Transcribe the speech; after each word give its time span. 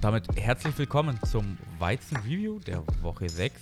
Und 0.00 0.04
damit 0.04 0.28
herzlich 0.34 0.78
willkommen 0.78 1.20
zum 1.30 1.58
Weizen 1.78 2.16
Review 2.16 2.58
der 2.60 2.82
Woche 3.02 3.28
6. 3.28 3.60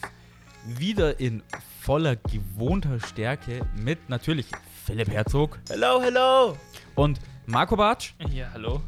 Wieder 0.66 1.18
in 1.18 1.42
voller 1.80 2.14
gewohnter 2.14 3.00
Stärke 3.00 3.62
mit 3.74 4.08
natürlich 4.08 4.46
Philipp 4.84 5.10
Herzog. 5.10 5.58
Hello, 5.68 6.00
hello! 6.00 6.56
Und 6.94 7.18
Marco 7.46 7.74
Bartsch. 7.74 8.14
Ja, 8.30 8.50
hallo. 8.52 8.80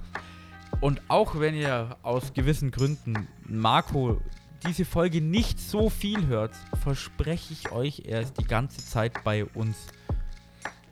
Und 0.80 1.02
auch 1.08 1.40
wenn 1.40 1.56
ihr 1.56 1.96
aus 2.04 2.32
gewissen 2.34 2.70
Gründen 2.70 3.26
Marco 3.48 4.20
diese 4.64 4.84
Folge 4.84 5.20
nicht 5.20 5.58
so 5.58 5.90
viel 5.90 6.28
hört, 6.28 6.54
verspreche 6.80 7.52
ich 7.52 7.72
euch, 7.72 8.04
er 8.06 8.20
ist 8.20 8.38
die 8.38 8.46
ganze 8.46 8.86
Zeit 8.86 9.24
bei 9.24 9.44
uns. 9.44 9.76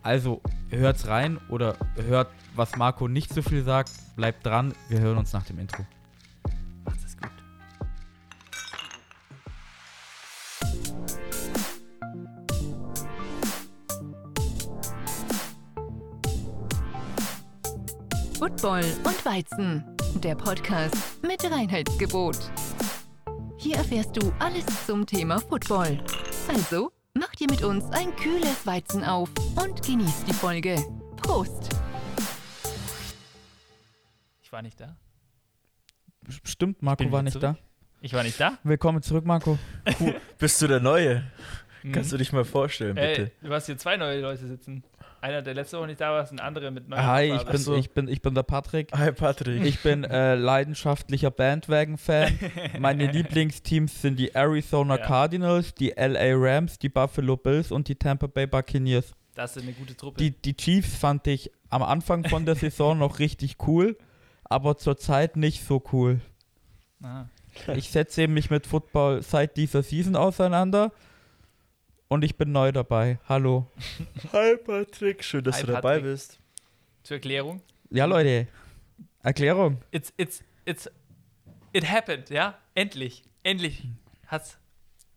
Also 0.02 0.43
hört's 0.70 1.06
rein 1.06 1.38
oder 1.51 1.77
hört, 1.95 2.33
was 2.56 2.75
Marco 2.75 3.06
nicht 3.06 3.33
so 3.33 3.43
viel 3.43 3.62
sagt. 3.62 3.93
Bleibt 4.16 4.45
dran, 4.45 4.75
wir 4.88 4.98
hören 4.98 5.19
uns 5.19 5.33
nach 5.33 5.45
dem 5.45 5.61
Intro. 5.61 5.87
Football 18.59 18.83
und 19.05 19.25
Weizen, 19.25 19.85
der 20.17 20.35
Podcast 20.35 21.23
mit 21.23 21.45
Reinheitsgebot. 21.49 22.37
Hier 23.57 23.77
erfährst 23.77 24.16
du 24.16 24.33
alles 24.41 24.65
zum 24.85 25.07
Thema 25.07 25.39
Football. 25.39 26.03
Also, 26.49 26.91
mach 27.15 27.30
dir 27.37 27.47
mit 27.49 27.63
uns 27.63 27.85
ein 27.93 28.16
kühles 28.16 28.66
Weizen 28.66 29.05
auf 29.05 29.30
und 29.55 29.87
genieß 29.87 30.25
die 30.25 30.33
Folge. 30.33 30.75
Prost! 31.19 31.69
Ich 34.43 34.51
war 34.51 34.63
nicht 34.63 34.80
da. 34.80 34.97
Stimmt, 36.43 36.82
Marco 36.82 37.04
Bin 37.04 37.13
war 37.13 37.23
nicht 37.23 37.35
zurück. 37.35 37.54
Ich 38.01 38.13
war 38.13 38.25
nicht 38.25 38.41
da. 38.41 38.51
da. 38.51 38.59
Willkommen 38.65 39.02
zurück, 39.02 39.25
Marco. 39.25 39.57
Bist 40.38 40.60
du 40.60 40.66
der 40.66 40.80
Neue? 40.80 41.23
Mhm. 41.85 41.93
Kannst 41.93 42.10
du 42.10 42.16
dich 42.16 42.32
mal 42.32 42.45
vorstellen, 42.45 42.97
bitte? 42.97 43.30
Ey, 43.41 43.49
du 43.49 43.54
hast 43.54 43.66
hier 43.66 43.79
zwei 43.79 43.97
neue 43.97 44.21
Leute 44.21 44.49
sitzen. 44.49 44.82
Einer, 45.21 45.43
der 45.43 45.55
letzte 45.55 45.79
Woche 45.79 45.88
nicht 45.88 46.01
da 46.01 46.13
war, 46.13 46.23
ist 46.23 46.30
ein 46.30 46.38
anderer 46.38 46.71
mit 46.71 46.88
neuer 46.88 47.05
Hi, 47.05 47.35
ich 47.35 47.43
bin, 47.43 47.57
so. 47.57 47.74
ich, 47.74 47.91
bin, 47.91 48.07
ich 48.07 48.23
bin 48.23 48.35
der 48.35 48.45
Patrick. 48.45 48.93
Hi, 48.93 49.11
Patrick. 49.11 49.65
Ich 49.65 49.83
bin 49.83 50.05
äh, 50.05 50.35
leidenschaftlicher 50.37 51.33
Bandwagon-Fan. 51.33 52.38
Meine 52.79 53.10
Lieblingsteams 53.10 54.01
sind 54.01 54.19
die 54.19 54.35
Arizona 54.35 54.97
Ja. 54.97 55.05
Cardinals, 55.05 55.75
die 55.75 55.91
LA 55.97 56.35
Rams, 56.35 56.79
die 56.79 56.88
Buffalo 56.88 57.37
Bills 57.37 57.73
und 57.73 57.88
die 57.88 57.97
Tampa 57.97 58.29
Bay 58.29 58.47
Buccaneers. 58.47 59.13
Das 59.35 59.57
ist 59.57 59.63
eine 59.65 59.73
gute 59.73 59.97
Truppe. 59.97 60.19
Die, 60.19 60.30
die 60.30 60.57
Chiefs 60.57 60.95
fand 60.97 61.27
ich 61.27 61.51
am 61.69 61.82
Anfang 61.82 62.25
von 62.29 62.45
der 62.47 62.55
Saison 62.55 62.97
noch 62.99 63.19
richtig 63.19 63.57
cool, 63.66 63.97
aber 64.44 64.77
zurzeit 64.77 65.37
nicht 65.37 65.65
so 65.65 65.82
cool. 65.93 66.21
Aha. 67.03 67.28
Ich 67.75 67.91
setze 67.91 68.28
mich 68.28 68.50
mit 68.50 68.69
Football 68.69 69.22
seit 69.22 69.56
dieser 69.56 69.82
Season 69.82 70.15
auseinander 70.15 70.93
und 72.09 72.25
ich 72.25 72.37
bin 72.37 72.53
neu 72.53 72.72
dabei. 72.72 73.19
Hallo. 73.28 73.70
Hi, 74.32 74.56
Patrick. 74.56 75.22
Schön, 75.25 75.44
dass 75.44 75.56
Hi, 75.56 75.60
du 75.66 75.72
dabei 75.72 75.97
Patrick. 75.97 76.04
bist. 76.04 76.38
Zur 77.03 77.16
Erklärung. 77.16 77.62
Ja, 77.91 78.04
Leute. 78.06 78.48
Erklärung. 79.22 79.78
It's, 79.91 80.12
it's, 80.16 80.42
it's, 80.64 80.91
it 81.72 81.88
happened, 81.91 82.31
ja? 82.31 82.59
Endlich. 82.75 83.22
Endlich 83.42 83.84
hat's 84.26 84.59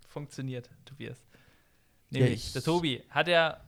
funktioniert, 0.07 0.69
Tobias. 0.85 1.17
Nämlich, 2.09 2.47
ich- 2.47 2.53
der 2.53 2.63
Tobi 2.63 3.03
hat 3.09 3.27
ja 3.27 3.59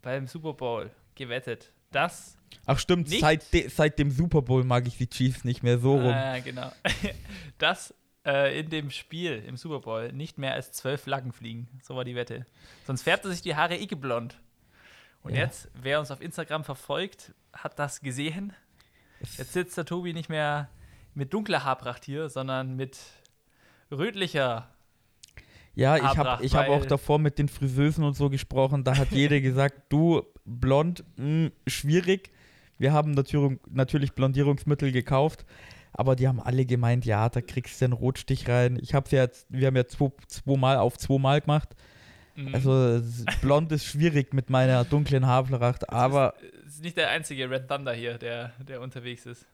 beim 0.00 0.26
Super 0.26 0.54
Bowl 0.54 0.90
gewettet, 1.14 1.72
dass 1.90 2.36
Ach 2.66 2.78
stimmt, 2.78 3.08
seit, 3.08 3.52
de, 3.52 3.68
seit 3.68 3.98
dem 3.98 4.10
Super 4.10 4.42
Bowl 4.42 4.64
mag 4.64 4.86
ich 4.86 4.96
die 4.98 5.08
Chiefs 5.08 5.44
nicht 5.44 5.62
mehr 5.62 5.78
so 5.78 5.94
rum. 5.94 6.12
Ah, 6.12 6.38
genau. 6.38 6.70
Dass 7.58 7.94
äh, 8.26 8.58
in 8.60 8.70
dem 8.70 8.90
Spiel 8.90 9.42
im 9.46 9.56
Super 9.56 9.80
Bowl 9.80 10.12
nicht 10.12 10.38
mehr 10.38 10.54
als 10.54 10.72
zwölf 10.72 11.02
Flaggen 11.02 11.32
fliegen. 11.32 11.68
So 11.82 11.96
war 11.96 12.04
die 12.04 12.14
Wette. 12.14 12.46
Sonst 12.86 13.02
färbt 13.02 13.24
er 13.24 13.30
sich 13.32 13.42
die 13.42 13.56
Haare 13.56 13.76
icke 13.76 13.96
blond. 13.96 14.38
Und 15.22 15.34
Ja. 15.34 15.40
jetzt, 15.42 15.68
wer 15.74 16.00
uns 16.00 16.10
auf 16.10 16.20
Instagram 16.20 16.64
verfolgt, 16.64 17.32
hat 17.52 17.78
das 17.78 18.00
gesehen. 18.00 18.52
Jetzt 19.38 19.52
sitzt 19.52 19.76
der 19.76 19.84
Tobi 19.84 20.12
nicht 20.12 20.28
mehr 20.28 20.68
mit 21.14 21.32
dunkler 21.32 21.64
Haarpracht 21.64 22.04
hier, 22.04 22.28
sondern 22.28 22.74
mit 22.76 22.98
rötlicher. 23.90 24.68
Ja, 25.74 25.96
ich 25.96 26.02
habe 26.02 26.44
ich 26.44 26.54
hab 26.54 26.68
auch 26.68 26.84
davor 26.84 27.18
mit 27.18 27.38
den 27.38 27.48
Friseusen 27.48 28.04
und 28.04 28.14
so 28.14 28.28
gesprochen. 28.28 28.84
Da 28.84 28.96
hat 28.96 29.10
jeder 29.10 29.40
gesagt, 29.40 29.82
du, 29.90 30.22
blond, 30.44 31.04
mh, 31.16 31.50
schwierig. 31.66 32.30
Wir 32.78 32.92
haben 32.92 33.12
natürlich, 33.12 33.58
natürlich 33.70 34.12
Blondierungsmittel 34.12 34.90
gekauft, 34.92 35.46
aber 35.92 36.16
die 36.16 36.28
haben 36.28 36.40
alle 36.40 36.64
gemeint, 36.64 37.04
ja, 37.04 37.28
da 37.28 37.40
kriegst 37.40 37.80
du 37.80 37.84
einen 37.86 37.92
Rotstich 37.94 38.48
rein. 38.48 38.78
Ich 38.80 38.94
habe 38.94 39.08
ja 39.10 39.22
jetzt, 39.22 39.46
wir 39.48 39.66
haben 39.66 39.76
ja 39.76 39.86
zwei, 39.86 40.10
zweimal 40.26 40.76
auf 40.78 40.96
zweimal 40.98 41.40
gemacht. 41.40 41.70
Mhm. 42.34 42.54
Also 42.54 43.02
blond 43.42 43.70
ist 43.72 43.84
schwierig 43.84 44.32
mit 44.32 44.48
meiner 44.50 44.84
dunklen 44.84 45.26
Haarpracht, 45.26 45.90
aber 45.90 46.34
Es 46.66 46.74
ist 46.76 46.82
nicht 46.82 46.96
der 46.96 47.10
einzige 47.10 47.50
Red 47.50 47.68
Thunder 47.68 47.92
hier, 47.92 48.16
der, 48.18 48.52
der 48.66 48.80
unterwegs 48.80 49.26
ist. 49.26 49.46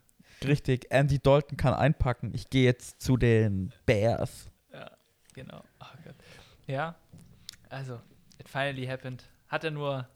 richtig, 0.45 0.87
Andy 0.91 1.19
Dalton 1.19 1.57
kann 1.57 1.75
einpacken. 1.75 2.33
Ich 2.35 2.51
gehe 2.51 2.65
jetzt 2.65 3.01
zu 3.03 3.17
den 3.17 3.73
Bears. 3.85 4.47
Ja, 4.73 4.91
genau. 5.35 5.63
Oh. 5.81 5.85
Ja, 6.69 6.95
also, 7.71 7.99
it 8.39 8.49
finally 8.49 8.87
happened. 8.87 9.25
Hat 9.49 9.65
er 9.65 9.71
nur, 9.73 10.07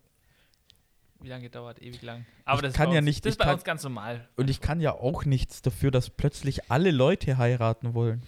wie 1.23 1.29
lange 1.29 1.45
gedauert? 1.45 1.81
Ewig 1.81 2.03
lang. 2.03 2.27
Aber 2.45 2.57
Ich 2.59 2.63
das 2.63 2.71
ist 2.73 2.77
kann 2.77 2.89
bei 2.89 2.95
ja 2.95 2.99
uns, 2.99 3.07
nicht- 3.07 3.25
das 3.25 3.31
ist 3.33 3.39
bei 3.39 3.45
kann- 3.45 3.55
uns 3.55 3.65
ganz 3.65 3.83
normal. 3.83 4.29
Und 4.37 4.51
ich 4.51 4.61
kann 4.61 4.81
ja 4.81 4.93
auch 4.93 5.25
nichts 5.25 5.63
dafür, 5.63 5.91
dass 5.91 6.11
plötzlich 6.11 6.71
alle 6.71 6.91
Leute 6.91 7.39
heiraten 7.39 7.95
wollen. 7.95 8.23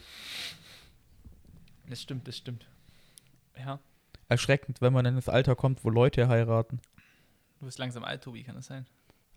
Das 1.89 2.01
stimmt, 2.01 2.27
das 2.29 2.37
stimmt. 2.37 2.67
Ja, 3.59 3.79
Erschreckend, 4.29 4.81
wenn 4.81 4.93
man 4.93 5.05
in 5.05 5.17
das 5.17 5.29
Alter 5.29 5.55
kommt, 5.55 5.85
wo 5.85 5.91
Leute 5.91 6.29
heiraten. 6.29 6.81
du 7.61 7.67
bist 7.67 7.79
langsam 7.79 8.05
alt, 8.05 8.23
Tobi, 8.25 8.43
kann 8.43 8.55
das 8.57 8.67
sein? 8.67 8.87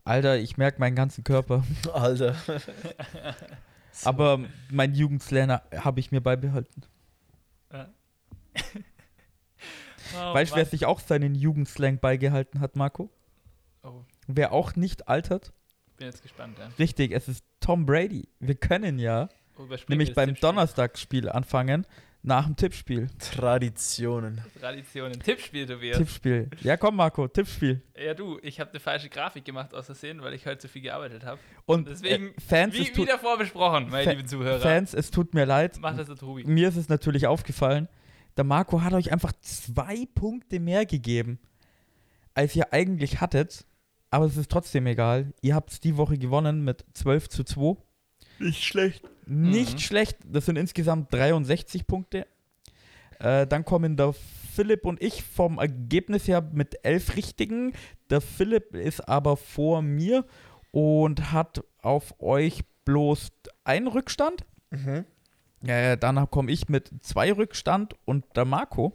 Alter, 0.06 0.38
ich 0.38 0.56
merke 0.58 0.80
meinen 0.80 0.96
ganzen 0.96 1.24
Körper. 1.26 1.64
Alter. 1.94 2.36
Aber 4.06 4.40
mein 4.72 4.94
Jugendslang 4.96 5.50
habe 5.76 6.00
ich 6.00 6.12
mir 6.12 6.22
beibehalten. 6.22 6.84
Ja. 7.74 7.90
oh, 10.16 10.34
weißt 10.34 10.52
du, 10.52 10.56
wer 10.56 10.64
Mann. 10.64 10.70
sich 10.72 10.86
auch 10.86 11.00
seinen 11.00 11.36
Jugendslang 11.36 12.00
beigehalten 12.00 12.60
hat, 12.62 12.76
Marco? 12.76 13.10
Oh, 13.88 14.04
Wer 14.28 14.52
auch 14.52 14.76
nicht 14.76 15.08
altert? 15.08 15.54
bin 15.98 16.08
jetzt 16.08 16.22
gespannt, 16.22 16.58
ja. 16.60 16.70
Richtig, 16.78 17.12
es 17.12 17.28
ist 17.28 17.44
Tom 17.60 17.86
Brady. 17.86 18.28
Wir 18.40 18.56
können 18.56 19.00
ja 19.00 19.30
Oh, 19.58 19.64
nämlich 19.88 20.14
beim 20.14 20.30
Tippspiel. 20.30 20.50
Donnerstagsspiel 20.50 21.30
anfangen, 21.30 21.88
nach 22.22 22.46
dem 22.46 22.56
Tippspiel. 22.56 23.08
Traditionen. 23.18 24.42
Traditionen. 24.60 25.20
Tippspiel, 25.20 25.66
Tobias. 25.66 25.98
Tippspiel. 25.98 26.50
Ja, 26.62 26.78
komm, 26.78 26.98
Marco, 26.98 27.28
Tippspiel. 27.28 27.82
Ja, 27.98 28.14
du, 28.14 28.38
ich 28.44 28.60
habe 28.60 28.70
eine 28.72 28.80
falsche 28.80 29.10
Grafik 29.10 29.46
gemacht 29.46 29.74
aus 29.74 29.86
Versehen, 29.88 30.22
weil 30.22 30.34
ich 30.34 30.46
heute 30.46 30.60
zu 30.60 30.68
viel 30.68 30.82
gearbeitet 30.84 31.24
habe. 31.26 31.40
Und 31.66 31.88
Deswegen, 31.88 32.28
äh, 32.36 32.42
Fans, 32.42 32.76
es 32.76 32.80
Wie, 32.82 32.88
wie 32.90 32.92
tut, 32.92 33.10
davor 33.10 33.38
besprochen, 33.38 33.90
meine 33.90 34.04
Fa- 34.04 34.12
lieben 34.12 34.28
Zuhörer. 34.28 34.60
Fans, 34.60 34.94
es 34.94 35.10
tut 35.10 35.34
mir 35.34 35.46
leid. 35.46 35.80
Macht 35.80 35.98
das 35.98 36.08
der 36.08 36.16
Tobi. 36.18 36.44
Mir 36.44 36.68
ist 36.68 36.76
es 36.76 36.90
natürlich 36.90 37.26
aufgefallen, 37.26 37.88
der 38.36 38.44
Marco 38.44 38.82
hat 38.84 38.94
euch 38.94 39.12
einfach 39.12 39.32
zwei 39.42 40.06
Punkte 40.14 40.60
mehr 40.60 40.86
gegeben, 40.86 41.40
als 42.36 42.56
ihr 42.56 42.72
eigentlich 42.74 43.22
hattet. 43.22 43.66
Aber 44.18 44.26
es 44.26 44.36
ist 44.36 44.50
trotzdem 44.50 44.88
egal. 44.88 45.32
Ihr 45.44 45.54
habt 45.54 45.70
es 45.72 45.80
die 45.80 45.96
Woche 45.96 46.18
gewonnen 46.18 46.64
mit 46.64 46.84
12 46.96 47.30
zu 47.30 47.44
2. 47.44 47.78
Nicht 48.40 48.64
schlecht. 48.64 49.04
Nicht 49.28 49.74
Mhm. 49.76 49.78
schlecht. 49.80 50.18
Das 50.26 50.48
sind 50.48 50.56
insgesamt 50.58 51.14
63 51.14 51.86
Punkte. 51.86 52.26
Äh, 53.20 53.46
dann 53.46 53.64
kommen 53.64 53.96
der 53.96 54.16
Philipp 54.56 54.88
und 54.88 55.00
ich 55.04 55.22
vom 55.22 55.60
Ergebnis 55.60 56.28
her 56.28 56.42
mit 56.52 56.84
11 56.84 57.16
Richtigen. 57.16 57.74
Der 58.10 58.22
Philipp 58.22 58.74
ist 58.74 59.08
aber 59.08 59.38
vor 59.38 59.84
mir 59.84 60.26
und 60.72 61.32
hat 61.32 61.64
auf 61.84 62.20
euch 62.20 62.64
bloß 62.86 63.28
einen 63.66 63.86
Rückstand. 63.86 64.46
Mhm. 64.72 65.06
Äh, 65.64 65.96
dann 65.96 66.28
komme 66.32 66.52
ich 66.52 66.70
mit 66.70 66.90
zwei 67.02 67.32
Rückstand 67.32 67.94
und 68.06 68.26
der 68.36 68.46
Marco, 68.46 68.94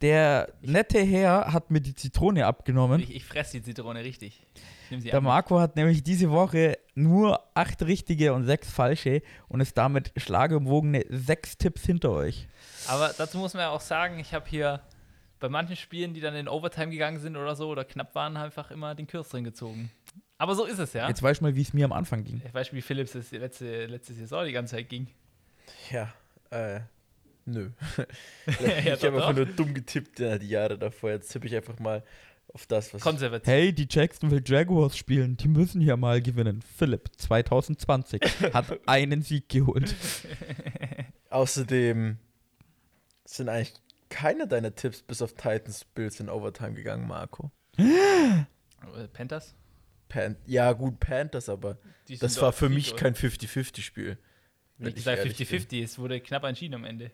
der 0.00 0.52
nette 0.62 1.00
Herr, 1.00 1.52
hat 1.52 1.70
mir 1.70 1.80
die 1.80 1.94
Zitrone 1.94 2.46
abgenommen. 2.46 3.00
Ich, 3.00 3.14
ich 3.14 3.24
fresse 3.24 3.58
die 3.58 3.62
Zitrone 3.62 4.02
richtig. 4.02 4.42
Der 4.90 5.14
ab. 5.14 5.22
Marco 5.22 5.60
hat 5.60 5.76
nämlich 5.76 6.02
diese 6.02 6.30
Woche 6.30 6.78
nur 6.94 7.40
acht 7.54 7.82
richtige 7.82 8.32
und 8.32 8.44
sechs 8.44 8.70
falsche 8.70 9.22
und 9.48 9.60
ist 9.60 9.78
damit 9.78 10.12
schlageumwogene 10.16 11.04
sechs 11.08 11.56
Tipps 11.56 11.84
hinter 11.84 12.10
euch. 12.10 12.48
Aber 12.88 13.14
dazu 13.16 13.38
muss 13.38 13.54
man 13.54 13.62
ja 13.62 13.70
auch 13.70 13.80
sagen, 13.80 14.18
ich 14.18 14.34
habe 14.34 14.48
hier 14.48 14.80
bei 15.38 15.48
manchen 15.48 15.76
Spielen, 15.76 16.12
die 16.12 16.20
dann 16.20 16.34
in 16.34 16.48
Overtime 16.48 16.90
gegangen 16.90 17.18
sind 17.18 17.36
oder 17.36 17.54
so 17.54 17.68
oder 17.68 17.84
knapp 17.84 18.14
waren, 18.14 18.36
einfach 18.36 18.70
immer 18.70 18.94
den 18.94 19.06
Kürzeren 19.06 19.44
gezogen. 19.44 19.90
Aber 20.38 20.54
so 20.54 20.64
ist 20.64 20.78
es 20.78 20.92
ja. 20.92 21.08
Jetzt 21.08 21.22
weißt 21.22 21.40
du 21.40 21.44
mal, 21.44 21.54
wie 21.54 21.62
es 21.62 21.72
mir 21.72 21.84
am 21.84 21.92
Anfang 21.92 22.24
ging. 22.24 22.42
Ich 22.44 22.54
weiß, 22.54 22.72
wie 22.72 22.82
Philips 22.82 23.14
es 23.14 23.30
letzte, 23.30 23.86
letzte 23.86 24.14
Saison 24.14 24.44
die 24.44 24.52
ganze 24.52 24.76
Zeit 24.76 24.88
ging. 24.88 25.06
Ja, 25.90 26.12
äh, 26.50 26.80
nö. 27.44 27.70
Ja, 28.60 28.94
ich 28.94 29.04
habe 29.04 29.16
einfach 29.16 29.34
nur 29.34 29.46
dumm 29.46 29.74
getippt 29.74 30.18
ja, 30.18 30.38
die 30.38 30.48
Jahre 30.48 30.78
davor. 30.78 31.10
Jetzt 31.10 31.30
tippe 31.32 31.46
ich 31.46 31.54
einfach 31.54 31.78
mal 31.78 32.02
auf 32.52 32.66
das, 32.66 32.92
was 32.92 33.02
Konservativ. 33.02 33.46
Hey, 33.46 33.72
die 33.72 33.86
Jacksonville 33.88 34.42
Jaguars 34.44 34.96
spielen, 34.96 35.36
die 35.36 35.48
müssen 35.48 35.80
hier 35.80 35.96
mal 35.96 36.20
gewinnen. 36.20 36.62
Philipp, 36.62 37.10
2020, 37.16 38.22
hat 38.52 38.80
einen 38.86 39.22
Sieg 39.22 39.48
geholt. 39.48 39.94
Außerdem 41.30 42.18
sind 43.24 43.48
eigentlich 43.48 43.74
keine 44.08 44.48
deiner 44.48 44.74
Tipps 44.74 45.02
bis 45.02 45.22
auf 45.22 45.34
Titans 45.34 45.84
Bills 45.84 46.18
in 46.18 46.28
Overtime 46.28 46.72
gegangen, 46.72 47.06
Marco. 47.06 47.52
Äh, 47.76 48.44
Panthers? 49.12 49.54
Pan 50.08 50.36
ja, 50.46 50.72
gut, 50.72 50.98
Panthers, 50.98 51.48
aber 51.48 51.78
das 52.18 52.40
war 52.42 52.52
für 52.52 52.68
mich 52.68 52.96
kein 52.96 53.14
50-50-Spiel. 53.14 54.18
Wie 54.78 54.88
ich 54.88 54.94
gesagt, 54.96 55.18
ehrlich 55.18 55.36
bin. 55.36 55.46
50-50. 55.46 55.84
Es 55.84 55.98
wurde 55.98 56.20
knapp 56.20 56.42
entschieden 56.44 56.74
am 56.74 56.84
Ende. 56.84 57.12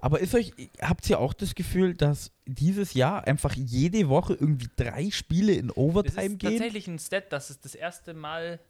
Aber 0.00 0.20
ist 0.20 0.34
euch, 0.34 0.52
habt 0.80 1.08
ihr 1.08 1.18
auch 1.18 1.32
das 1.32 1.54
Gefühl, 1.54 1.94
dass 1.94 2.32
dieses 2.46 2.94
Jahr 2.94 3.26
einfach 3.26 3.54
jede 3.54 4.08
Woche 4.08 4.34
irgendwie 4.34 4.68
drei 4.76 5.10
Spiele 5.10 5.52
in 5.52 5.68
Das 5.68 5.76
Overtime 5.76 6.26
ist 6.26 6.38
gehen? 6.38 6.50
tatsächlich 6.52 6.88
ein 6.88 6.98
Stat, 6.98 7.32
dass 7.32 7.50
es 7.50 7.60
das 7.60 7.74
erste 7.74 8.14
Mal. 8.14 8.60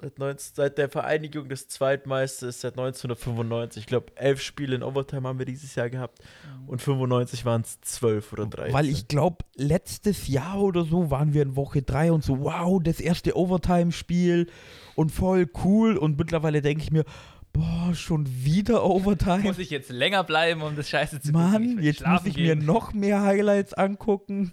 Seit, 0.00 0.20
19, 0.20 0.52
seit 0.54 0.78
der 0.78 0.88
Vereinigung 0.88 1.48
des 1.48 1.66
Zweitmeisters 1.66 2.60
seit 2.60 2.74
1995. 2.78 3.82
Ich 3.82 3.86
glaube, 3.88 4.12
elf 4.14 4.40
Spiele 4.40 4.76
in 4.76 4.84
Overtime 4.84 5.26
haben 5.26 5.40
wir 5.40 5.46
dieses 5.46 5.74
Jahr 5.74 5.90
gehabt. 5.90 6.20
Und 6.68 6.80
95 6.80 7.44
waren 7.44 7.62
es 7.62 7.80
zwölf 7.80 8.32
oder 8.32 8.46
13. 8.46 8.72
Weil 8.72 8.88
ich 8.88 9.08
glaube, 9.08 9.38
letztes 9.56 10.28
Jahr 10.28 10.62
oder 10.62 10.84
so 10.84 11.10
waren 11.10 11.34
wir 11.34 11.42
in 11.42 11.56
Woche 11.56 11.82
drei 11.82 12.12
und 12.12 12.22
so, 12.22 12.38
wow, 12.38 12.80
das 12.80 13.00
erste 13.00 13.36
Overtime-Spiel 13.36 14.46
und 14.94 15.10
voll 15.10 15.50
cool. 15.64 15.96
Und 15.96 16.16
mittlerweile 16.16 16.62
denke 16.62 16.84
ich 16.84 16.92
mir, 16.92 17.04
boah, 17.52 17.94
schon 17.94 18.26
wieder 18.44 18.84
Overtime. 18.84 19.42
Muss 19.42 19.58
ich 19.58 19.70
jetzt 19.70 19.90
länger 19.90 20.24
bleiben, 20.24 20.62
um 20.62 20.76
das 20.76 20.88
Scheiße 20.88 21.20
zu 21.20 21.32
gucken? 21.32 21.62
Ich 21.62 21.74
Mann, 21.74 21.82
jetzt 21.82 22.06
muss 22.06 22.24
ich 22.26 22.36
mir 22.36 22.56
gehen. 22.56 22.64
noch 22.64 22.92
mehr 22.92 23.22
Highlights 23.22 23.74
angucken. 23.74 24.52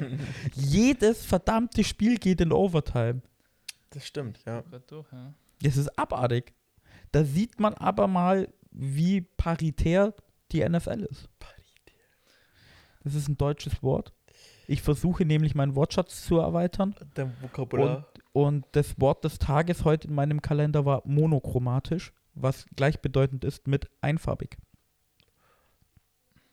Jedes 0.54 1.24
verdammte 1.24 1.84
Spiel 1.84 2.18
geht 2.18 2.40
in 2.40 2.52
Overtime. 2.52 3.22
Das 3.90 4.06
stimmt, 4.06 4.40
ja. 4.46 4.62
Das 5.62 5.76
ist 5.76 5.98
abartig. 5.98 6.52
Da 7.12 7.24
sieht 7.24 7.60
man 7.60 7.74
aber 7.74 8.08
mal, 8.08 8.48
wie 8.70 9.20
paritär 9.20 10.14
die 10.52 10.68
NFL 10.68 11.06
ist. 11.10 11.28
Das 13.04 13.14
ist 13.14 13.28
ein 13.28 13.36
deutsches 13.36 13.82
Wort. 13.82 14.12
Ich 14.66 14.82
versuche 14.82 15.24
nämlich 15.24 15.54
meinen 15.54 15.76
Wortschatz 15.76 16.24
zu 16.24 16.38
erweitern. 16.38 16.94
Der 17.16 17.30
Vokabular. 17.40 18.08
Und 18.32 18.66
das 18.72 18.98
Wort 19.00 19.24
des 19.24 19.38
Tages 19.38 19.84
heute 19.84 20.08
in 20.08 20.14
meinem 20.14 20.42
Kalender 20.42 20.84
war 20.84 21.02
monochromatisch, 21.04 22.12
was 22.34 22.66
gleichbedeutend 22.76 23.44
ist 23.44 23.66
mit 23.66 23.88
einfarbig. 24.00 24.58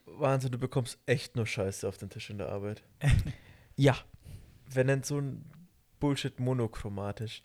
Wahnsinn, 0.05 0.51
du 0.51 0.57
bekommst 0.57 0.99
echt 1.05 1.35
nur 1.35 1.45
Scheiße 1.45 1.87
auf 1.87 1.97
den 1.97 2.09
Tisch 2.09 2.29
in 2.29 2.37
der 2.37 2.49
Arbeit. 2.49 2.83
Ja, 3.77 3.97
Wer 4.73 4.83
nennt 4.83 5.05
so 5.05 5.19
ein 5.19 5.43
Bullshit 5.99 6.39
monochromatisch? 6.39 7.43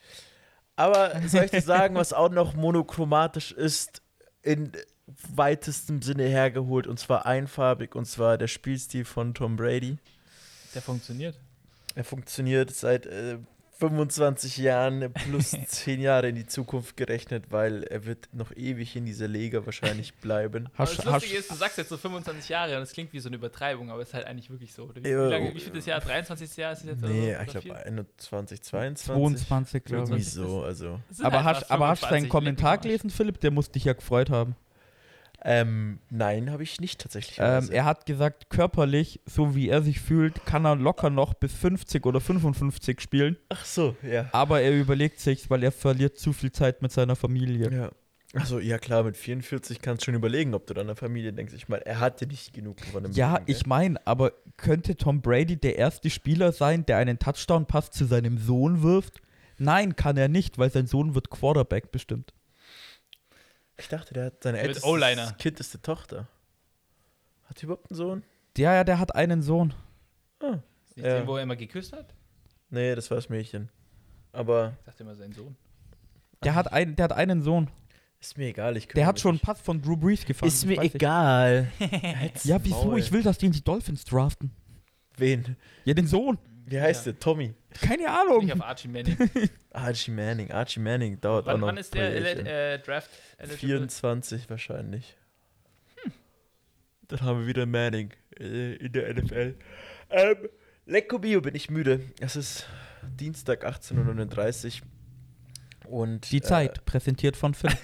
Aber 0.76 1.20
soll 1.26 1.44
ich 1.44 1.50
dir 1.50 1.62
sagen, 1.62 1.94
was 1.94 2.12
auch 2.12 2.30
noch 2.30 2.54
monochromatisch 2.54 3.52
ist, 3.52 4.02
in 4.42 4.72
weitestem 5.34 6.02
Sinne 6.02 6.24
hergeholt, 6.24 6.86
und 6.86 6.98
zwar 6.98 7.26
einfarbig, 7.26 7.94
und 7.94 8.06
zwar 8.06 8.38
der 8.38 8.48
Spielstil 8.48 9.04
von 9.04 9.34
Tom 9.34 9.56
Brady. 9.56 9.98
Der 10.74 10.82
funktioniert. 10.82 11.38
Er 11.94 12.04
funktioniert 12.04 12.70
seit 12.70 13.06
äh, 13.06 13.38
25 13.78 14.56
Jahren 14.58 15.12
plus 15.12 15.50
10 15.66 16.00
Jahre 16.00 16.28
in 16.28 16.34
die 16.34 16.46
Zukunft 16.46 16.96
gerechnet, 16.96 17.50
weil 17.50 17.82
er 17.84 18.06
wird 18.06 18.28
noch 18.32 18.52
ewig 18.56 18.96
in 18.96 19.04
dieser 19.04 19.28
Liga 19.28 19.64
wahrscheinlich 19.66 20.14
bleiben. 20.20 20.68
Aber 20.74 20.78
hast, 20.78 20.98
das 20.98 21.04
Lustige 21.04 21.38
ist, 21.38 21.50
du 21.50 21.54
sagst 21.54 21.78
jetzt 21.78 21.90
so 21.90 21.96
25 21.96 22.48
Jahre 22.48 22.74
und 22.74 22.80
das 22.80 22.92
klingt 22.92 23.12
wie 23.12 23.20
so 23.20 23.28
eine 23.28 23.36
Übertreibung, 23.36 23.90
aber 23.90 24.00
es 24.00 24.08
ist 24.08 24.14
halt 24.14 24.26
eigentlich 24.26 24.50
wirklich 24.50 24.72
so. 24.72 24.88
Wie, 24.94 25.04
wie, 25.04 25.10
Ja, 25.10 25.28
lange, 25.28 25.50
oh, 25.50 25.54
wie 25.54 25.60
viel 25.60 25.72
das 25.72 25.86
Jahr? 25.86 26.00
23. 26.00 26.56
Jahr 26.56 26.72
ist 26.72 26.80
es 26.80 26.84
jetzt? 26.86 27.02
Nee, 27.02 27.34
so? 27.34 27.40
ich 27.40 27.48
glaube 27.48 27.60
vier? 27.60 27.76
21, 27.86 28.62
22. 28.62 29.14
22, 29.14 29.84
glaube 29.84 30.02
ich. 30.16 30.30
22. 30.30 30.32
so, 30.32 30.62
also. 30.62 31.00
Es 31.10 31.20
Aber 31.20 31.44
halt 31.44 31.56
hast, 31.56 31.70
aber 31.70 31.88
hast 31.88 32.02
du 32.02 32.06
seinen 32.06 32.26
25, 32.26 32.30
Kommentar 32.30 32.78
gelesen, 32.78 33.10
Philipp? 33.10 33.40
Der 33.40 33.50
muss 33.50 33.70
dich 33.70 33.84
ja 33.84 33.92
gefreut 33.92 34.30
haben. 34.30 34.56
Ähm, 35.44 36.00
nein, 36.10 36.50
habe 36.50 36.62
ich 36.62 36.80
nicht 36.80 37.00
tatsächlich. 37.00 37.38
Ähm, 37.40 37.68
er 37.70 37.84
hat 37.84 38.06
gesagt, 38.06 38.50
körperlich, 38.50 39.20
so 39.26 39.54
wie 39.54 39.68
er 39.68 39.82
sich 39.82 40.00
fühlt, 40.00 40.44
kann 40.44 40.64
er 40.64 40.76
locker 40.76 41.10
noch 41.10 41.34
bis 41.34 41.52
50 41.52 42.04
oder 42.06 42.20
55 42.20 43.00
spielen. 43.00 43.36
Ach 43.48 43.64
so, 43.64 43.96
ja. 44.02 44.28
Aber 44.32 44.60
er 44.60 44.72
überlegt 44.72 45.20
sich, 45.20 45.48
weil 45.50 45.62
er 45.62 45.72
verliert 45.72 46.18
zu 46.18 46.32
viel 46.32 46.52
Zeit 46.52 46.82
mit 46.82 46.90
seiner 46.92 47.16
Familie. 47.16 47.70
Ja. 47.72 47.90
Also 48.34 48.58
ja 48.58 48.78
klar, 48.78 49.02
mit 49.02 49.16
44 49.16 49.80
kannst 49.80 50.02
du 50.02 50.06
schon 50.06 50.14
überlegen, 50.14 50.54
ob 50.54 50.66
du 50.66 50.74
deiner 50.74 50.96
Familie 50.96 51.32
denkst. 51.32 51.54
Ich 51.54 51.68
meine, 51.68 51.86
er 51.86 52.00
hatte 52.00 52.26
nicht 52.26 52.52
genug 52.52 52.80
von 52.80 53.04
dem 53.04 53.12
Ja, 53.12 53.34
Leben, 53.34 53.44
ich 53.46 53.66
meine, 53.66 54.04
aber 54.06 54.32
könnte 54.56 54.96
Tom 54.96 55.22
Brady 55.22 55.56
der 55.56 55.76
erste 55.76 56.10
Spieler 56.10 56.52
sein, 56.52 56.84
der 56.84 56.98
einen 56.98 57.18
Touchdown-Pass 57.18 57.92
zu 57.92 58.04
seinem 58.04 58.36
Sohn 58.38 58.82
wirft? 58.82 59.22
Nein, 59.58 59.96
kann 59.96 60.16
er 60.16 60.28
nicht, 60.28 60.58
weil 60.58 60.70
sein 60.70 60.86
Sohn 60.86 61.14
wird 61.14 61.30
Quarterback 61.30 61.92
bestimmt. 61.92 62.34
Ich 63.78 63.88
dachte, 63.88 64.14
der 64.14 64.26
hat 64.26 64.42
seine 64.42 64.58
älteste 64.58 64.86
O-Liner. 64.88 65.32
Kind 65.38 65.60
ist 65.60 65.74
die 65.74 65.78
Tochter. 65.78 66.28
Hat 67.44 67.60
die 67.60 67.64
überhaupt 67.66 67.90
einen 67.90 67.96
Sohn? 67.96 68.22
Ja, 68.56 68.74
ja, 68.74 68.84
der 68.84 68.98
hat 68.98 69.14
einen 69.14 69.42
Sohn. 69.42 69.74
Ah. 70.40 70.58
Nicht 70.94 71.06
Ja. 71.06 71.18
den, 71.18 71.26
wo 71.26 71.36
er 71.36 71.42
immer 71.42 71.56
geküsst 71.56 71.92
hat? 71.92 72.14
Nee, 72.70 72.94
das 72.94 73.10
war 73.10 73.16
das 73.16 73.28
Mädchen. 73.28 73.68
Aber 74.32 74.74
Ich 74.80 74.84
dachte 74.86 75.02
immer, 75.02 75.14
sein 75.14 75.32
Sohn. 75.32 75.56
Der 76.42 76.54
hat, 76.54 76.72
ein, 76.72 76.96
der 76.96 77.04
hat 77.04 77.12
einen 77.12 77.42
Sohn. 77.42 77.70
ist 78.20 78.36
mir 78.38 78.48
egal. 78.48 78.76
Ich 78.76 78.86
Der 78.86 78.92
kümmere 78.94 79.06
hat 79.08 79.20
schon 79.20 79.30
einen 79.30 79.34
nicht. 79.36 79.44
Pass 79.44 79.60
von 79.60 79.80
Drew 79.82 79.96
Brees 79.96 80.24
gefangen. 80.24 80.48
Ist 80.48 80.64
mir 80.66 80.78
weiß 80.78 80.86
ich. 80.86 80.94
egal. 80.96 81.70
Ja, 82.44 82.58
wieso? 82.62 82.84
Maul. 82.86 82.98
Ich 82.98 83.12
will, 83.12 83.22
dass 83.22 83.38
die 83.38 83.46
in 83.46 83.52
die 83.52 83.62
Dolphins 83.64 84.04
draften. 84.04 84.50
Wen? 85.16 85.56
Ja, 85.84 85.94
den 85.94 86.06
Sohn. 86.06 86.38
Wie 86.68 86.80
heißt 86.80 87.06
Ja. 87.06 87.12
der? 87.12 87.20
Tommy. 87.20 87.54
Keine 87.80 88.02
Nicht 88.02 88.08
Ahnung. 88.10 88.50
auf 88.52 88.60
Archie 88.62 88.88
Manning. 88.88 89.16
Archie 89.72 90.10
Manning. 90.10 90.50
Archie 90.50 90.80
Manning 90.80 91.20
dauert 91.20 91.44
auch 91.46 91.52
wann, 91.52 91.60
noch 91.60 91.68
wann 91.68 91.76
ist 91.76 91.94
der 91.94 92.10
ele- 92.12 92.74
äh, 92.74 92.78
Draft 92.80 93.08
eligible? 93.38 93.58
24 93.78 94.50
wahrscheinlich. 94.50 95.16
Dann 97.08 97.20
haben 97.20 97.40
wir 97.42 97.46
wieder 97.46 97.66
Manning 97.66 98.10
äh, 98.40 98.74
in 98.76 98.92
der 98.92 99.14
NFL. 99.14 99.54
Ähm, 100.10 100.48
Lecco 100.86 101.18
Bio 101.20 101.40
bin 101.40 101.54
ich 101.54 101.70
müde. 101.70 102.00
Es 102.20 102.34
ist 102.34 102.66
Dienstag 103.02 103.64
18.39 103.64 104.82
Uhr. 105.84 105.90
Und 105.90 106.32
Die 106.32 106.40
Zeit, 106.40 106.84
präsentiert 106.84 107.36
von 107.36 107.54
Philipp. 107.54 107.78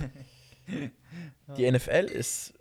Äh, 0.66 0.88
die 1.56 1.70
NFL 1.70 2.06
ist 2.12 2.52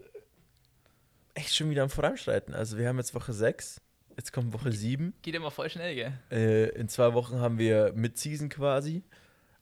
echt 1.34 1.56
schon 1.56 1.72
wieder 1.72 1.82
am 1.82 1.90
Voranschreiten. 1.90 2.54
Also 2.54 2.78
wir 2.78 2.88
haben 2.88 2.98
jetzt 2.98 3.16
Woche 3.16 3.34
6. 3.34 3.82
Jetzt 4.18 4.34
kommt 4.34 4.54
Woche 4.54 4.72
7. 4.72 5.14
Geht 5.22 5.36
immer 5.36 5.52
voll 5.52 5.70
schnell, 5.70 5.96
gell? 5.96 6.14
Äh, 6.32 6.70
in 6.80 6.90
zwei 6.90 7.14
Wochen 7.14 7.40
haben 7.40 7.58
wir 7.58 7.94
Mid-Season 7.94 8.50
quasi. 8.50 9.04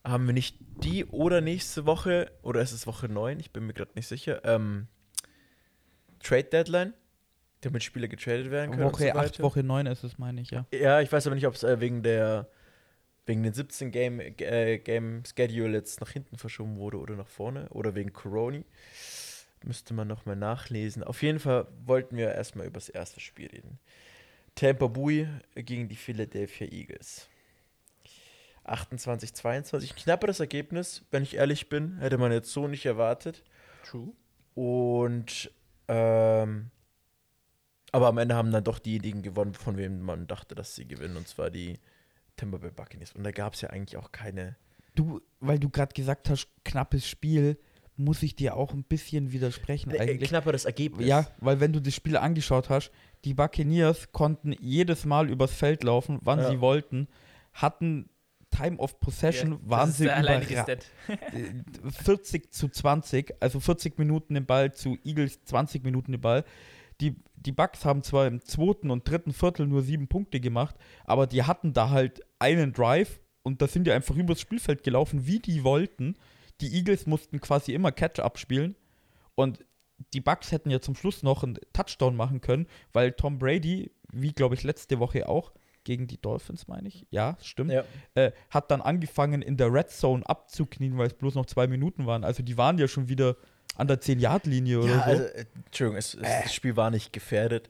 Haben 0.04 0.28
wir 0.28 0.34
nicht 0.34 0.58
die 0.84 1.06
oder 1.06 1.42
nächste 1.42 1.86
Woche, 1.86 2.32
oder 2.42 2.62
ist 2.62 2.72
es 2.72 2.88
Woche 2.88 3.10
9? 3.10 3.40
Ich 3.40 3.52
bin 3.52 3.66
mir 3.68 3.74
gerade 3.74 3.92
nicht 3.96 4.08
sicher. 4.08 4.42
Ähm, 4.46 4.88
Trade 6.24 6.46
Deadline, 6.46 6.94
damit 7.62 7.84
Spieler 7.84 8.08
getradet 8.08 8.50
werden 8.50 8.72
können. 8.72 8.92
Woche 8.92 9.04
so 9.04 9.10
8, 9.10 9.16
weiter. 9.16 9.44
Woche 9.44 9.64
9 9.64 9.86
ist 9.88 10.04
es, 10.04 10.18
meine 10.18 10.42
ich, 10.42 10.52
ja. 10.52 10.66
Ja, 10.74 11.02
ich 11.02 11.12
weiß 11.12 11.28
aber 11.28 11.36
nicht, 11.36 11.48
ob 11.48 11.56
es 11.56 11.64
äh, 11.64 11.80
wegen 11.80 12.04
der 12.04 12.50
wegen 13.30 13.44
den 13.44 13.54
17 13.54 13.92
Game, 13.92 14.20
äh, 14.20 14.80
Game 14.80 15.24
Schedule 15.24 15.78
jetzt 15.78 16.02
nach 16.02 16.10
hinten 16.10 16.38
verschoben 16.38 16.78
wurde 16.78 16.98
oder 16.98 17.16
nach 17.16 17.28
vorne 17.28 17.70
oder 17.70 17.94
wegen 17.94 18.12
Corona. 18.12 18.64
Müsste 19.64 19.94
man 19.94 20.08
nochmal 20.08 20.36
nachlesen. 20.36 21.04
Auf 21.04 21.22
jeden 21.22 21.40
Fall 21.40 21.68
wollten 21.86 22.18
wir 22.18 22.34
erstmal 22.34 22.66
über 22.66 22.76
das 22.76 22.90
erste 22.90 23.20
Spiel 23.20 23.48
reden. 23.48 23.78
Tampa 24.60 24.88
Bay 24.88 25.26
gegen 25.56 25.88
die 25.88 25.96
Philadelphia 25.96 26.68
Eagles. 26.68 27.30
28-22. 28.66 29.74
Ein 29.90 29.96
knapperes 29.96 30.42
Ergebnis, 30.42 31.06
wenn 31.12 31.24
ich 31.24 31.38
ehrlich 31.38 31.70
bin. 31.70 31.98
Hätte 32.00 32.18
man 32.18 32.34
jetzt 32.34 32.52
so 32.52 32.68
nicht 32.68 32.86
erwartet. 32.86 33.46
True. 33.86 34.12
Und 34.56 35.50
ähm, 35.88 36.72
aber 37.94 38.08
am 38.08 38.18
Ende 38.18 38.36
haben 38.36 38.52
dann 38.52 38.66
doch 38.66 38.80
diejenigen 38.80 39.22
gewonnen, 39.22 39.54
von 39.54 39.78
wem 39.78 40.02
man 40.02 40.28
dachte, 40.28 40.56
dass 40.56 40.76
sie 40.76 40.86
gewinnen, 40.86 41.16
und 41.16 41.30
zwar 41.30 41.50
die 41.50 41.80
Tampa 42.36 42.58
Bay 42.58 42.72
Buccaneers. 42.72 43.14
Und 43.14 43.24
da 43.24 43.32
gab 43.32 43.54
es 43.54 43.62
ja 43.62 43.70
eigentlich 43.70 43.96
auch 43.96 44.12
keine. 44.12 44.58
Du, 44.94 45.22
weil 45.40 45.58
du 45.58 45.70
gerade 45.70 45.94
gesagt 45.94 46.30
hast, 46.30 46.50
knappes 46.66 47.08
Spiel, 47.08 47.58
muss 48.00 48.24
ich 48.24 48.36
dir 48.36 48.56
auch 48.56 48.74
ein 48.74 48.84
bisschen 48.84 49.32
widersprechen 49.32 49.92
Äh, 49.92 50.00
eigentlich. 50.00 50.30
knapperes 50.30 50.66
Ergebnis. 50.66 51.06
Ja, 51.08 51.28
weil 51.40 51.60
wenn 51.60 51.74
du 51.74 51.82
das 51.82 51.94
Spiel 51.94 52.18
angeschaut 52.18 52.70
hast, 52.70 52.92
die 53.26 53.34
Buccaneers 53.34 54.12
konnten 54.14 54.54
jedes 54.60 55.06
Mal 55.06 55.30
übers 55.30 55.52
Feld 55.54 55.84
laufen, 55.84 56.20
wann 56.22 56.40
Ja. 56.40 56.50
sie 56.50 56.62
wollten, 56.62 57.08
hatten 57.54 58.10
Time 58.52 58.78
of 58.78 59.00
Possession, 59.00 59.52
Ja, 59.52 59.60
waren 59.64 59.92
sie 59.92 60.06
überra- 60.08 60.42
Stat. 60.44 60.86
äh, 61.08 61.92
40 61.92 62.52
zu 62.54 62.70
20, 62.70 63.34
also 63.42 63.60
40 63.60 64.00
Minuten 64.00 64.34
den 64.34 64.46
Ball 64.46 64.74
zu 64.74 64.98
Eagles 65.04 65.44
20 65.44 65.84
Minuten 65.84 66.14
den 66.14 66.22
Ball. 66.22 66.44
Die, 67.02 67.16
die 67.36 67.52
Bucks 67.52 67.86
haben 67.86 68.02
zwar 68.04 68.28
im 68.28 68.42
zweiten 68.44 68.90
und 68.92 69.08
dritten 69.08 69.34
Viertel 69.34 69.68
nur 69.68 69.82
sieben 69.84 70.08
Punkte 70.08 70.40
gemacht, 70.40 70.76
aber 71.06 71.28
die 71.28 71.44
hatten 71.44 71.74
da 71.74 71.90
halt 71.92 72.22
einen 72.40 72.74
Drive 72.74 73.20
und 73.44 73.62
da 73.62 73.68
sind 73.68 73.86
die 73.88 73.92
einfach 73.92 74.16
übers 74.16 74.42
Spielfeld 74.42 74.84
gelaufen, 74.84 75.26
wie 75.28 75.40
die 75.40 75.64
wollten. 75.64 76.16
Die 76.62 76.76
Eagles 76.76 77.06
mussten 77.06 77.40
quasi 77.40 77.74
immer 77.74 77.92
Catch-up 77.92 78.38
spielen 78.38 78.76
und 79.36 79.66
die 80.14 80.22
Bucks 80.22 80.52
hätten 80.52 80.70
ja 80.70 80.80
zum 80.80 80.96
Schluss 80.96 81.24
noch 81.24 81.44
einen 81.44 81.58
Touchdown 81.74 82.16
machen 82.16 82.42
können, 82.42 82.68
weil 82.94 83.12
Tom 83.12 83.38
Brady 83.38 83.92
wie 84.12 84.34
glaube 84.34 84.56
ich 84.56 84.64
letzte 84.64 85.00
Woche 85.00 85.28
auch, 85.28 85.52
gegen 85.84 86.08
die 86.08 86.20
Dolphins, 86.20 86.68
meine 86.68 86.88
ich. 86.88 87.06
Ja, 87.10 87.38
stimmt. 87.42 87.72
Ja. 87.72 87.84
Äh, 88.14 88.32
hat 88.50 88.70
dann 88.70 88.82
angefangen, 88.82 89.42
in 89.42 89.58
der 89.58 89.74
Red 89.74 89.90
Zone 89.90 90.28
abzuknien, 90.28 90.98
weil 90.98 91.08
es 91.08 91.14
bloß 91.14 91.36
noch 91.36 91.46
zwei 91.46 91.68
Minuten 91.68 92.06
waren. 92.06 92.24
Also 92.24 92.44
die 92.44 92.58
waren 92.58 92.78
ja 92.78 92.88
schon 92.88 93.08
wieder 93.08 93.38
an 93.76 93.88
der 93.88 94.00
10-Yard-Linie 94.02 94.80
oder 94.80 94.90
Ja, 94.90 95.04
so. 95.04 95.10
also, 95.10 95.24
äh, 95.24 95.46
Entschuldigung, 95.66 95.98
es, 95.98 96.14
es, 96.14 96.22
das 96.22 96.54
Spiel 96.54 96.76
war 96.76 96.92
nicht 96.92 97.14
gefährdet 97.14 97.70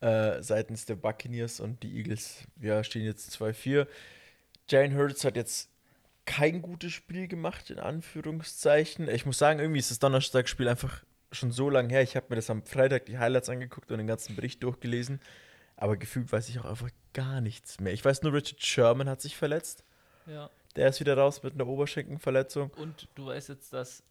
äh, 0.00 0.42
seitens 0.42 0.84
der 0.84 0.96
Buccaneers 0.96 1.60
und 1.60 1.82
die 1.82 1.96
Eagles 1.96 2.44
ja, 2.60 2.84
stehen 2.84 3.04
jetzt 3.04 3.34
2-4. 3.34 3.86
Jane 4.68 4.94
Hurts 4.96 5.24
hat 5.24 5.36
jetzt 5.36 5.70
kein 6.26 6.60
gutes 6.60 6.92
Spiel 6.92 7.28
gemacht, 7.28 7.70
in 7.70 7.78
Anführungszeichen. 7.78 9.08
Ich 9.08 9.24
muss 9.24 9.38
sagen, 9.38 9.60
irgendwie 9.60 9.78
ist 9.78 9.90
das 9.90 9.98
Donnerstagsspiel 9.98 10.68
einfach 10.68 11.04
schon 11.32 11.50
so 11.50 11.70
lange 11.70 11.88
her. 11.88 12.02
Ich 12.02 12.16
habe 12.16 12.26
mir 12.28 12.36
das 12.36 12.50
am 12.50 12.64
Freitag 12.64 13.06
die 13.06 13.18
Highlights 13.18 13.48
angeguckt 13.48 13.90
und 13.90 13.98
den 13.98 14.06
ganzen 14.06 14.36
Bericht 14.36 14.62
durchgelesen. 14.62 15.20
Aber 15.76 15.96
gefühlt 15.96 16.30
weiß 16.30 16.48
ich 16.48 16.58
auch 16.58 16.64
einfach 16.64 16.90
gar 17.12 17.40
nichts 17.40 17.80
mehr. 17.80 17.92
Ich 17.92 18.04
weiß 18.04 18.22
nur, 18.22 18.32
Richard 18.32 18.62
Sherman 18.62 19.08
hat 19.08 19.20
sich 19.20 19.36
verletzt. 19.36 19.84
Ja. 20.26 20.50
Der 20.74 20.88
ist 20.88 21.00
wieder 21.00 21.16
raus 21.16 21.42
mit 21.42 21.54
einer 21.54 21.66
Oberschenkelverletzung. 21.66 22.70
Und 22.70 23.08
du 23.14 23.26
weißt 23.26 23.48
jetzt, 23.48 23.72
dass 23.72 24.02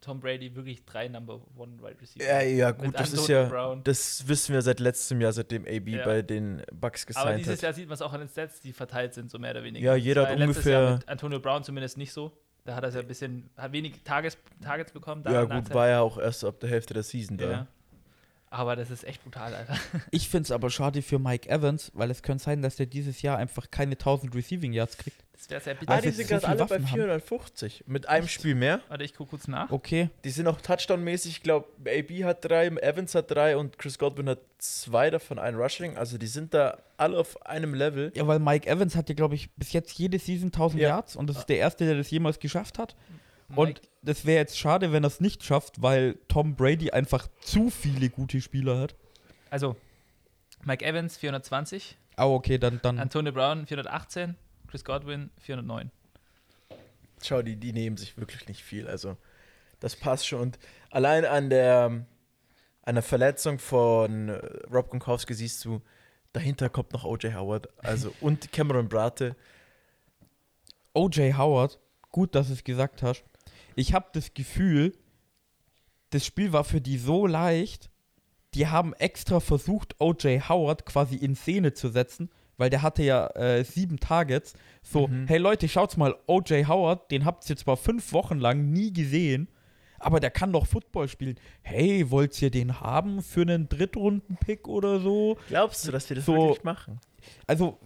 Tom 0.00 0.20
Brady 0.20 0.54
wirklich 0.54 0.84
drei 0.84 1.08
Number 1.08 1.40
One 1.56 1.72
Wide 1.82 2.00
Receiver 2.00 2.24
Ja, 2.24 2.40
ja, 2.42 2.70
gut, 2.70 2.94
das 2.98 3.12
ist 3.12 3.20
Antonio 3.20 3.42
ja, 3.42 3.48
Brown. 3.48 3.84
das 3.84 4.26
wissen 4.28 4.54
wir 4.54 4.62
seit 4.62 4.80
letztem 4.80 5.20
Jahr, 5.20 5.32
seitdem 5.32 5.64
AB 5.66 5.88
Ja. 5.88 6.04
bei 6.04 6.22
den 6.22 6.62
Bucks 6.72 7.04
Aber 7.04 7.14
gesigned 7.32 7.38
dieses 7.40 7.54
hat. 7.58 7.62
Jahr 7.62 7.72
sieht 7.72 7.86
man 7.88 7.94
es 7.94 8.02
auch 8.02 8.12
an 8.12 8.20
den 8.20 8.28
Stats, 8.28 8.60
die 8.60 8.72
verteilt 8.72 9.14
sind, 9.14 9.30
so 9.30 9.38
mehr 9.38 9.50
oder 9.52 9.64
weniger. 9.64 9.84
Ja, 9.86 9.94
jeder 9.96 10.28
hat 10.28 10.38
ungefähr- 10.38 11.00
Antonio 11.06 11.40
Brown 11.40 11.64
zumindest 11.64 11.98
nicht 11.98 12.12
so. 12.12 12.32
Da 12.64 12.74
hat 12.74 12.84
er 12.84 12.90
ja 12.90 13.00
ein 13.00 13.06
bisschen, 13.08 13.48
hat 13.56 13.72
wenig 13.72 14.02
Tages, 14.04 14.36
Targets 14.62 14.92
bekommen. 14.92 15.24
Ja, 15.26 15.44
gut, 15.44 15.72
war 15.72 15.88
ja 15.88 16.00
auch 16.00 16.18
erst 16.18 16.44
ab 16.44 16.60
der 16.60 16.68
Hälfte 16.68 16.92
der 16.94 17.02
Season 17.02 17.38
da. 17.38 17.50
ja. 17.50 17.66
Aber 18.50 18.76
das 18.76 18.90
ist 18.90 19.04
echt 19.04 19.22
brutal, 19.22 19.54
Alter. 19.54 19.76
Ich 20.10 20.28
finde 20.28 20.44
es 20.44 20.50
aber 20.52 20.70
schade 20.70 21.02
für 21.02 21.18
Mike 21.18 21.48
Evans, 21.48 21.90
weil 21.94 22.10
es 22.10 22.22
könnte 22.22 22.44
sein, 22.44 22.62
dass 22.62 22.76
der 22.76 22.86
dieses 22.86 23.20
Jahr 23.22 23.36
einfach 23.38 23.70
keine 23.70 23.92
1000 23.92 24.34
Receiving 24.34 24.72
Yards 24.72 24.96
kriegt. 24.96 25.22
Das 25.32 25.48
wäre 25.50 25.60
sehr 25.60 25.74
Ah, 25.74 25.76
bitter. 25.80 25.92
Also 25.92 26.08
die 26.08 26.14
sind 26.14 26.26
so 26.28 26.34
gerade 26.34 26.40
viel 26.40 26.50
alle 26.50 26.58
bei 26.58 26.70
Waffen 26.70 26.90
haben. 26.90 26.94
450. 26.94 27.84
Mit 27.86 28.08
einem 28.08 28.26
Spiel 28.26 28.54
mehr. 28.54 28.80
Warte, 28.88 29.04
ich 29.04 29.14
gucke 29.14 29.30
kurz 29.30 29.46
nach. 29.48 29.70
Okay. 29.70 30.10
Die 30.24 30.30
sind 30.30 30.46
auch 30.48 30.60
Touchdown-mäßig. 30.60 31.30
Ich 31.32 31.42
glaube, 31.42 31.68
AB 31.86 32.24
hat 32.24 32.44
drei, 32.44 32.66
Evans 32.66 33.14
hat 33.14 33.30
drei 33.30 33.56
und 33.56 33.78
Chris 33.78 33.98
Godwin 33.98 34.28
hat 34.30 34.40
zwei 34.58 35.10
davon, 35.10 35.38
ein 35.38 35.54
Rushing. 35.54 35.96
Also 35.96 36.18
die 36.18 36.26
sind 36.26 36.54
da 36.54 36.78
alle 36.96 37.18
auf 37.18 37.46
einem 37.46 37.74
Level. 37.74 38.10
Ja, 38.16 38.26
weil 38.26 38.40
Mike 38.40 38.68
Evans 38.68 38.96
hat 38.96 39.08
ja, 39.10 39.14
glaube 39.14 39.36
ich, 39.36 39.50
bis 39.52 39.72
jetzt 39.72 39.96
jede 39.98 40.18
Season 40.18 40.48
1000 40.48 40.82
Ja. 40.82 40.88
Yards 40.88 41.14
und 41.14 41.28
das 41.28 41.38
ist 41.38 41.46
der 41.48 41.58
Erste, 41.58 41.84
der 41.86 41.94
das 41.96 42.10
jemals 42.10 42.40
geschafft 42.40 42.78
hat. 42.78 42.96
Und 43.54 43.80
das 44.02 44.26
wäre 44.26 44.38
jetzt 44.38 44.58
schade, 44.58 44.92
wenn 44.92 45.04
er 45.04 45.08
es 45.08 45.20
nicht 45.20 45.42
schafft, 45.42 45.80
weil 45.82 46.18
Tom 46.28 46.54
Brady 46.54 46.90
einfach 46.90 47.28
zu 47.40 47.70
viele 47.70 48.10
gute 48.10 48.40
Spieler 48.40 48.78
hat. 48.78 48.94
also, 49.50 49.76
Mike 50.64 50.84
Evans 50.84 51.16
420, 51.16 51.96
Ah, 52.18 52.26
okay, 52.26 52.58
dann, 52.58 52.80
dann 52.82 52.98
Antonio 52.98 53.32
Brown 53.32 53.64
418, 53.64 54.34
Chris 54.66 54.84
Godwin 54.84 55.30
409. 55.38 55.92
Schau, 57.22 57.42
die, 57.42 57.54
die 57.54 57.72
nehmen 57.72 57.96
sich 57.96 58.16
wirklich 58.16 58.48
nicht 58.48 58.64
viel. 58.64 58.88
Also, 58.88 59.16
das 59.78 59.94
passt 59.94 60.26
schon. 60.26 60.40
Und 60.40 60.58
allein 60.90 61.24
an 61.24 61.48
der, 61.48 62.04
an 62.82 62.94
der 62.96 63.02
Verletzung 63.04 63.60
von 63.60 64.30
äh, 64.30 64.40
Rob 64.68 64.90
Gronkowski 64.90 65.32
siehst 65.32 65.64
du, 65.64 65.80
dahinter 66.32 66.68
kommt 66.68 66.92
noch 66.92 67.04
O.J. 67.04 67.34
Howard. 67.34 67.68
Also, 67.84 68.12
und 68.20 68.50
Cameron 68.50 68.88
Brate. 68.88 69.36
O.J. 70.94 71.38
Howard, 71.38 71.78
gut, 72.10 72.34
dass 72.34 72.48
du 72.48 72.54
es 72.54 72.64
gesagt 72.64 73.00
hast. 73.04 73.22
Ich 73.78 73.94
habe 73.94 74.06
das 74.12 74.34
Gefühl, 74.34 74.92
das 76.10 76.26
Spiel 76.26 76.52
war 76.52 76.64
für 76.64 76.80
die 76.80 76.98
so 76.98 77.26
leicht, 77.26 77.90
die 78.54 78.66
haben 78.66 78.92
extra 78.94 79.40
versucht, 79.40 79.94
O.J. 80.00 80.48
Howard 80.48 80.84
quasi 80.86 81.16
in 81.16 81.36
Szene 81.36 81.74
zu 81.74 81.88
setzen, 81.90 82.28
weil 82.56 82.70
der 82.70 82.82
hatte 82.82 83.02
ja 83.04 83.26
äh, 83.36 83.62
sieben 83.64 84.00
Targets. 84.00 84.54
So, 84.82 85.06
Mhm. 85.06 85.26
hey 85.28 85.38
Leute, 85.38 85.68
schaut's 85.68 85.96
mal, 85.96 86.16
O.J. 86.26 86.66
Howard, 86.66 87.10
den 87.10 87.24
habt 87.24 87.48
ihr 87.48 87.56
zwar 87.56 87.76
fünf 87.76 88.12
Wochen 88.12 88.38
lang 88.38 88.70
nie 88.72 88.92
gesehen, 88.92 89.48
aber 90.00 90.18
der 90.18 90.30
kann 90.32 90.52
doch 90.52 90.66
Football 90.66 91.06
spielen. 91.08 91.36
Hey, 91.62 92.10
wollt 92.10 92.40
ihr 92.42 92.50
den 92.50 92.80
haben 92.80 93.22
für 93.22 93.42
einen 93.42 93.68
Drittrunden-Pick 93.68 94.66
oder 94.66 94.98
so? 94.98 95.36
Glaubst 95.48 95.86
du, 95.86 95.92
dass 95.92 96.08
wir 96.08 96.16
das 96.16 96.24
So- 96.26 96.34
wirklich 96.34 96.64
machen? 96.64 96.98
also, 97.46 97.78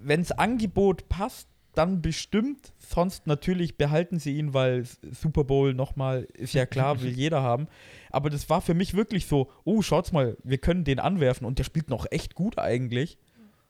wenns 0.00 0.32
Angebot 0.32 1.08
passt, 1.08 1.48
dann 1.74 2.02
bestimmt. 2.02 2.72
Sonst 2.78 3.26
natürlich 3.26 3.76
behalten 3.76 4.18
sie 4.18 4.36
ihn, 4.36 4.54
weil 4.54 4.84
Super 5.12 5.44
Bowl 5.44 5.74
nochmal, 5.74 6.28
ist 6.34 6.54
ja 6.54 6.66
klar, 6.66 7.00
will 7.02 7.12
jeder 7.12 7.42
haben. 7.42 7.68
Aber 8.10 8.30
das 8.30 8.48
war 8.48 8.60
für 8.60 8.74
mich 8.74 8.94
wirklich 8.94 9.26
so, 9.26 9.50
oh, 9.64 9.82
schaut's 9.82 10.12
mal, 10.12 10.36
wir 10.42 10.58
können 10.58 10.84
den 10.84 10.98
anwerfen 10.98 11.46
und 11.46 11.58
der 11.58 11.64
spielt 11.64 11.90
noch 11.90 12.06
echt 12.10 12.34
gut 12.34 12.58
eigentlich. 12.58 13.18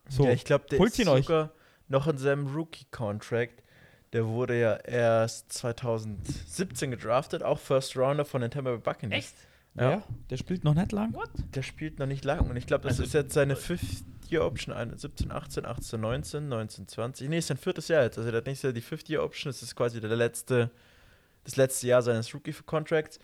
So, 0.08 0.25
ja, 0.25 0.32
ich 0.32 0.44
glaube, 0.44 0.66
der 0.70 0.78
holt 0.78 0.92
ist 0.92 0.99
ihn 0.99 1.08
euch. 1.08 1.26
sogar 1.26 1.52
noch 1.88 2.06
in 2.06 2.18
seinem 2.18 2.46
Rookie-Contract. 2.54 3.62
Der 4.12 4.26
wurde 4.26 4.61
ja 4.61 4.76
erst 4.76 5.52
2017 5.52 6.90
gedraftet, 6.90 7.42
auch 7.42 7.58
First 7.58 7.96
Rounder 7.96 8.25
von 8.25 8.42
den 8.42 8.50
Tampa 8.50 8.70
Bay 8.70 8.78
Buccaneers. 8.78 9.25
Echt? 9.25 9.34
Ja. 9.76 10.02
der 10.31 10.37
spielt 10.37 10.64
noch 10.64 10.75
nicht 10.75 10.93
lang. 10.93 11.12
What? 11.14 11.31
Der 11.54 11.62
spielt 11.62 11.99
noch 11.99 12.07
nicht 12.07 12.25
lang 12.25 12.49
und 12.50 12.57
ich 12.57 12.66
glaube, 12.66 12.83
das 12.85 12.93
Also- 12.93 13.04
ist 13.04 13.12
jetzt 13.14 13.35
seine 13.35 13.57
Fifth-Year-Option, 13.57 14.75
eine- 14.75 14.97
17, 14.99 15.31
18, 15.33 15.66
18, 15.66 16.00
19, 16.00 16.49
19, 16.49 16.88
20. 16.88 17.28
Nee, 17.28 17.38
ist 17.38 17.49
sein 17.49 17.57
viertes 17.57 17.88
Jahr 17.88 18.02
jetzt. 18.04 18.19
Also 18.19 18.31
der 18.31 18.38
hat 18.38 18.47
nächstes 18.47 18.69
Jahr 18.69 18.73
die 18.73 18.81
Fifth-Year-Option, 18.81 19.50
das 19.50 19.62
ist 19.62 19.75
quasi 19.75 20.00
der 20.00 20.14
letzte, 20.16 20.71
das 21.45 21.57
letzte 21.57 21.87
Jahr 21.88 22.02
seines 22.02 22.33
Rookie-Contracts. 22.35 23.19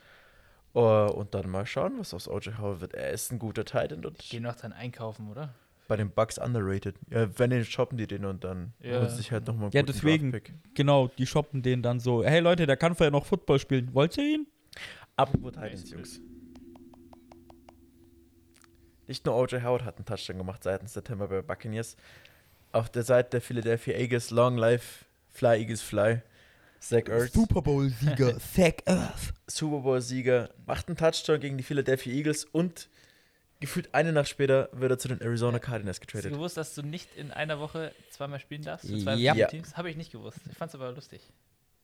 Uh, 0.72 1.10
und 1.12 1.34
dann 1.34 1.50
mal 1.50 1.66
schauen, 1.66 1.94
was 1.98 2.14
aus 2.14 2.28
O.J. 2.28 2.56
Howard 2.58 2.80
wird. 2.80 2.94
Er 2.94 3.10
ist 3.10 3.32
ein 3.32 3.40
guter 3.40 3.64
Titan 3.64 4.04
und 4.04 4.16
Gehen 4.20 4.44
noch 4.44 4.54
dann 4.54 4.72
einkaufen, 4.72 5.28
oder? 5.28 5.52
bei 5.88 5.96
den 5.96 6.08
Bucks 6.12 6.38
underrated. 6.38 6.94
Ja, 7.10 7.28
wenn 7.36 7.50
den 7.50 7.64
shoppen 7.64 7.98
die 7.98 8.06
den 8.06 8.24
und 8.24 8.44
dann 8.44 8.72
Ja. 8.80 9.00
holt 9.00 9.10
sich 9.10 9.32
halt 9.32 9.48
nochmal 9.48 9.64
einen 9.64 9.72
Ja, 9.72 9.80
guten 9.82 9.92
deswegen. 9.94 10.30
Draftpick. 10.30 10.54
Genau, 10.76 11.08
die 11.18 11.26
shoppen 11.26 11.62
den 11.62 11.82
dann 11.82 11.98
so, 11.98 12.22
hey 12.22 12.38
Leute, 12.38 12.64
der 12.68 12.76
kann 12.76 12.94
vorher 12.94 13.10
noch 13.10 13.26
Football 13.26 13.58
spielen. 13.58 13.92
Wollt 13.92 14.16
ihr 14.16 14.34
ihn? 14.34 14.46
Apropos 15.16 15.50
Titans, 15.50 15.90
Jungs. 15.90 16.20
Nicht 19.10 19.26
nur 19.26 19.34
O.J. 19.34 19.60
Howard 19.64 19.82
hat 19.84 19.96
einen 19.96 20.04
Touchdown 20.04 20.38
gemacht 20.38 20.62
seitens 20.62 20.92
der 20.92 21.02
Tampa 21.02 21.26
Bay 21.26 21.42
Buccaneers. 21.42 21.96
Auf 22.70 22.88
der 22.90 23.02
Seite 23.02 23.30
der 23.30 23.40
Philadelphia 23.40 23.94
Eagles, 23.96 24.30
Long 24.30 24.56
Life, 24.56 25.04
Fly 25.30 25.58
Eagles 25.58 25.82
Fly. 25.82 26.22
Zach 26.78 27.08
Ertz, 27.08 27.32
Super 27.32 27.60
Bowl-Sieger, 27.60 28.38
Zach 28.54 28.74
Ertz. 28.84 29.32
Super 29.48 29.80
Bowl-Sieger, 29.80 30.50
macht 30.64 30.86
einen 30.86 30.96
Touchdown 30.96 31.40
gegen 31.40 31.58
die 31.58 31.64
Philadelphia 31.64 32.12
Eagles 32.12 32.44
und 32.44 32.88
gefühlt 33.58 33.92
eine 33.96 34.12
Nacht 34.12 34.28
später 34.28 34.68
wird 34.74 34.92
er 34.92 34.98
zu 35.00 35.08
den 35.08 35.20
Arizona 35.20 35.58
Cardinals 35.58 35.96
Hast 35.98 36.04
du 36.04 36.06
getradet. 36.06 36.32
gewusst, 36.32 36.56
dass 36.56 36.76
du 36.76 36.82
nicht 36.82 37.12
in 37.16 37.32
einer 37.32 37.58
Woche 37.58 37.92
zweimal 38.10 38.38
spielen 38.38 38.62
darfst? 38.62 38.86
Zwei 38.86 39.16
Ja. 39.16 39.48
Teams? 39.48 39.76
Habe 39.76 39.90
ich 39.90 39.96
nicht 39.96 40.12
gewusst. 40.12 40.38
Ich 40.48 40.56
fand 40.56 40.68
es 40.68 40.76
aber 40.76 40.92
lustig. 40.92 41.20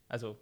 Also, 0.09 0.39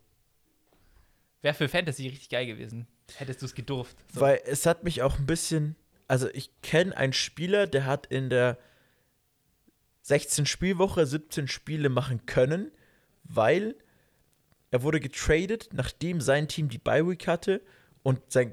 wäre 1.40 1.54
für 1.54 1.70
Fantasy 1.70 2.08
richtig 2.08 2.28
geil 2.28 2.44
gewesen. 2.44 2.86
Hättest 3.16 3.40
du 3.40 3.46
es 3.46 3.54
gedurft. 3.54 3.96
So. 4.12 4.20
Weil 4.20 4.42
es 4.44 4.66
hat 4.66 4.84
mich 4.84 5.00
auch 5.00 5.18
ein 5.18 5.24
bisschen. 5.24 5.76
Also, 6.08 6.28
ich 6.30 6.50
kenne 6.62 6.96
einen 6.96 7.12
Spieler, 7.12 7.66
der 7.66 7.86
hat 7.86 8.06
in 8.06 8.28
der 8.30 8.58
16 10.02 10.46
Spielwoche 10.46 11.06
17 11.06 11.48
Spiele 11.48 11.88
machen 11.88 12.26
können, 12.26 12.70
weil 13.24 13.74
er 14.70 14.82
wurde 14.82 15.00
getradet, 15.00 15.70
nachdem 15.72 16.20
sein 16.20 16.48
Team 16.48 16.68
die 16.68 16.78
Bye 16.78 17.06
Week 17.08 17.26
hatte 17.26 17.62
und 18.02 18.20
sein. 18.30 18.52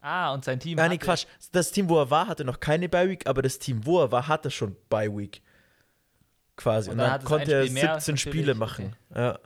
ah, 0.00 0.32
und 0.32 0.44
sein 0.44 0.60
Team. 0.60 0.76
Nein, 0.76 0.90
nee, 0.90 0.94
hatte- 0.96 1.04
Quatsch. 1.04 1.26
Das 1.52 1.72
Team, 1.72 1.88
wo 1.88 1.98
er 2.00 2.10
war, 2.10 2.26
hatte 2.28 2.44
noch 2.44 2.58
keine 2.60 2.88
Bye 2.88 3.08
Week, 3.10 3.26
aber 3.26 3.42
das 3.42 3.58
Team, 3.58 3.84
wo 3.84 4.00
er 4.00 4.10
war, 4.12 4.28
hatte 4.28 4.50
schon 4.50 4.76
Bye 4.88 5.14
Week. 5.16 5.42
Quasi. 6.56 6.88
Und 6.90 6.94
Und, 6.94 6.98
dann 7.00 7.10
dann 7.20 7.24
konnte 7.24 7.52
er 7.52 7.62
Spiel 7.64 7.74
mehr, 7.74 7.94
17 8.00 8.14
natürlich, 8.14 8.20
Spiele 8.20 8.54
machen. 8.54 8.96
Ja. 9.14 9.38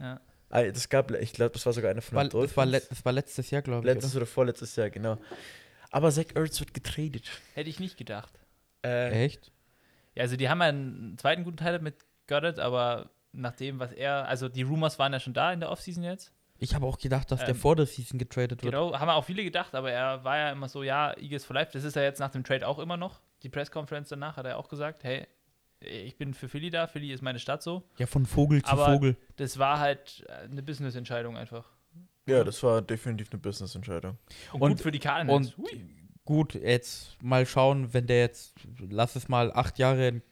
Ja. 0.00 0.20
Ah, 0.50 0.62
Das 0.64 0.88
gab, 0.88 1.10
ich 1.12 1.32
glaube, 1.32 1.52
das 1.52 1.64
war 1.66 1.72
sogar 1.72 1.90
einer 1.90 2.02
von 2.02 2.16
War, 2.16 2.28
den 2.28 2.40
das, 2.42 2.56
war 2.56 2.66
das 2.66 3.04
war 3.04 3.12
letztes 3.12 3.50
Jahr, 3.50 3.62
glaube 3.62 3.80
ich. 3.88 3.94
Letztes 3.94 4.14
oder 4.16 4.26
vorletztes 4.26 4.76
Jahr, 4.76 4.90
genau. 4.90 5.18
Aber 5.94 6.10
Zach 6.10 6.26
Ertz 6.34 6.58
wird 6.60 6.74
getradet. 6.74 7.30
Hätte 7.54 7.70
ich 7.70 7.78
nicht 7.78 7.96
gedacht. 7.96 8.32
Äh, 8.84 9.24
Echt? 9.24 9.52
Ja, 10.14 10.22
also 10.22 10.36
die 10.36 10.48
haben 10.48 10.60
ja 10.60 10.66
einen 10.68 11.16
zweiten 11.18 11.44
guten 11.44 11.56
Teil 11.56 11.78
mit 11.78 11.94
Goddard, 12.26 12.58
aber 12.58 13.10
nach 13.32 13.54
dem, 13.54 13.78
was 13.78 13.92
er, 13.92 14.26
also 14.28 14.48
die 14.48 14.62
Rumors 14.62 14.98
waren 14.98 15.12
ja 15.12 15.20
schon 15.20 15.34
da 15.34 15.52
in 15.52 15.60
der 15.60 15.70
Offseason 15.70 16.02
jetzt. 16.02 16.32
Ich 16.58 16.74
habe 16.74 16.86
auch 16.86 16.98
gedacht, 16.98 17.30
dass 17.30 17.40
der 17.40 17.50
Ähm, 17.50 17.56
vor 17.56 17.76
der 17.76 17.86
Season 17.86 18.18
getradet 18.18 18.62
wird. 18.62 18.72
Genau, 18.72 18.98
haben 18.98 19.08
ja 19.08 19.14
auch 19.14 19.24
viele 19.24 19.42
gedacht, 19.44 19.74
aber 19.74 19.90
er 19.90 20.22
war 20.24 20.36
ja 20.36 20.50
immer 20.52 20.68
so, 20.68 20.82
ja, 20.82 21.12
Eagles 21.16 21.44
for 21.44 21.54
Life, 21.54 21.70
das 21.72 21.84
ist 21.84 21.96
er 21.96 22.04
jetzt 22.04 22.20
nach 22.20 22.30
dem 22.30 22.44
Trade 22.44 22.66
auch 22.66 22.78
immer 22.78 22.96
noch. 22.96 23.20
Die 23.42 23.48
Pressconference 23.48 24.08
danach 24.08 24.36
hat 24.36 24.46
er 24.46 24.56
auch 24.58 24.68
gesagt, 24.68 25.04
hey, 25.04 25.26
ich 25.80 26.16
bin 26.16 26.32
für 26.32 26.48
Philly 26.48 26.70
da, 26.70 26.86
Philly 26.86 27.12
ist 27.12 27.22
meine 27.22 27.38
Stadt 27.38 27.62
so. 27.62 27.82
Ja, 27.98 28.06
von 28.06 28.24
Vogel 28.26 28.62
zu 28.62 28.70
Aber- 28.72 28.86
Vogel. 28.86 29.16
Das 29.36 29.58
war 29.58 29.78
halt 29.80 30.24
eine 30.50 30.62
Business-Entscheidung 30.62 31.36
einfach. 31.36 31.70
Ja, 32.26 32.42
das 32.44 32.62
war 32.62 32.80
definitiv 32.82 33.30
eine 33.32 33.40
Business-Entscheidung. 33.40 34.16
Und, 34.52 34.62
Und- 34.62 34.70
gut 34.72 34.80
für 34.80 34.90
die 34.92 34.98
Cardinals. 34.98 35.54
Und 35.54 35.58
Hui. 35.58 35.86
gut, 36.24 36.54
jetzt 36.54 37.16
mal 37.22 37.44
schauen, 37.46 37.92
wenn 37.92 38.06
der 38.06 38.20
jetzt, 38.20 38.54
lass 38.88 39.14
es 39.16 39.28
mal 39.28 39.52
acht 39.52 39.78
Jahre 39.78 40.08
in, 40.08 40.22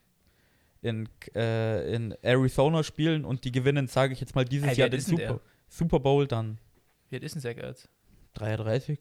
in, 0.80 1.08
äh, 1.34 1.94
in 1.94 2.12
Arizona 2.22 2.82
spielen 2.82 3.25
und 3.25 3.44
die 3.44 3.52
gewinnen, 3.52 3.88
sage 3.88 4.12
ich 4.14 4.20
jetzt 4.20 4.34
mal, 4.34 4.44
dieses 4.44 4.68
Ey, 4.70 4.76
wie 4.76 4.80
Jahr 4.80 4.88
den 4.88 5.00
Super, 5.00 5.16
der? 5.22 5.40
Super 5.68 6.00
Bowl, 6.00 6.26
dann 6.26 6.58
Wie 7.11 7.16
alt 7.16 7.25
ist 7.25 7.34
denn 7.34 7.42
Zach 7.42 7.56
Ertz? 7.56 7.88
33. 8.34 8.99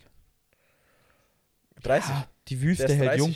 30. 1.83 2.09
Ja, 2.11 2.27
die 2.49 2.61
Wüste 2.61 2.87
hält 2.93 3.07
30. 3.09 3.19
jung. 3.19 3.35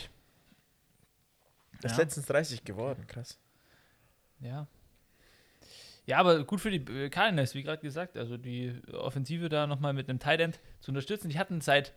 Das 1.81 1.93
ist 1.93 1.97
Ja. 1.97 2.03
letztens 2.03 2.25
30 2.27 2.63
geworden, 2.63 3.07
krass. 3.07 3.39
Ja. 4.39 4.67
Ja, 6.07 6.17
aber 6.19 6.43
gut 6.43 6.61
für 6.61 6.69
die 6.71 6.91
äh, 6.91 7.09
Cardinals, 7.09 7.55
wie 7.55 7.63
gerade 7.63 7.81
gesagt. 7.81 8.15
Also 8.17 8.37
die 8.37 8.73
Offensive 8.93 9.49
da 9.49 9.65
nochmal 9.67 9.93
mit 9.93 10.09
einem 10.09 10.19
Tight 10.19 10.39
End 10.39 10.59
zu 10.79 10.91
unterstützen. 10.91 11.29
Die 11.29 11.39
hatten 11.39 11.61
seit 11.61 11.93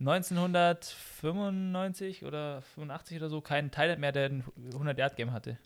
1995 0.00 2.24
oder 2.24 2.62
85 2.62 3.18
oder 3.18 3.28
so 3.28 3.40
keinen 3.40 3.70
Tight 3.70 3.90
End 3.90 4.00
mehr, 4.00 4.12
der 4.12 4.26
ein 4.28 4.44
100-Yard-Game 4.72 5.32
hatte. 5.32 5.58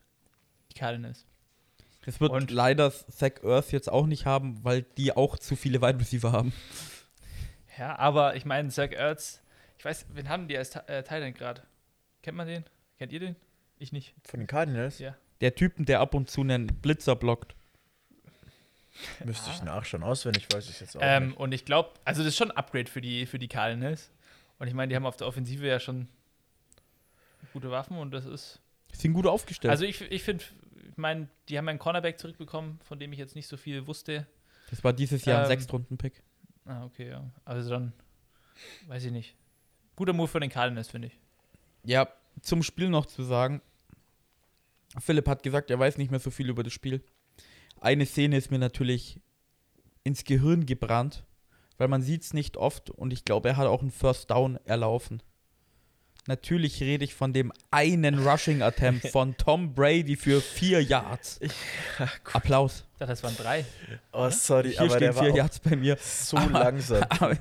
Die 0.71 0.75
Cardinals. 0.79 1.27
Das 2.05 2.21
wird 2.21 2.33
Und- 2.33 2.51
leider 2.51 2.91
Zach 2.93 3.43
Earth 3.45 3.73
jetzt 3.73 3.91
auch 3.91 4.07
nicht 4.07 4.27
haben, 4.27 4.63
weil 4.65 4.83
die 4.83 5.15
auch 5.17 5.37
zu 5.39 5.57
viele 5.57 5.83
Wide 5.83 5.99
Receiver 5.99 6.33
haben. 6.33 6.53
Ja, 7.79 7.99
aber 7.99 8.37
ich 8.37 8.45
meine, 8.45 8.69
Zach 8.71 8.91
Ertz, 8.93 9.43
ich 9.79 9.85
weiß, 9.85 10.07
wen 10.15 10.29
haben 10.29 10.49
die 10.49 10.57
als 10.57 10.75
äh, 10.77 11.03
Tight 11.03 11.23
End 11.23 11.37
gerade? 11.37 11.63
Kennt 12.23 12.37
man 12.37 12.47
den? 12.47 12.65
Kennt 12.99 13.13
ihr 13.13 13.21
den? 13.21 13.37
Ich 13.79 13.93
nicht. 13.93 14.15
Von 14.25 14.41
den 14.41 14.47
Cardinals 14.47 14.99
Ja. 14.99 15.17
Der 15.41 15.55
Typen, 15.55 15.87
der 15.87 16.01
ab 16.01 16.15
und 16.15 16.31
zu 16.31 16.43
einen 16.43 16.67
Blitzer 16.67 17.17
blockt. 17.17 17.55
Müsste 19.25 19.51
ich 19.51 19.63
nachschauen. 19.63 20.03
Auswendig 20.03 20.47
weiß 20.53 20.69
ich 20.69 20.81
jetzt 20.81 20.97
auch 20.97 21.01
Ähm, 21.03 21.29
nicht. 21.29 21.39
und 21.39 21.53
ich 21.53 21.65
glaube, 21.65 21.91
also 22.05 22.23
das 22.23 22.29
ist 22.33 22.37
schon 22.37 22.51
ein 22.51 22.57
Upgrade 22.57 22.91
für 22.91 23.01
die, 23.01 23.27
für 23.27 23.39
die 23.39 23.49
Cardinals. 23.49 24.11
Und 24.59 24.69
ich 24.69 24.75
meine, 24.75 24.91
die 24.91 24.97
haben 24.97 25.07
auf 25.07 25.17
der 25.17 25.27
Offensive 25.27 25.67
ja 25.67 25.81
schon 25.81 26.09
gute 27.53 27.71
Waffen 27.71 27.97
und 27.97 28.11
das 28.13 28.27
ist. 28.27 28.61
Sind 28.93 29.13
gut 29.15 29.27
aufgestellt. 29.27 29.71
Also 29.71 29.85
ich, 29.85 30.01
ich 30.11 30.23
finde, 30.23 30.45
ich 30.91 30.97
meine, 30.97 31.29
die 31.49 31.57
haben 31.57 31.69
einen 31.69 31.79
Cornerback 31.79 32.19
zurückbekommen, 32.19 32.79
von 32.85 32.99
dem 32.99 33.13
ich 33.13 33.19
jetzt 33.19 33.35
nicht 33.37 33.47
so 33.47 33.57
viel 33.57 33.87
wusste. 33.87 34.27
das 34.71 34.83
war 34.85 34.93
dieses 34.93 35.25
Jahr 35.25 35.39
ein 35.39 35.45
ähm, 35.45 35.49
Sechstrunden-Pick. 35.49 36.23
Ah, 36.67 36.85
okay, 36.85 37.09
ja. 37.11 37.25
Also 37.45 37.71
dann, 37.71 37.93
weiß 38.89 39.05
ich 39.05 39.13
nicht. 39.13 39.35
Guter 39.97 40.13
Move 40.13 40.29
für 40.29 40.41
den 40.41 40.51
Cardinals, 40.51 40.89
finde 40.89 41.09
ich. 41.09 41.19
Ja, 41.85 42.09
zum 42.43 42.63
Spiel 42.63 42.89
noch 42.91 43.07
zu 43.07 43.23
sagen. 43.23 43.63
Philipp 44.99 45.29
hat 45.29 45.43
gesagt, 45.43 45.71
er 45.71 45.79
weiß 45.79 45.99
nicht 45.99 46.11
mehr 46.11 46.21
so 46.21 46.31
viel 46.31 46.49
über 46.49 46.63
das 46.63 46.73
Spiel. 46.73 47.03
Eine 47.81 48.07
Szene 48.07 48.37
ist 48.37 48.51
mir 48.51 48.59
natürlich 48.59 49.21
ins 50.05 50.25
Gehirn 50.25 50.67
gebrannt, 50.67 51.25
weil 51.79 51.89
man 51.89 52.03
sieht 52.03 52.23
es 52.23 52.35
nicht 52.35 52.57
oft 52.57 52.91
und 52.91 53.13
ich 53.13 53.25
glaube, 53.25 53.49
er 53.51 53.57
hat 53.57 53.67
auch 53.67 53.81
einen 53.81 53.91
First 53.91 54.31
Down 54.31 54.59
erlaufen. 54.65 55.23
Natürlich 56.27 56.83
rede 56.83 57.03
ich 57.05 57.15
von 57.15 57.33
dem 57.33 57.51
einen 57.71 58.19
Rushing 58.27 58.61
Attempt 58.63 59.09
von 59.13 59.37
Tom 59.39 59.75
Brady 59.75 60.17
für 60.17 60.41
vier 60.43 60.83
Yards. 60.83 61.41
Applaus. 62.33 62.85
Ich 62.93 62.99
dachte, 62.99 63.13
das 63.13 63.23
waren 63.23 63.37
drei. 63.37 63.65
Oh, 64.13 64.29
sorry, 64.29 64.71
Hier 64.73 64.81
aber 64.81 64.91
stehen 64.91 65.01
der 65.01 65.17
war 65.17 65.23
vier 65.25 65.33
auch 65.33 65.37
Yards 65.37 65.59
bei 65.61 65.77
mir. 65.77 65.97
so 66.01 66.37
Aber- 66.37 66.59
langsam, 66.59 67.03
aber-. 67.09 67.37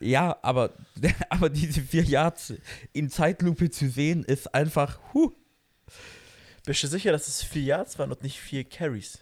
Ja, 0.00 0.36
aber, 0.42 0.74
aber 1.30 1.48
diese 1.48 1.80
vier 1.80 2.02
Yards 2.04 2.54
in 2.92 3.10
Zeitlupe 3.10 3.70
zu 3.70 3.88
sehen, 3.88 4.24
ist 4.24 4.52
einfach, 4.54 4.98
huh. 5.14 5.32
Bist 6.64 6.82
du 6.82 6.88
sicher, 6.88 7.12
dass 7.12 7.28
es 7.28 7.42
vier 7.42 7.62
Yards 7.62 7.98
waren 7.98 8.10
und 8.10 8.22
nicht 8.22 8.38
vier 8.40 8.64
Carries? 8.64 9.18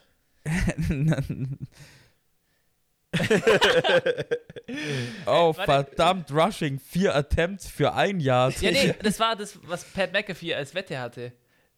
oh, 5.27 5.53
verdammt, 5.53 6.31
Rushing. 6.31 6.79
Vier 6.79 7.15
Attempts 7.15 7.69
für 7.69 7.95
ein 7.95 8.21
Yard. 8.21 8.61
Ja, 8.61 8.71
nee, 8.71 8.95
das 9.03 9.21
war 9.21 9.37
das, 9.37 9.59
was 9.63 9.85
Pat 9.85 10.13
McAfee 10.13 10.55
als 10.55 10.75
Wette 10.75 10.99
hatte. 10.99 11.33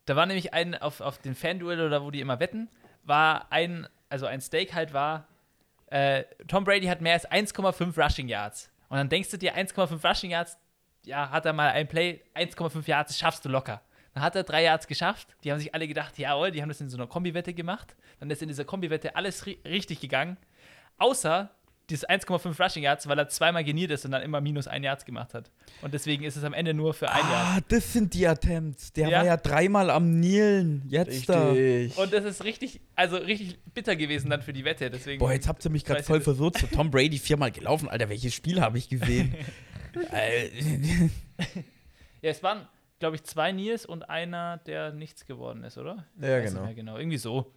Da 0.07 0.17
war 0.17 0.27
nämlich 0.27 0.55
ein, 0.55 0.75
auf, 0.75 1.01
auf 1.01 1.19
den 1.19 1.35
Fanduel 1.35 1.81
oder 1.81 2.03
wo 2.03 2.11
die 2.11 2.21
immer 2.21 2.41
wetten, 2.41 2.69
war 3.05 3.53
ein, 3.53 3.87
also 4.09 4.27
ein 4.27 4.41
Stake 4.41 4.75
halt 4.75 4.93
war, 4.93 5.29
äh, 5.91 6.25
Tom 6.47 6.65
Brady 6.65 6.87
hat 6.87 7.01
mehr 7.01 7.15
als 7.15 7.31
1,5 7.31 8.03
Rushing 8.03 8.29
Yards. 8.29 8.71
Und 8.89 8.97
dann 8.97 9.09
denkst 9.09 9.31
du 9.31 9.39
dir, 9.39 9.57
1,5 9.57 10.07
Rushing 10.07 10.31
Yards, 10.31 10.59
ja, 11.05 11.31
hat 11.31 11.47
er 11.47 11.53
mal 11.53 11.71
ein 11.71 11.89
Play, 11.89 12.23
1,5 12.35 12.87
Yards, 12.87 13.13
das 13.13 13.19
schaffst 13.19 13.45
du 13.45 13.49
locker. 13.49 13.81
Dann 14.15 14.23
hat 14.23 14.35
er 14.37 14.43
drei 14.43 14.65
Yards 14.65 14.87
geschafft. 14.87 15.29
Die 15.45 15.53
haben 15.53 15.59
sich 15.59 15.75
alle 15.75 15.87
gedacht, 15.87 16.19
jawohl, 16.19 16.50
die 16.50 16.61
haben 16.62 16.69
das 16.69 16.81
in 16.81 16.88
so 16.91 16.97
einer 16.97 17.07
Kombi-Wette 17.07 17.55
gemacht. 17.55 17.95
Dann 18.21 18.31
ist 18.31 18.43
in 18.43 18.49
dieser 18.49 18.65
Kombi-Wette 18.65 19.15
alles 19.17 19.47
ri 19.47 19.59
richtig 19.65 20.00
gegangen. 20.00 20.37
Außer 20.99 21.51
dieses 21.90 22.07
1,5 22.07 22.62
Rushing 22.62 22.83
Yards, 22.83 23.07
weil 23.09 23.18
er 23.18 23.29
zweimal 23.31 23.64
geniert 23.64 23.90
ist 23.90 24.05
und 24.05 24.11
dann 24.11 24.21
immer 24.21 24.42
minus 24.42 24.66
ein 24.68 24.83
Yards 24.83 25.07
gemacht 25.07 25.33
hat. 25.33 25.51
Und 25.81 25.94
deswegen 25.94 26.23
ist 26.25 26.37
es 26.37 26.44
am 26.44 26.53
Ende 26.53 26.75
nur 26.75 26.92
für 26.92 27.09
ein 27.11 27.16
Yard. 27.18 27.31
Ah, 27.33 27.59
das 27.68 27.94
sind 27.94 28.12
die 28.12 28.27
Attempts. 28.27 28.92
Der 28.92 29.09
Ja. 29.09 29.18
war 29.18 29.25
ja 29.25 29.37
dreimal 29.38 29.88
am 29.88 30.21
Nielen. 30.21 30.83
Jetzt 30.88 31.29
da. 31.31 31.53
Richtig. 31.53 31.97
Und 31.97 32.12
das 32.12 32.25
ist 32.27 32.44
richtig, 32.44 32.81
also 32.94 33.16
richtig 33.16 33.59
bitter 33.73 33.97
gewesen 33.97 34.29
dann 34.29 34.42
für 34.42 34.53
die 34.53 34.66
Wette. 34.66 34.90
Deswegen, 34.90 35.18
Boah, 35.18 35.33
jetzt 35.33 35.49
habt 35.49 35.64
ihr 35.64 35.71
mich 35.71 35.85
gerade 35.87 36.03
voll 36.03 36.21
versucht. 36.21 36.59
So 36.59 36.66
Tom 36.66 36.90
Brady 36.90 37.16
viermal 37.18 37.53
gelaufen. 37.53 37.88
Alter, 37.88 38.11
welches 38.11 38.35
Spiel 38.35 38.61
habe 38.61 38.77
ich 38.79 38.88
gesehen? 38.88 39.35
Äh, 40.12 40.49
ja, 42.23 42.31
es 42.31 42.42
waren, 42.42 42.68
glaube 42.99 43.17
ich, 43.17 43.25
zwei 43.25 43.53
Niers 43.53 43.87
und 43.87 44.09
einer, 44.09 44.59
der 44.59 44.93
nichts 44.93 45.27
geworden 45.27 45.65
ist, 45.65 45.79
oder? 45.79 46.07
Ja, 46.21 46.41
genau. 46.41 46.65
mehr 46.65 46.75
genau. 46.75 46.97
Irgendwie 46.97 47.19
so. 47.19 47.53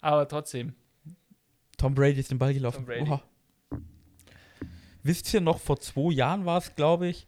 Aber 0.00 0.28
trotzdem. 0.28 0.74
Tom 1.76 1.94
Brady 1.94 2.20
ist 2.20 2.30
den 2.30 2.38
Ball 2.38 2.54
gelaufen. 2.54 2.78
Tom 2.78 2.86
Brady. 2.86 3.10
Oha. 3.10 3.22
Wisst 5.02 5.32
ihr 5.34 5.40
noch, 5.40 5.60
vor 5.60 5.80
zwei 5.80 6.12
Jahren 6.12 6.46
war 6.46 6.58
es, 6.58 6.74
glaube 6.74 7.08
ich, 7.08 7.26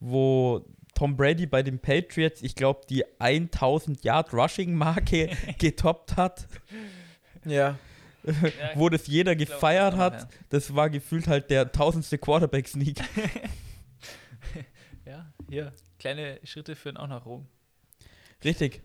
wo 0.00 0.64
Tom 0.94 1.16
Brady 1.16 1.46
bei 1.46 1.62
den 1.62 1.78
Patriots, 1.78 2.42
ich 2.42 2.54
glaube, 2.54 2.82
die 2.88 3.04
1000 3.18 4.04
Yard 4.04 4.32
Rushing 4.32 4.74
Marke 4.74 5.30
getoppt 5.58 6.16
hat, 6.16 6.46
Ja. 7.44 7.78
Ja, 8.26 8.70
wo 8.74 8.88
das 8.88 9.06
jeder 9.06 9.36
glaub, 9.36 9.50
gefeiert 9.50 9.92
das 9.92 9.98
noch, 9.98 10.22
hat. 10.22 10.28
Das 10.48 10.74
war 10.74 10.88
gefühlt 10.88 11.28
halt 11.28 11.50
der 11.50 11.70
tausendste 11.70 12.16
Quarterback 12.16 12.66
Sneak. 12.66 12.96
ja, 15.04 15.26
hier. 15.48 15.72
Kleine 16.04 16.38
Schritte 16.44 16.76
führen 16.76 16.98
auch 16.98 17.06
nach 17.08 17.24
Rom. 17.24 17.46
Richtig. 18.44 18.82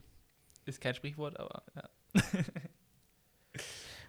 Ist 0.63 0.79
kein 0.79 0.95
Sprichwort, 0.95 1.38
aber 1.38 1.63
ja. 1.75 1.89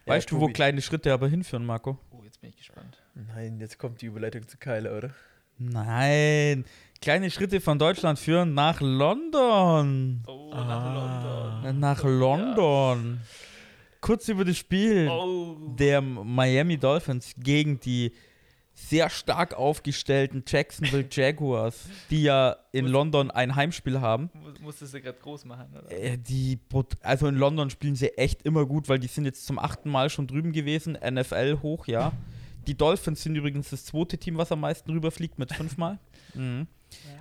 Weißt 0.07 0.31
Ja, 0.31 0.37
du, 0.38 0.40
wo 0.40 0.46
kleine 0.46 0.81
Schritte 0.81 1.12
aber 1.12 1.27
hinführen, 1.27 1.66
Marco? 1.66 1.99
Oh, 2.12 2.23
jetzt 2.23 2.40
bin 2.40 2.51
ich 2.51 2.57
gespannt. 2.57 3.03
Nein, 3.14 3.59
jetzt 3.59 3.79
kommt 3.79 4.01
die 4.01 4.07
Überleitung 4.07 4.46
zu 4.46 4.59
Kyler, 4.59 4.96
oder? 4.96 5.11
Nein. 5.59 6.64
Kleine 7.03 7.33
Schritte 7.33 7.61
von 7.61 7.81
Deutschland 7.81 8.20
führen 8.20 8.55
nach 8.55 8.81
London. 8.81 10.23
Oh, 10.29 10.53
Ah. 10.53 10.64
nach 10.64 11.64
London. 11.64 11.81
Nach 11.81 12.05
London. 12.05 13.20
Kurz 14.01 14.29
über 14.29 14.44
das 14.44 14.57
Spiel 14.57 15.09
Oh. 15.11 15.57
der 15.77 16.01
Miami 16.01 16.79
Dolphins 16.79 17.35
gegen 17.37 17.81
die 17.81 18.12
sehr 18.88 19.11
stark 19.11 19.55
aufgestellten 19.55 20.43
Jacksonville 20.47 21.07
Jaguars, 21.11 21.85
die 22.11 22.23
ja 22.23 22.57
in 22.73 22.85
Muss- 22.87 22.93
London 22.93 23.31
ein 23.31 23.55
Heimspiel 23.55 24.01
haben. 24.01 24.31
Mu- 24.35 24.51
Musstest 24.64 24.95
du 24.95 25.01
gerade 25.01 25.19
groß 25.19 25.45
machen, 25.45 25.66
oder? 25.77 25.90
Äh, 25.90 26.16
Die, 26.19 26.59
also 27.03 27.27
in 27.27 27.37
London 27.37 27.71
spielen 27.71 27.95
sie 27.95 28.16
echt 28.16 28.43
immer 28.43 28.64
gut, 28.66 28.88
weil 28.88 28.99
die 28.99 29.07
sind 29.07 29.25
jetzt 29.27 29.47
zum 29.47 29.59
achten 29.59 29.90
Mal 29.90 30.11
schon 30.11 30.27
drüben 30.27 30.53
gewesen, 30.53 30.95
NFL 31.03 31.59
hoch, 31.62 31.87
ja. 31.87 32.12
Die 32.66 32.77
Dolphins 32.77 33.23
sind 33.23 33.37
übrigens 33.37 33.71
das 33.71 33.85
zweite 33.85 34.19
Team, 34.19 34.37
was 34.37 34.53
am 34.53 34.61
meisten 34.61 34.90
rüberfliegt 34.90 35.38
mit 35.38 35.53
fünfmal. 35.53 35.99
Mhm. 36.35 36.69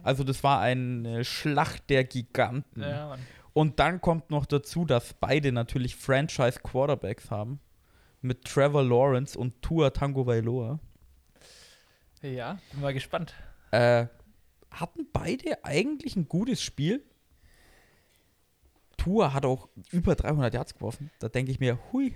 Also 0.03 0.23
das 0.23 0.43
war 0.43 0.61
eine 0.61 1.23
Schlacht 1.25 1.89
der 1.89 2.03
Giganten. 2.03 2.81
Ja. 2.81 3.17
Und 3.53 3.79
dann 3.79 4.01
kommt 4.01 4.29
noch 4.29 4.45
dazu, 4.45 4.85
dass 4.85 5.13
beide 5.13 5.51
natürlich 5.51 5.95
Franchise 5.95 6.59
Quarterbacks 6.63 7.31
haben. 7.31 7.59
Mit 8.21 8.45
Trevor 8.45 8.83
Lawrence 8.83 9.37
und 9.37 9.61
Tua 9.63 9.89
Tango 9.91 10.25
Vailoa. 10.27 10.79
Ja, 12.21 12.57
bin 12.71 12.81
mal 12.81 12.93
gespannt. 12.93 13.33
Äh, 13.71 14.07
hatten 14.71 15.07
beide 15.13 15.63
eigentlich 15.63 16.15
ein 16.15 16.27
gutes 16.27 16.61
Spiel. 16.61 17.03
Tua 18.97 19.33
hat 19.33 19.45
auch 19.45 19.69
über 19.91 20.15
300 20.15 20.53
Yards 20.53 20.73
geworfen. 20.73 21.09
Da 21.19 21.29
denke 21.29 21.51
ich 21.51 21.59
mir, 21.59 21.79
hui. 21.91 22.13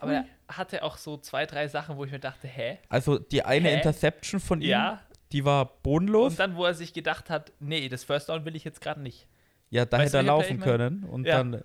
Aber 0.00 0.12
er 0.14 0.24
hatte 0.48 0.82
auch 0.82 0.96
so 0.96 1.16
zwei, 1.18 1.46
drei 1.46 1.68
Sachen, 1.68 1.96
wo 1.96 2.04
ich 2.04 2.12
mir 2.12 2.20
dachte, 2.20 2.46
hä? 2.48 2.78
Also 2.88 3.18
die 3.18 3.44
eine 3.44 3.68
Hä? 3.68 3.74
Interception 3.76 4.40
von 4.40 4.60
ihm, 4.62 4.68
Ja. 4.70 5.02
die 5.32 5.44
war 5.44 5.66
bodenlos. 5.82 6.32
Und 6.34 6.38
dann, 6.38 6.56
wo 6.56 6.64
er 6.64 6.74
sich 6.74 6.92
gedacht 6.92 7.28
hat, 7.28 7.52
nee, 7.60 7.88
das 7.88 8.04
First 8.04 8.28
Down 8.28 8.44
will 8.44 8.56
ich 8.56 8.64
jetzt 8.64 8.80
gerade 8.80 9.00
nicht. 9.02 9.26
ja, 9.70 9.84
da 9.84 9.98
Weißt 9.98 10.06
hätte 10.14 10.18
er 10.18 10.22
laufen 10.22 10.60
können. 10.60 11.02
Und 11.04 11.26
Ja. 11.26 11.38
dann 11.38 11.62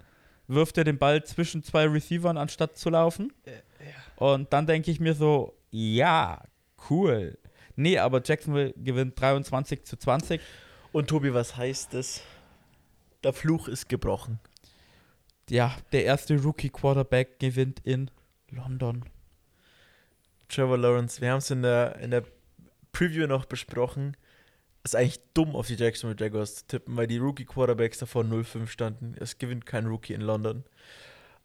wirft 0.48 0.78
er 0.80 0.84
den 0.84 0.98
Ball 0.98 1.24
zwischen 1.24 1.62
zwei 1.64 1.86
Receivern, 1.86 2.38
anstatt 2.38 2.78
zu 2.78 2.90
laufen. 2.90 3.32
Und 4.16 4.52
dann 4.52 4.66
denke 4.66 4.90
ich 4.90 5.00
mir 5.00 5.14
so, 5.14 5.56
ja, 5.70 6.44
cool. 6.90 7.38
Nee, 7.76 7.98
aber 7.98 8.22
Jacksonville 8.24 8.74
gewinnt 8.76 9.20
23 9.20 9.84
zu 9.86 9.98
20. 9.98 10.42
Und 10.92 11.08
Tobi, 11.08 11.34
was 11.34 11.56
heißt 11.56 11.94
das? 11.94 12.22
Der 13.24 13.34
Fluch 13.34 13.68
ist 13.68 13.90
gebrochen. 13.90 14.40
Ja, 15.50 15.76
der 15.92 16.06
erste 16.06 16.42
Rookie-Quarterback 16.42 17.40
gewinnt 17.40 17.80
in 17.84 18.12
London. 18.50 19.06
Trevor 20.48 20.78
Lawrence, 20.78 21.22
wir 21.22 21.32
haben 21.32 21.38
es 21.40 21.52
in 21.52 21.62
der, 21.62 21.98
in 21.98 22.12
der 22.12 22.24
Preview 22.92 23.28
noch 23.28 23.46
besprochen. 23.46 24.18
Ist 24.84 24.96
eigentlich 24.96 25.20
dumm, 25.34 25.56
auf 25.56 25.68
die 25.68 25.76
Jacksonville 25.76 26.20
Jaguars 26.20 26.56
zu 26.56 26.68
tippen, 26.68 26.98
weil 26.98 27.08
die 27.08 27.18
Rookie-Quarterbacks 27.18 28.00
davor 28.00 28.24
0-5 28.24 28.68
standen. 28.68 29.16
Es 29.20 29.38
gewinnt 29.38 29.66
kein 29.66 29.86
Rookie 29.86 30.14
in 30.14 30.22
London. 30.22 30.64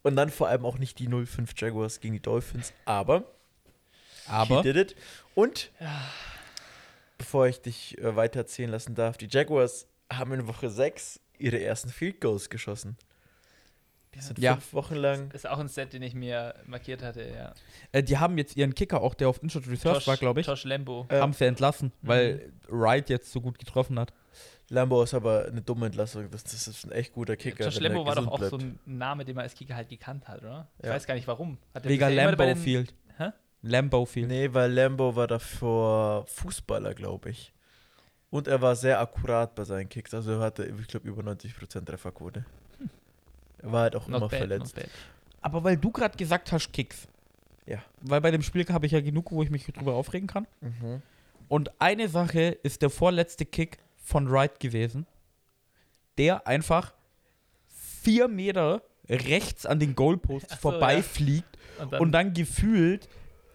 Und 0.03 0.17
dann 0.17 0.31
vor 0.31 0.49
allem 0.49 0.65
auch 0.65 0.79
nicht 0.79 0.99
die 0.99 1.09
0-5 1.09 1.51
Jaguars 1.57 2.01
gegen 2.01 2.15
die 2.15 2.21
Dolphins. 2.21 2.73
Aber 2.85 3.34
Aber 4.29 4.63
He 4.63 4.73
did 4.73 4.77
it. 4.77 4.97
Und 5.35 5.71
bevor 7.19 7.47
ich 7.47 7.61
dich 7.61 7.99
äh, 7.99 8.17
weiter 8.17 8.41
erzählen 8.41 8.71
lassen 8.71 8.95
darf, 8.95 9.17
die 9.17 9.29
Jaguars 9.31 9.87
haben 10.13 10.33
in 10.33 10.47
Woche 10.47 10.71
6 10.71 11.21
ihre 11.39 11.61
ersten 11.61 11.89
Field 11.91 12.21
Goals 12.21 12.49
geschossen. 12.51 12.97
Die 14.15 14.21
sind 14.21 14.39
Ja. 14.39 14.53
fünf 14.55 14.73
Wochen 14.75 14.95
lang. 14.95 15.29
Das 15.31 15.43
ist 15.45 15.51
auch 15.51 15.59
ein 15.59 15.67
Set, 15.69 15.93
den 15.93 16.03
ich 16.03 16.15
mir 16.15 16.55
markiert 16.67 17.03
hatte, 17.03 17.29
ja. 17.29 17.53
Äh, 17.91 18.03
die 18.05 18.17
haben 18.19 18.39
jetzt 18.39 18.57
ihren 18.57 18.73
Kicker, 18.75 19.01
auch 19.01 19.15
der 19.15 19.29
auf 19.29 19.43
Injured 19.43 19.67
Reserve 19.69 20.07
war, 20.07 20.17
glaube 20.17 20.41
ich, 20.41 20.47
Josh 20.47 20.63
Lambo. 20.65 21.07
Äh, 21.09 21.19
haben 21.21 21.33
sie 21.33 21.45
entlassen, 21.47 21.91
weil 22.03 22.53
Wright 22.69 23.11
jetzt 23.11 23.33
so 23.33 23.41
gut 23.41 23.59
getroffen 23.59 23.99
hat. 23.99 24.13
Lambo 24.69 25.03
ist 25.03 25.15
aber 25.15 25.47
eine 25.47 25.61
dumme 25.63 25.87
Entlassung. 25.87 26.31
Das, 26.31 26.45
das 26.45 26.69
ist 26.69 26.85
ein 26.87 26.93
echt 26.93 27.13
guter 27.13 27.37
Kicker. 27.37 27.65
Josh 27.65 27.81
Lambo 27.81 28.07
war 28.07 28.15
doch 28.15 28.29
auch 28.29 28.41
so 28.41 28.57
bleibt. 28.57 28.63
ein 28.87 28.99
Name, 28.99 29.25
den 29.25 29.35
man 29.35 29.43
als 29.43 29.55
Kicker 29.55 29.75
halt 29.75 29.89
gekannt 29.89 30.29
hat, 30.29 30.43
oder? 30.43 30.69
Ich 30.79 30.87
Ja. 30.87 30.93
weiß 30.93 31.07
gar 31.07 31.15
nicht 31.15 31.27
warum. 31.27 31.59
Hat 31.75 31.85
Wegen 31.85 32.15
Lambeau 32.15 32.45
den- 32.45 32.57
Field. 32.57 32.95
Hä? 33.19 33.31
Lambeau 33.65 34.05
Field. 34.05 34.29
Nee, 34.29 34.53
weil 34.53 34.73
Lambo 34.73 35.17
war 35.17 35.27
davor 35.27 36.27
Fußballer, 36.27 36.95
glaube 36.95 37.31
ich. 37.31 37.53
Und 38.31 38.47
er 38.47 38.61
war 38.61 38.77
sehr 38.77 39.01
akkurat 39.01 39.55
bei 39.55 39.65
seinen 39.65 39.89
Kicks. 39.89 40.13
Also 40.13 40.33
er 40.33 40.41
hatte, 40.41 40.67
ich 40.67 40.89
glaube, 40.89 41.09
über 41.09 41.23
90% 41.23 41.85
Trefferquote. 41.85 42.45
Er 43.59 43.73
war 43.73 43.83
halt 43.83 43.97
auch 43.97 44.07
Not 44.07 44.19
immer 44.19 44.29
bad, 44.29 44.39
verletzt. 44.39 44.77
Aber 45.41 45.65
weil 45.65 45.77
du 45.77 45.91
gerade 45.91 46.17
gesagt 46.17 46.53
hast, 46.53 46.73
Kicks. 46.73 47.09
Ja. 47.67 47.79
Weil 48.03 48.21
bei 48.21 48.31
dem 48.31 48.43
Spiel 48.43 48.67
habe 48.69 48.85
ich 48.85 48.93
ja 48.93 49.01
genug, 49.01 49.33
wo 49.33 49.43
ich 49.43 49.51
mich 49.51 49.65
drüber 49.65 49.95
aufregen 49.95 50.27
kann. 50.27 50.47
Mhm. 50.61 51.01
Und 51.49 51.71
eine 51.81 52.09
Sache 52.09 52.59
ist 52.63 52.83
der 52.83 52.91
vorletzte 52.91 53.47
Kick 53.47 53.79
von 53.97 54.31
Wright 54.31 54.61
gewesen, 54.61 55.07
der 56.19 56.47
einfach 56.47 56.93
vier 58.03 58.29
Meter 58.29 58.83
rechts 59.09 59.65
an 59.65 59.81
den 59.81 59.95
Goalposts 59.95 60.53
Ach 60.53 60.61
so, 60.61 60.71
vorbeifliegt 60.71 61.59
Und 61.79 61.93
dann, 61.93 62.01
und 62.01 62.13
dann 62.13 62.35
gefühlt 62.35 63.09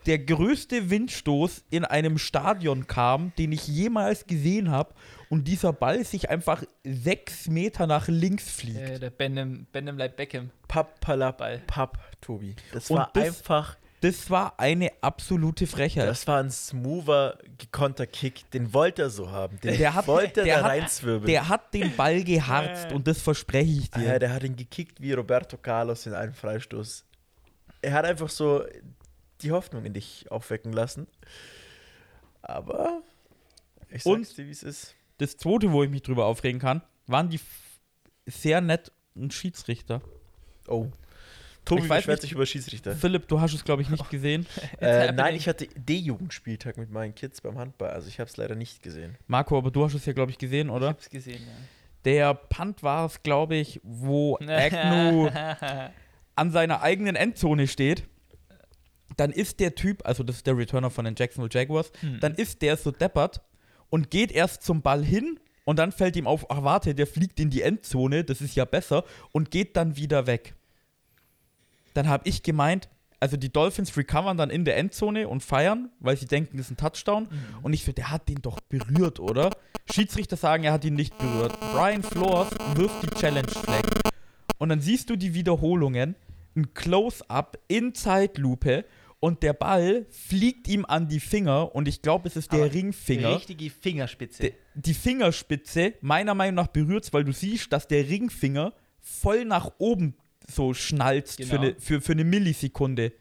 der 0.05 0.19
größte 0.19 0.89
Windstoß 0.89 1.63
in 1.69 1.85
einem 1.85 2.17
Stadion 2.17 2.87
kam, 2.87 3.33
den 3.37 3.51
ich 3.51 3.67
jemals 3.67 4.25
gesehen 4.27 4.71
habe. 4.71 4.93
Und 5.29 5.47
dieser 5.47 5.73
Ball 5.73 6.03
sich 6.05 6.29
einfach 6.29 6.63
sechs 6.83 7.47
Meter 7.47 7.85
nach 7.85 8.07
links 8.07 8.49
fliegt. 8.49 8.79
äh, 8.79 8.99
der 8.99 9.09
Benham, 9.11 9.67
Benham 9.71 9.97
Light 9.97 10.15
Beckham. 10.15 10.49
Pappalap, 10.67 11.37
Ball. 11.37 11.61
Papp, 11.67 11.99
Tobi. 12.21 12.55
Das 12.73 12.89
Und 12.89 12.97
war 12.97 13.11
das- 13.13 13.23
einfach, 13.25 13.77
Das 14.01 14.29
war 14.29 14.53
eine 14.57 14.91
absolute 15.01 15.67
Frechheit. 15.67 16.07
das 16.07 16.25
war 16.25 16.39
ein 16.41 16.49
smoother, 16.49 17.37
gekonter 17.57 18.07
Kick. 18.07 18.49
Den 18.51 18.73
wollte 18.73 19.01
er 19.03 19.09
so 19.09 19.29
haben. 19.29 19.59
Den 19.59 19.77
Der 19.77 19.93
hat- 19.93 20.07
wollte 20.07 20.39
er 20.39 20.45
der 20.45 20.57
da 20.59 20.63
hat- 20.63 20.71
reinzwirbeln. 20.71 21.25
Der 21.27 21.49
hat 21.49 21.73
den 21.73 21.95
Ball 21.97 22.23
geharzt 22.23 22.91
und 22.93 23.05
das 23.07 23.21
verspreche 23.21 23.69
ich 23.81 23.89
Ah 23.93 23.99
dir. 23.99 24.05
ja, 24.07 24.19
der 24.19 24.33
hat 24.33 24.43
ihn 24.43 24.55
gekickt 24.55 24.99
wie 25.01 25.11
Roberto 25.13 25.57
Carlos 25.57 26.05
in 26.05 26.13
einem 26.13 26.33
Freistoß. 26.33 27.03
Er 27.81 27.93
hat 27.93 28.05
einfach 28.05 28.29
so 28.29 28.63
die 29.41 29.51
Hoffnung 29.51 29.85
in 29.85 29.93
dich 29.93 30.29
aufwecken 30.31 30.71
lassen. 30.73 31.07
Aber 32.41 33.01
ich 33.89 34.03
sag's 34.03 34.05
Und- 34.05 34.37
dir, 34.37 34.45
wie 34.47 34.51
es 34.51 34.63
ist. 34.63 34.95
Das 35.17 35.35
zweite, 35.37 35.71
wo 35.71 35.83
ich 35.83 35.89
mich 35.89 36.01
drüber 36.01 36.25
aufregen 36.25 36.59
kann, 36.61 36.81
waren 37.07 37.29
die 37.29 37.39
sehr 38.25 38.61
netten 38.61 39.31
Schiedsrichter. 39.31 40.01
Oh. 40.67 40.87
Tobi 41.65 41.81
Ich 41.83 41.89
weiß 41.89 41.97
beschwert 41.99 42.15
nicht- 42.17 42.21
sich 42.21 42.31
über 42.31 42.45
Schiedsrichter. 42.45 42.95
Philipp, 42.95 43.27
du 43.27 43.41
hast 43.41 43.53
es, 43.53 43.63
glaube 43.65 43.81
ich, 43.81 43.89
nicht 43.89 44.09
gesehen. 44.09 44.45
Äh, 44.79 45.11
nein, 45.11 45.35
ich 45.35 45.47
hatte 45.47 45.67
D-Jugendspieltag 45.67 46.77
mit 46.77 46.89
meinen 46.89 47.13
Kids 47.13 47.41
beim 47.41 47.57
Handball. 47.57 47.89
Also 47.89 48.07
ich 48.07 48.19
habe 48.19 48.29
es 48.29 48.37
leider 48.37 48.55
nicht 48.55 48.81
gesehen. 48.81 49.17
Marco, 49.27 49.57
aber 49.57 49.71
du 49.71 49.83
hast 49.83 49.93
es 49.93 50.05
ja, 50.05 50.13
glaube 50.13 50.31
ich, 50.31 50.37
gesehen, 50.37 50.67
Ich 50.69 50.73
oder? 50.73 50.87
hab's 50.89 51.09
gesehen, 51.09 51.41
ja. 51.45 51.53
Der 52.05 52.33
Punt 52.33 52.81
war 52.81 53.05
es, 53.07 53.21
glaube 53.23 53.57
ich, 53.57 53.81
wo 53.83 54.37
Agnew 54.37 55.29
an 56.35 56.51
seiner 56.51 56.81
eigenen 56.81 57.17
Endzone 57.17 57.67
steht. 57.67 58.07
Dann 59.19 59.31
ist 59.31 59.59
der 59.59 59.75
Typ, 59.75 60.05
also 60.05 60.23
das 60.23 60.37
ist 60.37 60.47
der 60.47 60.57
Returner 60.57 60.89
von 60.89 61.05
den 61.05 61.15
Jacksonville 61.17 61.49
Jaguars, 61.51 61.91
Hm. 61.99 62.19
dann 62.21 62.35
ist 62.35 62.61
der 62.61 62.77
so 62.77 62.91
deppert 62.91 63.41
und 63.89 64.09
geht 64.11 64.31
erst 64.31 64.63
zum 64.63 64.81
Ball 64.81 65.03
hin 65.03 65.39
und 65.65 65.77
dann 65.77 65.91
fällt 65.91 66.15
ihm 66.15 66.25
auf, 66.25 66.49
ach 66.49 66.63
warte, 66.63 66.95
der 66.95 67.05
fliegt 67.05 67.39
in 67.39 67.49
die 67.49 67.61
Endzone, 67.61 68.23
das 68.23 68.39
ist 68.41 68.55
ja 68.55 68.65
besser 68.65 69.03
und 69.31 69.51
geht 69.51 69.75
dann 69.75 69.97
wieder 69.97 70.25
weg. 70.25 70.55
Dann 71.93 72.07
habe 72.07 72.27
ich 72.29 72.43
gemeint, 72.43 72.87
also 73.19 73.35
die 73.35 73.51
Dolphins 73.51 73.97
recovern 73.97 74.37
dann 74.37 74.49
in 74.49 74.63
der 74.63 74.77
Endzone 74.77 75.27
und 75.27 75.43
feiern, 75.43 75.89
weil 75.99 76.15
sie 76.15 76.25
denken, 76.25 76.55
das 76.57 76.67
ist 76.67 76.71
ein 76.71 76.77
Touchdown. 76.77 77.23
Mhm. 77.23 77.45
Und 77.63 77.73
ich 77.73 77.83
so, 77.83 77.91
der 77.91 78.11
hat 78.11 78.29
den 78.29 78.41
doch 78.41 78.59
berührt, 78.61 79.19
oder? 79.19 79.49
Schiedsrichter 79.91 80.37
sagen, 80.37 80.63
er 80.63 80.71
hat 80.71 80.85
ihn 80.85 80.93
nicht 80.95 81.17
berührt. 81.17 81.59
Brian 81.73 82.03
Flores 82.03 82.49
wirft 82.75 83.03
die 83.03 83.19
Challenge 83.19 83.49
Flag. 83.49 83.83
Und 84.57 84.69
dann 84.69 84.79
siehst 84.79 85.09
du 85.09 85.17
die 85.17 85.33
Wiederholungen, 85.33 86.15
ein 86.55 86.73
Close-up 86.73 87.57
in 87.67 87.93
Zeitlupe 87.93 88.85
und 89.19 89.43
der 89.43 89.53
Ball 89.53 90.05
fliegt 90.09 90.67
ihm 90.67 90.85
an 90.85 91.07
die 91.07 91.19
Finger 91.19 91.75
und 91.75 91.87
ich 91.87 92.01
glaube, 92.01 92.27
es 92.27 92.35
ist 92.35 92.51
der 92.51 92.63
Aber 92.63 92.73
Ringfinger. 92.73 93.35
Richtige 93.35 93.69
Fingerspitze. 93.69 94.53
Die 94.75 94.93
Fingerspitze, 94.93 95.93
meiner 96.01 96.35
Meinung 96.35 96.55
nach, 96.55 96.67
berührt 96.67 97.11
weil 97.11 97.23
du 97.25 97.33
siehst, 97.33 97.71
dass 97.73 97.87
der 97.87 98.07
Ringfinger 98.07 98.73
voll 99.01 99.43
nach 99.45 99.71
oben 99.77 100.15
so 100.47 100.73
schnalzt 100.73 101.37
für, 101.43 101.49
Genau. 101.49 101.61
eine, 101.61 101.75
für, 101.79 102.01
für 102.01 102.13
eine 102.13 102.23
Millisekunde. 102.23 103.11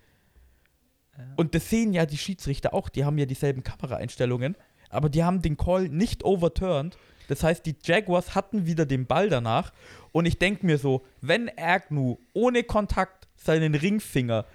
Ja. 1.17 1.25
Und 1.37 1.55
das 1.55 1.69
sehen 1.69 1.93
ja 1.93 2.07
die 2.07 2.17
Schiedsrichter 2.19 2.73
auch, 2.75 2.89
die 2.89 3.05
haben 3.05 3.19
ja 3.19 3.27
dieselben 3.27 3.63
Kameraeinstellungen, 3.65 4.57
aber 4.91 5.09
die 5.09 5.25
haben 5.25 5.43
den 5.43 5.57
Call 5.57 5.89
nicht 5.89 6.25
overturned. 6.25 6.97
Das 7.27 7.43
heißt, 7.43 7.67
die 7.67 7.75
Jaguars 7.85 8.35
hatten 8.35 8.67
wieder 8.67 8.87
den 8.87 9.07
Ball 9.07 9.29
danach 9.29 9.73
und 10.13 10.27
ich 10.27 10.39
denke 10.39 10.65
mir 10.65 10.79
so, 10.79 11.05
wenn 11.21 11.51
Agnew 11.59 12.17
ohne 12.33 12.63
Kontakt 12.63 13.29
seinen 13.37 13.75
Ringfinger 13.75 14.47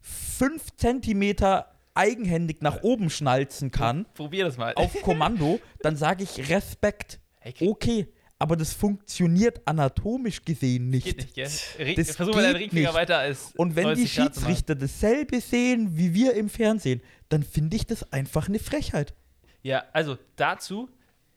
5 0.00 0.76
Zentimeter 0.76 1.74
eigenhändig 1.94 2.62
nach 2.62 2.82
oben 2.82 3.10
schnalzen 3.10 3.70
kann, 3.70 4.06
Probier 4.14 4.44
das 4.44 4.56
mal. 4.56 4.74
auf 4.74 5.02
Kommando, 5.02 5.60
dann 5.80 5.96
sage 5.96 6.24
ich 6.24 6.48
Respekt. 6.50 7.20
Okay, 7.60 8.06
aber 8.38 8.56
das 8.56 8.72
funktioniert 8.72 9.60
anatomisch 9.66 10.44
gesehen 10.44 10.90
Geht 10.90 11.04
nicht. 11.04 11.16
nicht, 11.18 11.34
gell? 11.34 11.94
Das 11.94 12.16
versuch 12.16 12.34
mal 12.34 12.42
deinen 12.42 12.56
Ringfinger 12.56 12.88
nicht. 12.88 12.94
weiter 12.98 13.18
als 13.18 13.52
Und 13.56 13.76
wenn 13.76 13.94
die 13.94 14.02
90 14.04 14.14
Grad 14.16 14.34
zu 14.34 14.40
machen. 14.40 14.50
Schiedsrichter 14.50 14.74
dasselbe 14.74 15.40
sehen 15.40 15.96
wie 15.96 16.14
wir 16.14 16.34
im 16.34 16.48
Fernsehen, 16.48 17.02
dann 17.28 17.42
finde 17.42 17.76
ich 17.76 17.86
das 17.86 18.10
einfach 18.12 18.48
eine 18.48 18.58
Frechheit. 18.58 19.14
Ja, 19.62 19.84
also 19.92 20.16
dazu, 20.36 20.88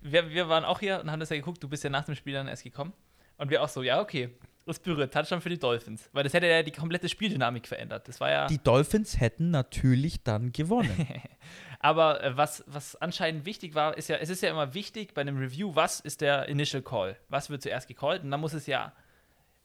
wir, 0.02 0.30
wir 0.30 0.48
waren 0.48 0.64
auch 0.64 0.80
hier 0.80 1.02
und 1.02 1.12
haben 1.12 1.20
das 1.20 1.30
ja 1.30 1.36
geguckt, 1.36 1.62
du 1.62 1.68
bist 1.68 1.84
ja 1.84 1.90
nach 1.90 2.06
dem 2.06 2.16
Spiel 2.16 2.34
dann 2.34 2.48
erst 2.48 2.64
gekommen. 2.64 2.94
Und 3.38 3.50
wir 3.50 3.64
auch 3.64 3.70
so, 3.70 3.82
ja, 3.84 4.00
okay, 4.00 4.30
berührt, 4.66 5.14
Touchdown 5.14 5.42
für 5.42 5.50
die 5.50 5.60
Dolphins. 5.60 6.10
Weil 6.14 6.24
das 6.24 6.34
hätte 6.34 6.48
ja 6.48 6.64
die 6.64 6.72
komplette 6.72 7.10
Spieldynamik 7.10 7.68
verändert. 7.68 8.08
Das 8.08 8.20
war 8.20 8.32
ja. 8.32 8.48
Die 8.48 8.58
Dolphins 8.58 9.20
hätten 9.20 9.52
natürlich 9.52 10.24
dann 10.24 10.52
gewonnen. 10.52 11.08
Aber 11.80 12.24
äh, 12.24 12.38
was, 12.38 12.64
was 12.68 12.96
anscheinend 12.96 13.46
wichtig 13.46 13.76
war, 13.76 13.98
ist 13.98 14.08
ja, 14.08 14.16
es 14.16 14.30
ist 14.30 14.42
ja 14.42 14.50
immer 14.50 14.74
wichtig 14.74 15.14
bei 15.14 15.22
einem 15.22 15.38
Review, 15.38 15.76
was 15.76 16.00
ist 16.00 16.22
der 16.22 16.48
Initial 16.48 16.82
Call? 16.82 17.18
Was 17.28 17.50
wird 17.50 17.62
zuerst 17.62 17.88
gecallt? 17.88 18.24
Und 18.24 18.32
dann 18.32 18.40
muss 18.40 18.54
es 18.54 18.68
ja 18.68 18.94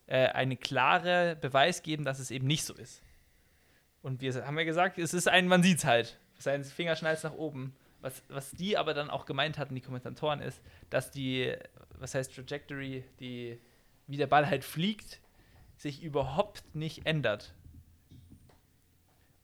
äh, 0.06 0.26
einen 0.26 0.58
klaren 0.58 1.38
Beweis 1.40 1.82
geben, 1.82 2.04
dass 2.04 2.18
es 2.18 2.30
eben 2.30 2.46
nicht 2.46 2.64
so 2.64 2.74
ist. 2.74 3.02
Und 4.02 4.20
wir 4.20 4.34
haben 4.46 4.58
ja 4.58 4.64
gesagt, 4.64 4.98
es 4.98 5.14
ist 5.14 5.28
ein, 5.28 5.48
man 5.48 5.62
sieht 5.62 5.78
es 5.78 5.84
halt. 5.84 6.18
Sein 6.38 6.64
Finger 6.64 6.96
schnallt 6.96 7.22
nach 7.22 7.34
oben. 7.34 7.74
Was, 8.00 8.22
was 8.28 8.52
die 8.52 8.76
aber 8.78 8.94
dann 8.94 9.10
auch 9.10 9.26
gemeint 9.26 9.58
hatten, 9.58 9.74
die 9.74 9.80
Kommentatoren, 9.80 10.40
ist, 10.40 10.60
dass 10.88 11.10
die, 11.10 11.52
was 11.98 12.14
heißt 12.14 12.34
Trajectory, 12.34 13.04
die, 13.18 13.58
wie 14.08 14.16
der 14.16 14.26
Ball 14.26 14.48
halt 14.48 14.64
fliegt, 14.64 15.20
sich 15.76 16.02
überhaupt 16.02 16.74
nicht 16.74 17.06
ändert. 17.06 17.54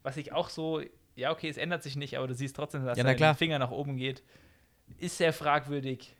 Was 0.02 0.16
ich 0.16 0.32
auch 0.32 0.48
so, 0.48 0.82
ja, 1.14 1.30
okay, 1.30 1.48
es 1.48 1.56
ändert 1.56 1.82
sich 1.82 1.96
nicht, 1.96 2.18
aber 2.18 2.26
du 2.26 2.34
siehst 2.34 2.56
trotzdem, 2.56 2.84
dass 2.84 2.98
Ja, 2.98 3.14
klar. 3.14 3.34
Finger 3.34 3.58
nach 3.58 3.70
oben 3.70 3.96
geht. 3.96 4.22
Ist 4.98 5.18
sehr 5.18 5.32
fragwürdig. 5.32 6.16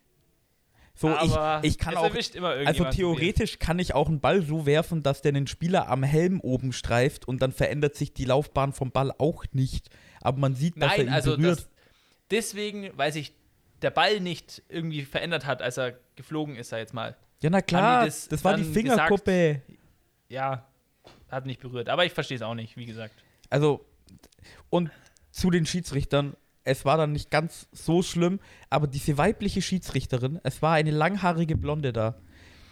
So, 0.96 1.08
aber 1.08 1.60
ich, 1.64 1.72
ich 1.72 1.78
kann 1.78 1.94
es 1.94 1.98
auch. 1.98 2.46
Also 2.66 2.84
theoretisch 2.84 3.58
kann 3.58 3.80
ich 3.80 3.94
auch 3.94 4.08
einen 4.08 4.20
Ball 4.20 4.42
so 4.42 4.64
werfen, 4.64 5.02
dass 5.02 5.22
der 5.22 5.32
den 5.32 5.48
Spieler 5.48 5.88
am 5.88 6.04
Helm 6.04 6.40
oben 6.40 6.72
streift 6.72 7.26
und 7.26 7.42
dann 7.42 7.50
verändert 7.50 7.96
sich 7.96 8.14
die 8.14 8.24
Laufbahn 8.24 8.72
vom 8.72 8.92
Ball 8.92 9.12
auch 9.18 9.44
nicht. 9.52 9.90
Aber 10.20 10.38
man 10.38 10.54
sieht, 10.54 10.80
dass 10.80 10.92
er 10.92 10.98
Nein, 10.98 11.06
ihn 11.08 11.12
also 11.12 11.36
berührt. 11.36 11.58
das, 11.58 11.68
deswegen, 12.30 12.90
weil 12.96 13.12
sich 13.12 13.32
der 13.82 13.90
Ball 13.90 14.20
nicht 14.20 14.62
irgendwie 14.68 15.02
verändert 15.02 15.46
hat, 15.46 15.62
als 15.62 15.78
er 15.78 15.98
geflogen 16.14 16.54
ist, 16.54 16.68
sag 16.68 16.78
jetzt 16.78 16.94
mal. 16.94 17.16
Ja, 17.44 17.50
na 17.50 17.60
klar, 17.60 18.06
das, 18.06 18.26
das 18.26 18.42
war 18.42 18.56
die 18.56 18.64
Fingerkuppe. 18.64 19.60
Ja, 20.30 20.66
hat 21.28 21.44
nicht 21.44 21.60
berührt. 21.60 21.90
Aber 21.90 22.06
ich 22.06 22.12
verstehe 22.12 22.36
es 22.36 22.42
auch 22.42 22.54
nicht, 22.54 22.74
wie 22.78 22.86
gesagt. 22.86 23.14
Also, 23.50 23.84
und 24.70 24.90
zu 25.30 25.50
den 25.50 25.66
Schiedsrichtern, 25.66 26.38
es 26.62 26.86
war 26.86 26.96
dann 26.96 27.12
nicht 27.12 27.30
ganz 27.30 27.68
so 27.70 28.02
schlimm, 28.02 28.40
aber 28.70 28.86
diese 28.86 29.18
weibliche 29.18 29.60
Schiedsrichterin, 29.60 30.40
es 30.42 30.62
war 30.62 30.72
eine 30.72 30.90
langhaarige 30.90 31.54
Blonde 31.58 31.92
da. 31.92 32.14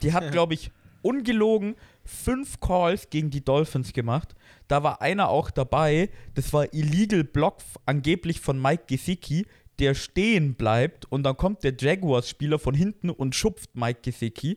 Die 0.01 0.15
hat, 0.15 0.33
glaube 0.33 0.55
ich, 0.55 0.71
ungelogen 1.03 1.75
fünf 2.07 2.59
Calls 2.61 3.11
gegen 3.11 3.29
die 3.29 3.45
Dolphins 3.45 3.93
gemacht. 3.93 4.35
Da 4.69 4.83
war 4.83 5.03
einer 5.03 5.29
auch 5.29 5.51
dabei, 5.51 6.09
das 6.33 6.51
war 6.55 6.73
Illegal 6.73 7.25
Block 7.25 7.59
angeblich 7.85 8.41
von 8.41 8.59
Mike 8.59 8.85
Gesicki, 8.87 9.47
der 9.83 9.95
stehen 9.95 10.55
bleibt 10.55 11.11
und 11.11 11.25
dann 11.25 11.37
kommt 11.37 11.65
der 11.65 11.75
Jaguars-Spieler 11.77 12.61
von 12.61 12.73
hinten 12.73 13.11
und 13.11 13.35
schupft 13.35 13.75
Mike 13.75 14.01
Gesicki 14.03 14.57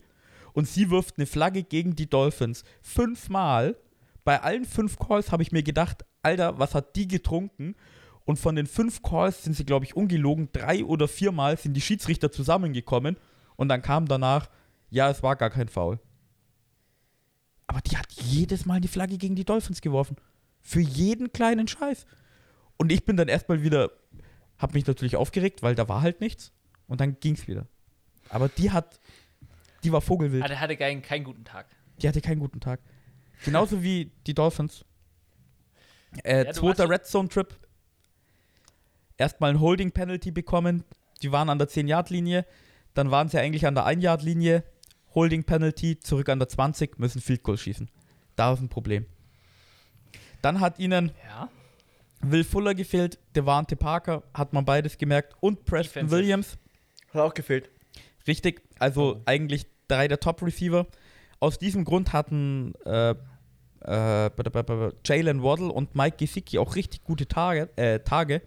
und 0.54 0.68
sie 0.68 0.92
wirft 0.92 1.18
eine 1.18 1.26
Flagge 1.26 1.64
gegen 1.64 1.96
die 1.96 2.08
Dolphins. 2.08 2.64
Fünfmal. 2.84 3.76
Bei 4.24 4.44
allen 4.44 4.66
fünf 4.66 5.00
Calls 5.00 5.32
habe 5.32 5.42
ich 5.42 5.52
mir 5.52 5.64
gedacht, 5.64 6.06
Alter, 6.22 6.60
was 6.60 6.76
hat 6.76 6.96
die 6.96 7.08
getrunken? 7.08 7.76
Und 8.26 8.38
von 8.38 8.56
den 8.56 8.68
fünf 8.68 9.02
Calls 9.02 9.44
sind 9.44 9.56
sie, 9.56 9.66
glaube 9.66 9.86
ich, 9.86 9.96
ungelogen, 9.96 10.50
drei 10.54 10.86
oder 10.86 11.08
viermal 11.08 11.58
sind 11.58 11.74
die 11.74 11.82
Schiedsrichter 11.82 12.32
zusammengekommen 12.32 13.18
und 13.56 13.68
dann 13.70 13.82
kam 13.82 14.08
danach, 14.08 14.48
Ja, 14.92 15.10
es 15.10 15.24
war 15.24 15.36
gar 15.36 15.50
kein 15.50 15.70
Foul. 15.70 16.00
Aber 17.66 17.82
die 17.82 17.98
hat 17.98 18.12
jedes 18.12 18.68
Mal 18.68 18.80
die 18.80 18.88
Flagge 18.88 19.18
gegen 19.18 19.36
die 19.36 19.46
Dolphins 19.46 19.82
geworfen. 19.82 20.18
Für 20.62 20.82
jeden 20.82 21.34
kleinen 21.34 21.68
Scheiß. 21.68 22.06
Und 22.78 22.92
ich 22.92 23.06
bin 23.06 23.18
dann 23.18 23.28
erstmal 23.28 23.64
wieder, 23.64 23.90
hab 24.58 24.74
mich 24.74 24.86
natürlich 24.88 25.16
aufgeregt, 25.16 25.64
weil 25.64 25.76
da 25.76 25.88
war 25.88 26.02
halt 26.02 26.22
nichts. 26.22 26.52
Und 26.88 27.02
dann 27.02 27.20
ging's 27.20 27.48
wieder. 27.48 27.68
Aber 28.30 28.48
die 28.50 28.72
hat, 28.72 29.00
die 29.84 29.92
war 29.92 30.02
vogelwild. 30.02 30.44
Ah, 30.44 30.48
der 30.48 30.60
hatte 30.60 30.78
keinen, 30.78 31.02
keinen 31.02 31.24
guten 31.24 31.44
Tag. 31.44 31.68
Die 32.02 32.08
hatte 32.08 32.22
keinen 32.22 32.40
guten 32.40 32.60
Tag. 32.60 32.80
Genauso 33.44 33.82
wie 33.84 34.12
die 34.28 34.34
Dolphins. 34.34 34.86
Äh, 36.24 36.46
Ja, 36.46 36.54
zweiter 36.54 36.90
Red 36.90 37.06
Zone 37.06 37.30
Trip. 37.30 37.56
Erstmal 39.18 39.52
ein 39.52 39.60
Holding 39.60 39.92
Penalty 39.92 40.32
bekommen. 40.32 40.84
Die 41.22 41.32
waren 41.32 41.50
an 41.50 41.58
der 41.58 41.70
10-Yard-Linie. 41.70 42.46
Dann 42.94 43.12
waren 43.12 43.30
sie 43.30 43.40
eigentlich 43.40 43.66
an 43.66 43.76
der 43.76 43.86
1-Yard-Linie. 43.86 44.64
Holding 45.14 45.46
Penalty, 45.46 45.98
zurück 46.00 46.28
an 46.30 46.40
der 46.40 46.50
20, 46.50 47.00
müssen 47.00 47.22
Field 47.22 47.44
Goal 47.44 47.58
schießen. 47.58 47.90
Da 48.36 48.52
ist 48.54 48.60
ein 48.60 48.68
Problem. 48.70 49.06
Dann 50.42 50.60
hat 50.60 50.78
ihnen 50.80 51.12
Ja. 51.26 51.50
Will 52.32 52.44
Fuller 52.44 52.74
gefehlt, 52.74 53.20
Devante 53.36 53.76
Parker, 53.76 54.24
hat 54.34 54.54
man 54.54 54.66
beides 54.66 54.98
gemerkt. 54.98 55.34
Und 55.40 55.66
Preston 55.66 56.02
Defensive. 56.04 56.18
Williams. 56.18 56.58
Hat 57.14 57.22
auch 57.22 57.34
gefehlt. 57.34 57.70
Richtig, 58.28 58.62
also 58.80 59.22
eigentlich 59.26 59.68
drei 59.88 60.08
der 60.08 60.20
Top-Receiver. 60.20 60.88
Aus 61.40 61.60
diesem 61.60 61.86
Grund 61.86 62.14
hatten 62.14 62.74
äh, 62.86 63.14
äh, 63.82 64.30
Jalen 65.06 65.44
Waddle 65.44 65.72
und 65.72 65.96
Mike 65.96 66.18
Gesicki 66.18 66.58
auch 66.58 66.76
richtig 66.76 67.04
gute 67.04 67.28
Tage, 67.28 67.70
äh, 67.76 68.00
Tage, 68.00 68.42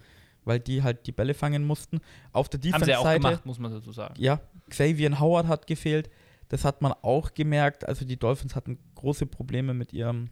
weil 0.44 0.58
die 0.58 0.82
halt 0.82 1.06
die 1.06 1.12
Bälle 1.12 1.34
fangen 1.34 1.64
mussten. 1.64 2.00
Auf 2.32 2.48
der 2.48 2.60
Haben 2.72 2.84
sie 2.84 2.90
ja 2.90 2.98
auch 2.98 3.04
Defense-Seite, 3.04 3.20
gemacht, 3.20 3.46
muss 3.46 3.58
man 3.58 3.72
dazu 3.72 3.92
sagen. 3.92 4.14
ja, 4.18 4.40
Xavier 4.68 5.20
Howard 5.20 5.46
hat 5.46 5.66
gefehlt. 5.66 6.10
Das 6.48 6.64
hat 6.64 6.80
man 6.82 6.92
auch 7.02 7.34
gemerkt. 7.34 7.86
Also 7.86 8.04
die 8.04 8.16
Dolphins 8.16 8.56
hatten 8.56 8.78
große 8.94 9.26
Probleme 9.26 9.74
mit 9.74 9.92
ihrem, 9.92 10.30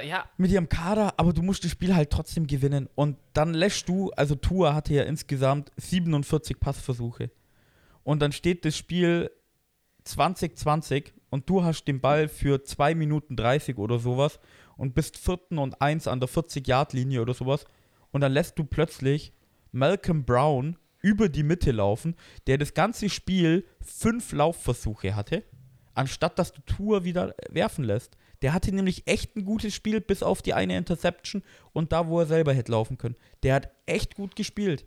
ja, 0.00 0.24
mit 0.36 0.50
ihrem 0.50 0.68
Kader, 0.68 1.14
aber 1.18 1.32
du 1.32 1.42
musst 1.42 1.64
das 1.64 1.72
Spiel 1.72 1.94
halt 1.94 2.10
trotzdem 2.10 2.46
gewinnen. 2.46 2.88
Und 2.94 3.16
dann 3.32 3.54
lässt 3.54 3.88
du, 3.88 4.10
also 4.12 4.34
Tua 4.34 4.74
hatte 4.74 4.94
ja 4.94 5.02
insgesamt 5.02 5.72
47 5.76 6.58
Passversuche. 6.58 7.30
Und 8.04 8.20
dann 8.20 8.32
steht 8.32 8.64
das 8.64 8.76
Spiel 8.76 9.30
2020 10.04 11.12
und 11.30 11.48
du 11.48 11.64
hast 11.64 11.84
den 11.84 12.00
Ball 12.00 12.28
für 12.28 12.64
2 12.64 12.94
Minuten 12.94 13.36
30 13.36 13.78
oder 13.78 13.98
sowas 13.98 14.40
und 14.76 14.94
bist 14.94 15.16
vierten 15.16 15.58
und 15.58 15.80
eins 15.80 16.08
an 16.08 16.20
der 16.20 16.28
40-Yard-Linie 16.28 17.22
oder 17.22 17.34
sowas. 17.34 17.64
Und 18.10 18.20
dann 18.20 18.32
lässt 18.32 18.58
du 18.58 18.64
plötzlich 18.64 19.32
Malcolm 19.70 20.24
Brown 20.24 20.76
über 21.00 21.28
die 21.28 21.42
Mitte 21.42 21.72
laufen, 21.72 22.14
der 22.46 22.58
das 22.58 22.74
ganze 22.74 23.08
Spiel 23.08 23.66
fünf 23.80 24.32
Laufversuche 24.32 25.16
hatte, 25.16 25.42
anstatt 25.94 26.38
dass 26.38 26.52
du 26.52 26.60
Tour 26.62 27.04
wieder 27.04 27.34
werfen 27.48 27.84
lässt. 27.84 28.16
Der 28.42 28.52
hatte 28.52 28.74
nämlich 28.74 29.06
echt 29.06 29.36
ein 29.36 29.44
gutes 29.44 29.74
Spiel, 29.74 30.00
bis 30.00 30.22
auf 30.22 30.42
die 30.42 30.52
eine 30.52 30.76
Interception 30.76 31.42
und 31.72 31.92
da, 31.92 32.08
wo 32.08 32.20
er 32.20 32.26
selber 32.26 32.52
hätte 32.52 32.72
laufen 32.72 32.98
können. 32.98 33.16
Der 33.42 33.54
hat 33.54 33.70
echt 33.86 34.16
gut 34.16 34.36
gespielt. 34.36 34.84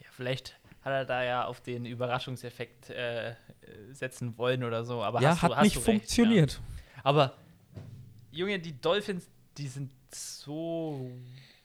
ja, 0.00 0.06
vielleicht 0.10 0.58
hat 0.82 0.92
er 0.92 1.04
da 1.06 1.24
ja 1.24 1.44
auf 1.46 1.60
den 1.62 1.86
Überraschungseffekt 1.86 2.90
äh, 2.90 3.34
setzen 3.92 4.36
wollen 4.36 4.64
oder 4.64 4.84
so. 4.84 5.02
Aber 5.02 5.22
ja, 5.22 5.30
hast 5.30 5.42
hat 5.42 5.50
du, 5.52 5.56
hast 5.56 5.64
nicht 5.64 5.76
du 5.76 5.80
recht, 5.80 5.86
funktioniert. 5.86 6.52
Ja. 6.52 7.00
Aber, 7.04 7.36
Junge, 8.30 8.58
die 8.58 8.78
Dolphins, 8.78 9.30
die 9.56 9.68
sind 9.68 9.90
so 10.12 11.10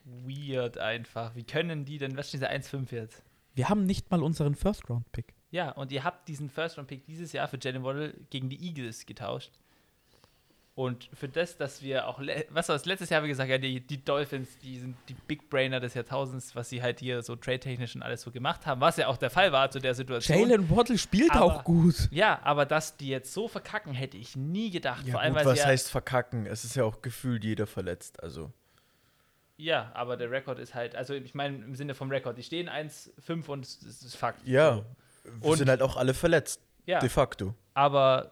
weird 0.05 0.77
einfach. 0.77 1.35
Wie 1.35 1.43
können 1.43 1.83
die 1.83 1.97
denn, 1.97 2.15
was 2.15 2.27
ist 2.27 2.33
diese 2.33 2.49
1,5 2.49 2.93
jetzt? 2.93 3.23
Wir 3.55 3.67
haben 3.67 3.85
nicht 3.85 4.09
mal 4.09 4.23
unseren 4.23 4.55
First-Round-Pick. 4.55 5.33
Ja, 5.51 5.71
und 5.71 5.91
ihr 5.91 6.03
habt 6.03 6.27
diesen 6.27 6.49
First-Round-Pick 6.49 7.05
dieses 7.07 7.33
Jahr 7.33 7.47
für 7.47 7.57
Jalen 7.59 7.83
Waddle 7.83 8.13
gegen 8.29 8.49
die 8.49 8.63
Eagles 8.63 9.05
getauscht. 9.05 9.51
Und 10.79 11.09
für 11.13 11.27
das, 11.27 11.57
dass 11.57 11.81
wir 11.81 12.07
auch, 12.07 12.21
was 12.51 12.69
war 12.69 12.75
das 12.75 12.85
letztes 12.85 13.09
Jahr, 13.09 13.17
haben 13.17 13.25
wir 13.25 13.33
gesagt, 13.33 13.49
ja, 13.49 13.57
die, 13.57 13.81
die 13.81 14.01
Dolphins, 14.01 14.57
die 14.59 14.79
sind 14.79 14.95
die 15.09 15.13
Big 15.13 15.49
Brainer 15.49 15.81
des 15.81 15.93
Jahrtausends, 15.93 16.55
was 16.55 16.69
sie 16.69 16.81
halt 16.81 17.01
hier 17.01 17.21
so 17.21 17.35
trade-technisch 17.35 17.95
und 17.95 18.01
alles 18.01 18.21
so 18.21 18.31
gemacht 18.31 18.65
haben, 18.65 18.79
was 18.79 18.95
ja 18.95 19.07
auch 19.07 19.17
der 19.17 19.29
Fall 19.29 19.51
war 19.51 19.69
zu 19.71 19.79
der 19.79 19.93
Situation. 19.93 20.39
Jalen 20.39 20.69
Waddle 20.69 20.97
spielt 20.97 21.31
Aber- 21.31 21.43
auch 21.43 21.63
gut. 21.65 22.07
Ja, 22.11 22.39
aber 22.43 22.65
dass 22.65 22.95
die 22.95 23.09
jetzt 23.09 23.33
so 23.33 23.49
verkacken, 23.49 23.93
hätte 23.93 24.15
ich 24.15 24.37
nie 24.37 24.69
gedacht. 24.71 25.05
Ja, 25.05 25.11
Vor 25.11 25.19
allem, 25.21 25.33
gut, 25.35 25.43
was 25.43 25.65
heißt 25.65 25.91
verkacken? 25.91 26.45
Es 26.45 26.63
ist 26.63 26.77
ja 26.77 26.85
auch 26.85 27.01
gefühlt 27.01 27.43
jeder 27.43 27.67
verletzt. 27.67 28.23
Also, 28.23 28.49
ja, 29.57 29.91
aber 29.93 30.15
der 30.15 30.31
Rekord 30.31 30.59
ist 30.59 30.75
halt, 30.75 30.95
also 30.95 31.13
ich 31.13 31.35
meine 31.35 31.57
im 31.57 31.75
Sinne 31.75 31.93
vom 31.93 32.09
Rekord, 32.09 32.37
die 32.37 32.43
stehen 32.43 32.69
1,5 32.69 33.49
und 33.49 33.65
es 33.65 33.81
es 33.81 34.01
ist 34.01 34.15
Fakt. 34.15 34.47
ja, 34.47 34.75
So. 34.77 34.85
wir 35.41 35.49
Und- 35.51 35.57
sind 35.57 35.69
halt 35.69 35.81
auch 35.81 35.97
alle 35.97 36.13
verletzt. 36.13 36.61
Ja, 36.85 36.99
De 36.99 37.09
facto. 37.09 37.53
aber 37.73 38.31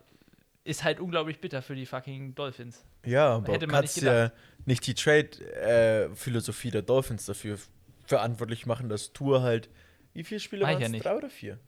ist 0.68 0.84
halt 0.84 1.00
unglaublich 1.00 1.40
bitter 1.40 1.62
für 1.62 1.76
die 1.76 1.86
fucking 1.86 2.36
Dolphins. 2.36 2.86
Ja, 3.06 3.36
aber 3.36 3.54
Hätte 3.54 3.66
du 3.68 3.72
man 3.72 3.82
kannst 3.82 3.98
nicht 3.98 4.06
ja 4.06 4.32
nicht 4.66 4.86
die 4.86 4.94
Trade-Philosophie 4.94 6.72
der 6.72 6.82
Dolphins 6.82 7.26
dafür 7.26 7.58
verantwortlich 8.06 8.66
machen, 8.66 8.90
dass 8.90 9.14
Tour 9.14 9.42
halt. 9.42 9.70
Wie 10.14 10.24
viele 10.24 10.40
Spiele 10.40 10.64
Mach 10.64 10.70
ich 10.70 10.76
waren 10.76 10.82
ja 10.82 10.86
es? 10.88 10.92
nicht. 10.92 11.06
Drei 11.06 11.16
oder 11.16 11.30
vier? 11.30 11.60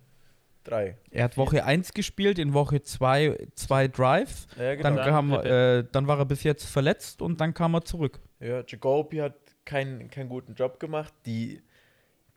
Drei. 0.63 0.97
Er 1.11 1.23
hat 1.23 1.37
Woche 1.37 1.63
1 1.63 1.93
gespielt, 1.93 2.37
in 2.37 2.53
Woche 2.53 2.81
2 2.81 3.47
zwei 3.55 3.87
Drives. 3.87 4.47
Ja, 4.57 4.75
Dann, 4.75 4.97
Dann 4.97 5.05
kam, 5.07 5.31
äh, 5.33 5.83
dann 5.91 6.07
war 6.07 6.19
er 6.19 6.25
bis 6.25 6.43
jetzt 6.43 6.65
verletzt 6.65 7.21
und 7.21 7.39
dann 7.39 7.53
kam 7.53 7.73
er 7.75 7.85
zurück. 7.85 8.19
Ja, 8.39 8.63
Jacoby 8.67 9.17
hat 9.17 9.35
keinen 9.65 10.09
keinen 10.09 10.29
guten 10.29 10.55
Job 10.55 10.79
gemacht. 10.79 11.13
Die 11.25 11.61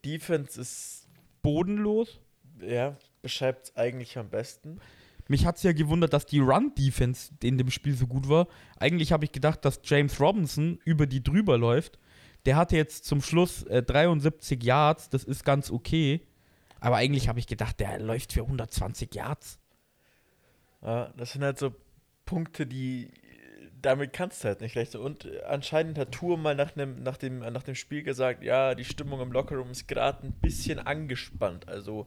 Defense 0.04 0.60
ist, 0.60 1.08
Bodenlos. 1.42 2.20
ja, 2.60 2.96
beschreibt 3.22 3.64
es 3.68 3.76
eigentlich 3.76 4.16
am 4.18 4.28
besten. 4.28 4.80
Mich 5.28 5.46
hat 5.46 5.56
es 5.56 5.62
ja 5.62 5.72
gewundert, 5.72 6.12
dass 6.12 6.26
die 6.26 6.40
Run-Defense 6.40 7.32
in 7.42 7.58
dem 7.58 7.70
Spiel 7.70 7.94
so 7.94 8.06
gut 8.06 8.28
war. 8.28 8.48
Eigentlich 8.78 9.12
habe 9.12 9.24
ich 9.24 9.32
gedacht, 9.32 9.64
dass 9.64 9.80
James 9.84 10.20
Robinson 10.20 10.78
über 10.84 11.06
die 11.06 11.22
drüber 11.22 11.58
läuft. 11.58 11.98
Der 12.44 12.56
hatte 12.56 12.76
jetzt 12.76 13.04
zum 13.04 13.22
Schluss 13.22 13.62
äh, 13.64 13.82
73 13.82 14.62
Yards, 14.62 15.08
das 15.08 15.24
ist 15.24 15.44
ganz 15.44 15.70
okay. 15.70 16.26
Aber 16.80 16.96
eigentlich 16.96 17.28
habe 17.28 17.38
ich 17.38 17.46
gedacht, 17.46 17.78
der 17.78 18.00
läuft 18.00 18.32
für 18.32 18.42
120 18.42 19.14
Yards. 19.14 19.60
Ja, 20.82 21.12
das 21.16 21.32
sind 21.32 21.44
halt 21.44 21.58
so 21.58 21.72
Punkte, 22.24 22.66
die 22.66 23.10
damit 23.82 24.12
kannst 24.12 24.42
du 24.42 24.48
halt 24.48 24.60
nicht 24.60 24.76
rechnen. 24.76 25.02
Und 25.02 25.28
anscheinend 25.42 25.98
hat 25.98 26.12
Tour 26.12 26.38
mal 26.38 26.54
nach, 26.54 26.76
nem, 26.76 27.02
nach, 27.02 27.16
dem, 27.16 27.40
nach 27.40 27.62
dem 27.62 27.74
Spiel 27.74 28.02
gesagt, 28.02 28.42
ja, 28.42 28.74
die 28.74 28.84
Stimmung 28.84 29.20
im 29.20 29.32
Lockerroom 29.32 29.70
ist 29.70 29.88
gerade 29.88 30.26
ein 30.26 30.32
bisschen 30.32 30.78
angespannt. 30.78 31.68
Also 31.68 32.06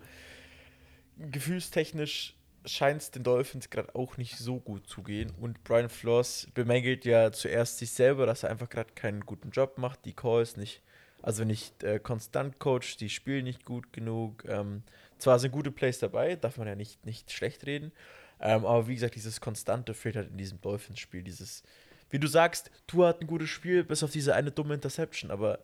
gefühlstechnisch 1.17 2.35
scheint 2.65 3.01
es 3.01 3.11
den 3.11 3.23
Dolphins 3.23 3.69
gerade 3.69 3.93
auch 3.95 4.17
nicht 4.17 4.37
so 4.37 4.59
gut 4.59 4.87
zu 4.87 5.03
gehen. 5.03 5.31
Und 5.39 5.63
Brian 5.63 5.89
Flores 5.89 6.47
bemängelt 6.53 7.05
ja 7.05 7.31
zuerst 7.31 7.77
sich 7.77 7.91
selber, 7.91 8.25
dass 8.25 8.43
er 8.43 8.49
einfach 8.49 8.69
gerade 8.69 8.93
keinen 8.93 9.25
guten 9.25 9.51
Job 9.51 9.77
macht. 9.77 10.05
Die 10.05 10.13
Calls 10.13 10.57
nicht, 10.57 10.81
also 11.21 11.43
nicht 11.43 11.83
äh, 11.83 11.99
konstant 11.99 12.59
coacht, 12.59 12.99
die 12.99 13.09
spielen 13.09 13.45
nicht 13.45 13.65
gut 13.65 13.93
genug. 13.93 14.43
Ähm, 14.47 14.83
zwar 15.17 15.39
sind 15.39 15.51
gute 15.51 15.71
Plays 15.71 15.99
dabei, 15.99 16.35
darf 16.35 16.57
man 16.57 16.67
ja 16.67 16.75
nicht, 16.75 17.05
nicht 17.05 17.31
schlecht 17.31 17.65
reden. 17.65 17.91
Ähm, 18.39 18.65
aber 18.65 18.87
wie 18.87 18.95
gesagt, 18.95 19.15
dieses 19.15 19.39
Konstante 19.39 19.93
fehlt 19.93 20.15
halt 20.15 20.29
in 20.29 20.37
diesem 20.37 20.59
Dolphins-Spiel. 20.61 21.23
Dieses, 21.23 21.63
wie 22.09 22.19
du 22.19 22.27
sagst, 22.27 22.69
Tour 22.87 23.07
hat 23.07 23.21
ein 23.21 23.27
gutes 23.27 23.49
Spiel, 23.49 23.83
bis 23.83 24.03
auf 24.03 24.11
diese 24.11 24.35
eine 24.35 24.51
dumme 24.51 24.73
Interception, 24.73 25.31
aber 25.31 25.59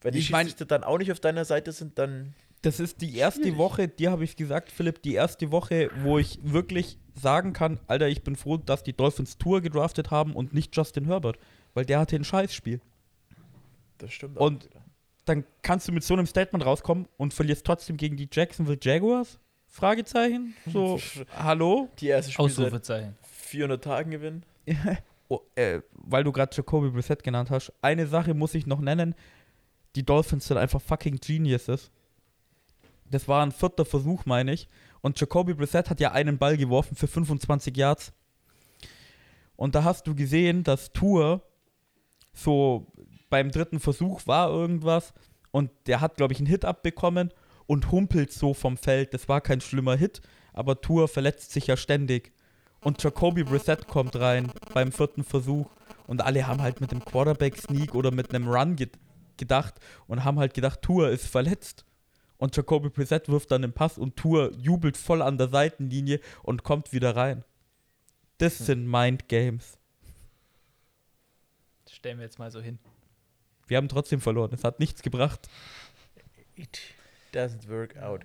wenn 0.00 0.12
die 0.12 0.18
Ich 0.18 0.26
Schiedsrichter 0.26 0.64
dann 0.64 0.84
auch 0.84 0.98
nicht 0.98 1.12
auf 1.12 1.20
deiner 1.20 1.44
Seite 1.44 1.72
sind, 1.72 1.98
dann 1.98 2.34
Das 2.62 2.78
ist 2.80 3.00
die 3.00 3.16
erste 3.16 3.42
Schwierig. 3.42 3.58
Woche, 3.58 3.88
dir 3.88 4.10
habe 4.12 4.24
ich 4.24 4.36
gesagt, 4.36 4.70
Philipp, 4.70 5.02
die 5.02 5.14
erste 5.14 5.50
Woche, 5.50 5.90
wo 6.02 6.18
ich 6.18 6.38
wirklich 6.42 6.98
sagen 7.14 7.52
kann, 7.52 7.80
Alter, 7.88 8.08
ich 8.08 8.22
bin 8.22 8.36
froh, 8.36 8.56
dass 8.56 8.82
die 8.84 8.92
Dolphins 8.92 9.36
Tour 9.36 9.60
gedraftet 9.60 10.10
haben 10.10 10.34
und 10.34 10.54
nicht 10.54 10.74
Justin 10.76 11.04
Herbert, 11.06 11.38
weil 11.74 11.84
der 11.84 11.98
hatte 12.00 12.16
ein 12.16 12.24
Scheißspiel. 12.24 12.80
das 13.98 14.12
stimmt 14.12 14.38
Und- 14.38 14.64
wieder. 14.64 14.80
Dann 15.24 15.44
kannst 15.62 15.86
du 15.86 15.92
mit 15.92 16.02
so 16.02 16.14
einem 16.14 16.26
Statement 16.26 16.66
rauskommen 16.66 17.06
und 17.16 17.32
verlierst 17.32 17.64
trotzdem 17.64 17.96
gegen 17.96 18.16
die 18.16 18.28
Jacksonville 18.32 18.78
Jaguars? 18.82 19.38
Fragezeichen? 19.68 20.54
So, 20.72 20.98
hallo? 21.36 21.88
die 22.00 22.08
erste 22.08 22.32
Spiel 22.32 22.44
Ausrufezeichen. 22.46 23.16
400 23.22 23.82
Tagen 23.84 24.10
gewinnen. 24.10 24.44
Oh, 25.28 25.40
äh, 25.54 25.80
weil 25.94 26.24
du 26.24 26.32
gerade 26.32 26.54
Jacoby 26.54 26.90
Brissett 26.90 27.22
genannt 27.22 27.48
hast, 27.50 27.72
eine 27.80 28.06
Sache 28.06 28.34
muss 28.34 28.54
ich 28.54 28.66
noch 28.66 28.80
nennen. 28.82 29.14
Die 29.96 30.02
Dolphins 30.04 30.46
sind 30.46 30.58
einfach 30.58 30.82
fucking 30.82 31.16
Geniuses. 31.24 31.90
Das 33.12 33.28
war 33.28 33.44
ein 33.44 33.52
vierter 33.52 33.84
Versuch, 33.84 34.26
meine 34.26 34.52
ich. 34.52 34.68
Und 35.00 35.20
Jacoby 35.20 35.54
Brissett 35.54 35.90
hat 35.90 36.00
ja 36.00 36.12
einen 36.12 36.38
Ball 36.38 36.56
geworfen 36.56 36.96
für 36.96 37.06
25 37.06 37.76
Yards. 37.76 38.12
Und 39.56 39.74
da 39.74 39.84
hast 39.84 40.06
du 40.06 40.14
gesehen, 40.14 40.64
dass 40.64 40.92
Tour 40.92 41.42
so 42.32 42.86
beim 43.30 43.50
dritten 43.50 43.80
Versuch 43.80 44.26
war 44.26 44.50
irgendwas 44.50 45.12
und 45.50 45.70
der 45.86 46.00
hat, 46.00 46.16
glaube 46.16 46.32
ich, 46.32 46.38
einen 46.38 46.48
Hit 46.48 46.64
abbekommen 46.64 47.32
und 47.66 47.90
humpelt 47.90 48.32
so 48.32 48.54
vom 48.54 48.76
Feld. 48.76 49.14
Das 49.14 49.28
war 49.28 49.40
kein 49.40 49.60
schlimmer 49.60 49.96
Hit, 49.96 50.20
aber 50.52 50.80
Tour 50.80 51.08
verletzt 51.08 51.52
sich 51.52 51.66
ja 51.66 51.76
ständig. 51.76 52.32
Und 52.80 53.02
Jacoby 53.02 53.44
Brissett 53.44 53.86
kommt 53.86 54.16
rein 54.16 54.50
beim 54.74 54.90
vierten 54.90 55.24
Versuch 55.24 55.70
und 56.06 56.22
alle 56.22 56.46
haben 56.46 56.60
halt 56.60 56.80
mit 56.80 56.90
dem 56.90 57.04
Quarterback-Sneak 57.04 57.94
oder 57.94 58.10
mit 58.10 58.34
einem 58.34 58.48
Run 58.48 58.76
ge 58.76 58.88
gedacht 59.38 59.74
und 60.06 60.24
haben 60.24 60.38
halt 60.38 60.54
gedacht, 60.54 60.82
Tour 60.82 61.08
ist 61.08 61.26
verletzt. 61.26 61.84
Und 62.42 62.56
Jacoby 62.56 62.88
Brissett 62.88 63.28
wirft 63.28 63.52
dann 63.52 63.62
den 63.62 63.72
Pass 63.72 63.98
und 63.98 64.16
Tour 64.16 64.50
jubelt 64.54 64.96
voll 64.96 65.22
an 65.22 65.38
der 65.38 65.46
Seitenlinie 65.48 66.18
und 66.42 66.64
kommt 66.64 66.92
wieder 66.92 67.14
rein. 67.14 67.44
Das 68.38 68.58
sind 68.58 68.84
Mind 68.84 69.28
Games. 69.28 69.78
Das 71.84 71.94
stellen 71.94 72.18
wir 72.18 72.24
jetzt 72.24 72.40
mal 72.40 72.50
so 72.50 72.60
hin. 72.60 72.80
Wir 73.68 73.76
haben 73.76 73.86
trotzdem 73.88 74.20
verloren. 74.20 74.50
Es 74.52 74.64
hat 74.64 74.80
nichts 74.80 75.02
gebracht. 75.02 75.48
It 76.56 76.80
doesn't 77.32 77.68
work 77.68 77.96
out. 77.98 78.22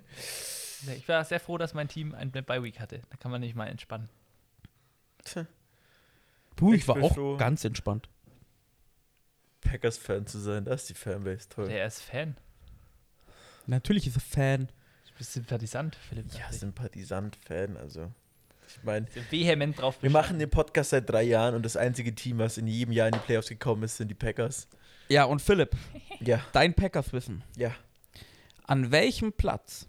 Ich 0.97 1.07
war 1.07 1.23
sehr 1.23 1.39
froh, 1.39 1.59
dass 1.59 1.75
mein 1.75 1.87
Team 1.87 2.15
eine 2.15 2.41
Bye-Week 2.41 2.79
hatte. 2.79 3.03
Da 3.11 3.17
kann 3.17 3.29
man 3.29 3.41
nicht 3.41 3.53
mal 3.53 3.67
entspannen. 3.67 4.09
Du, 6.55 6.73
ich, 6.73 6.81
Ich 6.81 6.87
war 6.87 7.03
auch 7.03 7.13
froh. 7.13 7.37
ganz 7.37 7.63
entspannt. 7.63 8.09
Packers-Fan 9.61 10.25
zu 10.25 10.39
sein, 10.39 10.65
das 10.65 10.81
ist 10.81 10.89
die 10.89 10.93
Fanbase, 10.95 11.49
toll. 11.49 11.67
Der 11.67 11.85
ist 11.85 12.01
Fan. 12.01 12.35
Natürlich 13.67 14.07
ist 14.07 14.17
er 14.17 14.21
Fan. 14.21 14.67
Du 15.07 15.13
bist 15.17 15.33
Sympathisant, 15.33 15.95
Philipp. 15.95 16.25
Ja. 16.33 16.51
Sympathisant-Fan, 16.51 17.77
also. 17.77 18.11
Ich 18.67 18.83
meine, 18.83 19.07
Sind 19.11 19.31
vehement 19.31 19.79
drauf 19.79 19.95
wir 20.01 20.09
machen 20.09 20.39
den 20.39 20.49
Podcast 20.49 20.89
seit 20.89 21.09
drei 21.09 21.23
Jahren 21.23 21.55
und 21.55 21.63
das 21.63 21.77
einzige 21.77 22.13
Team, 22.13 22.39
was 22.39 22.57
in 22.57 22.67
jedem 22.67 22.91
Jahr 22.91 23.07
in 23.07 23.13
die 23.13 23.19
Playoffs 23.19 23.47
gekommen 23.47 23.83
ist, 23.83 23.95
sind 23.97 24.09
die 24.09 24.13
Packers. 24.15 24.67
Ja, 25.07 25.23
und 25.23 25.41
Philipp, 25.41 25.71
Ja, 26.19 26.41
dein 26.51 26.73
Packers-Wissen. 26.73 27.43
ja. 27.55 27.71
An 28.65 28.91
welchem 28.91 29.31
Platz 29.31 29.87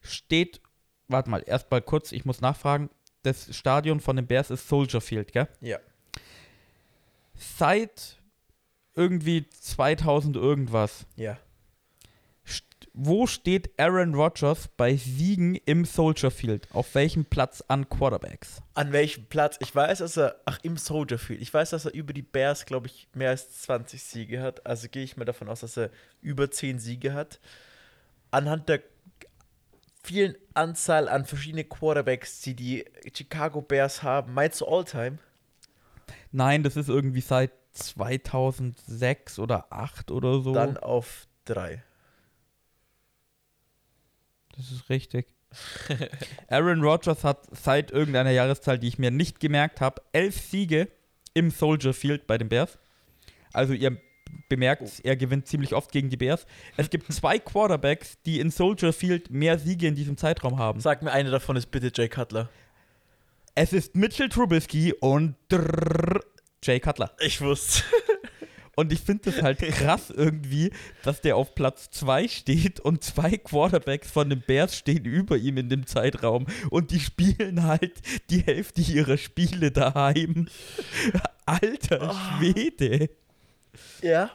steht, 0.00 0.60
warte 1.08 1.28
mal, 1.28 1.42
erst 1.44 1.68
mal 1.72 1.82
kurz, 1.82 2.12
ich 2.12 2.24
muss 2.24 2.40
nachfragen, 2.40 2.88
das 3.24 3.54
Stadion 3.56 3.98
von 3.98 4.14
den 4.14 4.28
Bears 4.28 4.50
ist 4.50 4.68
Soldier 4.68 5.00
Field, 5.00 5.32
gell? 5.32 5.48
Ja. 5.60 5.78
Seit 7.34 8.18
irgendwie 8.94 9.48
2000 9.48 10.36
irgendwas, 10.36 11.06
Ja. 11.16 11.36
Wo 12.92 13.26
steht 13.26 13.70
Aaron 13.78 14.14
Rodgers 14.14 14.68
bei 14.76 14.96
Siegen 14.96 15.54
im 15.54 15.84
Soldier 15.84 16.30
Field? 16.30 16.68
Auf 16.72 16.94
welchem 16.94 17.24
Platz 17.24 17.62
an 17.68 17.88
Quarterbacks? 17.88 18.62
An 18.74 18.92
welchem 18.92 19.26
Platz? 19.26 19.56
Ich 19.60 19.74
weiß, 19.74 19.98
dass 19.98 20.16
er, 20.16 20.36
ach, 20.44 20.58
im 20.62 20.76
Soldier 20.76 21.18
Field. 21.18 21.40
Ich 21.40 21.52
weiß, 21.52 21.70
dass 21.70 21.84
er 21.84 21.94
über 21.94 22.12
die 22.12 22.22
Bears, 22.22 22.66
glaube 22.66 22.88
ich, 22.88 23.08
mehr 23.14 23.30
als 23.30 23.62
20 23.62 24.02
Siege 24.02 24.42
hat. 24.42 24.66
Also 24.66 24.88
gehe 24.88 25.04
ich 25.04 25.16
mal 25.16 25.24
davon 25.24 25.48
aus, 25.48 25.60
dass 25.60 25.76
er 25.76 25.90
über 26.20 26.50
10 26.50 26.78
Siege 26.78 27.14
hat. 27.14 27.40
Anhand 28.30 28.68
der 28.68 28.80
vielen 30.02 30.34
Anzahl 30.54 31.08
an 31.08 31.24
verschiedenen 31.26 31.68
Quarterbacks, 31.68 32.40
die 32.40 32.54
die 32.54 32.84
Chicago 33.14 33.60
Bears 33.60 34.02
haben, 34.02 34.34
meinst 34.34 34.60
du 34.60 34.66
All-Time? 34.66 35.18
Nein, 36.32 36.62
das 36.62 36.76
ist 36.76 36.88
irgendwie 36.88 37.20
seit 37.20 37.52
2006 37.72 39.38
oder 39.38 39.66
8 39.70 40.10
oder 40.10 40.40
so. 40.40 40.52
Dann 40.52 40.76
auf 40.76 41.26
3. 41.44 41.82
Das 44.60 44.70
ist 44.70 44.90
richtig. 44.90 45.26
Aaron 46.48 46.82
Rodgers 46.82 47.24
hat 47.24 47.46
seit 47.50 47.90
irgendeiner 47.90 48.30
Jahreszahl, 48.30 48.78
die 48.78 48.88
ich 48.88 48.98
mir 48.98 49.10
nicht 49.10 49.40
gemerkt 49.40 49.80
habe, 49.80 50.02
elf 50.12 50.38
Siege 50.38 50.88
im 51.32 51.50
Soldier 51.50 51.94
Field 51.94 52.26
bei 52.26 52.36
den 52.36 52.50
Bears. 52.50 52.78
Also 53.52 53.72
ihr 53.72 53.96
bemerkt, 54.48 55.00
er 55.02 55.16
gewinnt 55.16 55.46
ziemlich 55.46 55.74
oft 55.74 55.90
gegen 55.92 56.10
die 56.10 56.18
Bears. 56.18 56.46
Es 56.76 56.90
gibt 56.90 57.10
zwei 57.12 57.38
Quarterbacks, 57.38 58.20
die 58.26 58.38
in 58.38 58.50
Soldier 58.50 58.92
Field 58.92 59.30
mehr 59.30 59.58
Siege 59.58 59.86
in 59.86 59.94
diesem 59.94 60.18
Zeitraum 60.18 60.58
haben. 60.58 60.80
Sag 60.80 61.02
mir, 61.02 61.10
einer 61.10 61.30
davon 61.30 61.56
ist 61.56 61.70
bitte 61.70 61.90
Jay 61.94 62.08
Cutler. 62.08 62.50
Es 63.54 63.72
ist 63.72 63.96
Mitchell 63.96 64.28
Trubisky 64.28 64.92
und 64.92 65.36
Jay 66.62 66.80
Cutler. 66.80 67.12
Ich 67.18 67.40
wusste. 67.40 67.82
Und 68.76 68.92
ich 68.92 69.00
finde 69.00 69.30
das 69.30 69.42
halt 69.42 69.58
krass 69.72 70.10
irgendwie, 70.10 70.70
dass 71.02 71.20
der 71.20 71.36
auf 71.36 71.54
Platz 71.54 71.90
2 71.90 72.28
steht 72.28 72.80
und 72.80 73.02
zwei 73.02 73.36
Quarterbacks 73.36 74.10
von 74.10 74.30
den 74.30 74.40
Bears 74.40 74.76
stehen 74.76 75.04
über 75.04 75.36
ihm 75.36 75.58
in 75.58 75.68
dem 75.68 75.86
Zeitraum 75.86 76.46
und 76.70 76.90
die 76.90 77.00
spielen 77.00 77.64
halt 77.64 78.00
die 78.30 78.40
Hälfte 78.40 78.80
ihrer 78.80 79.16
Spiele 79.16 79.70
daheim. 79.70 80.48
Alter 81.46 82.14
Schwede. 82.38 83.10
Ja. 84.02 84.30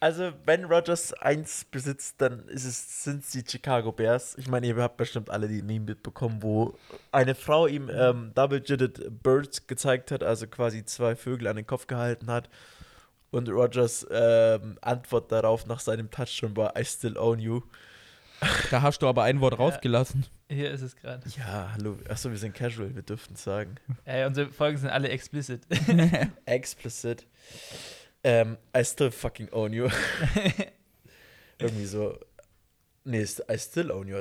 Also, 0.00 0.32
wenn 0.44 0.64
Rogers 0.64 1.12
eins 1.12 1.64
besitzt, 1.64 2.20
dann 2.20 2.46
ist 2.48 2.64
es, 2.64 3.02
sind 3.02 3.24
es 3.24 3.30
die 3.30 3.42
Chicago 3.44 3.90
Bears. 3.90 4.38
Ich 4.38 4.46
meine, 4.46 4.68
ihr 4.68 4.76
habt 4.76 4.96
bestimmt 4.96 5.28
alle 5.28 5.48
die 5.48 5.60
Meme 5.60 5.86
mitbekommen, 5.86 6.40
wo 6.40 6.78
eine 7.10 7.34
Frau 7.34 7.66
ihm 7.66 7.90
ähm, 7.92 8.30
Double-Jitted 8.34 9.22
Birds 9.24 9.66
gezeigt 9.66 10.12
hat, 10.12 10.22
also 10.22 10.46
quasi 10.46 10.84
zwei 10.84 11.16
Vögel 11.16 11.48
an 11.48 11.56
den 11.56 11.66
Kopf 11.66 11.88
gehalten 11.88 12.30
hat. 12.30 12.48
Und 13.30 13.48
Rogers 13.48 14.06
ähm, 14.10 14.78
Antwort 14.80 15.30
darauf 15.30 15.66
nach 15.66 15.80
seinem 15.80 16.10
Touchdown 16.10 16.56
war: 16.56 16.78
I 16.78 16.84
still 16.84 17.16
own 17.18 17.38
you. 17.38 17.62
Da 18.70 18.82
hast 18.82 19.02
du 19.02 19.08
aber 19.08 19.24
ein 19.24 19.40
Wort 19.40 19.58
rausgelassen. 19.58 20.24
Hier 20.48 20.70
ist 20.70 20.82
es 20.82 20.96
gerade. 20.96 21.28
Ja, 21.36 21.72
hallo. 21.74 21.98
Achso, 22.08 22.30
wir 22.30 22.38
sind 22.38 22.54
casual, 22.54 22.94
wir 22.94 23.02
dürften 23.02 23.34
es 23.34 23.42
sagen. 23.42 23.74
Äh, 24.04 24.26
unsere 24.26 24.50
Folgen 24.50 24.78
sind 24.78 24.90
alle 24.90 25.08
explicit. 25.08 25.62
Explicit. 26.46 27.26
Ähm, 28.24 28.56
I 28.76 28.84
still 28.84 29.10
fucking 29.10 29.48
own 29.52 29.72
you. 29.72 29.88
Irgendwie 31.58 31.84
so. 31.84 32.18
Nee, 33.04 33.26
I 33.50 33.58
still 33.58 33.90
own 33.90 34.08
you. 34.08 34.18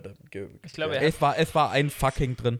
Ich 0.63 0.73
glaube, 0.73 0.95
ja. 0.95 1.01
Es 1.01 1.21
war, 1.21 1.37
es 1.37 1.53
war 1.53 1.71
ein 1.71 1.89
fucking 1.89 2.35
drin. 2.35 2.59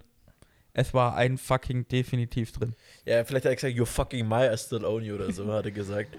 Es 0.78 0.94
war 0.94 1.16
ein 1.16 1.40
fucking 1.40 1.88
definitiv 1.88 2.52
drin. 2.52 2.76
Ja, 3.04 3.24
vielleicht 3.26 3.46
hat 3.46 3.52
er 3.52 3.56
gesagt, 3.56 3.74
you're 3.74 3.88
fucking 3.88 4.28
my, 4.28 4.48
I 4.48 4.56
still 4.56 4.86
own 4.86 5.04
you 5.04 5.16
oder 5.16 5.34
so, 5.34 5.52
hat 5.52 5.66
er 5.66 5.72
gesagt. 5.72 6.16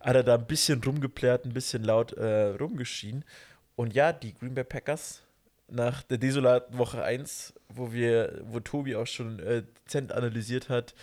Hat 0.00 0.16
er 0.16 0.24
da 0.24 0.34
ein 0.34 0.46
bisschen 0.48 0.82
rumgeplärt, 0.82 1.44
ein 1.44 1.52
bisschen 1.52 1.84
laut 1.84 2.12
äh, 2.14 2.48
rumgeschrien. 2.48 3.24
Und 3.76 3.94
ja, 3.94 4.12
die 4.12 4.34
Green 4.34 4.54
Bay 4.54 4.64
Packers 4.64 5.22
nach 5.68 6.02
der 6.02 6.18
desolaten 6.18 6.78
Woche 6.78 7.04
1, 7.04 7.54
wo 7.68 7.92
wir, 7.92 8.42
wo 8.42 8.58
Tobi 8.58 8.96
auch 8.96 9.06
schon 9.06 9.38
äh, 9.38 9.62
dezent 9.86 10.10
analysiert 10.10 10.68
hat, 10.68 10.96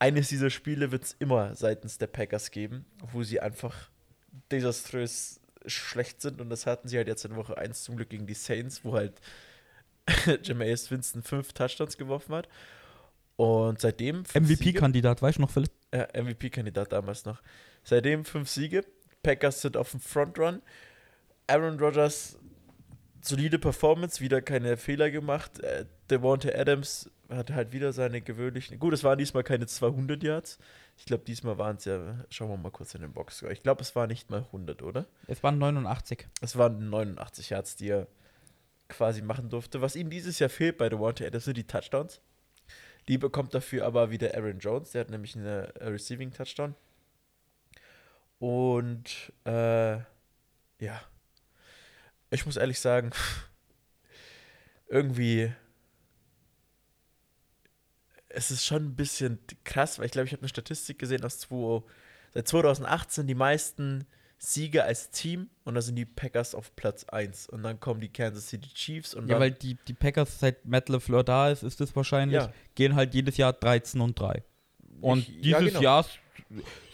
eines 0.00 0.30
dieser 0.30 0.50
Spiele 0.50 0.90
wird 0.90 1.04
es 1.04 1.16
immer 1.20 1.54
seitens 1.54 1.98
der 1.98 2.08
Packers 2.08 2.50
geben, 2.50 2.86
wo 3.12 3.22
sie 3.22 3.38
einfach 3.38 3.88
desaströs 4.50 5.38
schlecht 5.64 6.20
sind. 6.20 6.40
Und 6.40 6.50
das 6.50 6.66
hatten 6.66 6.88
sie 6.88 6.96
halt 6.96 7.06
jetzt 7.06 7.24
in 7.24 7.36
Woche 7.36 7.56
1 7.56 7.84
zum 7.84 7.94
Glück 7.94 8.08
gegen 8.08 8.26
die 8.26 8.34
Saints, 8.34 8.84
wo 8.84 8.94
halt 8.94 9.20
Jameis 10.42 10.90
Winston 10.90 11.22
fünf 11.22 11.52
Touchdowns 11.52 11.96
geworfen 11.96 12.34
hat. 12.34 12.48
Und 13.36 13.80
seitdem. 13.80 14.24
MVP-Kandidat, 14.34 15.22
weißt 15.22 15.38
du 15.38 15.42
noch, 15.42 15.50
Philipp? 15.50 15.70
Ja, 15.94 16.08
MVP-Kandidat 16.14 16.92
damals 16.92 17.24
noch. 17.24 17.42
Seitdem 17.82 18.24
fünf 18.24 18.48
Siege. 18.48 18.84
Packers 19.22 19.62
sind 19.62 19.76
auf 19.76 19.90
dem 19.92 20.00
Frontrun. 20.00 20.62
Aaron 21.46 21.78
Rodgers, 21.78 22.38
solide 23.22 23.58
Performance, 23.58 24.20
wieder 24.20 24.40
keine 24.40 24.76
Fehler 24.76 25.10
gemacht. 25.10 25.58
Äh, 25.60 25.86
Devonta 26.10 26.50
Adams 26.50 27.10
hat 27.28 27.50
halt 27.50 27.72
wieder 27.72 27.92
seine 27.92 28.20
gewöhnlichen. 28.20 28.78
Gut, 28.78 28.92
es 28.92 29.04
waren 29.04 29.18
diesmal 29.18 29.42
keine 29.42 29.66
200 29.66 30.22
Yards. 30.22 30.58
Ich 30.96 31.06
glaube, 31.06 31.24
diesmal 31.24 31.58
waren 31.58 31.76
es 31.76 31.84
ja. 31.86 32.24
Schauen 32.28 32.50
wir 32.50 32.56
mal 32.56 32.70
kurz 32.70 32.94
in 32.94 33.00
den 33.00 33.12
Box. 33.12 33.42
Ich 33.50 33.62
glaube, 33.62 33.82
es 33.82 33.96
war 33.96 34.06
nicht 34.06 34.30
mal 34.30 34.40
100, 34.40 34.82
oder? 34.82 35.06
Es 35.26 35.42
waren 35.42 35.58
89. 35.58 36.26
Es 36.40 36.56
waren 36.56 36.90
89 36.90 37.50
Yards, 37.50 37.76
die 37.76 37.88
er 37.88 38.06
quasi 38.90 39.22
machen 39.22 39.48
durfte. 39.48 39.80
Was 39.80 39.96
ihm 39.96 40.10
dieses 40.10 40.38
Jahr 40.38 40.50
fehlt 40.50 40.78
bei 40.78 40.88
Devonta 40.88 41.24
Adams 41.24 41.44
sind 41.44 41.56
die 41.56 41.66
Touchdowns. 41.66 42.20
Die 43.08 43.18
bekommt 43.18 43.54
dafür 43.54 43.86
aber 43.86 44.10
wieder 44.10 44.34
Aaron 44.34 44.58
Jones. 44.58 44.90
Der 44.90 45.00
hat 45.00 45.10
nämlich 45.10 45.36
eine 45.36 45.74
äh, 45.76 45.88
Receiving 45.88 46.32
Touchdown. 46.32 46.74
Und 48.38 49.32
äh, 49.44 49.98
ja, 50.78 51.02
ich 52.30 52.46
muss 52.46 52.56
ehrlich 52.56 52.80
sagen, 52.80 53.10
irgendwie 54.88 55.52
es 58.30 58.50
ist 58.50 58.64
schon 58.64 58.84
ein 58.84 58.96
bisschen 58.96 59.38
krass, 59.64 59.98
weil 59.98 60.06
ich 60.06 60.12
glaube, 60.12 60.26
ich 60.26 60.32
habe 60.32 60.42
eine 60.42 60.48
Statistik 60.48 60.98
gesehen, 60.98 61.20
dass 61.20 61.40
zwei, 61.40 61.82
seit 62.32 62.48
2018 62.48 63.26
die 63.26 63.34
meisten 63.34 64.06
Siege 64.42 64.84
als 64.84 65.10
Team 65.10 65.50
und 65.64 65.74
da 65.74 65.82
sind 65.82 65.96
die 65.96 66.06
Packers 66.06 66.54
auf 66.54 66.74
Platz 66.74 67.04
1 67.04 67.50
und 67.50 67.62
dann 67.62 67.78
kommen 67.78 68.00
die 68.00 68.08
Kansas 68.08 68.48
City 68.48 68.70
Chiefs 68.72 69.14
und 69.14 69.28
Ja, 69.28 69.38
weil 69.38 69.50
die, 69.50 69.76
die 69.86 69.92
Packers 69.92 70.40
seit 70.40 70.64
Matt 70.64 70.88
LeFleur 70.88 71.22
da 71.22 71.50
ist, 71.50 71.62
ist 71.62 71.78
es 71.82 71.94
wahrscheinlich, 71.94 72.36
Ja. 72.40 72.52
gehen 72.74 72.94
halt 72.94 73.12
jedes 73.14 73.36
Jahr 73.36 73.52
13 73.52 74.00
und 74.00 74.18
3. 74.18 74.42
Und 75.02 75.28
Ich- 75.28 75.40
dieses 75.42 75.50
ja, 75.50 75.58
genau. 75.60 75.80
Jahr, 75.82 76.06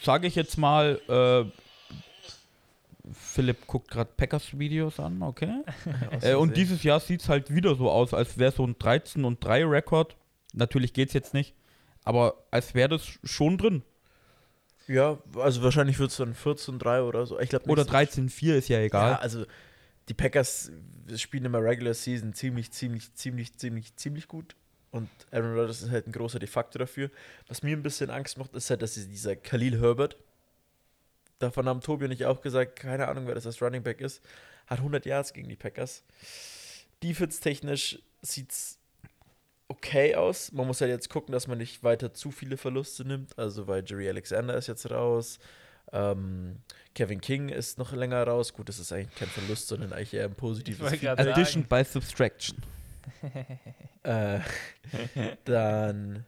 sage 0.02 0.26
ich 0.26 0.34
jetzt 0.34 0.58
mal, 0.58 1.00
äh, 1.08 1.50
Philipp 3.12 3.66
guckt 3.68 3.90
gerade 3.92 4.10
Packers-Videos 4.16 4.98
an, 4.98 5.22
okay. 5.22 5.62
Äh, 6.22 6.34
und 6.34 6.56
dieses 6.56 6.82
Jahr 6.82 6.98
sieht 6.98 7.20
es 7.22 7.28
halt 7.28 7.54
wieder 7.54 7.76
so 7.76 7.90
aus, 7.90 8.12
als 8.12 8.38
wäre 8.38 8.50
so 8.50 8.66
ein 8.66 8.76
13 8.78 9.24
und 9.24 9.42
3 9.44 9.64
Rekord. 9.64 10.16
Natürlich 10.52 10.92
geht 10.92 11.08
es 11.08 11.14
jetzt 11.14 11.32
nicht, 11.32 11.54
aber 12.02 12.34
als 12.50 12.74
wäre 12.74 12.88
das 12.88 13.06
schon 13.22 13.56
drin. 13.58 13.82
Ja, 14.88 15.18
also 15.36 15.62
wahrscheinlich 15.62 15.98
wird 15.98 16.10
es 16.10 16.16
dann 16.16 16.34
14-3 16.34 17.02
oder 17.02 17.26
so. 17.26 17.40
Ich 17.40 17.48
glaub, 17.50 17.66
Oder 17.68 17.82
nächstes- 17.84 18.16
13-4 18.16 18.54
ist 18.56 18.68
ja 18.68 18.78
egal. 18.80 19.12
Ja, 19.12 19.18
also 19.18 19.44
die 20.08 20.14
Packers 20.14 20.70
spielen 21.16 21.44
immer 21.44 21.60
Regular 21.62 21.94
Season 21.94 22.32
ziemlich, 22.34 22.70
ziemlich, 22.70 23.12
ziemlich, 23.14 23.56
ziemlich, 23.56 23.96
ziemlich 23.96 24.28
gut. 24.28 24.54
Und 24.92 25.10
Aaron 25.32 25.54
Rodgers 25.58 25.82
ist 25.82 25.90
halt 25.90 26.06
ein 26.06 26.12
großer 26.12 26.38
De 26.38 26.48
facto 26.48 26.78
dafür. 26.78 27.10
Was 27.48 27.62
mir 27.62 27.76
ein 27.76 27.82
bisschen 27.82 28.10
Angst 28.10 28.38
macht, 28.38 28.54
ist 28.54 28.70
halt, 28.70 28.82
dass 28.82 28.94
dieser 28.94 29.34
Khalil 29.36 29.80
Herbert, 29.80 30.16
davon 31.40 31.68
haben 31.68 31.80
Tobi 31.80 32.06
und 32.06 32.12
ich 32.12 32.24
auch 32.24 32.40
gesagt, 32.40 32.76
keine 32.76 33.08
Ahnung, 33.08 33.26
wer 33.26 33.34
das 33.34 33.44
als 33.46 33.60
Running 33.60 33.82
Back 33.82 34.00
ist, 34.00 34.22
hat 34.68 34.78
100 34.78 35.04
Yards 35.04 35.32
gegen 35.32 35.48
die 35.48 35.56
Packers. 35.56 36.02
Defense-technisch 37.02 37.98
sieht 38.22 38.52
es 38.52 38.75
okay 39.68 40.14
aus. 40.14 40.52
Man 40.52 40.66
muss 40.66 40.80
halt 40.80 40.90
jetzt 40.90 41.10
gucken, 41.10 41.32
dass 41.32 41.46
man 41.46 41.58
nicht 41.58 41.82
weiter 41.82 42.12
zu 42.12 42.30
viele 42.30 42.56
Verluste 42.56 43.04
nimmt. 43.04 43.38
Also, 43.38 43.66
weil 43.66 43.84
Jerry 43.84 44.08
Alexander 44.08 44.56
ist 44.56 44.66
jetzt 44.66 44.90
raus. 44.90 45.38
Ähm, 45.92 46.56
Kevin 46.94 47.20
King 47.20 47.48
ist 47.48 47.78
noch 47.78 47.92
länger 47.92 48.22
raus. 48.24 48.52
Gut, 48.52 48.68
das 48.68 48.78
ist 48.78 48.92
eigentlich 48.92 49.14
kein 49.14 49.28
Verlust, 49.28 49.68
sondern 49.68 49.92
eigentlich 49.92 50.14
eher 50.14 50.24
ein 50.24 50.34
positives 50.34 51.04
Addition 51.04 51.64
by 51.64 51.84
Subtraction. 51.84 52.58
Äh, 54.02 54.38
dann 55.44 56.24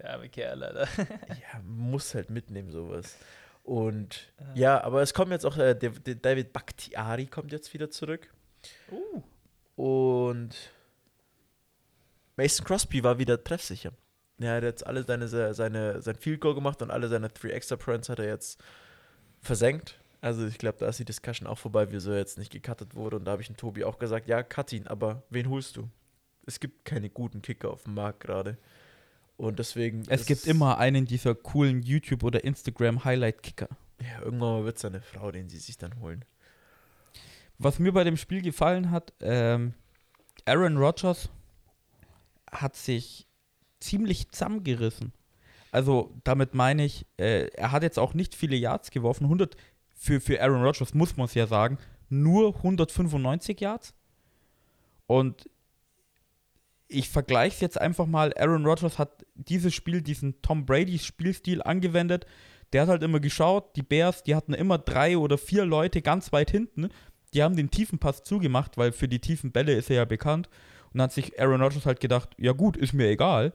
Der 0.00 0.14
arme 0.14 0.28
Kerl, 0.28 0.64
Alter. 0.64 0.88
ja, 1.28 1.60
muss 1.64 2.12
halt 2.16 2.28
mitnehmen, 2.28 2.72
sowas. 2.72 3.16
Und 3.62 4.32
ja, 4.54 4.82
aber 4.82 5.00
es 5.02 5.14
kommt 5.14 5.30
jetzt 5.30 5.46
auch, 5.46 5.56
äh, 5.56 5.74
der, 5.74 5.90
der 5.90 6.16
David 6.16 6.52
Bakhtiari 6.52 7.26
kommt 7.26 7.52
jetzt 7.52 7.72
wieder 7.72 7.88
zurück. 7.88 8.32
Uh. 8.90 9.22
Und 9.76 10.56
Mason 12.40 12.64
Crosby 12.64 13.04
war 13.04 13.18
wieder 13.18 13.44
treffsicher. 13.44 13.92
Er 14.38 14.56
hat 14.56 14.62
jetzt 14.62 14.86
alle 14.86 15.02
seine, 15.04 15.28
seine, 15.28 16.00
sein 16.00 16.16
Field 16.16 16.40
Goal 16.40 16.54
gemacht 16.54 16.80
und 16.80 16.90
alle 16.90 17.08
seine 17.08 17.30
Three 17.30 17.50
Extra 17.50 17.76
Points 17.76 18.08
hat 18.08 18.18
er 18.18 18.28
jetzt 18.28 18.58
versenkt. 19.42 20.00
Also 20.22 20.46
ich 20.46 20.56
glaube, 20.56 20.78
da 20.78 20.88
ist 20.88 20.98
die 20.98 21.04
Discussion 21.04 21.46
auch 21.46 21.58
vorbei, 21.58 21.90
wieso 21.90 22.12
er 22.12 22.18
jetzt 22.18 22.38
nicht 22.38 22.50
gecuttet 22.50 22.94
wurde. 22.94 23.16
Und 23.16 23.26
da 23.26 23.32
habe 23.32 23.42
ich 23.42 23.48
dem 23.48 23.58
Tobi 23.58 23.84
auch 23.84 23.98
gesagt, 23.98 24.26
ja, 24.26 24.42
cut 24.42 24.72
ihn, 24.72 24.86
aber 24.86 25.22
wen 25.28 25.50
holst 25.50 25.76
du? 25.76 25.90
Es 26.46 26.60
gibt 26.60 26.86
keine 26.86 27.10
guten 27.10 27.42
Kicker 27.42 27.70
auf 27.70 27.84
dem 27.84 27.92
Markt 27.92 28.20
gerade. 28.20 28.56
Und 29.36 29.58
deswegen. 29.58 30.04
Es 30.08 30.24
gibt 30.24 30.46
immer 30.46 30.78
einen 30.78 31.04
dieser 31.04 31.34
coolen 31.34 31.82
YouTube- 31.82 32.24
oder 32.24 32.42
Instagram-Highlight-Kicker. 32.42 33.68
Ja, 34.00 34.22
irgendwann 34.24 34.64
wird 34.64 34.78
es 34.78 34.84
eine 34.86 35.02
Frau, 35.02 35.30
den 35.30 35.50
sie 35.50 35.58
sich 35.58 35.76
dann 35.76 36.00
holen. 36.00 36.24
Was 37.58 37.78
mir 37.78 37.92
bei 37.92 38.04
dem 38.04 38.16
Spiel 38.16 38.40
gefallen 38.40 38.90
hat, 38.90 39.12
ähm, 39.20 39.74
Aaron 40.46 40.78
Rodgers 40.78 41.28
hat 42.52 42.76
sich 42.76 43.26
ziemlich 43.80 44.30
zusammengerissen. 44.30 45.12
Also 45.72 46.14
damit 46.24 46.54
meine 46.54 46.84
ich, 46.84 47.06
äh, 47.16 47.46
er 47.54 47.72
hat 47.72 47.82
jetzt 47.82 47.98
auch 47.98 48.14
nicht 48.14 48.34
viele 48.34 48.56
Yards 48.56 48.90
geworfen. 48.90 49.24
100 49.24 49.56
für, 49.94 50.20
für 50.20 50.42
Aaron 50.42 50.62
Rodgers 50.62 50.94
muss 50.94 51.16
man 51.16 51.26
es 51.26 51.34
ja 51.34 51.46
sagen, 51.46 51.78
nur 52.08 52.56
195 52.56 53.60
Yards. 53.60 53.94
Und 55.06 55.48
ich 56.88 57.08
vergleiche 57.08 57.54
es 57.54 57.60
jetzt 57.60 57.80
einfach 57.80 58.06
mal. 58.06 58.34
Aaron 58.36 58.66
Rodgers 58.66 58.98
hat 58.98 59.24
dieses 59.34 59.74
Spiel, 59.74 60.02
diesen 60.02 60.42
Tom 60.42 60.66
Brady 60.66 60.98
Spielstil 60.98 61.62
angewendet. 61.62 62.26
Der 62.72 62.82
hat 62.82 62.88
halt 62.88 63.02
immer 63.02 63.20
geschaut, 63.20 63.76
die 63.76 63.82
Bears, 63.82 64.22
die 64.22 64.34
hatten 64.34 64.54
immer 64.54 64.78
drei 64.78 65.16
oder 65.16 65.38
vier 65.38 65.64
Leute 65.64 66.02
ganz 66.02 66.32
weit 66.32 66.50
hinten. 66.50 66.88
Die 67.32 67.42
haben 67.42 67.56
den 67.56 67.70
tiefen 67.70 67.98
Pass 67.98 68.24
zugemacht, 68.24 68.76
weil 68.76 68.92
für 68.92 69.08
die 69.08 69.20
tiefen 69.20 69.52
Bälle 69.52 69.74
ist 69.74 69.90
er 69.90 69.96
ja 69.96 70.04
bekannt. 70.04 70.48
Und 70.92 70.98
dann 70.98 71.04
hat 71.04 71.12
sich 71.12 71.40
Aaron 71.40 71.62
Rodgers 71.62 71.86
halt 71.86 72.00
gedacht, 72.00 72.30
ja 72.38 72.52
gut, 72.52 72.76
ist 72.76 72.92
mir 72.92 73.08
egal. 73.08 73.52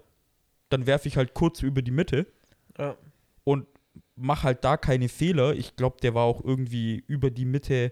Dann 0.70 0.86
werfe 0.88 1.08
ich 1.08 1.18
halt 1.18 1.34
kurz 1.34 1.62
über 1.62 1.82
die 1.82 1.92
Mitte 1.92 2.28
Ja. 2.78 2.96
und 3.44 3.68
mach 4.16 4.44
halt 4.44 4.64
da 4.64 4.78
keine 4.78 5.10
Fehler. 5.10 5.54
Ich 5.54 5.76
glaube, 5.76 5.98
der 6.02 6.14
war 6.16 6.24
auch 6.24 6.44
irgendwie 6.44 7.04
über 7.08 7.30
die 7.30 7.46
Mitte 7.46 7.92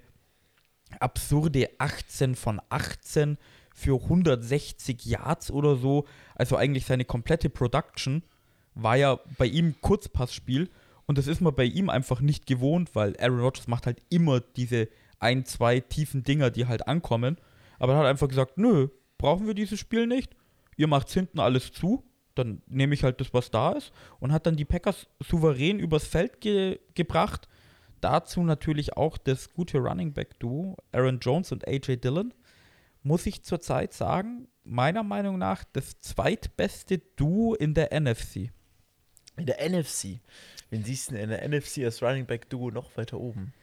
absurde 1.00 1.70
18 1.80 2.36
von 2.36 2.62
18 2.70 3.38
für 3.74 4.02
160 4.02 5.06
Yards 5.06 5.52
oder 5.52 5.76
so. 5.76 6.06
Also 6.36 6.56
eigentlich 6.56 6.86
seine 6.86 7.06
komplette 7.06 7.50
Production 7.50 8.24
war 8.76 8.96
ja 8.96 9.20
bei 9.38 9.46
ihm 9.46 9.76
Kurzpassspiel 9.82 10.70
und 11.06 11.18
das 11.18 11.28
ist 11.28 11.42
man 11.42 11.54
bei 11.56 11.66
ihm 11.66 11.90
einfach 11.90 12.22
nicht 12.22 12.46
gewohnt, 12.46 12.96
weil 12.96 13.16
Aaron 13.20 13.40
Rodgers 13.42 13.68
macht 13.68 13.86
halt 13.86 14.02
immer 14.10 14.40
diese 14.40 14.88
ein, 15.20 15.46
zwei 15.46 15.80
tiefen 15.80 16.24
Dinger, 16.24 16.50
die 16.52 16.68
halt 16.68 16.88
ankommen. 16.88 17.38
Aber 17.80 17.94
er 17.94 18.00
hat 18.00 18.06
einfach 18.06 18.28
gesagt, 18.28 18.58
nö, 18.58 18.88
brauchen 19.24 19.48
wir 19.48 19.54
dieses 19.54 19.80
Spiel 19.80 20.06
nicht. 20.06 20.36
Ihr 20.76 20.88
macht 20.88 21.10
hinten 21.10 21.40
alles 21.40 21.72
zu, 21.72 22.04
dann 22.36 22.62
nehme 22.68 22.94
ich 22.94 23.06
halt 23.06 23.22
das, 23.22 23.34
was 23.34 23.52
da 23.52 23.72
ist 23.72 23.94
und 24.20 24.34
hat 24.34 24.46
dann 24.46 24.58
die 24.58 24.66
Packers 24.66 25.08
souverän 25.22 25.80
übers 25.80 26.06
Feld 26.06 26.42
ge 26.42 26.82
gebracht. 26.94 27.48
Dazu 28.02 28.44
natürlich 28.44 28.98
auch 28.98 29.18
das 29.18 29.54
gute 29.54 29.78
Running 29.78 30.12
Back 30.12 30.38
Duo 30.40 30.76
Aaron 30.92 31.20
Jones 31.20 31.54
und 31.54 31.66
AJ 31.66 32.02
Dillon. 32.02 32.34
Muss 33.02 33.26
ich 33.26 33.44
zurzeit 33.44 33.94
sagen, 33.94 34.50
meiner 34.66 35.04
Meinung 35.04 35.38
nach 35.38 35.64
das 35.72 36.02
zweitbeste 36.02 36.98
Duo 37.16 37.54
in 37.54 37.74
der 37.74 37.98
NFC. 37.98 38.52
In 39.38 39.46
der 39.46 39.70
NFC. 39.70 40.20
Wen 40.70 40.84
siehst 40.84 41.12
du 41.12 41.16
denn 41.16 41.24
in 41.24 41.30
der 41.30 41.48
NFC 41.48 41.86
als 41.86 42.04
Running 42.04 42.26
Back 42.26 42.50
Duo 42.50 42.72
noch 42.72 42.98
weiter 42.98 43.22
oben? 43.22 43.54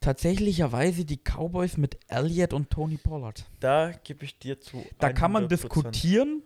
Tatsächlicherweise 0.00 1.04
die 1.04 1.18
Cowboys 1.18 1.76
mit 1.76 1.98
Elliott 2.08 2.52
und 2.54 2.70
Tony 2.70 2.96
Pollard. 2.96 3.44
Da 3.60 3.92
gebe 4.02 4.24
ich 4.24 4.38
dir 4.38 4.58
zu. 4.60 4.84
Da 4.98 5.12
kann 5.12 5.30
man 5.32 5.44
100%. 5.44 5.48
diskutieren, 5.48 6.42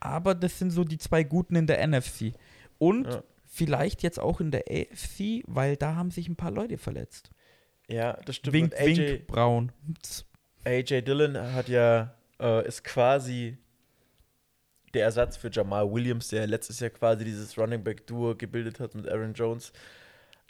aber 0.00 0.34
das 0.34 0.58
sind 0.58 0.70
so 0.70 0.84
die 0.84 0.96
zwei 0.98 1.22
Guten 1.22 1.56
in 1.56 1.66
der 1.66 1.86
NFC. 1.86 2.32
Und 2.78 3.06
Ja. 3.06 3.22
vielleicht 3.44 4.02
jetzt 4.02 4.18
auch 4.18 4.40
in 4.40 4.50
der 4.50 4.64
AFC, 4.70 5.42
weil 5.46 5.76
da 5.76 5.94
haben 5.94 6.10
sich 6.10 6.28
ein 6.28 6.36
paar 6.36 6.50
Leute 6.50 6.78
verletzt. 6.78 7.30
Ja, 7.86 8.14
das 8.24 8.36
stimmt. 8.36 8.54
Wink, 8.54 8.74
AJ, 8.80 8.96
wink, 8.96 9.26
Braun. 9.26 9.72
AJ 10.64 11.02
Dillon 11.02 11.36
hat 11.36 11.68
ja, 11.68 12.14
äh, 12.40 12.66
ist 12.66 12.82
quasi 12.84 13.58
der 14.94 15.04
Ersatz 15.04 15.36
für 15.36 15.50
Jamal 15.50 15.90
Williams, 15.92 16.28
der 16.28 16.46
letztes 16.46 16.80
Jahr 16.80 16.90
quasi 16.90 17.24
dieses 17.24 17.58
Running 17.58 17.84
Back 17.84 18.06
Duo 18.06 18.34
gebildet 18.34 18.80
hat 18.80 18.94
mit 18.94 19.06
Aaron 19.08 19.34
Jones. 19.34 19.72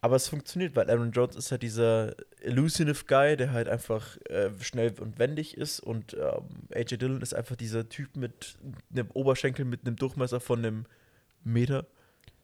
Aber 0.02 0.16
es 0.16 0.28
funktioniert, 0.28 0.76
weil 0.76 0.88
Aaron 0.88 1.12
Jones 1.12 1.36
ist 1.36 1.50
ja 1.50 1.58
dieser 1.58 2.14
elusive 2.40 3.04
Guy, 3.06 3.36
der 3.36 3.52
halt 3.52 3.68
einfach 3.68 4.16
äh, 4.28 4.50
schnell 4.60 4.94
und 4.98 5.18
wendig 5.18 5.58
ist. 5.58 5.80
Und 5.80 6.14
ähm, 6.14 6.68
AJ 6.74 6.96
Dillon 6.96 7.20
ist 7.20 7.34
einfach 7.34 7.56
dieser 7.56 7.88
Typ 7.88 8.16
mit 8.16 8.56
einem 8.90 9.10
Oberschenkel 9.10 9.66
mit 9.66 9.86
einem 9.86 9.96
Durchmesser 9.96 10.40
von 10.40 10.60
einem 10.60 10.86
Meter. 11.44 11.86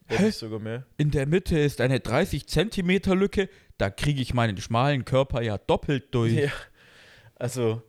Hä? 0.08 0.30
sogar 0.30 0.60
mehr. 0.60 0.84
In 0.98 1.10
der 1.10 1.26
Mitte 1.26 1.58
ist 1.58 1.80
eine 1.80 1.98
30 2.00 2.46
Zentimeter 2.46 3.16
Lücke, 3.16 3.48
da 3.78 3.90
kriege 3.90 4.20
ich 4.20 4.34
meinen 4.34 4.56
schmalen 4.58 5.04
Körper 5.04 5.42
ja 5.42 5.58
doppelt 5.58 6.14
durch. 6.14 6.34
Ja. 6.34 6.52
Also, 7.38 7.82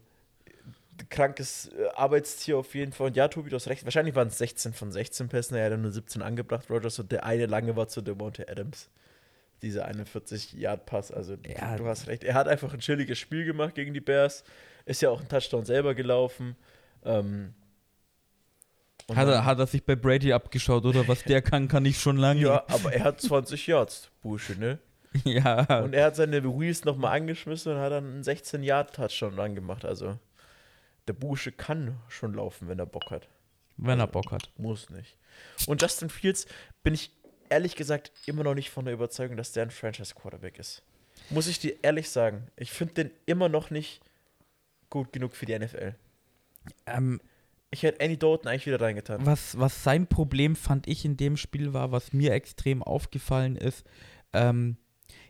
krankes 1.10 1.68
äh, 1.68 1.88
Arbeitstier 1.96 2.58
auf 2.58 2.74
jeden 2.74 2.92
Fall. 2.92 3.08
Und 3.08 3.18
ja, 3.18 3.28
Tobi, 3.28 3.50
du 3.50 3.56
hast 3.56 3.68
recht. 3.68 3.84
Wahrscheinlich 3.84 4.16
waren 4.16 4.30
es 4.30 4.38
16 4.38 4.74
von 4.74 4.92
16 4.92 5.30
Pässen. 5.30 5.56
Er 5.56 5.72
hat 5.72 5.80
nur 5.80 5.92
17 5.92 6.22
angebracht, 6.22 6.70
Rogers. 6.70 7.00
Und 7.00 7.12
der 7.12 7.24
eine 7.24 7.46
lange 7.46 7.76
war 7.76 7.88
zu 7.88 8.02
Devontae 8.02 8.48
Adams. 8.50 8.90
Dieser 9.62 9.88
41-Yard-Pass. 9.90 11.12
Also, 11.12 11.36
Ja. 11.48 11.76
du 11.78 11.86
hast 11.88 12.08
recht. 12.08 12.24
Er 12.24 12.36
hat 12.36 12.48
einfach 12.48 12.74
ein 12.74 12.80
chilliges 12.80 13.18
Spiel 13.18 13.46
gemacht 13.46 13.76
gegen 13.76 13.94
die 13.94 14.00
Bears. 14.02 14.44
Ist 14.86 15.02
ja 15.02 15.10
auch 15.10 15.20
ein 15.22 15.28
Touchdown 15.28 15.66
selber 15.66 15.96
gelaufen. 15.96 16.56
Ähm, 17.04 17.54
Hat 19.14 19.28
er, 19.28 19.46
hat 19.46 19.60
er 19.60 19.68
sich 19.68 19.84
bei 19.86 19.96
Brady 19.96 20.34
abgeschaut, 20.34 20.86
oder 20.86 21.08
was 21.08 21.24
der 21.24 21.42
kann, 21.42 21.68
kann 21.68 21.86
ich 21.86 22.00
schon 22.00 22.18
lange. 22.18 22.42
ja, 22.42 22.64
aber 22.68 22.94
er 22.94 23.04
hat 23.06 23.22
20 23.22 23.66
Yards, 23.68 24.12
Bursche, 24.22 24.54
ne? 24.60 24.80
ja. 25.24 25.80
Und 25.82 25.94
er 25.94 26.06
hat 26.08 26.16
seine 26.18 26.44
Wheels 26.44 26.84
nochmal 26.86 27.16
angeschmissen 27.18 27.74
und 27.74 27.80
hat 27.80 27.92
dann 27.94 28.06
einen 28.06 28.24
16-Yard-Touchdown 28.24 29.36
dran 29.36 29.56
gemacht. 29.56 29.86
Also, 29.86 30.20
der 31.08 31.14
Bursche 31.14 31.52
kann 31.54 31.98
schon 32.10 32.34
laufen, 32.34 32.68
wenn 32.68 32.80
er 32.80 32.86
Bock 32.86 33.10
hat. 33.12 33.28
wenn 33.78 34.00
er 34.00 34.08
Bock 34.08 34.32
hat. 34.32 34.50
Muss 34.58 34.90
nicht. 34.90 35.18
Und 35.68 35.82
Justin 35.82 36.10
Fields 36.10 36.46
bin 36.84 36.94
ich 36.94 37.12
ehrlich 37.50 37.76
gesagt 37.76 38.12
immer 38.26 38.44
noch 38.44 38.56
nicht 38.56 38.70
von 38.70 38.86
der 38.86 38.94
Überzeugung, 38.94 39.38
dass 39.38 39.52
der 39.52 39.64
ein 39.64 39.72
Franchise-Quarterback 39.72 40.60
ist. 40.60 40.84
Muss 41.30 41.48
ich 41.48 41.60
dir 41.60 41.76
ehrlich 41.82 42.10
sagen. 42.10 42.48
Ich 42.56 42.72
finde 42.72 42.94
den 42.96 43.12
immer 43.26 43.50
noch 43.50 43.70
nicht 43.70 44.02
gut 44.90 45.12
genug 45.12 45.36
für 45.36 45.46
die 45.46 45.58
NFL. 45.58 45.96
Ähm, 46.86 47.20
Ich 47.72 47.84
hätte 47.84 48.00
Andy 48.00 48.18
Dalton 48.18 48.48
eigentlich 48.50 48.66
wieder 48.66 48.80
reingetan. 48.80 49.26
was, 49.26 49.58
was 49.58 49.84
sein 49.84 50.08
Problem 50.08 50.56
fand 50.56 50.88
ich 50.88 51.04
in 51.04 51.18
dem 51.18 51.36
Spiel 51.38 51.74
war, 51.74 51.92
was 51.92 52.14
mir 52.14 52.32
extrem 52.34 52.82
aufgefallen 52.84 53.56
ist, 53.56 53.86
ähm, 54.34 54.78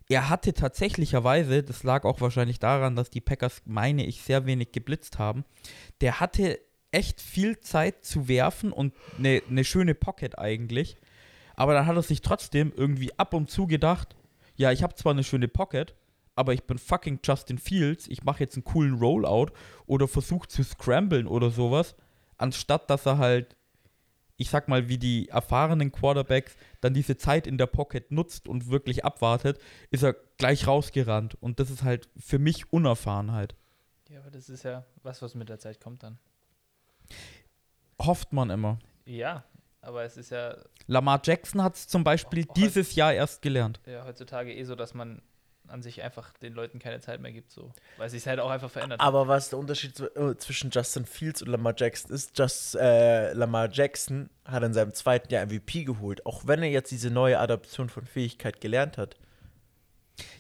er 0.10 0.30
hatte 0.30 0.54
tatsächlicherweise, 0.54 1.64
das 1.64 1.84
lag 1.84 2.06
auch 2.06 2.22
wahrscheinlich 2.22 2.60
daran, 2.60 2.96
dass 2.96 3.10
die 3.10 3.20
Packers, 3.22 3.62
meine 3.66 4.06
ich, 4.06 4.22
sehr 4.22 4.46
wenig 4.46 4.72
geblitzt 4.72 5.20
haben, 5.20 5.44
der 6.00 6.20
hatte 6.20 6.60
echt 6.92 7.20
viel 7.20 7.60
Zeit 7.60 8.06
zu 8.06 8.28
werfen 8.30 8.72
und 8.72 8.94
eine 9.18 9.42
ne 9.50 9.64
schöne 9.66 9.96
Pocket 9.96 10.38
eigentlich. 10.40 10.96
Aber 11.58 11.74
dann 11.74 11.88
hat 11.88 11.96
er 11.96 12.04
sich 12.04 12.22
trotzdem 12.22 12.72
irgendwie 12.74 13.18
ab 13.20 13.34
und 13.34 13.50
zu 13.50 13.68
gedacht, 13.68 14.16
ja, 14.56 14.72
ich 14.72 14.84
habe 14.84 14.96
zwar 14.96 15.12
eine 15.12 15.24
schöne 15.24 15.48
Pocket, 15.48 15.96
aber 16.36 16.54
ich 16.54 16.64
bin 16.64 16.78
fucking 16.78 17.20
Justin 17.24 17.58
Fields, 17.58 18.08
ich 18.08 18.24
mache 18.24 18.42
jetzt 18.42 18.56
einen 18.56 18.64
coolen 18.64 18.94
Rollout 18.94 19.48
oder 19.88 20.08
versuche 20.08 20.48
zu 20.48 20.64
scramblen 20.64 21.28
oder 21.28 21.50
sowas, 21.50 21.96
anstatt 22.38 22.90
dass 22.92 23.08
er 23.08 23.18
halt, 23.18 23.56
ich 24.38 24.52
sag 24.52 24.68
mal, 24.68 24.88
wie 24.88 25.00
die 25.00 25.30
erfahrenen 25.30 25.92
Quarterbacks 25.92 26.56
dann 26.80 26.94
diese 26.94 27.18
Zeit 27.18 27.48
in 27.48 27.58
der 27.58 27.66
Pocket 27.66 28.12
nutzt 28.12 28.48
und 28.48 28.70
wirklich 28.70 29.04
abwartet, 29.04 29.60
ist 29.90 30.04
er 30.04 30.16
gleich 30.38 30.68
rausgerannt. 30.68 31.36
Und 31.42 31.60
das 31.60 31.72
ist 31.72 31.82
halt 31.82 32.08
für 32.18 32.38
mich 32.38 32.72
Unerfahrenheit. 32.72 33.56
Ja, 34.10 34.20
aber 34.20 34.30
das 34.30 34.48
ist 34.50 34.64
ja 34.64 34.86
was, 35.02 35.24
was 35.24 35.34
mit 35.34 35.50
der 35.50 35.58
Zeit 35.58 35.82
kommt 35.82 36.04
dann. 36.04 36.20
Hofft 38.00 38.32
man 38.32 38.52
immer. 38.52 38.78
Ja, 39.06 39.44
aber 39.82 40.04
es 40.04 40.18
ist 40.18 40.32
ja, 40.32 40.56
Lamar 40.88 41.22
Jackson 41.24 41.62
hat 41.64 41.76
es 41.76 41.88
zum 41.88 42.04
Beispiel 42.04 42.46
Oh, 42.48 42.54
dieses 42.56 42.96
Jahr 42.96 43.14
erst 43.14 43.42
gelernt. 43.42 43.80
ja 43.86 44.06
heutzutage 44.06 44.54
eh 44.54 44.64
so, 44.64 44.76
dass 44.76 44.94
man 44.94 45.22
an 45.70 45.82
sich 45.82 46.02
einfach 46.02 46.32
den 46.38 46.54
Leuten 46.54 46.80
keine 46.80 47.02
Zeit 47.02 47.20
mehr 47.20 47.34
gibt, 47.34 47.52
so. 47.52 47.74
Weil 47.98 48.10
sich 48.10 48.26
halt 48.26 48.40
auch 48.40 48.50
einfach 48.50 48.72
verändert. 48.72 49.02
hat. 49.02 49.06
Aber 49.08 49.28
was 49.28 49.50
der 49.50 49.60
Unterschied 49.60 50.00
äh, 50.16 50.38
zwischen 50.38 50.70
Justin 50.72 51.06
Fields 51.06 51.42
und 51.42 51.50
Lamar 51.50 51.74
Jackson 51.76 52.12
ist, 52.12 52.38
Just, 52.40 52.76
äh, 52.76 53.34
Lamar 53.34 53.70
Jackson 53.70 54.30
hat 54.46 54.64
in 54.64 54.74
seinem 54.74 54.94
zweiten 54.94 55.30
Jahr 55.34 55.46
MVP 55.46 55.84
geholt, 55.84 56.26
auch 56.26 56.48
wenn 56.48 56.64
er 56.64 56.70
jetzt 56.70 56.92
diese 56.92 57.10
neue 57.12 57.38
Adaption 57.38 57.90
von 57.90 58.06
Fähigkeit 58.06 58.62
gelernt 58.62 58.98
hat. 58.98 59.18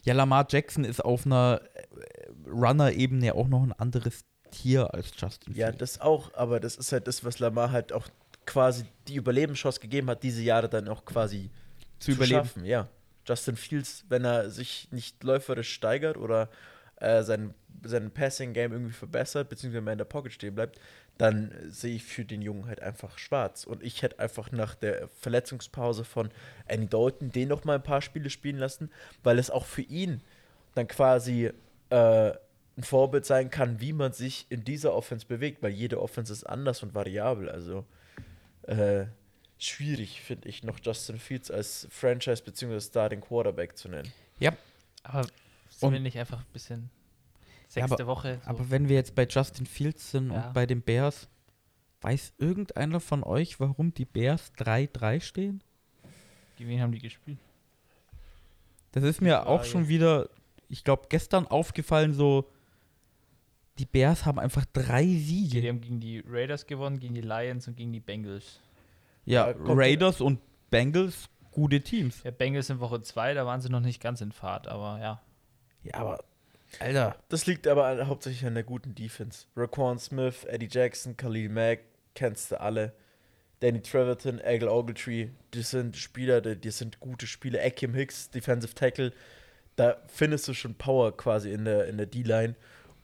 Ja, 0.03 0.13
Lamar 0.13 0.47
Jackson 0.49 0.85
ist 0.85 1.03
auf 1.03 1.25
einer 1.25 1.59
äh, 1.73 2.49
Runner-Ebene 2.49 3.35
auch 3.35 3.47
noch 3.49 3.63
ein 3.63 3.73
anderes 3.73 4.23
Tier 4.51 4.93
als 4.93 5.11
Justin 5.17 5.53
Ja, 5.55 5.67
Fields. 5.67 5.79
das 5.79 6.01
auch, 6.01 6.33
aber 6.35 6.61
das 6.61 6.77
ist 6.77 6.93
halt 6.93 7.05
das, 7.07 7.25
was 7.25 7.39
Lamar 7.39 7.71
halt 7.71 7.91
auch 7.91 8.07
quasi 8.47 8.85
die 9.07 9.15
Überlebenschance 9.15 9.79
gegeben 9.79 10.09
hat, 10.09 10.23
diese 10.23 10.41
Jahre 10.41 10.67
dann 10.67 10.87
auch 10.87 11.05
quasi 11.05 11.51
zu 11.99 12.11
überleben. 12.11 12.45
schaffen. 12.45 12.65
Ja. 12.65 12.87
Justin 13.27 13.57
Fields, 13.57 14.05
wenn 14.09 14.25
er 14.25 14.49
sich 14.49 14.87
nicht 14.91 15.23
läuferisch 15.23 15.71
steigert 15.71 16.17
oder 16.17 16.49
äh, 16.95 17.21
sein, 17.23 17.53
sein 17.83 18.09
Passing-Game 18.09 18.71
irgendwie 18.71 18.93
verbessert, 18.93 19.49
beziehungsweise 19.49 19.81
mehr 19.81 19.93
in 19.93 19.97
der 19.99 20.05
Pocket 20.05 20.31
stehen 20.31 20.55
bleibt, 20.55 20.79
dann 21.17 21.53
sehe 21.67 21.95
ich 21.95 22.03
für 22.03 22.25
den 22.25 22.41
Jungen 22.41 22.67
halt 22.67 22.81
einfach 22.81 23.17
schwarz. 23.17 23.65
Und 23.65 23.83
ich 23.83 24.01
hätte 24.01 24.19
einfach 24.19 24.51
nach 24.51 24.75
der 24.75 25.09
Verletzungspause 25.09 26.05
von 26.05 26.29
Andy 26.67 26.87
Dalton 26.87 27.31
den 27.31 27.49
noch 27.49 27.65
mal 27.65 27.75
ein 27.75 27.83
paar 27.83 28.01
Spiele 28.01 28.29
spielen 28.29 28.57
lassen, 28.57 28.89
weil 29.23 29.39
es 29.39 29.49
auch 29.49 29.65
für 29.65 29.81
ihn 29.81 30.21
dann 30.75 30.87
quasi 30.87 31.51
äh, 31.89 32.31
ein 32.77 32.83
Vorbild 32.83 33.25
sein 33.25 33.49
kann, 33.49 33.81
wie 33.81 33.93
man 33.93 34.13
sich 34.13 34.45
in 34.49 34.63
dieser 34.63 34.93
Offense 34.93 35.25
bewegt, 35.25 35.61
weil 35.63 35.71
jede 35.71 36.01
Offense 36.01 36.31
ist 36.31 36.43
anders 36.43 36.83
und 36.83 36.93
variabel. 36.93 37.49
Also 37.49 37.85
äh, 38.68 39.07
schwierig, 39.57 40.22
finde 40.22 40.47
ich, 40.49 40.63
noch 40.63 40.80
Justin 40.82 41.18
Fields 41.20 41.49
als 41.51 41.88
Franchise- 41.89 42.43
bzw. 42.43 42.80
Starting 42.80 43.22
Quarterback 43.22 43.78
zu 43.78 43.89
nennen. 43.89 44.11
Ja, 44.39 44.53
Aber 45.03 45.28
sind 45.70 45.91
wir 45.93 45.99
nicht 45.99 46.18
einfach 46.18 46.39
ein 46.39 46.45
bisschen 46.53 46.89
Ja, 47.76 47.88
sechste 47.88 48.05
Woche? 48.07 48.39
So. 48.43 48.49
aber 48.51 48.70
wenn 48.70 48.88
wir 48.89 48.95
jetzt 48.95 49.15
bei 49.15 49.26
Justin 49.26 49.65
Fields 49.65 50.11
sind 50.11 50.32
Ja. 50.32 50.47
und 50.47 50.53
bei 50.53 50.65
den 50.65 50.82
Bears, 50.82 51.28
weiß 52.01 52.34
irgendeiner 52.38 52.99
von 52.99 53.24
euch, 53.24 53.59
warum 53.59 53.93
die 53.93 54.05
Bears 54.05 54.53
3-3 54.57 55.20
stehen? 55.22 55.63
Gegen 56.57 56.70
wen 56.70 56.82
haben 56.82 56.91
die 56.91 56.99
gespielt? 56.99 57.39
Das 58.91 59.03
ist 59.03 59.22
mir 59.22 59.47
auch 59.47 59.63
schon 59.63 59.88
wieder, 59.88 60.30
ich 60.70 60.84
glaube, 60.84 61.07
gestern 61.09 61.45
aufgefallen, 61.47 62.13
so, 62.13 62.49
die 63.80 63.86
Bears 63.86 64.25
haben 64.25 64.39
einfach 64.39 64.65
drei 64.73 65.03
Die 65.03 65.19
Siege. 65.19 65.67
haben 65.67 65.82
gegen 65.82 65.99
die 65.99 66.23
Raiders 66.28 66.65
gewonnen, 66.67 66.99
gegen 66.99 67.13
die 67.15 67.21
Lions 67.21 67.67
und 67.67 67.75
gegen 67.75 67.91
die 67.93 67.99
Bengals. 67.99 68.59
Ja, 69.25 69.53
Raiders 69.59 70.21
und 70.21 70.39
Bengals, 70.69 71.30
gute 71.51 71.82
Teams. 71.82 72.23
Ja, 72.23 72.32
Bengals 72.32 72.69
in 72.69 72.80
Woche 72.80 73.01
2, 73.01 73.34
da 73.34 73.45
waren 73.45 73.61
sie 73.61 73.69
noch 73.69 73.80
nicht 73.82 74.01
ganz 74.01 74.21
in 74.21 74.32
Fahrt, 74.32 74.67
aber 74.67 74.99
ja. 75.01 75.21
Ja, 75.84 75.95
aber, 75.95 76.23
Alter, 76.80 77.15
Das 77.30 77.45
liegt 77.45 77.67
aber 77.67 77.86
an, 77.88 78.07
hauptsächlich 78.07 78.45
an 78.45 78.53
der 78.55 78.63
guten 78.63 78.95
Defense. 78.95 79.45
Raquan 79.55 79.99
Smith, 79.99 80.43
Eddie 80.45 80.69
Jackson, 80.69 81.15
Khalil 81.17 81.49
Mack, 81.49 81.80
kennst 82.15 82.51
du 82.51 82.59
alle. 82.59 82.93
Danny 83.59 83.82
Treverton, 83.82 84.39
Eggle 84.39 84.71
Ogletree, 84.71 85.30
das 85.51 85.71
sind 85.71 85.97
Spieler, 85.97 86.41
die, 86.41 86.55
die 86.55 86.69
sind 86.69 86.99
gute 86.99 87.25
Spieler. 87.25 87.59
Akim 87.63 87.93
Hicks, 87.95 88.30
Defensive 88.30 88.75
Tackle, 88.75 89.13
da 89.75 89.97
findest 90.07 90.47
du 90.47 90.53
schon 90.53 90.75
Power 90.75 91.15
quasi 91.15 91.51
in 91.51 91.65
der, 91.65 91.88
in 91.88 91.97
der 91.97 92.05
D-Line. 92.05 92.55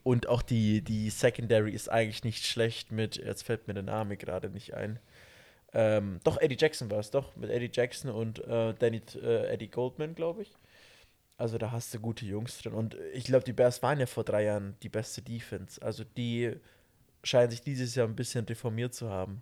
Und 0.03 0.27
auch 0.27 0.41
die, 0.41 0.81
die 0.81 1.09
Secondary 1.09 1.71
ist 1.71 1.89
eigentlich 1.89 2.23
nicht 2.23 2.45
schlecht 2.45 2.91
mit, 2.91 3.15
jetzt 3.15 3.43
fällt 3.43 3.67
mir 3.67 3.73
der 3.73 3.83
Name 3.83 4.17
gerade 4.17 4.49
nicht 4.49 4.73
ein. 4.73 4.99
Ähm, 5.73 6.19
doch, 6.23 6.39
Eddie 6.39 6.57
Jackson 6.59 6.91
war 6.91 6.99
es, 6.99 7.09
doch, 7.09 7.35
mit 7.35 7.49
Eddie 7.49 7.71
Jackson 7.73 8.11
und 8.11 8.39
äh, 8.45 8.73
Danny, 8.77 9.01
äh, 9.21 9.47
Eddie 9.47 9.69
Goldman, 9.69 10.13
glaube 10.13 10.43
ich. 10.43 10.53
Also 11.37 11.57
da 11.57 11.71
hast 11.71 11.93
du 11.93 11.99
gute 11.99 12.25
Jungs 12.25 12.59
drin. 12.59 12.73
Und 12.73 12.95
ich 13.13 13.23
glaube, 13.23 13.43
die 13.43 13.53
Bears 13.53 13.81
waren 13.81 13.99
ja 13.99 14.05
vor 14.05 14.23
drei 14.23 14.43
Jahren 14.43 14.75
die 14.83 14.89
beste 14.89 15.21
Defense. 15.21 15.81
Also 15.81 16.03
die 16.03 16.53
scheinen 17.23 17.49
sich 17.49 17.61
dieses 17.61 17.95
Jahr 17.95 18.07
ein 18.07 18.15
bisschen 18.15 18.45
reformiert 18.45 18.93
zu 18.93 19.09
haben. 19.09 19.41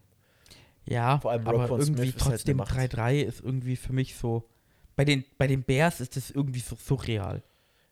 ja, 0.85 1.19
Vor 1.19 1.31
allem 1.31 1.45
aber 1.47 1.63
Roquan 1.63 1.79
irgendwie 1.79 2.11
Smith 2.11 2.23
halt 2.23 2.33
trotzdem 2.33 2.61
eine 2.61 2.69
Macht. 2.69 2.93
3-3 2.93 3.21
ist 3.21 3.41
irgendwie 3.41 3.75
für 3.75 3.93
mich 3.93 4.15
so, 4.15 4.47
bei 4.95 5.05
den, 5.05 5.25
bei 5.37 5.47
den 5.47 5.63
Bears 5.63 5.99
ist 5.99 6.15
das 6.15 6.31
irgendwie 6.31 6.59
so 6.59 6.75
surreal. 6.75 7.43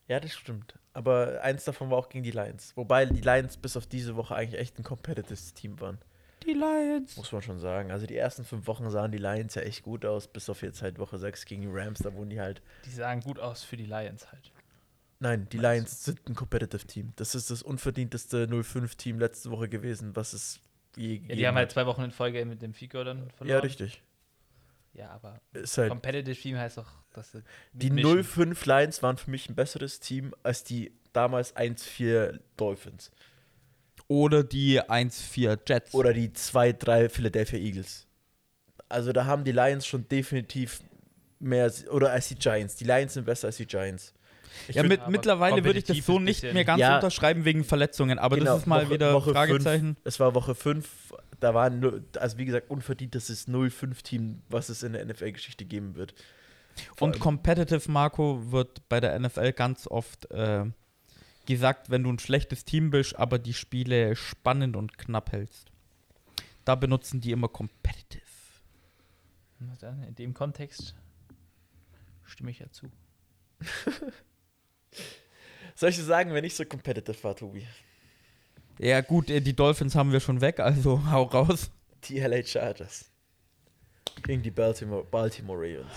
Ja, 0.08 0.20
das 0.20 0.34
stimmt. 0.34 0.76
Aber 1.00 1.39
eins 1.43 1.64
davon 1.64 1.89
war 1.89 1.97
auch 1.97 2.10
gegen 2.10 2.26
die 2.26 2.32
Lions. 2.32 2.74
Wobei 2.76 3.06
die 3.06 3.22
Lions 3.22 3.56
bis 3.56 3.78
auf 3.78 3.88
diese 3.88 4.18
Woche 4.18 4.36
eigentlich 4.36 4.60
echt 4.60 4.78
ein 4.78 4.84
competitives 4.84 5.54
Team 5.54 5.80
waren. 5.80 5.97
Die 6.45 6.52
Lions. 6.52 7.16
Muss 7.16 7.32
man 7.32 7.41
schon 7.41 7.58
sagen. 7.58 7.89
Also 7.89 8.06
die 8.06 8.18
ersten 8.18 8.43
fünf 8.43 8.68
Wochen 8.68 8.89
sahen 8.89 9.10
die 9.14 9.18
Lions 9.18 9.56
ja 9.56 9.62
echt 9.62 9.84
gut 9.84 10.04
aus, 10.04 10.28
bis 10.28 10.50
auf 10.50 10.62
jetzt 10.62 10.82
halt 10.82 11.00
Woche 11.00 11.18
6 11.18 11.45
gegen 11.45 11.62
die 11.62 11.70
Rams. 11.72 12.00
Da 12.00 12.14
wurden 12.14 12.30
die 12.30 12.41
halt. 12.41 12.62
Die 12.84 12.89
sahen 12.89 13.22
gut 13.22 13.39
aus 13.39 13.64
für 13.64 13.78
die 13.78 13.86
Lions 13.86 14.30
halt. 14.30 14.52
Nein, 15.20 15.47
die 15.50 15.58
Meinst 15.58 15.74
Lions 15.74 16.04
sind 16.04 16.30
ein 16.30 16.36
competitive 16.36 16.86
Team. 16.86 17.14
Das 17.16 17.34
ist 17.34 17.50
das 17.50 17.64
unverdienteste 17.64 18.47
0-5-Team 18.47 19.20
letzte 19.20 19.52
Woche 19.52 19.70
gewesen, 19.70 20.18
was 20.18 20.34
es 20.34 20.60
je 20.97 21.14
Ja, 21.14 21.20
gegeben 21.22 21.38
die 21.38 21.47
haben 21.47 21.56
halt 21.56 21.72
zwei 21.72 21.86
Wochen 21.86 22.04
in 22.04 22.12
Folge 22.12 22.43
mit 22.43 22.62
dem 22.62 22.74
Fico 22.74 23.02
dann 23.06 23.30
verloren. 23.32 23.56
Ja, 23.56 23.60
richtig. 23.60 24.02
Ja, 24.94 25.10
aber 25.12 25.40
Ist 25.54 25.78
halt 25.78 25.90
Competitive 25.90 26.36
Team 26.40 26.58
heißt 26.58 26.78
doch, 26.78 26.92
dass 27.14 27.32
sie 27.32 27.44
Die 27.74 27.90
mitmischen. 27.92 28.54
0-5 28.56 28.68
Lions 28.68 29.04
waren 29.04 29.18
für 29.18 29.30
mich 29.32 29.48
ein 29.50 29.56
besseres 29.56 30.00
Team 30.00 30.34
als 30.44 30.64
die 30.64 30.92
damals 31.14 31.56
1-4 31.56 32.40
Dolphins. 32.58 33.12
Oder 34.08 34.44
die 34.44 34.82
1-4 34.82 35.60
Jets. 35.68 35.94
Oder 35.94 36.14
die 36.14 36.30
2-3 36.30 37.10
Philadelphia 37.10 37.60
Eagles. 37.60 38.08
Also 38.90 39.12
da 39.14 39.26
haben 39.26 39.44
die 39.44 39.52
Lions 39.52 39.86
schon 39.86 40.08
definitiv 40.08 40.82
mehr, 41.40 41.72
oder 41.92 42.12
als 42.12 42.28
die 42.30 42.36
Giants. 42.36 42.76
Die 42.76 42.86
Lions 42.86 43.14
sind 43.14 43.26
besser 43.26 43.48
als 43.48 43.58
die 43.58 43.68
Giants. 43.68 44.14
Ich 44.68 44.76
ja, 44.76 44.84
mit, 44.84 45.08
mittlerweile 45.08 45.64
würde 45.64 45.78
ich 45.80 45.86
das 45.86 45.98
so 46.04 46.18
nicht 46.20 46.42
mehr 46.42 46.66
ganz 46.66 46.80
Ja. 46.82 46.96
unterschreiben 46.96 47.46
wegen 47.46 47.64
Verletzungen, 47.64 48.18
aber 48.18 48.36
Genau, 48.38 48.54
das 48.54 48.62
ist 48.62 48.66
mal 48.68 48.86
Woche- 48.86 48.94
wieder 48.96 49.14
Woche 49.14 49.32
Fragezeichen. 49.32 49.96
Es 50.04 50.20
war 50.20 50.34
Woche 50.34 50.56
5, 50.56 50.90
da 51.40 51.54
war, 51.54 51.70
nur- 51.70 52.04
also 52.18 52.38
wie 52.38 52.46
gesagt, 52.46 52.70
unverdient 52.70 53.16
das 53.16 53.30
ist 53.30 53.48
0-5-Team, 53.48 54.42
was 54.50 54.70
es 54.70 54.84
in 54.84 54.94
der 54.94 55.06
NFL-Geschichte 55.06 55.66
geben 55.66 55.96
wird. 55.96 56.14
Vor 56.96 57.08
Und 57.08 57.20
Competitive 57.20 57.92
Marco 57.92 58.52
wird 58.52 58.88
bei 58.90 59.00
der 59.00 59.18
NFL 59.20 59.54
ganz 59.54 59.88
oft 59.88 60.30
äh, 60.32 60.66
gesagt, 61.46 61.90
wenn 61.90 62.04
du 62.04 62.12
ein 62.12 62.20
schlechtes 62.20 62.64
Team 62.66 62.92
bist, 62.92 63.18
aber 63.18 63.40
die 63.40 63.54
Spiele 63.54 64.16
spannend 64.16 64.76
und 64.76 64.98
knapp 64.98 65.32
hältst. 65.32 65.72
Da 66.66 66.76
benutzen 66.76 67.22
die 67.22 67.32
immer 67.32 67.48
Competitive. 67.48 68.22
Na 69.60 69.76
dann, 69.80 70.04
in 70.04 70.16
dem 70.16 70.34
Kontext 70.34 70.96
stimme 72.24 72.52
ich 72.52 72.60
ja 72.60 72.70
zu. 72.72 72.92
Soll 75.76 75.90
ich 75.90 75.96
dir 75.98 76.04
sagen, 76.04 76.34
wenn 76.34 76.44
ich 76.44 76.56
so 76.56 76.66
competitive 76.66 77.24
war, 77.24 77.36
Tobi? 77.36 77.66
Ja, 78.80 79.02
gut, 79.02 79.30
äh, 79.30 79.42
die 79.42 79.54
Dolphins 79.54 79.94
haben 79.94 80.12
wir 80.12 80.22
schon 80.22 80.40
weg, 80.40 80.60
also 80.60 81.02
hau 81.12 81.24
raus. 81.24 81.70
Die 82.06 82.20
LA 82.20 82.44
Chargers. 82.44 83.06
Gegen 84.24 84.42
die 84.42 84.52
Baltimore, 84.52 85.04
Baltimore 85.04 85.60
Ravens. 85.60 85.92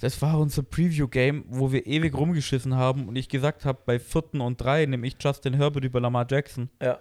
Das 0.00 0.20
war 0.20 0.38
unser 0.38 0.62
Preview-Game, 0.62 1.44
wo 1.48 1.72
wir 1.72 1.86
ewig 1.86 2.14
rumgeschissen 2.14 2.74
haben 2.74 3.06
und 3.06 3.16
ich 3.16 3.28
gesagt 3.28 3.64
habe, 3.64 3.78
bei 3.84 3.98
vierten 3.98 4.40
und 4.40 4.60
drei 4.60 4.86
nehme 4.86 5.06
ich 5.06 5.16
Justin 5.20 5.54
Herbert 5.54 5.84
über 5.84 6.00
Lamar 6.00 6.26
Jackson. 6.28 6.68
Ja. 6.82 6.98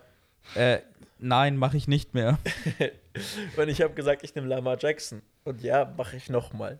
Äh, 0.55 0.79
nein, 1.19 1.57
mache 1.57 1.77
ich 1.77 1.87
nicht 1.87 2.13
mehr. 2.13 2.37
Und 3.57 3.67
ich 3.67 3.81
habe 3.81 3.93
gesagt, 3.93 4.23
ich 4.23 4.33
nehme 4.33 4.47
Lamar 4.47 4.77
Jackson. 4.79 5.21
Und 5.43 5.61
ja, 5.61 5.93
mache 5.97 6.15
ich 6.15 6.29
nochmal. 6.29 6.79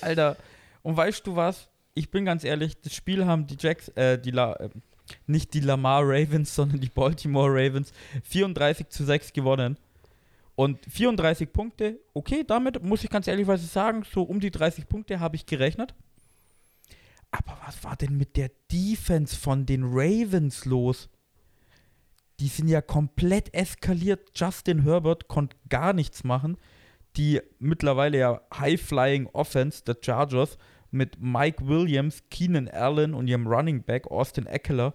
Alter, 0.00 0.36
und 0.82 0.96
weißt 0.96 1.26
du 1.26 1.36
was? 1.36 1.68
Ich 1.94 2.10
bin 2.10 2.24
ganz 2.24 2.44
ehrlich, 2.44 2.80
das 2.80 2.94
Spiel 2.94 3.24
haben 3.26 3.46
die 3.46 3.56
Jacks, 3.58 3.88
äh, 3.90 4.18
die 4.18 4.32
La 4.32 4.54
äh, 4.56 4.68
nicht 5.26 5.54
die 5.54 5.60
Lamar 5.60 6.02
Ravens, 6.04 6.54
sondern 6.54 6.80
die 6.80 6.88
Baltimore 6.88 7.50
Ravens 7.50 7.92
34 8.24 8.88
zu 8.88 9.04
6 9.04 9.32
gewonnen. 9.32 9.76
Und 10.54 10.78
34 10.90 11.52
Punkte, 11.52 11.98
okay, 12.12 12.44
damit 12.46 12.82
muss 12.82 13.02
ich 13.02 13.10
ganz 13.10 13.26
ehrlich 13.26 13.46
sagen, 13.62 14.04
so 14.10 14.22
um 14.22 14.38
die 14.38 14.50
30 14.50 14.86
Punkte 14.86 15.18
habe 15.18 15.36
ich 15.36 15.46
gerechnet. 15.46 15.94
Aber 17.30 17.58
was 17.64 17.82
war 17.82 17.96
denn 17.96 18.18
mit 18.18 18.36
der 18.36 18.50
Defense 18.70 19.34
von 19.34 19.64
den 19.64 19.84
Ravens 19.84 20.66
los? 20.66 21.08
Die 22.40 22.48
sind 22.48 22.68
ja 22.68 22.82
komplett 22.82 23.54
eskaliert. 23.54 24.30
Justin 24.34 24.82
Herbert 24.82 25.28
konnte 25.28 25.56
gar 25.70 25.94
nichts 25.94 26.24
machen. 26.24 26.58
Die 27.16 27.40
mittlerweile 27.58 28.18
ja 28.18 28.40
High-Flying 28.54 29.28
Offense 29.32 29.82
der 29.84 29.96
Chargers 30.00 30.58
mit 30.90 31.18
Mike 31.20 31.66
Williams, 31.66 32.22
Keenan 32.30 32.68
Allen 32.68 33.14
und 33.14 33.28
ihrem 33.28 33.46
Running 33.46 33.82
Back 33.82 34.08
Austin 34.08 34.46
Eckler 34.46 34.94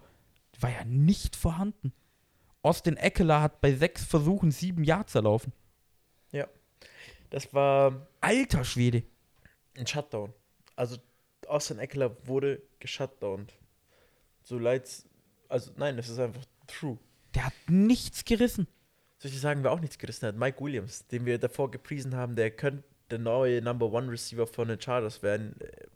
war 0.60 0.70
ja 0.70 0.84
nicht 0.84 1.36
vorhanden. 1.36 1.92
Austin 2.62 2.96
Eckler 2.96 3.40
hat 3.40 3.60
bei 3.60 3.72
sechs 3.72 4.04
Versuchen 4.04 4.50
sieben 4.50 4.84
Yards 4.84 5.14
erlaufen. 5.14 5.52
Das 7.30 7.52
war 7.52 8.06
Alter 8.22 8.64
Schwede. 8.64 9.02
ein 9.76 9.86
Shutdown. 9.86 10.32
Also 10.76 10.96
Austin 11.46 11.78
Eckler 11.78 12.16
wurde 12.26 12.62
geshutdownt. 12.78 13.52
So 14.42 14.58
leid's. 14.58 15.06
Also 15.48 15.70
nein, 15.76 15.98
das 15.98 16.08
ist 16.08 16.18
einfach 16.18 16.44
true. 16.66 16.96
Der 17.34 17.44
hat 17.44 17.52
nichts 17.68 18.24
gerissen. 18.24 18.66
Soll 19.18 19.30
ich 19.30 19.38
sagen, 19.40 19.62
wer 19.62 19.72
auch 19.72 19.80
nichts 19.80 19.98
gerissen 19.98 20.26
hat? 20.26 20.36
Mike 20.36 20.58
Williams, 20.64 21.06
den 21.08 21.26
wir 21.26 21.36
davor 21.38 21.70
gepriesen 21.70 22.16
haben, 22.16 22.34
der 22.34 22.50
könnte 22.50 22.82
der 23.10 23.18
neue 23.18 23.60
Number 23.60 23.92
One 23.92 24.10
Receiver 24.10 24.46
von 24.46 24.68
den 24.68 24.80
Chargers 24.80 25.22
werden. 25.22 25.54
äh, 25.60 25.86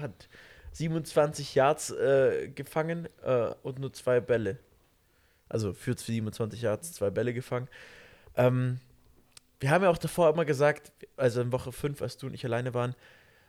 Hat 0.00 0.28
27 0.72 1.54
Yards 1.54 1.90
äh, 1.90 2.48
gefangen 2.48 3.08
äh, 3.22 3.50
und 3.62 3.78
nur 3.78 3.92
zwei 3.92 4.20
Bälle. 4.20 4.58
Also 5.48 5.72
für 5.72 5.96
27 5.96 6.62
Yards 6.62 6.92
zwei 6.92 7.10
Bälle 7.10 7.34
gefangen. 7.34 7.68
Ähm, 8.36 8.80
wir 9.60 9.70
haben 9.70 9.84
ja 9.84 9.90
auch 9.90 9.98
davor 9.98 10.30
immer 10.30 10.44
gesagt, 10.44 10.92
also 11.16 11.40
in 11.40 11.52
Woche 11.52 11.72
5, 11.72 12.02
als 12.02 12.16
du 12.16 12.26
und 12.26 12.34
ich 12.34 12.44
alleine 12.44 12.74
waren, 12.74 12.96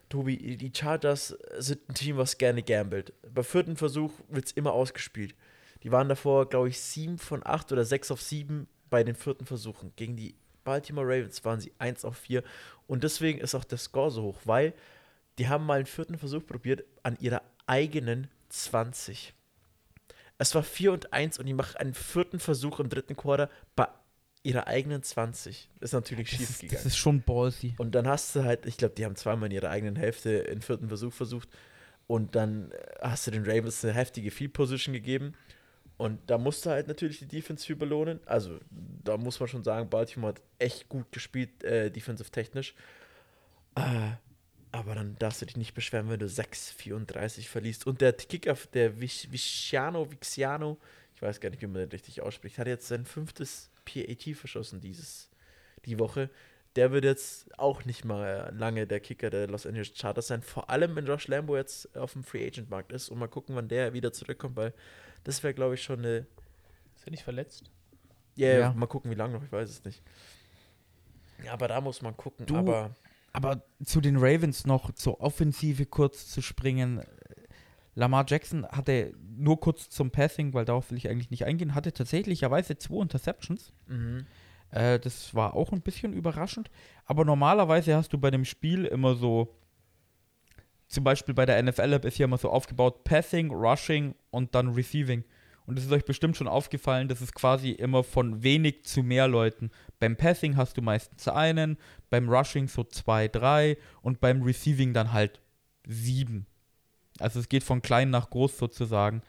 Tobi, 0.09 0.57
die 0.57 0.71
Chargers 0.71 1.35
sind 1.57 1.89
ein 1.89 1.95
Team, 1.95 2.17
was 2.17 2.37
gerne 2.37 2.61
gambelt. 2.61 3.13
Beim 3.33 3.43
vierten 3.43 3.77
Versuch 3.77 4.11
wird 4.29 4.45
es 4.45 4.51
immer 4.51 4.73
ausgespielt. 4.73 5.33
Die 5.81 5.91
waren 5.91 6.09
davor, 6.09 6.47
glaube 6.47 6.69
ich, 6.69 6.79
7 6.79 7.17
von 7.17 7.41
8 7.43 7.71
oder 7.71 7.83
6 7.83 8.11
auf 8.11 8.21
7 8.21 8.67
bei 8.89 9.03
den 9.03 9.15
vierten 9.15 9.45
Versuchen. 9.45 9.91
Gegen 9.95 10.15
die 10.15 10.35
Baltimore 10.63 11.07
Ravens 11.07 11.43
waren 11.45 11.59
sie 11.59 11.73
1 11.79 12.05
auf 12.05 12.17
4. 12.17 12.43
Und 12.85 13.03
deswegen 13.03 13.39
ist 13.39 13.55
auch 13.55 13.63
der 13.63 13.77
Score 13.79 14.11
so 14.11 14.23
hoch, 14.23 14.39
weil 14.45 14.73
die 15.39 15.47
haben 15.47 15.65
mal 15.65 15.77
einen 15.77 15.85
vierten 15.85 16.17
Versuch 16.17 16.45
probiert 16.45 16.83
an 17.03 17.17
ihrer 17.19 17.41
eigenen 17.65 18.27
20. 18.49 19.33
Es 20.37 20.53
war 20.55 20.63
4 20.63 20.91
und 20.93 21.13
1 21.13 21.39
und 21.39 21.45
die 21.45 21.53
machen 21.53 21.77
einen 21.77 21.93
vierten 21.93 22.39
Versuch 22.39 22.79
im 22.79 22.89
dritten 22.89 23.15
Quarter 23.15 23.49
bei 23.75 23.87
ihrer 24.43 24.67
eigenen 24.67 25.01
20. 25.03 25.69
Ist 25.79 25.93
natürlich 25.93 26.29
Das 26.29 26.37
schief 26.39 26.49
ist, 26.49 26.59
gegangen. 26.61 26.77
das 26.83 26.85
ist 26.85 26.97
schon 26.97 27.21
ballsy. 27.21 27.75
Und 27.77 27.95
dann 27.95 28.07
hast 28.07 28.35
du 28.35 28.43
halt, 28.43 28.65
ich 28.65 28.77
glaube, 28.77 28.95
die 28.95 29.05
haben 29.05 29.15
zweimal 29.15 29.47
in 29.49 29.55
ihrer 29.55 29.69
eigenen 29.69 29.95
Hälfte 29.95 30.31
in 30.31 30.61
vierten 30.61 30.87
Versuch 30.89 31.13
versucht. 31.13 31.47
Und 32.07 32.35
dann 32.35 32.71
äh, 32.71 32.77
hast 33.01 33.25
du 33.27 33.31
den 33.31 33.45
Ravens 33.45 33.83
eine 33.85 33.93
heftige 33.93 34.31
Field 34.31 34.53
Position 34.53 34.93
gegeben. 34.93 35.33
Und 35.95 36.19
da 36.29 36.37
musste 36.37 36.71
halt 36.71 36.87
natürlich 36.87 37.19
die 37.19 37.27
Defense 37.27 37.65
für 37.65 37.75
belohnen. 37.77 38.19
Also, 38.25 38.59
da 38.71 39.15
muss 39.15 39.39
man 39.39 39.47
schon 39.47 39.63
sagen, 39.63 39.89
Baltimore 39.89 40.33
hat 40.33 40.41
echt 40.59 40.89
gut 40.89 41.09
gespielt, 41.11 41.63
äh, 41.63 41.89
defensive 41.89 42.29
technisch. 42.29 42.75
Äh, 43.75 44.11
aber 44.73 44.95
dann 44.95 45.15
darfst 45.19 45.41
du 45.41 45.45
dich 45.45 45.55
nicht 45.55 45.73
beschweren, 45.73 46.09
wenn 46.09 46.19
du 46.19 46.25
6,34 46.25 47.47
verliest. 47.47 47.87
Und 47.87 48.01
der 48.01 48.11
Kicker, 48.11 48.57
der 48.73 48.99
Viciano, 48.99 50.11
Vixiano, 50.11 50.77
ich 51.15 51.21
weiß 51.21 51.39
gar 51.39 51.49
nicht, 51.51 51.61
wie 51.61 51.67
man 51.67 51.75
den 51.81 51.89
richtig 51.89 52.21
ausspricht, 52.21 52.57
hat 52.57 52.67
jetzt 52.67 52.87
sein 52.87 53.05
fünftes 53.05 53.69
PAT 53.85 54.35
verschossen 54.35 54.81
dieses, 54.81 55.29
die 55.85 55.99
Woche. 55.99 56.29
Der 56.75 56.91
wird 56.91 57.03
jetzt 57.05 57.57
auch 57.59 57.85
nicht 57.85 58.03
mal 58.03 58.51
lange 58.57 58.87
der 58.87 58.99
Kicker 58.99 59.29
der 59.29 59.47
Los 59.47 59.67
Angeles 59.67 59.91
Chargers 59.95 60.25
sein. 60.27 60.41
Vor 60.41 60.71
allem, 60.71 60.95
wenn 60.95 61.05
Josh 61.05 61.27
Lambo 61.27 61.55
jetzt 61.55 61.95
auf 61.95 62.13
dem 62.13 62.23
Free 62.23 62.47
Agent 62.47 62.71
Markt 62.71 62.91
ist 62.91 63.09
und 63.09 63.19
mal 63.19 63.27
gucken, 63.27 63.55
wann 63.55 63.67
der 63.67 63.93
wieder 63.93 64.11
zurückkommt, 64.11 64.55
weil 64.55 64.73
das 65.23 65.43
wäre, 65.43 65.53
glaube 65.53 65.75
ich, 65.75 65.83
schon 65.83 65.99
eine. 65.99 66.25
Ist 66.95 67.05
er 67.05 67.11
nicht 67.11 67.23
verletzt? 67.23 67.69
Ja, 68.35 68.57
Ja. 68.57 68.73
mal 68.73 68.87
gucken, 68.87 69.11
wie 69.11 69.15
lange 69.15 69.35
noch, 69.35 69.43
ich 69.43 69.51
weiß 69.51 69.69
es 69.69 69.85
nicht. 69.85 70.01
Ja, 71.45 71.53
aber 71.53 71.67
da 71.67 71.79
muss 71.79 72.01
man 72.01 72.17
gucken. 72.17 72.47
Du- 72.47 72.55
aber 72.57 72.95
Aber 73.33 73.63
zu 73.83 73.99
den 73.99 74.17
Ravens 74.17 74.65
noch 74.65 74.91
zur 74.93 75.19
Offensive 75.19 75.85
kurz 75.85 76.29
zu 76.29 76.41
springen. 76.41 77.01
Lamar 77.95 78.25
Jackson 78.27 78.65
hatte 78.67 79.13
nur 79.35 79.59
kurz 79.59 79.89
zum 79.89 80.11
Passing, 80.11 80.53
weil 80.53 80.65
darauf 80.65 80.89
will 80.91 80.97
ich 80.97 81.09
eigentlich 81.09 81.31
nicht 81.31 81.45
eingehen, 81.45 81.75
hatte 81.75 81.93
tatsächlicherweise 81.93 82.77
zwei 82.77 83.01
Interceptions. 83.01 83.73
mhm. 83.87 84.25
Äh, 84.73 84.99
das 84.99 85.35
war 85.35 85.53
auch 85.53 85.71
ein 85.71 85.81
bisschen 85.81 86.13
überraschend. 86.13 86.69
Aber 87.05 87.25
normalerweise 87.25 87.95
hast 87.95 88.11
du 88.11 88.17
bei 88.17 88.31
dem 88.31 88.45
Spiel 88.45 88.85
immer 88.85 89.15
so, 89.15 89.55
zum 90.87 91.03
Beispiel 91.03 91.33
bei 91.33 91.45
der 91.45 91.61
NFL 91.61 91.93
App 91.93 92.05
ist 92.05 92.17
hier 92.17 92.25
immer 92.25 92.37
so 92.37 92.49
aufgebaut, 92.49 93.03
Passing, 93.03 93.51
Rushing 93.51 94.15
und 94.31 94.55
dann 94.55 94.69
Receiving. 94.69 95.23
Und 95.65 95.77
es 95.77 95.85
ist 95.85 95.91
euch 95.91 96.05
bestimmt 96.05 96.35
schon 96.35 96.47
aufgefallen, 96.47 97.07
das 97.07 97.21
ist 97.21 97.33
quasi 97.33 97.71
immer 97.71 98.03
von 98.03 98.43
wenig 98.43 98.83
zu 98.83 99.01
mehr 99.01 99.27
Leuten. 99.27 99.71
Beim 99.99 100.17
Passing 100.17 100.57
hast 100.57 100.77
du 100.77 100.81
meistens 100.81 101.27
einen, 101.27 101.77
beim 102.09 102.29
Rushing 102.29 102.67
so 102.67 102.83
zwei, 102.83 103.27
drei 103.27 103.77
und 104.01 104.19
beim 104.19 104.41
Receiving 104.41 104.93
dann 104.93 105.13
halt 105.13 105.39
sieben. 105.87 106.45
Also 107.19 107.39
es 107.39 107.47
geht 107.47 107.63
von 107.63 107.81
klein 107.81 108.09
nach 108.09 108.29
groß 108.29 108.57
sozusagen. 108.57 109.21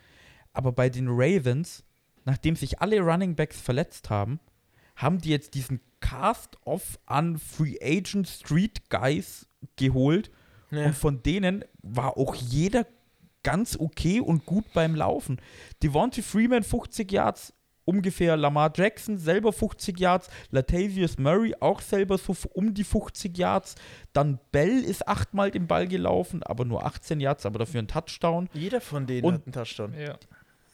Aber 0.53 0.72
bei 0.72 0.89
den 0.89 1.07
Ravens, 1.09 1.85
nachdem 2.24 2.57
sich 2.57 2.80
alle 2.80 3.01
Running 3.01 3.37
Backs 3.37 3.61
verletzt 3.61 4.11
haben, 4.11 4.41
haben 4.97 5.20
die 5.20 5.30
jetzt 5.30 5.55
diesen 5.55 5.80
Cast-Off 6.01 6.99
an 7.07 7.39
Free 7.39 7.76
Agent 7.80 8.28
Street 8.28 8.91
Guys 8.91 9.47
geholt. 9.76 10.30
Ja. 10.70 10.87
Und 10.87 10.95
von 10.95 11.22
denen 11.22 11.64
war 11.82 12.16
auch 12.16 12.35
jeder 12.35 12.87
ganz 13.45 13.76
okay 13.78 14.18
und 14.20 14.45
gut 14.47 14.64
beim 14.74 14.97
Laufen. 14.97 15.40
Devontae 15.84 16.22
Freeman 16.22 16.64
50 16.64 17.12
Yards 17.12 17.53
ungefähr, 17.86 18.36
Lamar 18.38 18.72
Jackson 18.74 19.18
selber 19.18 19.53
50 19.53 20.01
Yards, 20.01 20.28
Latavius 20.51 21.18
Murray 21.18 21.55
auch 21.61 21.82
selber 21.82 22.16
so 22.16 22.34
um 22.55 22.72
die 22.74 22.82
50 22.82 23.36
Yards. 23.36 23.74
Dann 24.14 24.40
Bell 24.53 24.82
ist 24.82 25.07
achtmal 25.07 25.51
den 25.51 25.66
Ball 25.66 25.86
gelaufen, 25.86 26.42
aber 26.42 26.64
nur 26.64 26.84
18 26.86 27.20
Yards, 27.20 27.45
aber 27.45 27.59
dafür 27.59 27.80
ein 27.82 27.88
Touchdown. 27.88 28.49
jeder 28.55 28.80
von 28.80 29.07
denen 29.07 29.24
Und- 29.26 29.34
hat 29.34 29.42
einen 29.47 29.53
Touchdown. 29.53 29.95
Ja. 29.95 30.16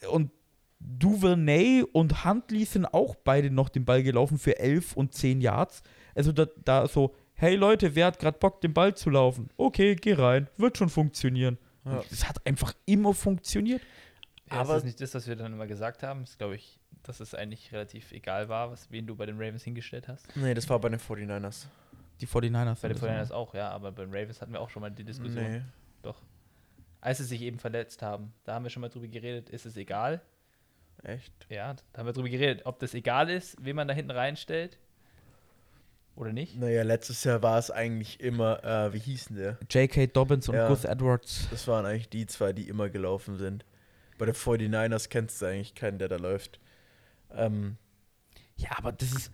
Und 0.09 0.31
Duvernay 0.79 1.83
und 1.93 2.25
Huntley 2.25 2.65
sind 2.65 2.87
auch 2.87 3.15
beide 3.17 3.51
noch 3.51 3.69
den 3.69 3.85
Ball 3.85 4.03
gelaufen 4.03 4.39
für 4.39 4.59
11 4.59 4.97
und 4.97 5.13
10 5.15 5.41
Yards. 5.41 5.83
Also 6.15 6.33
da, 6.33 6.47
da 6.65 6.87
so, 6.89 7.15
hey 7.35 7.55
Leute, 7.57 7.95
wer 7.95 8.07
hat 8.07 8.19
gerade 8.19 8.39
Bock, 8.39 8.61
den 8.61 8.73
Ball 8.73 8.95
zu 8.95 9.11
laufen? 9.11 9.51
Okay, 9.57 9.95
geh 9.95 10.15
rein, 10.15 10.49
wird 10.57 10.79
schon 10.79 10.89
funktionieren. 10.89 11.59
Ja. 11.85 12.03
Es 12.11 12.29
hat 12.29 12.45
einfach 12.47 12.75
immer 12.87 13.15
funktioniert. 13.15 13.83
Ja, 14.51 14.61
Aber- 14.61 14.71
ist 14.75 14.81
das 14.81 14.85
nicht 14.85 15.01
das, 15.01 15.15
was 15.15 15.27
wir 15.27 15.37
dann 15.37 15.53
immer 15.53 15.67
gesagt 15.67 16.03
haben? 16.03 16.23
Ist, 16.23 16.39
glaube 16.39 16.57
ich, 16.57 16.79
dass 17.03 17.21
es 17.21 17.35
eigentlich 17.35 17.73
relativ 17.73 18.13
egal 18.13 18.49
war, 18.49 18.71
was, 18.71 18.91
wen 18.91 19.07
du 19.07 19.17
bei 19.17 19.27
den 19.27 19.37
Ravens 19.37 19.63
hingestellt 19.65 20.09
hast. 20.09 20.27
Nee, 20.37 20.55
das 20.55 20.69
war 20.69 20.79
bei 20.79 20.89
den 20.89 20.99
49ers. 21.01 21.67
Die 22.21 22.27
49ers. 22.27 22.83
Bei 22.83 22.89
den 22.89 22.97
sind 22.99 23.09
das 23.09 23.31
49ers 23.31 23.33
auch, 23.33 23.55
ja, 23.55 23.71
aber 23.71 23.93
bei 23.93 24.05
den 24.05 24.15
Ravens 24.15 24.41
hatten 24.43 24.53
wir 24.53 24.61
auch 24.61 24.69
schon 24.71 24.83
mal 24.83 24.91
die 24.91 25.05
Diskussion. 25.05 25.43
Nee. 25.51 25.63
Doch. 26.03 26.21
Als 27.01 27.19
sie 27.19 27.25
sich 27.25 27.41
eben 27.41 27.59
verletzt 27.59 28.03
haben, 28.03 28.35
da 28.45 28.55
haben 28.55 28.65
wir 28.65 28.71
schon 28.71 28.83
mal 28.83 28.91
drüber 28.91 29.09
geredet, 29.09 29.49
ist 29.49 29.65
es 29.65 29.77
egal? 29.77 30.21
Echt? 31.03 31.33
Ja, 31.49 31.75
da 31.93 31.99
haben 32.01 32.07
wir 32.07 32.13
drüber 32.13 32.29
geredet, 32.29 32.67
ob 32.67 32.79
das 32.79 32.93
egal 32.93 33.31
ist, 33.31 33.57
wen 33.65 33.75
man 33.77 33.89
da 33.89 33.95
hinten 33.95 34.11
reinstellt. 34.11 34.79
Oder 36.21 36.35
nicht? 36.35 36.59
Naja, 36.59 36.83
letztes 36.83 37.25
Jahr 37.25 37.43
war 37.43 37.59
es 37.59 37.71
eigentlich 37.71 38.21
immer, 38.21 38.63
äh, 38.63 38.93
wie 38.93 38.99
hießen 38.99 39.37
der? 39.37 39.57
J.K. 39.71 40.07
Dobbins 40.09 40.51
und 40.51 40.55
Ja. 40.55 40.69
Gus 40.69 40.85
Edwards. 40.85 41.49
Das 41.51 41.67
waren 41.67 41.87
eigentlich 41.87 42.11
die 42.11 42.27
zwei, 42.27 42.53
die 42.53 42.69
immer 42.69 42.91
gelaufen 42.91 43.39
sind. 43.39 43.65
Bei 44.19 44.27
den 44.27 44.35
49ers 44.35 45.09
kennst 45.09 45.41
du 45.41 45.47
eigentlich 45.47 45.75
keinen, 45.75 45.99
der 45.99 46.09
da 46.09 46.17
läuft. 46.17 46.61
Ähm, 47.35 47.79
Ja, 48.57 48.69
aber 48.77 48.93
das 48.93 49.13
ist. 49.13 49.33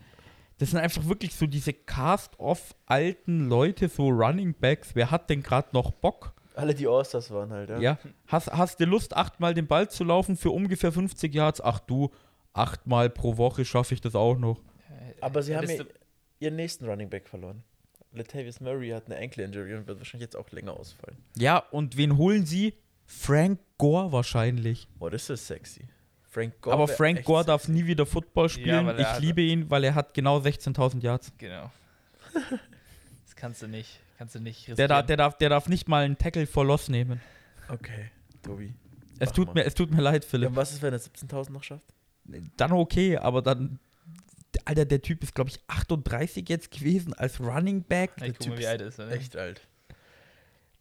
Das 0.59 0.71
sind 0.71 0.79
einfach 0.79 1.05
wirklich 1.07 1.35
so 1.35 1.47
diese 1.47 1.73
Cast-off 1.73 2.75
alten 2.87 3.49
Leute, 3.49 3.89
so 3.89 4.09
Running 4.09 4.55
Backs. 4.55 4.95
Wer 4.95 5.11
hat 5.11 5.29
denn 5.29 5.43
gerade 5.43 5.69
noch 5.73 5.91
Bock? 5.91 6.33
alle 6.55 6.75
die 6.75 6.87
Allstars 6.87 7.31
waren 7.33 7.51
halt, 7.51 7.69
ja. 7.69 7.79
Ja. 7.79 7.99
Hast, 8.29 8.51
hast 8.51 8.81
du 8.81 8.87
Lust, 8.87 9.15
achtmal 9.15 9.53
den 9.53 9.67
Ball 9.67 9.91
zu 9.91 10.05
laufen 10.05 10.37
für 10.37 10.51
ungefähr 10.51 10.93
50 10.93 11.35
Yards? 11.35 11.61
Ach 11.61 11.81
du, 11.81 12.11
achtmal 12.55 13.11
pro 13.11 13.37
Woche 13.37 13.65
schaffe 13.67 13.93
ich 13.93 14.01
das 14.01 14.15
auch 14.15 14.39
noch. 14.39 14.63
Aber 15.21 15.43
sie 15.43 15.55
haben 15.55 15.69
ja 15.69 15.85
ihren 16.41 16.57
nächsten 16.57 16.87
Running 16.87 17.09
Back 17.11 17.29
verloren. 17.29 17.63
Latavius 18.13 18.61
Murray 18.61 18.91
hat 18.91 19.07
eine 19.07 19.17
Ankle-Injury 19.19 19.75
und 19.75 19.87
wird 19.87 19.99
wahrscheinlich 19.99 20.27
jetzt 20.27 20.37
auch 20.37 20.51
länger 20.51 20.73
ausfallen. 20.79 21.19
Ja, 21.37 21.59
und 21.59 21.97
wen 21.97 22.17
holen 22.17 22.47
sie? 22.47 22.75
Frank 23.05 23.61
Gore 23.79 24.11
wahrscheinlich. 24.13 24.89
Oh, 24.99 25.09
das 25.09 25.29
ist 25.29 25.47
sexy. 25.47 25.87
Frank 26.23 26.61
Gore. 26.61 26.75
Aber 26.75 26.89
Frank 26.89 27.25
Gore 27.25 27.41
sexy. 27.41 27.47
darf 27.49 27.69
nie 27.69 27.87
wieder 27.87 28.07
Football 28.07 28.49
spielen. 28.49 28.89
er 28.89 29.15
ich 29.15 29.21
liebe 29.21 29.43
ihn, 29.43 29.71
weil 29.71 29.85
er 29.85 29.95
hat 29.95 30.15
genau 30.15 30.39
16.000 30.39 31.03
Yards. 31.03 31.33
Genau. 31.39 31.71
das 33.25 33.37
kannst 33.37 33.63
du 33.63 33.69
nicht. 33.69 34.01
Kannst 34.19 34.35
du 34.35 34.41
nicht 34.41 34.67
Der, 34.69 34.89
da, 34.89 34.97
riskieren. 35.01 35.07
der, 35.09 35.17
darf, 35.19 35.37
der 35.39 35.49
darf 35.51 35.69
nicht 35.69 35.89
mal 35.89 36.05
einen 36.05 36.17
Tackle 36.17 36.47
for 36.47 36.65
Loss 36.65 36.89
nehmen. 36.89 37.21
Okay, 37.69 38.11
Tobi. 38.43 38.75
Es 39.19 39.33
tut, 39.33 39.49
mal. 39.49 39.55
mir, 39.55 39.65
es 39.65 39.75
tut 39.75 39.91
mir 39.91 40.01
leid, 40.03 40.25
Ja, 40.25 40.31
Philipp. 40.31 40.49
und 40.51 40.57
was 40.57 40.73
ist, 40.73 40.83
wenn 40.83 40.93
er 40.93 41.01
17.000 41.01 41.53
noch 41.53 41.63
schafft? 41.63 41.85
Dann 42.57 42.73
okay, 42.73 43.17
aber 43.19 43.43
dann. 43.43 43.79
Alter, 44.65 44.85
der 44.85 45.03
Typ 45.03 45.23
ist, 45.23 45.35
glaube 45.35 45.51
ich, 45.51 45.61
38 45.69 46.49
jetzt 46.49 46.71
gewesen 46.71 47.13
als 47.15 47.41
Running 47.41 47.83
Back. 47.85 48.13
Ich 48.17 48.23
Der 48.23 48.33
guck 48.33 48.41
mal, 48.41 48.45
Typ 48.47 48.57
wie 48.59 48.63
ist- 48.63 48.69
alt 48.69 48.81
ist 48.83 48.99
er. 48.99 49.07
Ne? 49.07 49.13
Echt 49.13 49.37
alt. 49.37 49.61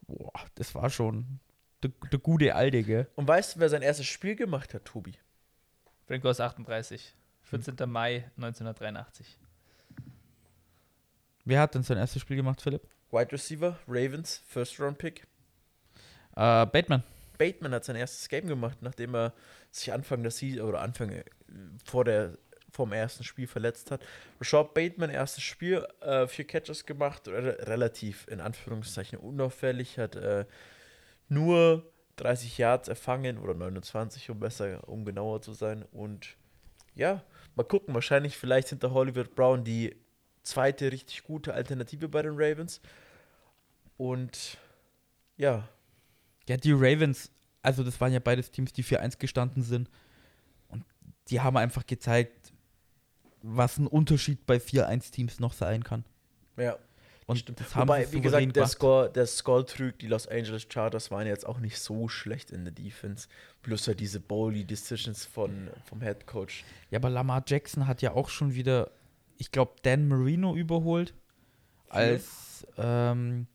Boah, 0.06 0.32
das 0.54 0.74
war 0.74 0.88
schon 0.90 1.40
der, 1.82 1.90
der 2.12 2.18
gute 2.20 2.54
Alte, 2.54 2.82
gell? 2.82 3.08
Und 3.16 3.26
weißt 3.28 3.56
du, 3.56 3.60
wer 3.60 3.68
sein 3.68 3.82
erstes 3.82 4.06
Spiel 4.06 4.36
gemacht 4.36 4.72
hat, 4.74 4.84
Tobi? 4.84 5.14
Frank 6.06 6.22
Gore 6.22 6.32
ist 6.32 6.40
38. 6.40 7.14
14. 7.42 7.74
Mai 7.90 8.30
1983. 8.36 9.36
Wer 11.44 11.60
hat 11.60 11.74
denn 11.74 11.82
sein 11.82 11.96
erstes 11.98 12.22
Spiel 12.22 12.36
gemacht, 12.36 12.60
Philipp? 12.60 12.82
Wide 13.10 13.30
Receiver, 13.32 13.78
Ravens, 13.86 14.42
First 14.48 14.80
Round 14.80 14.98
Pick. 14.98 15.26
Äh, 16.34 16.66
Bateman. 16.66 17.02
Bateman 17.38 17.72
hat 17.72 17.84
sein 17.84 17.96
erstes 17.96 18.28
Game 18.28 18.46
gemacht, 18.46 18.78
nachdem 18.80 19.14
er 19.14 19.32
sich 19.70 19.92
Anfang 19.92 20.22
der 20.22 20.32
Season 20.32 20.66
oder 20.66 20.80
Anfang 20.80 21.10
äh, 21.10 21.24
vor 21.84 22.04
der 22.04 22.36
vom 22.76 22.92
ersten 22.92 23.24
Spiel 23.24 23.46
verletzt 23.46 23.90
hat. 23.90 24.04
Rashad 24.40 24.74
Bateman 24.74 25.10
erstes 25.10 25.42
Spiel, 25.42 25.86
äh, 26.00 26.26
vier 26.26 26.46
Catches 26.46 26.86
gemacht, 26.86 27.28
re 27.28 27.58
relativ 27.66 28.28
in 28.28 28.40
Anführungszeichen 28.40 29.18
unauffällig, 29.18 29.98
hat 29.98 30.16
äh, 30.16 30.44
nur 31.28 31.90
30 32.16 32.58
Yards 32.58 32.88
erfangen 32.88 33.38
oder 33.38 33.54
29, 33.54 34.30
um 34.30 34.40
besser, 34.40 34.88
um 34.88 35.04
genauer 35.04 35.42
zu 35.42 35.52
sein. 35.52 35.82
Und 35.92 36.36
ja, 36.94 37.22
mal 37.54 37.64
gucken, 37.64 37.94
wahrscheinlich 37.94 38.36
vielleicht 38.36 38.68
hinter 38.68 38.92
Hollywood 38.92 39.34
Brown 39.34 39.64
die 39.64 39.96
zweite 40.42 40.92
richtig 40.92 41.24
gute 41.24 41.54
Alternative 41.54 42.08
bei 42.08 42.22
den 42.22 42.34
Ravens. 42.36 42.80
Und 43.96 44.58
ja, 45.36 45.68
Ja, 46.48 46.56
die 46.56 46.72
Ravens, 46.72 47.30
also 47.62 47.82
das 47.82 48.00
waren 48.00 48.12
ja 48.12 48.20
beides 48.20 48.50
Teams, 48.50 48.72
die 48.72 48.84
4-1 48.84 49.18
gestanden 49.18 49.62
sind. 49.62 49.90
Und 50.68 50.84
die 51.28 51.40
haben 51.40 51.56
einfach 51.56 51.86
gezeigt, 51.86 52.35
was 53.46 53.78
ein 53.78 53.86
Unterschied 53.86 54.44
bei 54.46 54.56
4-1-Teams 54.56 55.40
noch 55.40 55.52
sein 55.52 55.84
kann. 55.84 56.04
Ja. 56.56 56.76
Und 57.26 57.38
Stimmt. 57.38 57.60
das 57.60 57.74
haben 57.74 57.88
Wobei, 57.88 58.10
wie 58.12 58.20
gesagt, 58.20 58.54
der. 58.54 58.66
Score, 58.68 59.10
der 59.10 59.26
Score 59.26 59.64
trügt, 59.64 60.00
die 60.00 60.06
Los 60.06 60.28
Angeles 60.28 60.66
Chargers 60.68 61.10
waren 61.10 61.26
jetzt 61.26 61.44
auch 61.44 61.58
nicht 61.58 61.78
so 61.78 62.08
schlecht 62.08 62.52
in 62.52 62.64
der 62.64 62.72
Defense. 62.72 63.26
Plus 63.62 63.86
ja 63.86 63.94
diese 63.94 64.20
Bowly 64.20 64.64
Decisions 64.64 65.24
von, 65.24 65.68
vom 65.84 66.00
Head 66.00 66.26
Coach. 66.26 66.64
Ja, 66.90 67.00
aber 67.00 67.10
Lamar 67.10 67.42
Jackson 67.44 67.88
hat 67.88 68.00
ja 68.00 68.12
auch 68.12 68.28
schon 68.28 68.54
wieder, 68.54 68.92
ich 69.38 69.50
glaube, 69.50 69.72
Dan 69.82 70.06
Marino 70.06 70.54
überholt 70.54 71.14
als 71.88 72.64
ähm, 72.78 73.48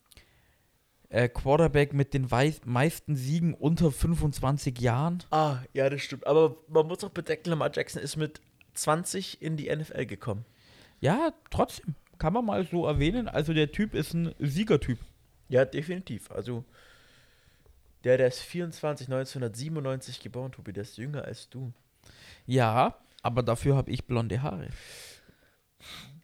äh, 1.07 1.29
Quarterback 1.29 1.93
mit 1.93 2.13
den 2.13 2.27
meisten 2.65 3.15
Siegen 3.15 3.53
unter 3.53 3.89
25 3.89 4.79
Jahren. 4.79 5.23
Ah, 5.31 5.59
ja, 5.73 5.89
das 5.89 6.01
stimmt. 6.01 6.27
Aber 6.27 6.57
man 6.67 6.87
muss 6.87 7.05
auch 7.05 7.09
bedenken, 7.09 7.49
Lamar 7.49 7.71
Jackson 7.73 8.01
ist 8.01 8.17
mit 8.17 8.41
20 8.73 9.41
in 9.41 9.57
die 9.57 9.73
NFL 9.75 10.05
gekommen. 10.05 10.45
Ja, 10.99 11.33
trotzdem, 11.49 11.95
kann 12.17 12.33
man 12.33 12.45
mal 12.45 12.65
so 12.65 12.85
erwähnen. 12.85 13.27
Also 13.27 13.53
der 13.53 13.71
Typ 13.71 13.93
ist 13.93 14.13
ein 14.13 14.35
Siegertyp. 14.39 14.99
Ja, 15.49 15.65
definitiv. 15.65 16.31
Also, 16.31 16.63
der, 18.03 18.17
der 18.17 18.27
ist 18.27 18.39
24, 18.39 19.07
1997 19.07 20.19
geboren, 20.19 20.51
Tobi, 20.51 20.71
der 20.71 20.83
ist 20.83 20.97
jünger 20.97 21.25
als 21.25 21.49
du. 21.49 21.73
Ja, 22.45 22.95
aber 23.21 23.43
dafür 23.43 23.75
habe 23.75 23.91
ich 23.91 24.05
blonde 24.05 24.41
Haare. 24.41 24.69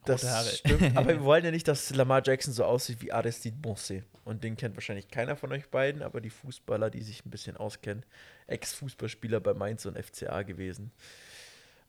Das 0.04 0.24
Haare. 0.24 0.48
stimmt. 0.48 0.82
Aber 0.96 1.08
wir 1.08 1.24
wollen 1.24 1.44
ja 1.44 1.50
nicht, 1.50 1.68
dass 1.68 1.90
Lamar 1.94 2.22
Jackson 2.24 2.54
so 2.54 2.64
aussieht 2.64 3.02
wie 3.02 3.12
Aristide 3.12 3.56
Bonce. 3.56 4.04
Und 4.24 4.42
den 4.42 4.56
kennt 4.56 4.74
wahrscheinlich 4.76 5.08
keiner 5.08 5.36
von 5.36 5.52
euch 5.52 5.68
beiden, 5.68 6.02
aber 6.02 6.20
die 6.20 6.30
Fußballer, 6.30 6.90
die 6.90 7.02
sich 7.02 7.26
ein 7.26 7.30
bisschen 7.30 7.56
auskennen, 7.56 8.04
Ex-Fußballspieler 8.46 9.40
bei 9.40 9.54
Mainz 9.54 9.84
und 9.84 9.98
FCA 9.98 10.42
gewesen. 10.42 10.92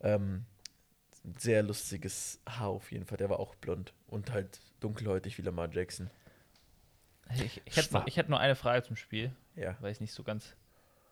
Ähm, 0.02 0.46
sehr 1.38 1.64
lustiges 1.64 2.40
Haar 2.48 2.70
auf 2.70 2.92
jeden 2.92 3.06
Fall. 3.06 3.18
Der 3.18 3.30
war 3.30 3.40
auch 3.40 3.56
blond 3.56 3.94
und 4.08 4.32
halt 4.32 4.60
dunkelhäutig 4.80 5.38
wie 5.38 5.42
Lamar 5.42 5.70
Jackson. 5.72 6.10
Ich, 7.36 7.62
ich, 7.66 7.76
hätte, 7.78 8.04
ich 8.08 8.18
hätte 8.18 8.32
nur 8.32 8.40
eine 8.40 8.56
Frage 8.56 8.84
zum 8.84 8.96
Spiel, 8.96 9.32
Ja. 9.56 9.76
weil 9.82 9.92
ich 9.92 9.98
es 9.98 10.02
nicht 10.02 10.14
so 10.14 10.24
ganz 10.24 10.56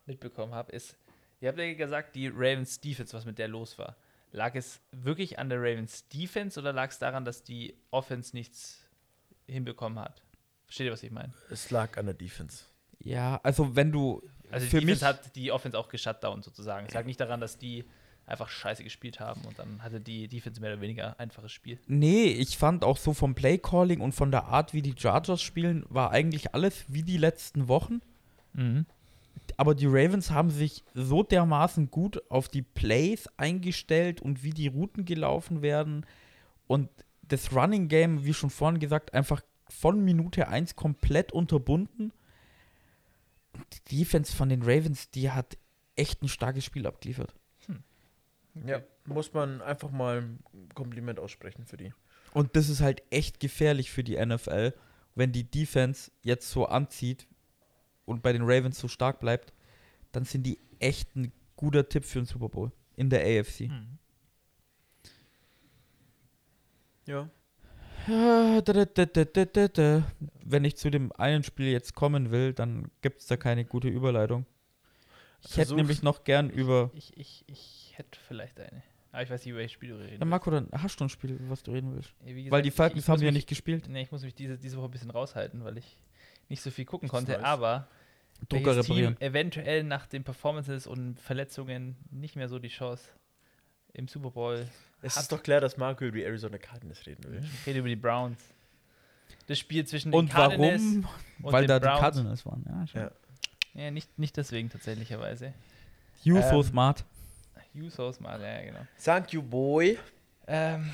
mitbekommen 0.05 0.53
habe. 0.55 0.71
Ist, 0.71 0.97
ihr 1.41 1.49
habt 1.49 1.59
ja 1.59 1.73
gesagt, 1.73 2.15
die 2.15 2.27
Ravens 2.27 2.79
Defense, 2.79 3.15
was 3.15 3.25
mit 3.25 3.37
der 3.37 3.47
los 3.47 3.77
war. 3.77 3.95
Lag 4.31 4.55
es 4.55 4.81
wirklich 4.91 5.37
an 5.39 5.49
der 5.49 5.59
Ravens 5.59 6.07
Defense 6.09 6.59
oder 6.59 6.73
lag 6.73 6.89
es 6.89 6.99
daran, 6.99 7.23
dass 7.23 7.43
die 7.43 7.77
Offense 7.91 8.35
nichts 8.35 8.83
hinbekommen 9.45 9.99
hat? 9.99 10.21
Versteht 10.65 10.87
ihr, 10.87 10.91
was 10.91 11.03
ich 11.03 11.11
meine? 11.11 11.33
Es 11.49 11.69
lag 11.71 11.97
an 11.97 12.05
der 12.07 12.15
Defense. 12.15 12.65
Ja, 12.99 13.39
also 13.43 13.75
wenn 13.75 13.91
du 13.91 14.21
Also 14.49 14.65
die 14.65 14.69
für 14.71 14.79
Defense 14.81 14.89
mich 14.89 15.03
hat 15.03 15.35
die 15.35 15.51
Offense 15.51 15.77
auch 15.77 15.87
geshutdown 15.87 16.41
sozusagen. 16.41 16.87
Es 16.87 16.93
lag 16.93 17.05
nicht 17.05 17.19
daran, 17.19 17.39
dass 17.39 17.57
die 17.57 17.85
einfach 18.27 18.49
scheiße 18.49 18.83
gespielt 18.83 19.19
haben 19.19 19.41
und 19.45 19.57
dann 19.57 19.81
hatte 19.81 19.99
die 20.01 20.27
Defense 20.27 20.61
mehr 20.61 20.73
oder 20.73 20.81
weniger 20.81 21.19
einfaches 21.19 21.51
Spiel. 21.51 21.79
Nee, 21.87 22.25
ich 22.25 22.57
fand 22.57 22.83
auch 22.83 22.97
so 22.97 23.13
vom 23.13 23.33
Playcalling 23.33 24.01
und 24.01 24.11
von 24.11 24.31
der 24.31 24.45
Art, 24.45 24.73
wie 24.73 24.81
die 24.81 24.95
Chargers 24.97 25.41
spielen, 25.41 25.85
war 25.89 26.11
eigentlich 26.11 26.53
alles 26.53 26.85
wie 26.89 27.03
die 27.03 27.17
letzten 27.17 27.67
Wochen. 27.67 28.01
Aber 29.55 29.75
die 29.75 29.85
Ravens 29.85 30.31
haben 30.31 30.49
sich 30.49 30.83
so 30.93 31.23
dermaßen 31.23 31.89
gut 31.89 32.21
auf 32.29 32.49
die 32.49 32.63
Plays 32.63 33.29
eingestellt 33.37 34.21
und 34.21 34.43
wie 34.43 34.49
die 34.49 34.67
Routen 34.67 35.05
gelaufen 35.05 35.61
werden. 35.61 36.05
Und 36.67 36.89
das 37.21 37.53
Running 37.53 37.87
Game, 37.87 38.25
wie 38.25 38.33
schon 38.33 38.49
vorhin 38.49 38.79
gesagt, 38.79 39.13
einfach 39.13 39.41
von 39.69 40.03
Minute 40.03 40.47
1 40.47 40.75
komplett 40.75 41.31
unterbunden. 41.31 42.11
Und 43.53 43.65
die 43.89 43.99
Defense 43.99 44.35
von 44.35 44.49
den 44.49 44.63
Ravens, 44.63 45.11
die 45.11 45.31
hat 45.31 45.57
echt 45.95 46.21
ein 46.23 46.27
starkes 46.27 46.65
Spiel 46.65 46.85
abgeliefert. 46.85 47.33
Ja. 48.65 48.81
Muss 49.05 49.33
man 49.33 49.61
einfach 49.61 49.91
mal 49.91 50.21
ein 50.21 50.69
Kompliment 50.73 51.19
aussprechen 51.19 51.65
für 51.65 51.77
die. 51.77 51.93
Und 52.33 52.55
das 52.55 52.69
ist 52.69 52.81
halt 52.81 53.03
echt 53.09 53.39
gefährlich 53.39 53.91
für 53.91 54.03
die 54.03 54.23
NFL, 54.23 54.73
wenn 55.15 55.31
die 55.31 55.49
Defense 55.49 56.11
jetzt 56.21 56.51
so 56.51 56.65
anzieht 56.65 57.27
und 58.05 58.21
bei 58.21 58.33
den 58.33 58.43
Ravens 58.43 58.79
so 58.79 58.87
stark 58.87 59.19
bleibt, 59.19 59.53
dann 60.11 60.25
sind 60.25 60.43
die 60.43 60.59
echt 60.79 61.15
ein 61.15 61.31
guter 61.55 61.87
Tipp 61.89 62.05
für 62.05 62.19
den 62.19 62.25
Super 62.25 62.49
Bowl 62.49 62.71
in 62.95 63.09
der 63.09 63.21
AFC. 63.21 63.69
Hm. 63.69 63.97
Ja. 67.05 67.29
Wenn 70.45 70.63
ich 70.63 70.77
zu 70.77 70.89
dem 70.89 71.11
einen 71.13 71.43
Spiel 71.43 71.67
jetzt 71.67 71.93
kommen 71.93 72.31
will, 72.31 72.53
dann 72.53 72.89
gibt 73.01 73.21
es 73.21 73.27
da 73.27 73.35
keine 73.35 73.65
gute 73.65 73.87
Überleitung. 73.89 74.45
Ich 75.43 75.57
hätte 75.57 75.75
nämlich 75.75 76.03
noch 76.03 76.23
gern 76.23 76.49
über. 76.49 76.91
Ich, 76.93 77.15
ich, 77.17 77.43
ich 77.47 77.93
hätte 77.95 78.19
vielleicht 78.27 78.59
eine. 78.59 78.83
Aber 79.11 79.23
ich 79.23 79.29
weiß 79.29 79.41
nicht, 79.41 79.49
über 79.51 79.59
welches 79.59 79.71
Spiel 79.73 79.89
du 79.89 79.95
reden 79.95 80.05
Ja, 80.15 80.19
willst. 80.19 80.25
Marco, 80.29 80.51
dann 80.51 80.67
hast 80.73 80.99
du 80.99 81.05
ein 81.05 81.09
Spiel, 81.09 81.31
über 81.31 81.49
was 81.49 81.63
du 81.63 81.71
reden 81.71 81.95
willst. 81.95 82.11
Ja, 82.21 82.27
wie 82.27 82.35
Weil 82.35 82.61
gesagt, 82.61 82.65
die 82.65 82.71
Falcons 82.71 83.03
ich 83.03 83.09
haben 83.09 83.21
ja 83.21 83.31
nicht 83.31 83.47
gespielt. 83.47 83.87
Nee, 83.87 84.01
ich 84.03 84.11
muss 84.11 84.21
mich 84.23 84.35
diese, 84.35 84.57
diese 84.57 84.77
Woche 84.77 84.85
ein 84.87 84.91
bisschen 84.91 85.09
raushalten, 85.11 85.63
weil 85.63 85.77
ich 85.77 85.97
nicht 86.49 86.61
so 86.61 86.69
viel 86.71 86.85
gucken 86.85 87.07
Das 87.07 87.11
konnte. 87.11 87.43
Aber 87.43 87.87
Drucker 88.49 88.67
welches 88.67 88.85
Team 88.85 88.95
reparieren. 88.97 89.21
eventuell 89.21 89.83
nach 89.83 90.05
den 90.07 90.23
Performances 90.23 90.85
und 90.87 91.19
Verletzungen 91.19 91.95
nicht 92.11 92.35
mehr 92.35 92.47
so 92.49 92.59
die 92.59 92.67
Chance 92.67 93.05
im 93.93 94.07
Super 94.07 94.31
Bowl. 94.31 94.67
Es 95.01 95.15
Hat- 95.15 95.23
ist 95.23 95.31
doch 95.31 95.41
klar, 95.41 95.61
dass 95.61 95.77
Marco 95.77 96.03
über 96.05 96.17
die 96.17 96.23
Arizona 96.23 96.57
Cardinals 96.57 97.05
reden 97.07 97.23
will. 97.23 97.43
Ich 97.43 97.65
rede 97.65 97.79
über 97.79 97.87
die 97.89 97.95
Browns. 97.95 98.37
Das 99.47 99.57
Spiel 99.57 99.85
zwischen 99.87 100.11
den 100.11 100.19
Und 100.19 100.29
Cardinals 100.29 100.81
warum? 100.81 101.07
und 101.43 101.53
Weil 101.53 101.63
den 101.63 101.67
da 101.69 101.79
Browns. 101.79 101.95
die 101.95 102.01
Cardinals 102.01 102.45
waren. 102.45 102.65
Ja, 102.67 102.87
schon. 102.87 103.01
Ja. 103.01 103.11
Ja, 103.77 103.91
nicht, 103.91 104.17
nicht 104.19 104.35
deswegen 104.35 104.69
tatsächlicherweise. 104.69 105.53
You 106.23 106.41
so 106.41 106.57
Ähm, 106.57 106.63
smart. 106.63 107.05
Usos 107.75 108.19
mal, 108.19 108.41
ja, 108.41 108.61
genau. 108.63 108.79
Thank 109.03 109.33
you, 109.33 109.41
boy. 109.43 109.97
Ähm, 110.47 110.89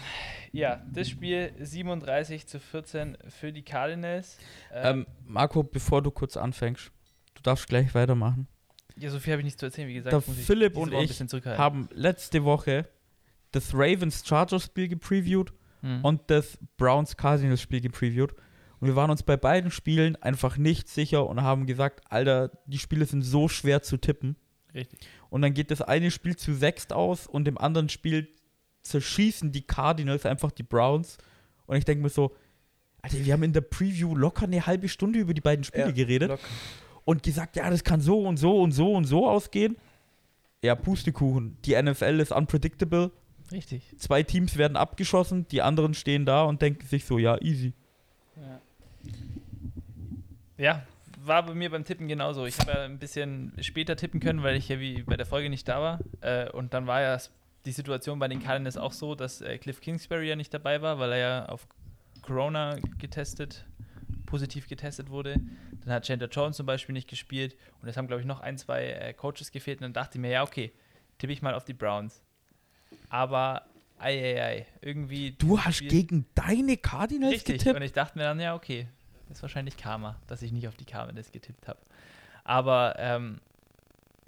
ja, 0.51 0.81
das 0.91 1.07
Spiel 1.09 1.53
37 1.59 2.45
zu 2.45 2.59
14 2.59 3.17
für 3.29 3.53
die 3.53 3.61
Cardinals. 3.63 4.37
Ähm, 4.71 4.99
Ähm, 4.99 5.07
Marco, 5.25 5.63
bevor 5.63 6.01
du 6.01 6.11
kurz 6.11 6.35
anfängst, 6.35 6.91
du 7.35 7.41
darfst 7.41 7.67
gleich 7.69 7.95
weitermachen. 7.95 8.47
ja, 8.97 9.09
so 9.09 9.19
viel 9.19 9.31
habe 9.33 9.41
ich 9.41 9.45
nicht 9.45 9.59
zu 9.59 9.67
erzählen. 9.67 9.87
Wie 9.87 9.93
gesagt, 9.93 10.27
ich 10.27 10.45
Philipp 10.45 10.75
und 10.75 10.91
Woche 10.91 10.97
ein 10.99 11.05
ich 11.05 11.57
haben 11.57 11.87
letzte 11.93 12.43
Woche 12.43 12.87
das 13.53 13.73
Ravens-Chargers-Spiel 13.73 14.87
gepreviewt 14.89 15.53
Mhm. 15.81 16.03
und 16.03 16.21
das 16.29 16.57
Browns-Cardinals-Spiel 16.77 17.81
gepreviewt. 17.81 18.33
Und 18.83 18.89
wir 18.89 18.97
waren 18.97 19.11
uns 19.11 19.23
bei 19.23 19.37
beiden 19.37 19.71
Spielen 19.71 20.17
einfach 20.17 20.57
nicht 20.57 20.89
sicher 20.89 21.25
und 21.25 21.41
haben 21.41 21.67
gesagt, 21.67 22.01
Alter, 22.11 22.51
die 22.65 22.77
Spiele 22.79 23.05
sind 23.05 23.21
so 23.21 23.47
schwer 23.47 23.81
zu 23.81 23.95
tippen. 23.95 24.35
Richtig. 24.73 24.99
Und 25.29 25.41
dann 25.41 25.53
geht 25.53 25.71
das 25.71 25.81
eine 25.81 26.11
Spiel 26.11 26.35
zu 26.35 26.53
sechst 26.53 26.91
aus 26.91 27.25
und 27.25 27.47
im 27.47 27.57
anderen 27.57 27.87
Spiel 27.87 28.27
zerschießen 28.81 29.53
die 29.53 29.61
Cardinals 29.61 30.25
einfach 30.25 30.51
die 30.51 30.63
Browns. 30.63 31.17
Und 31.65 31.77
ich 31.77 31.85
denke 31.85 32.03
mir 32.03 32.09
so, 32.09 32.35
Alter, 33.01 33.23
wir 33.23 33.31
haben 33.31 33.43
in 33.43 33.53
der 33.53 33.61
Preview 33.61 34.17
locker 34.17 34.47
eine 34.47 34.65
halbe 34.65 34.89
Stunde 34.89 35.19
über 35.19 35.33
die 35.33 35.39
beiden 35.39 35.63
Spiele 35.63 35.85
Ja, 35.85 35.91
geredet 35.91 36.27
locker. 36.27 36.43
und 37.05 37.23
gesagt, 37.23 37.55
ja, 37.55 37.69
das 37.69 37.85
kann 37.85 38.01
so 38.01 38.19
und 38.27 38.35
so 38.35 38.59
und 38.61 38.73
so 38.73 38.91
und 38.93 39.05
so 39.05 39.29
ausgehen. 39.29 39.77
Ja, 40.61 40.75
Pustekuchen. 40.75 41.55
Die 41.63 41.81
NFL 41.81 42.19
ist 42.19 42.33
unpredictable. 42.33 43.11
Richtig. 43.49 43.95
Zwei 43.97 44.23
Teams 44.23 44.57
werden 44.57 44.75
abgeschossen, 44.75 45.47
die 45.47 45.61
anderen 45.61 45.93
stehen 45.93 46.25
da 46.25 46.43
und 46.43 46.61
denken 46.61 46.85
sich 46.85 47.05
so, 47.05 47.17
ja, 47.17 47.41
easy. 47.41 47.71
Ja. 48.35 48.59
Ja, 50.63 50.81
war 51.19 51.45
bei 51.45 51.53
mir 51.53 51.69
beim 51.69 51.83
Tippen 51.83 52.07
genauso. 52.07 52.45
Ich 52.45 52.57
habe 52.57 52.71
ja 52.71 52.83
ein 52.85 52.97
bisschen 52.97 53.51
später 53.59 53.97
tippen 53.97 54.21
können, 54.21 54.43
weil 54.43 54.55
ich 54.55 54.69
ja 54.69 54.79
wie 54.79 55.03
bei 55.03 55.17
der 55.17 55.25
Folge 55.25 55.49
nicht 55.49 55.67
da 55.67 55.81
war. 55.81 55.99
Äh, 56.21 56.49
und 56.51 56.73
dann 56.73 56.87
war 56.87 57.01
ja 57.01 57.17
die 57.65 57.71
Situation 57.71 58.17
bei 58.17 58.29
den 58.29 58.41
Cardinals 58.41 58.77
auch 58.77 58.93
so, 58.93 59.13
dass 59.13 59.41
äh, 59.41 59.57
Cliff 59.57 59.81
Kingsbury 59.81 60.29
ja 60.29 60.35
nicht 60.37 60.53
dabei 60.53 60.81
war, 60.81 60.99
weil 60.99 61.11
er 61.11 61.17
ja 61.17 61.45
auf 61.47 61.67
Corona 62.21 62.77
getestet, 62.97 63.65
positiv 64.25 64.67
getestet 64.69 65.09
wurde. 65.09 65.35
Dann 65.83 65.93
hat 65.93 66.05
Chandler 66.05 66.29
Jones 66.29 66.55
zum 66.55 66.65
Beispiel 66.65 66.93
nicht 66.93 67.09
gespielt. 67.09 67.57
Und 67.81 67.89
es 67.89 67.97
haben, 67.97 68.07
glaube 68.07 68.21
ich, 68.21 68.25
noch 68.25 68.39
ein, 68.39 68.57
zwei 68.57 68.85
äh, 68.85 69.13
Coaches 69.13 69.51
gefehlt. 69.51 69.79
Und 69.79 69.83
dann 69.83 69.93
dachte 69.93 70.17
ich 70.17 70.21
mir, 70.21 70.31
ja, 70.31 70.43
okay, 70.43 70.71
tippe 71.17 71.33
ich 71.33 71.41
mal 71.41 71.53
auf 71.55 71.65
die 71.65 71.73
Browns. 71.73 72.21
Aber, 73.09 73.65
ei, 73.99 74.17
ei, 74.17 74.43
ei, 74.43 74.65
irgendwie. 74.79 75.31
Du 75.31 75.59
hast 75.59 75.81
gegen 75.81 76.25
deine 76.35 76.77
Cardinals 76.77 77.33
Richtig. 77.33 77.57
getippt? 77.57 77.75
Und 77.75 77.81
ich 77.81 77.91
dachte 77.91 78.17
mir 78.17 78.23
dann, 78.23 78.39
ja, 78.39 78.55
okay, 78.55 78.87
ist 79.33 79.41
wahrscheinlich 79.41 79.77
Karma, 79.77 80.17
dass 80.27 80.41
ich 80.41 80.51
nicht 80.51 80.67
auf 80.67 80.75
die 80.75 80.85
Cardinals 80.85 81.31
getippt 81.31 81.67
habe. 81.67 81.79
Aber 82.43 82.95
ähm, 82.97 83.39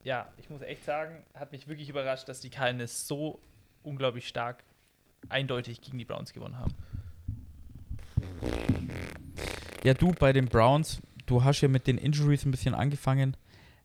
ja, 0.04 0.28
ich 0.38 0.50
muss 0.50 0.62
echt 0.62 0.86
sagen, 0.86 1.24
hat 1.34 1.52
mich 1.52 1.68
wirklich 1.68 1.90
überrascht, 1.90 2.30
dass 2.30 2.40
die 2.40 2.50
Cardinals 2.50 3.08
so 3.08 3.40
unglaublich 3.84 4.28
stark 4.28 4.64
eindeutig 5.30 5.82
gegen 5.82 5.98
die 5.98 6.06
Browns 6.06 6.34
gewonnen 6.34 6.58
haben. 6.58 6.74
Ja, 9.84 9.94
du 9.94 10.12
bei 10.14 10.34
den 10.34 10.46
Browns, 10.46 11.02
du 11.26 11.44
hast 11.44 11.62
ja 11.62 11.68
mit 11.68 11.88
den 11.88 11.98
Injuries 11.98 12.46
ein 12.46 12.52
bisschen 12.52 12.74
angefangen. 12.74 13.38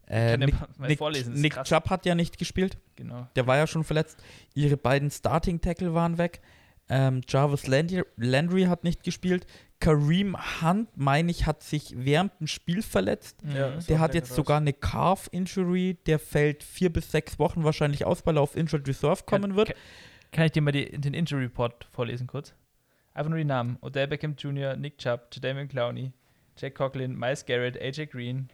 Äh, 0.07 0.37
Nick, 0.37 0.55
Nick, 0.79 1.29
Nick. 1.29 1.63
Chubb 1.65 1.89
hat 1.89 2.05
ja 2.05 2.15
nicht 2.15 2.37
gespielt. 2.37 2.77
Genau. 2.97 3.29
Der 3.37 3.47
war 3.47 3.57
ja 3.57 3.67
schon 3.67 3.85
verletzt. 3.85 4.23
Ihre 4.55 4.77
beiden 4.77 5.11
Starting-Tackle 5.11 5.95
waren 5.95 6.19
weg. 6.19 6.41
Ähm, 6.89 7.21
Jarvis 7.29 7.69
Landry, 7.69 8.03
Landry 8.17 8.65
hat 8.65 8.83
nicht 8.83 9.05
gespielt. 9.05 9.47
Kareem 9.81 10.37
Hunt, 10.63 10.89
meine 10.97 11.31
ich, 11.31 11.47
hat 11.47 11.63
sich 11.63 11.95
während 11.97 12.39
dem 12.39 12.47
Spiel 12.47 12.83
verletzt. 12.83 13.39
Ja, 13.55 13.71
Der 13.71 13.99
hat 13.99 14.15
jetzt 14.15 14.31
raus. 14.31 14.37
sogar 14.37 14.59
eine 14.59 14.73
Calf-Injury. 14.75 15.97
Der 16.07 16.19
fällt 16.19 16.63
vier 16.63 16.93
bis 16.93 17.11
sechs 17.11 17.39
Wochen 17.39 17.65
wahrscheinlich 17.65 18.05
aus, 18.05 18.25
weil 18.27 18.37
er 18.37 18.43
auf 18.43 18.57
Injured 18.57 18.87
Reserve 18.87 19.23
kommen 19.25 19.57
wird. 19.57 19.69
Kann, 19.69 19.77
kann 20.33 20.45
ich 20.47 20.53
dir 20.53 20.61
mal 20.63 20.73
die, 20.73 20.91
den 21.01 21.15
Injury 21.15 21.45
Report 21.45 21.87
vorlesen 21.93 22.27
kurz? 22.27 22.55
Einfach 23.15 23.31
nur 23.31 23.39
die 23.39 23.45
Namen. 23.45 23.79
Odell 23.81 24.07
Beckham 24.07 24.37
Jr., 24.37 24.77
Nick 24.77 24.99
Chubb, 24.99 25.29
Jadavion 25.33 25.69
Clowney, 25.69 26.13
Jack 26.57 26.75
Coughlin, 26.77 27.19
Miles 27.19 27.45
Garrett, 27.47 27.81
AJ 27.81 28.07
Green, 28.07 28.49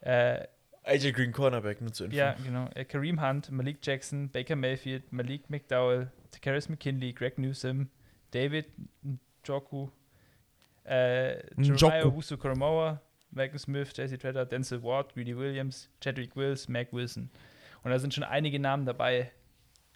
äh, 0.00 0.44
AJ 0.84 1.12
Green 1.12 1.32
Cornerback, 1.32 1.80
nur 1.80 1.92
zu 1.92 2.04
Info. 2.04 2.16
ja, 2.16 2.34
genau, 2.44 2.68
äh, 2.74 2.84
Kareem 2.84 3.20
Hunt, 3.20 3.50
Malik 3.50 3.78
Jackson, 3.82 4.30
Baker 4.30 4.56
Mayfield, 4.56 5.12
Malik 5.12 5.50
McDowell, 5.50 6.10
Takaris 6.30 6.68
McKinley, 6.68 7.12
Greg 7.12 7.38
Newsom, 7.38 7.88
David 8.30 8.66
Njoku, 9.44 9.88
äh. 10.88 11.42
Jeremiah 11.56 12.12
Wusu 12.12 12.36
Koromoa, 12.36 13.00
Michael 13.30 13.58
Smith, 13.58 13.92
JC 13.96 14.18
Treader, 14.18 14.46
Denzel 14.46 14.82
Ward, 14.82 15.14
Greedy 15.14 15.36
Williams, 15.36 15.88
Chadwick 16.00 16.34
Wills, 16.36 16.68
Mac 16.68 16.92
Wilson. 16.92 17.30
Und 17.82 17.90
da 17.90 17.98
sind 17.98 18.14
schon 18.14 18.24
einige 18.24 18.58
Namen 18.58 18.86
dabei. 18.86 19.30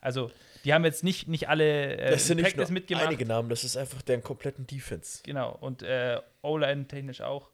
Also, 0.01 0.31
die 0.65 0.75
haben 0.75 0.85
jetzt 0.85 1.05
nicht, 1.05 1.29
nicht 1.29 1.49
alle 1.49 1.97
äh, 1.97 2.11
Das 2.11 2.27
sind 2.27 2.41
nicht 2.41 2.57
nur 2.57 2.71
mitgemacht. 2.71 3.07
einige 3.07 3.25
Namen, 3.27 3.49
das 3.49 3.63
ist 3.65 3.77
einfach 3.77 4.03
deren 4.03 4.23
kompletten 4.23 4.67
Defense. 4.67 5.21
Genau, 5.25 5.57
und 5.61 5.83
äh, 5.83 6.19
O-Line 6.43 6.87
technisch 6.89 7.21
auch. 7.21 7.51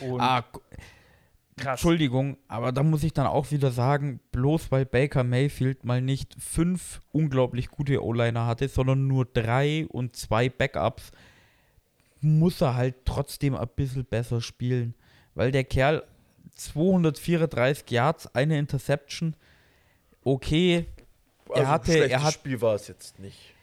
Und 0.00 0.20
Ah, 0.20 0.44
krass. 1.56 1.80
Entschuldigung, 1.80 2.36
aber 2.48 2.72
da 2.72 2.82
muss 2.82 3.04
ich 3.04 3.12
dann 3.12 3.26
auch 3.28 3.50
wieder 3.52 3.70
sagen, 3.70 4.20
bloß 4.32 4.70
weil 4.72 4.86
Baker 4.86 5.22
Mayfield 5.24 5.84
mal 5.84 6.00
nicht 6.00 6.34
fünf 6.38 7.00
unglaublich 7.12 7.68
gute 7.68 8.02
O-Liner 8.04 8.46
hatte, 8.46 8.68
sondern 8.68 9.06
nur 9.06 9.24
drei 9.24 9.86
und 9.88 10.16
zwei 10.16 10.48
Backups, 10.48 11.12
muss 12.20 12.60
er 12.60 12.74
halt 12.74 12.96
trotzdem 13.04 13.54
ein 13.56 13.68
bisschen 13.76 14.04
besser 14.04 14.40
spielen. 14.40 14.94
Weil 15.34 15.52
der 15.52 15.64
Kerl 15.64 16.02
234 16.56 17.90
Yards, 17.90 18.34
eine 18.34 18.58
Interception, 18.58 19.34
okay, 20.24 20.86
Also 21.50 21.66
hatte- 21.68 22.08
er 22.10 22.22
hat- 22.22 22.34
Spiel 22.34 22.60
war 22.60 22.74
es 22.74 22.88
jetzt 22.88 23.18
nicht. 23.18 23.54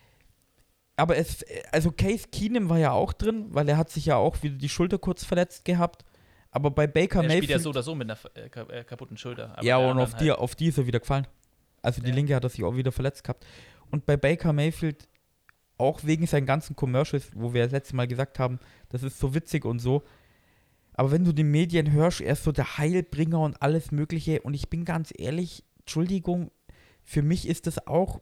aber 0.95 1.17
es, 1.17 1.43
also 1.71 1.91
Case 1.91 2.27
Keenum 2.31 2.69
war 2.69 2.79
ja 2.79 2.91
auch 2.91 3.13
drin, 3.13 3.47
weil 3.49 3.67
er 3.69 3.77
hat 3.77 3.89
sich 3.89 4.05
ja 4.07 4.15
auch 4.15 4.41
wieder 4.43 4.55
die 4.55 4.69
Schulter 4.69 4.97
kurz 4.97 5.23
verletzt 5.25 5.65
gehabt. 5.65 6.05
Aber 6.51 6.71
bei 6.71 6.87
Baker 6.87 7.21
der 7.21 7.29
spielt 7.29 7.41
Mayfield 7.41 7.49
ja 7.49 7.59
so 7.59 7.69
oder 7.71 7.83
so 7.83 7.93
mit 7.95 8.09
einer 8.09 8.17
äh, 8.35 8.79
äh, 8.79 8.83
kaputten 8.85 9.17
Schulter. 9.17 9.51
aber 9.57 9.63
ja, 9.65 9.77
und 9.77 9.99
auf 9.99 10.13
die, 10.15 10.31
auf 10.31 10.55
die 10.55 10.67
ist 10.67 10.77
er 10.77 10.87
wieder 10.87 11.01
gefallen. 11.01 11.27
Also 11.81 12.01
die 12.01 12.09
Ja. 12.09 12.15
linke 12.15 12.33
hat 12.33 12.43
er 12.45 12.49
sich 12.49 12.63
auch 12.63 12.75
wieder 12.77 12.93
verletzt 12.93 13.23
gehabt. 13.25 13.45
Und 13.91 14.05
bei 14.05 14.15
Baker 14.15 14.53
Mayfield, 14.53 15.07
auch 15.77 16.03
wegen 16.03 16.27
seinen 16.27 16.45
ganzen 16.45 16.75
Commercials, 16.75 17.29
wo 17.35 17.53
wir 17.53 17.63
das 17.63 17.71
letzte 17.71 17.95
Mal 17.95 18.07
gesagt 18.07 18.39
haben, 18.39 18.59
das 18.89 19.03
ist 19.03 19.19
so 19.19 19.33
witzig 19.33 19.65
und 19.65 19.79
so. 19.79 20.03
Aber 20.93 21.11
wenn 21.11 21.25
du 21.25 21.33
die 21.33 21.43
Medien 21.43 21.91
hörst, 21.91 22.21
er 22.21 22.33
ist 22.33 22.43
so 22.43 22.51
der 22.51 22.77
Heilbringer 22.77 23.39
und 23.39 23.61
alles 23.61 23.91
Mögliche. 23.91 24.41
Und 24.41 24.53
ich 24.53 24.69
bin 24.69 24.85
ganz 24.85 25.11
ehrlich, 25.17 25.63
Entschuldigung, 25.79 26.51
für 27.03 27.21
mich 27.21 27.47
ist 27.47 27.67
das 27.67 27.85
auch 27.85 28.21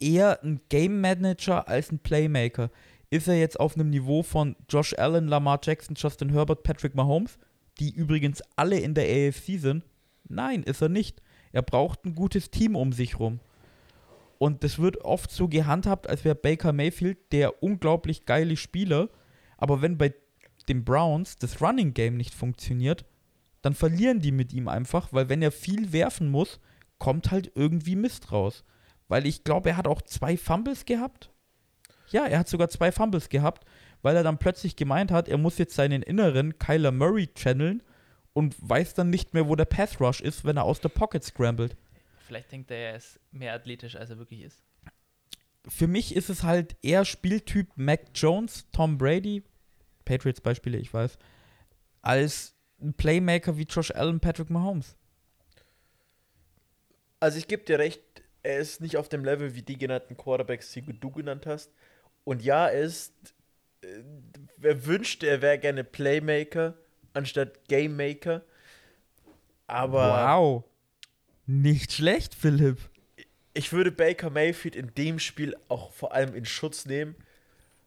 eher 0.00 0.42
ein 0.42 0.60
Game 0.68 1.00
Manager 1.00 1.68
als 1.68 1.92
ein 1.92 2.00
Playmaker. 2.00 2.70
Ist 3.10 3.28
er 3.28 3.38
jetzt 3.38 3.60
auf 3.60 3.74
einem 3.74 3.90
Niveau 3.90 4.22
von 4.22 4.56
Josh 4.68 4.94
Allen, 4.98 5.28
Lamar 5.28 5.60
Jackson, 5.62 5.94
Justin 5.96 6.30
Herbert, 6.30 6.62
Patrick 6.62 6.94
Mahomes, 6.94 7.38
die 7.78 7.90
übrigens 7.90 8.42
alle 8.56 8.78
in 8.78 8.94
der 8.94 9.04
AFC 9.04 9.58
sind? 9.58 9.84
Nein, 10.28 10.62
ist 10.62 10.80
er 10.80 10.88
nicht. 10.88 11.22
Er 11.52 11.62
braucht 11.62 12.04
ein 12.04 12.14
gutes 12.14 12.50
Team 12.50 12.76
um 12.76 12.92
sich 12.92 13.18
rum. 13.18 13.40
Und 14.42 14.64
das 14.64 14.78
wird 14.78 15.04
oft 15.04 15.30
so 15.30 15.48
gehandhabt, 15.48 16.08
als 16.08 16.24
wäre 16.24 16.34
Baker 16.34 16.72
Mayfield 16.72 17.30
der 17.30 17.62
unglaublich 17.62 18.24
geile 18.24 18.56
Spieler. 18.56 19.10
Aber 19.58 19.82
wenn 19.82 19.98
bei 19.98 20.14
den 20.66 20.82
Browns 20.82 21.36
das 21.36 21.60
Running 21.60 21.92
Game 21.92 22.16
nicht 22.16 22.32
funktioniert, 22.32 23.04
dann 23.60 23.74
verlieren 23.74 24.20
die 24.20 24.32
mit 24.32 24.54
ihm 24.54 24.66
einfach, 24.66 25.12
weil 25.12 25.28
wenn 25.28 25.42
er 25.42 25.52
viel 25.52 25.92
werfen 25.92 26.30
muss, 26.30 26.58
kommt 26.98 27.30
halt 27.30 27.52
irgendwie 27.54 27.96
Mist 27.96 28.32
raus. 28.32 28.64
Weil 29.08 29.26
ich 29.26 29.44
glaube, 29.44 29.68
er 29.68 29.76
hat 29.76 29.86
auch 29.86 30.00
zwei 30.00 30.38
Fumbles 30.38 30.86
gehabt. 30.86 31.30
Ja, 32.08 32.24
er 32.24 32.38
hat 32.38 32.48
sogar 32.48 32.70
zwei 32.70 32.92
Fumbles 32.92 33.28
gehabt, 33.28 33.66
weil 34.00 34.16
er 34.16 34.22
dann 34.22 34.38
plötzlich 34.38 34.74
gemeint 34.74 35.12
hat, 35.12 35.28
er 35.28 35.36
muss 35.36 35.58
jetzt 35.58 35.74
seinen 35.74 36.00
inneren 36.00 36.58
Kyler 36.58 36.92
Murray 36.92 37.28
channeln 37.34 37.82
und 38.32 38.56
weiß 38.58 38.94
dann 38.94 39.10
nicht 39.10 39.34
mehr, 39.34 39.48
wo 39.48 39.54
der 39.54 39.66
Path 39.66 40.00
Rush 40.00 40.22
ist, 40.22 40.46
wenn 40.46 40.56
er 40.56 40.64
aus 40.64 40.80
der 40.80 40.88
Pocket 40.88 41.22
scrambled. 41.22 41.76
Vielleicht 42.30 42.52
denkt 42.52 42.70
er, 42.70 42.76
er 42.90 42.96
ist 42.96 43.18
mehr 43.32 43.52
athletisch, 43.52 43.96
als 43.96 44.08
er 44.08 44.18
wirklich 44.18 44.42
ist. 44.42 44.62
Für 45.66 45.88
mich 45.88 46.14
ist 46.14 46.30
es 46.30 46.44
halt 46.44 46.76
eher 46.80 47.04
Spieltyp 47.04 47.72
Mac 47.74 48.02
Jones, 48.14 48.66
Tom 48.70 48.98
Brady, 48.98 49.42
Patriots 50.04 50.40
Beispiele, 50.40 50.78
ich 50.78 50.94
weiß, 50.94 51.18
als 52.02 52.54
ein 52.80 52.94
Playmaker 52.94 53.56
wie 53.56 53.64
Josh 53.64 53.90
Allen, 53.90 54.20
Patrick 54.20 54.48
Mahomes. 54.48 54.94
Also 57.18 57.36
ich 57.36 57.48
gebe 57.48 57.64
dir 57.64 57.80
recht, 57.80 58.00
er 58.44 58.58
ist 58.58 58.80
nicht 58.80 58.96
auf 58.96 59.08
dem 59.08 59.24
Level 59.24 59.56
wie 59.56 59.62
die 59.62 59.76
genannten 59.76 60.16
Quarterbacks, 60.16 60.70
die 60.70 60.82
du 60.82 61.10
genannt 61.10 61.46
hast. 61.46 61.72
Und 62.22 62.44
ja, 62.44 62.68
er 62.68 62.82
ist, 62.82 63.34
äh, 63.80 64.04
wer 64.56 64.86
wünschte, 64.86 65.26
er 65.26 65.42
wäre 65.42 65.58
gerne 65.58 65.82
Playmaker 65.82 66.76
anstatt 67.12 67.66
Gamemaker. 67.66 68.42
Aber 69.66 70.28
wow. 70.28 70.69
Nicht 71.52 71.92
schlecht, 71.92 72.34
Philipp. 72.34 72.78
ich 73.54 73.72
würde 73.72 73.90
Baker 73.90 74.30
Mayfield 74.30 74.76
in 74.76 74.92
dem 74.96 75.18
Spiel 75.18 75.56
auch 75.68 75.90
vor 75.92 76.14
allem 76.14 76.34
in 76.34 76.44
Schutz 76.44 76.86
nehmen, 76.86 77.16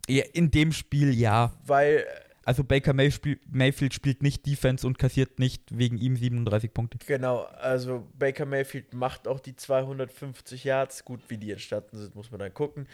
Ja, 0.09 0.23
in 0.33 0.51
dem 0.51 0.73
Spiel 0.73 1.13
ja. 1.13 1.53
weil, 1.65 2.05
Also 2.45 2.65
Baker 2.65 2.91
Mayfield, 2.93 3.93
spielt 3.93 4.21
nicht 4.21 4.45
Defense 4.45 4.85
und 4.85 4.99
kassiert 4.99 5.39
nicht 5.39 5.61
wegen 5.71 5.97
ihm 5.97 6.17
37 6.17 6.73
Punkte. 6.73 6.97
genau, 7.05 7.43
also 7.43 8.05
Baker 8.19 8.45
Mayfield 8.45 8.93
macht 8.93 9.29
auch 9.29 9.39
die 9.39 9.55
250 9.55 10.65
Yards. 10.65 11.05
Gut, 11.05 11.21
wie 11.29 11.37
die 11.37 11.51
entstanden 11.51 11.97
sind, 11.97 12.15
muss 12.15 12.31
man 12.31 12.41
dann 12.41 12.53
gucken. 12.53 12.85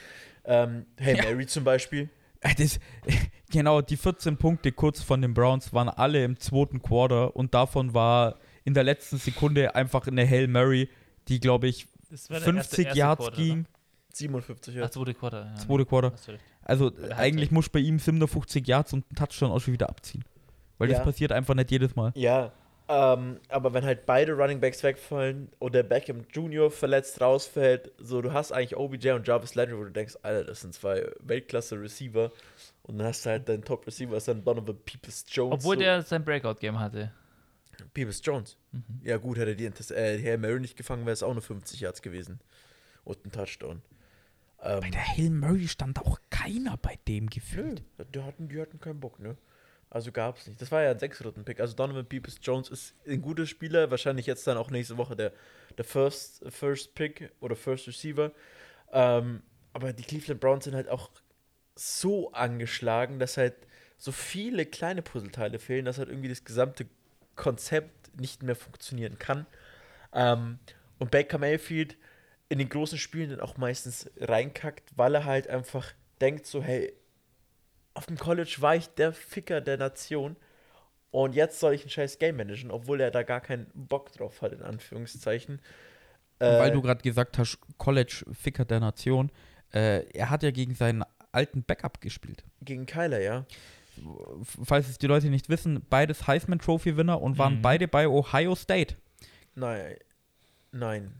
Ähm, 0.45 0.85
hey 0.97 1.17
Ja. 1.17 1.23
Mary 1.23 1.47
zum 1.47 1.63
Beispiel. 1.63 2.09
Äh, 2.41 2.53
Das, 2.55 2.79
genau, 3.51 3.81
die 3.81 3.97
14 3.97 4.37
Punkte 4.37 4.71
kurz 4.71 5.01
von 5.01 5.21
den 5.23 5.33
Browns 5.33 5.73
waren 5.73 5.89
alle 5.89 6.23
im 6.23 6.39
zweiten 6.39 6.79
Quarter 6.79 7.35
und 7.35 7.55
davon 7.55 7.95
war 7.95 8.37
in 8.65 8.73
der 8.73 8.83
letzten 8.83 9.17
Sekunde 9.17 9.75
einfach 9.75 10.05
eine 10.07 10.27
Hail 10.27 10.47
Mary, 10.47 10.89
die, 11.27 11.39
glaube 11.39 11.67
ich, 11.67 11.87
Das 12.09 12.29
war 12.29 12.39
50 12.39 12.93
Yards 12.95 13.31
ging. 13.33 13.65
57 14.13 14.73
Ach, 14.73 14.79
Yards. 14.79 14.93
zweite 14.95 15.13
Quarter. 15.13 15.45
Ja. 15.45 15.55
Zweite 15.55 15.85
Quarter. 15.85 16.13
Also 16.63 16.85
Halbzeit. 16.85 17.13
eigentlich 17.13 17.51
muss 17.51 17.69
bei 17.69 17.79
ihm 17.79 17.99
57 17.99 18.67
Yards 18.67 18.93
und 18.93 19.09
ein 19.11 19.15
Touchdown 19.15 19.51
auch 19.51 19.59
schon 19.59 19.73
wieder 19.73 19.89
abziehen. 19.89 20.23
Weil 20.77 20.89
Ja. 20.89 20.97
das 20.97 21.05
passiert 21.05 21.31
einfach 21.31 21.53
nicht 21.55 21.71
jedes 21.71 21.95
Mal. 21.95 22.11
Ja, 22.15 22.51
ähm, 22.87 23.39
aber 23.49 23.73
wenn 23.73 23.85
halt 23.85 24.05
beide 24.07 24.33
Running 24.33 24.59
Backs 24.59 24.81
wegfallen 24.81 25.49
oder 25.59 25.83
Beckham 25.83 26.25
Jr. 26.33 26.71
verletzt 26.71 27.21
rausfällt, 27.21 27.91
so 27.99 28.21
du 28.21 28.33
hast 28.33 28.51
eigentlich 28.51 28.75
OBJ 28.77 29.11
und 29.11 29.27
Jarvis 29.27 29.53
Landry, 29.55 29.77
wo 29.77 29.83
du 29.83 29.91
denkst, 29.91 30.15
Alter, 30.23 30.45
das 30.45 30.61
sind 30.61 30.73
zwei 30.73 31.05
Weltklasse-Receiver 31.19 32.31
und 32.83 32.97
dann 32.97 33.07
hast 33.07 33.25
du 33.25 33.29
halt 33.29 33.47
deinen 33.47 33.63
Top-Receiver, 33.63 34.17
ist 34.17 34.27
dann 34.27 34.43
Donovan 34.43 34.75
Peoples 34.85 35.25
Jones. 35.29 35.53
Obwohl 35.53 35.75
so. 35.75 35.81
der 35.81 36.01
sein 36.01 36.23
Breakout-Game 36.25 36.79
hatte. 36.79 37.11
Peoples 37.93 38.21
Jones. 38.23 38.57
Mhm. 38.71 38.83
Ja, 39.03 39.17
gut, 39.17 39.37
hätte 39.37 39.55
die 39.55 39.65
äh, 39.65 40.21
Hail 40.23 40.37
Mary 40.37 40.59
nicht 40.59 40.75
gefangen, 40.77 41.05
wäre 41.05 41.13
es 41.13 41.23
auch 41.23 41.33
nur 41.33 41.41
50 41.41 41.79
Yards 41.79 42.01
gewesen. 42.01 42.39
Und 43.03 43.25
ein 43.25 43.31
Touchdown. 43.31 43.81
Ähm, 44.61 44.81
Bei 44.81 44.89
der 44.89 45.07
Hail 45.07 45.29
Murray 45.29 45.67
stand 45.67 45.99
auch 45.99 46.19
keiner 46.29 46.77
bei 46.77 46.99
dem 47.07 47.25
nö, 47.25 47.29
gefühlt. 47.29 47.83
die 48.13 48.21
hatten, 48.21 48.49
die 48.49 48.59
hatten 48.59 48.79
keinen 48.79 48.99
Bock, 48.99 49.19
ne? 49.19 49.37
Also 49.89 50.11
gab 50.11 50.37
es 50.37 50.45
nicht. 50.47 50.61
Das 50.61 50.71
war 50.71 50.83
ja 50.83 50.91
ein 50.91 50.99
Sechs-Runden-Pick. 50.99 51.59
Also 51.59 51.75
Donovan 51.75 52.05
Peoples 52.05 52.37
Jones 52.43 52.69
ist 52.69 52.93
ein 53.07 53.21
guter 53.21 53.47
Spieler. 53.47 53.89
Wahrscheinlich 53.89 54.27
jetzt 54.27 54.45
dann 54.45 54.57
auch 54.57 54.69
nächste 54.69 54.97
Woche 54.97 55.15
der, 55.15 55.33
der 55.77 55.85
First, 55.85 56.43
First 56.49 56.93
Pick 56.93 57.31
oder 57.39 57.55
First 57.55 57.87
Receiver. 57.87 58.31
Ähm, 58.91 59.41
aber 59.73 59.93
die 59.93 60.03
Cleveland 60.03 60.41
Browns 60.41 60.65
sind 60.65 60.75
halt 60.75 60.89
auch 60.89 61.09
so 61.75 62.31
angeschlagen, 62.33 63.17
dass 63.17 63.37
halt 63.37 63.55
so 63.97 64.11
viele 64.11 64.65
kleine 64.65 65.01
Puzzleteile 65.01 65.57
fehlen, 65.57 65.85
dass 65.85 65.97
halt 65.97 66.09
irgendwie 66.09 66.29
das 66.29 66.43
gesamte 66.43 66.85
Konzept 67.39 68.19
nicht 68.19 68.43
mehr 68.43 68.55
funktionieren 68.55 69.17
kann. 69.17 69.45
Ähm, 70.13 70.59
und 70.99 71.09
Baker 71.11 71.37
Mayfield 71.37 71.97
in 72.49 72.59
den 72.59 72.67
großen 72.69 72.97
Spielen 72.97 73.29
dann 73.29 73.39
auch 73.39 73.57
meistens 73.57 74.09
reinkackt, 74.19 74.91
weil 74.97 75.15
er 75.15 75.23
halt 75.25 75.47
einfach 75.47 75.93
denkt 76.19 76.45
so, 76.45 76.61
hey, 76.61 76.93
auf 77.93 78.05
dem 78.07 78.17
College 78.17 78.57
war 78.59 78.75
ich 78.75 78.89
der 78.89 79.13
Ficker 79.13 79.61
der 79.61 79.77
Nation 79.77 80.35
und 81.11 81.33
jetzt 81.33 81.59
soll 81.59 81.73
ich 81.73 81.85
ein 81.85 81.89
scheiß 81.89 82.19
Game 82.19 82.35
managen, 82.37 82.71
obwohl 82.71 82.99
er 83.01 83.11
da 83.11 83.23
gar 83.23 83.41
keinen 83.41 83.67
Bock 83.73 84.11
drauf 84.11 84.41
hat, 84.41 84.51
in 84.51 84.61
Anführungszeichen. 84.61 85.61
Weil 86.39 86.69
Äh, 86.69 86.71
du 86.71 86.81
gerade 86.81 87.01
gesagt 87.01 87.37
hast, 87.37 87.57
College-Ficker 87.77 88.65
der 88.65 88.79
Nation. 88.79 89.31
Äh, 89.73 90.05
er 90.13 90.29
hat 90.29 90.43
ja 90.43 90.51
gegen 90.51 90.75
seinen 90.75 91.03
alten 91.31 91.63
Backup 91.63 92.01
gespielt. 92.01 92.43
gegen 92.61 92.85
Kyler, 92.85 93.19
ja. 93.21 93.45
Falls 94.63 94.89
es 94.89 94.97
die 94.97 95.07
Leute 95.07 95.29
nicht 95.29 95.49
wissen, 95.49 95.81
beides 95.89 96.27
Heisman-Trophy-Winner 96.27 97.21
und 97.21 97.37
waren 97.37 97.57
Mhm. 97.57 97.61
beide 97.61 97.87
bei 97.87 98.07
Ohio 98.07 98.55
State. 98.55 98.95
Nein. 99.55 99.95
Nein. 100.71 101.11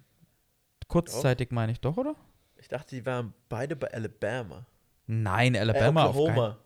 Kurzzeitig 0.88 1.52
meine 1.52 1.72
ich 1.72 1.80
doch, 1.80 1.98
oder? 1.98 2.16
Ich 2.58 2.68
dachte, 2.68 2.96
die 2.96 3.06
waren 3.06 3.34
beide 3.48 3.76
bei 3.76 3.92
Alabama. 3.94 4.66
Nein, 5.08 5.56
Alabama 5.56 6.04
äh, 6.06 6.08
auf 6.08 6.16
keinen- 6.16 6.28
Oklahoma. 6.30 6.58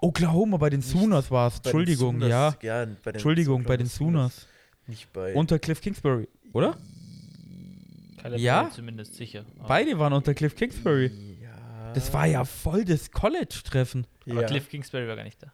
Oklahoma 0.00 0.56
bei 0.56 0.70
den 0.70 0.82
Sooners 0.82 1.30
war 1.30 1.48
es. 1.48 1.56
Entschuldigung, 1.56 2.16
Sooners- 2.20 2.28
ja. 2.28 2.54
ja 2.62 2.84
bei 2.84 3.10
den 3.12 3.14
Entschuldigung, 3.16 3.64
bei 3.64 3.76
den 3.76 3.86
Sooners. 3.88 4.46
Nicht 4.86 5.12
bei. 5.12 5.34
Unter 5.34 5.58
Cliff 5.58 5.80
Kingsbury, 5.80 6.28
oder? 6.52 6.76
Ja? 8.36 8.70
Zumindest 8.70 9.14
sicher. 9.14 9.44
Beide 9.66 9.98
waren 9.98 10.12
unter 10.12 10.34
Cliff 10.34 10.54
Kingsbury. 10.54 11.10
Das 11.94 12.12
war 12.12 12.26
ja 12.26 12.44
voll 12.44 12.84
das 12.84 13.10
College-Treffen. 13.10 14.06
aber 14.28 14.42
ja, 14.42 14.46
Cliff 14.46 14.68
Kingsbury 14.68 15.06
war 15.08 15.16
gar 15.16 15.24
nicht 15.24 15.42
da. 15.42 15.52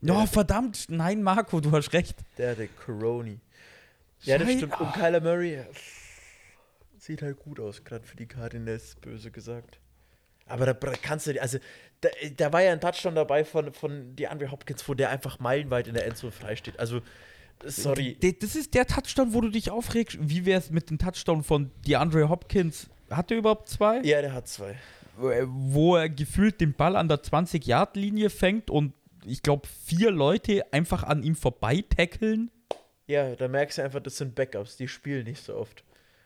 Ja, 0.00 0.20
Ja. 0.20 0.26
verdammt. 0.26 0.86
Nein, 0.88 1.22
Marco, 1.22 1.60
du 1.60 1.70
hast 1.72 1.92
recht. 1.92 2.16
Der, 2.38 2.54
der 2.54 2.68
Coroni. 2.68 3.38
Ja, 4.22 4.38
das 4.38 4.50
stimmt. 4.52 4.80
Und 4.80 4.92
Kyler 4.92 5.20
Murray 5.20 5.60
sieht 6.98 7.22
halt 7.22 7.38
gut 7.38 7.58
aus, 7.60 7.82
gerade 7.84 8.04
für 8.06 8.16
die 8.16 8.26
Cardinals, 8.26 8.96
böse 9.00 9.30
gesagt. 9.30 9.78
Aber 10.46 10.66
da 10.66 10.74
kannst 10.74 11.26
du, 11.28 11.40
also, 11.40 11.58
da, 12.00 12.08
da 12.36 12.52
war 12.52 12.62
ja 12.62 12.72
ein 12.72 12.80
Touchdown 12.80 13.14
dabei 13.14 13.44
von, 13.44 13.72
von 13.72 14.14
DeAndre 14.16 14.50
Hopkins, 14.50 14.86
wo 14.88 14.94
der 14.94 15.10
einfach 15.10 15.38
meilenweit 15.38 15.86
in 15.86 15.94
der 15.94 16.06
Endzone 16.06 16.32
frei 16.32 16.56
steht. 16.56 16.78
Also, 16.78 17.00
sorry. 17.64 18.16
Das 18.40 18.54
ist 18.56 18.74
der 18.74 18.86
Touchdown, 18.86 19.32
wo 19.34 19.40
du 19.40 19.50
dich 19.50 19.70
aufregst. 19.70 20.18
Wie 20.20 20.44
wäre 20.44 20.58
es 20.60 20.70
mit 20.70 20.90
dem 20.90 20.98
Touchdown 20.98 21.42
von 21.44 21.70
DeAndre 21.86 22.28
Hopkins? 22.28 22.88
Hat 23.10 23.30
er 23.30 23.36
überhaupt 23.38 23.68
zwei? 23.68 24.00
Ja, 24.02 24.20
der 24.20 24.32
hat 24.32 24.48
zwei. 24.48 24.76
Wo 25.16 25.96
er 25.96 26.08
gefühlt 26.08 26.60
den 26.60 26.74
Ball 26.74 26.96
an 26.96 27.08
der 27.08 27.22
20-Yard-Linie 27.22 28.30
fängt 28.30 28.70
und 28.70 28.94
ich 29.24 29.42
glaube, 29.42 29.68
vier 29.68 30.10
Leute 30.10 30.72
einfach 30.72 31.04
an 31.04 31.22
ihm 31.22 31.36
vorbei 31.36 31.84
tackeln. 31.88 32.50
Ja, 33.06 33.36
da 33.36 33.48
merkst 33.48 33.78
du 33.78 33.82
einfach, 33.82 34.00
das 34.00 34.16
sind 34.16 34.34
Backups, 34.34 34.76
die 34.76 34.88
spielen 34.88 35.24
nicht 35.24 35.44
so 35.44 35.54
oft. 35.56 35.84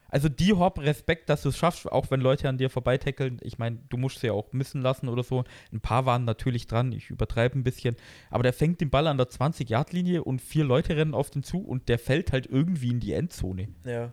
Also 0.09 0.29
die 0.29 0.53
Hop, 0.53 0.79
Respekt, 0.79 1.29
dass 1.29 1.43
du 1.43 1.49
es 1.49 1.59
schaffst, 1.59 1.91
auch 1.91 2.11
wenn 2.11 2.21
Leute 2.21 2.49
an 2.49 2.59
dir 2.59 2.71
vorbeitackeln. 2.71 3.39
Ich 3.43 3.59
meine, 3.59 3.79
du 3.89 3.97
musst 3.97 4.21
sie 4.21 4.29
ja 4.29 4.33
auch 4.35 4.53
missen 4.53 4.81
lassen 4.81 5.09
oder 5.09 5.25
so. 5.25 5.43
Ein 5.73 5.81
paar 5.81 6.07
waren 6.07 6.25
natürlich 6.25 6.69
dran, 6.69 6.93
ich 6.93 7.11
übertreibe 7.11 7.59
ein 7.59 7.65
bisschen. 7.65 7.97
Aber 8.31 8.45
der 8.45 8.53
fängt 8.53 8.81
den 8.81 8.91
Ball 8.91 9.09
an 9.09 9.19
der 9.19 9.27
20-Yard-Linie 9.27 10.23
und 10.23 10.41
vier 10.41 10.65
Leute 10.65 10.97
rennen 10.97 11.15
auf 11.15 11.31
den 11.31 11.43
zu 11.43 11.59
und 11.59 11.89
der 11.89 11.99
fällt 11.99 12.33
halt 12.33 12.47
irgendwie 12.47 12.91
in 12.91 13.01
die 13.01 13.15
Endzone. 13.15 13.69
Ja. 13.85 14.13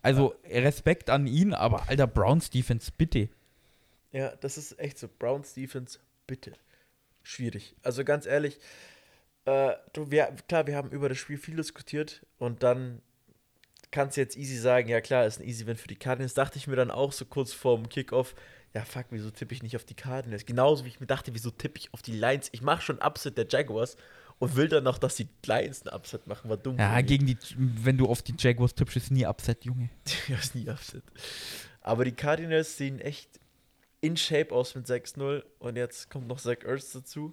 Also 0.00 0.34
Respekt 0.48 1.10
an 1.10 1.26
ihn, 1.26 1.54
aber 1.54 1.88
alter 1.88 2.06
Browns 2.06 2.50
Defense, 2.50 2.92
bitte. 2.96 3.28
Ja, 4.12 4.34
das 4.36 4.58
ist 4.58 4.78
echt 4.78 4.98
so. 4.98 5.08
Browns 5.08 5.54
Defense, 5.54 5.98
bitte. 6.26 6.52
Schwierig. 7.22 7.74
Also 7.82 8.04
ganz 8.04 8.26
ehrlich, 8.26 8.58
äh, 9.44 9.72
du, 9.92 10.10
wir, 10.10 10.34
klar, 10.48 10.66
wir 10.66 10.76
haben 10.76 10.90
über 10.90 11.08
das 11.08 11.18
Spiel 11.18 11.38
viel 11.38 11.56
diskutiert 11.56 12.24
und 12.38 12.62
dann 12.62 13.00
kannst 13.90 14.16
du 14.16 14.20
jetzt 14.20 14.36
easy 14.36 14.56
sagen, 14.56 14.88
ja 14.88 15.00
klar, 15.00 15.26
ist 15.26 15.40
ein 15.40 15.46
easy 15.46 15.66
Win 15.66 15.76
für 15.76 15.88
die 15.88 15.96
Cardinals. 15.96 16.34
Dachte 16.34 16.58
ich 16.58 16.66
mir 16.66 16.76
dann 16.76 16.90
auch 16.90 17.12
so 17.12 17.24
kurz 17.24 17.52
vorm 17.52 17.88
Kickoff, 17.88 18.34
ja 18.74 18.84
fuck, 18.84 19.06
wieso 19.10 19.30
tippe 19.30 19.54
ich 19.54 19.62
nicht 19.62 19.76
auf 19.76 19.84
die 19.84 19.94
Cardinals? 19.94 20.46
Genauso 20.46 20.84
wie 20.84 20.88
ich 20.88 21.00
mir 21.00 21.06
dachte, 21.06 21.34
wieso 21.34 21.50
tippe 21.50 21.78
ich 21.78 21.92
auf 21.92 22.02
die 22.02 22.12
Lions? 22.12 22.48
Ich 22.52 22.62
mache 22.62 22.82
schon 22.82 22.98
Upset 23.00 23.36
der 23.36 23.46
Jaguars 23.48 23.96
und 24.38 24.56
will 24.56 24.68
dann 24.68 24.84
noch, 24.84 24.98
dass 24.98 25.16
die 25.16 25.28
Lions 25.46 25.86
einen 25.86 25.94
Upset 25.94 26.26
machen. 26.26 26.50
War 26.50 26.56
dumm. 26.56 26.78
Ja, 26.78 27.00
gegen 27.02 27.26
die, 27.26 27.36
wenn 27.56 27.98
du 27.98 28.08
auf 28.08 28.22
die 28.22 28.34
Jaguars 28.36 28.74
tippst, 28.74 28.96
ist 28.96 29.10
nie 29.10 29.26
Upset, 29.26 29.64
Junge. 29.64 29.90
Ja, 30.28 30.36
ist 30.36 30.54
nie 30.54 30.68
Upset. 30.68 31.04
Aber 31.82 32.04
die 32.04 32.12
Cardinals 32.12 32.76
sehen 32.76 32.98
echt 33.00 33.41
in 34.02 34.16
Shape 34.16 34.52
aus 34.52 34.74
mit 34.74 34.86
6-0 34.86 35.42
und 35.60 35.76
jetzt 35.76 36.10
kommt 36.10 36.28
noch 36.28 36.38
Zach 36.38 36.62
Ertz 36.64 36.92
dazu. 36.92 37.32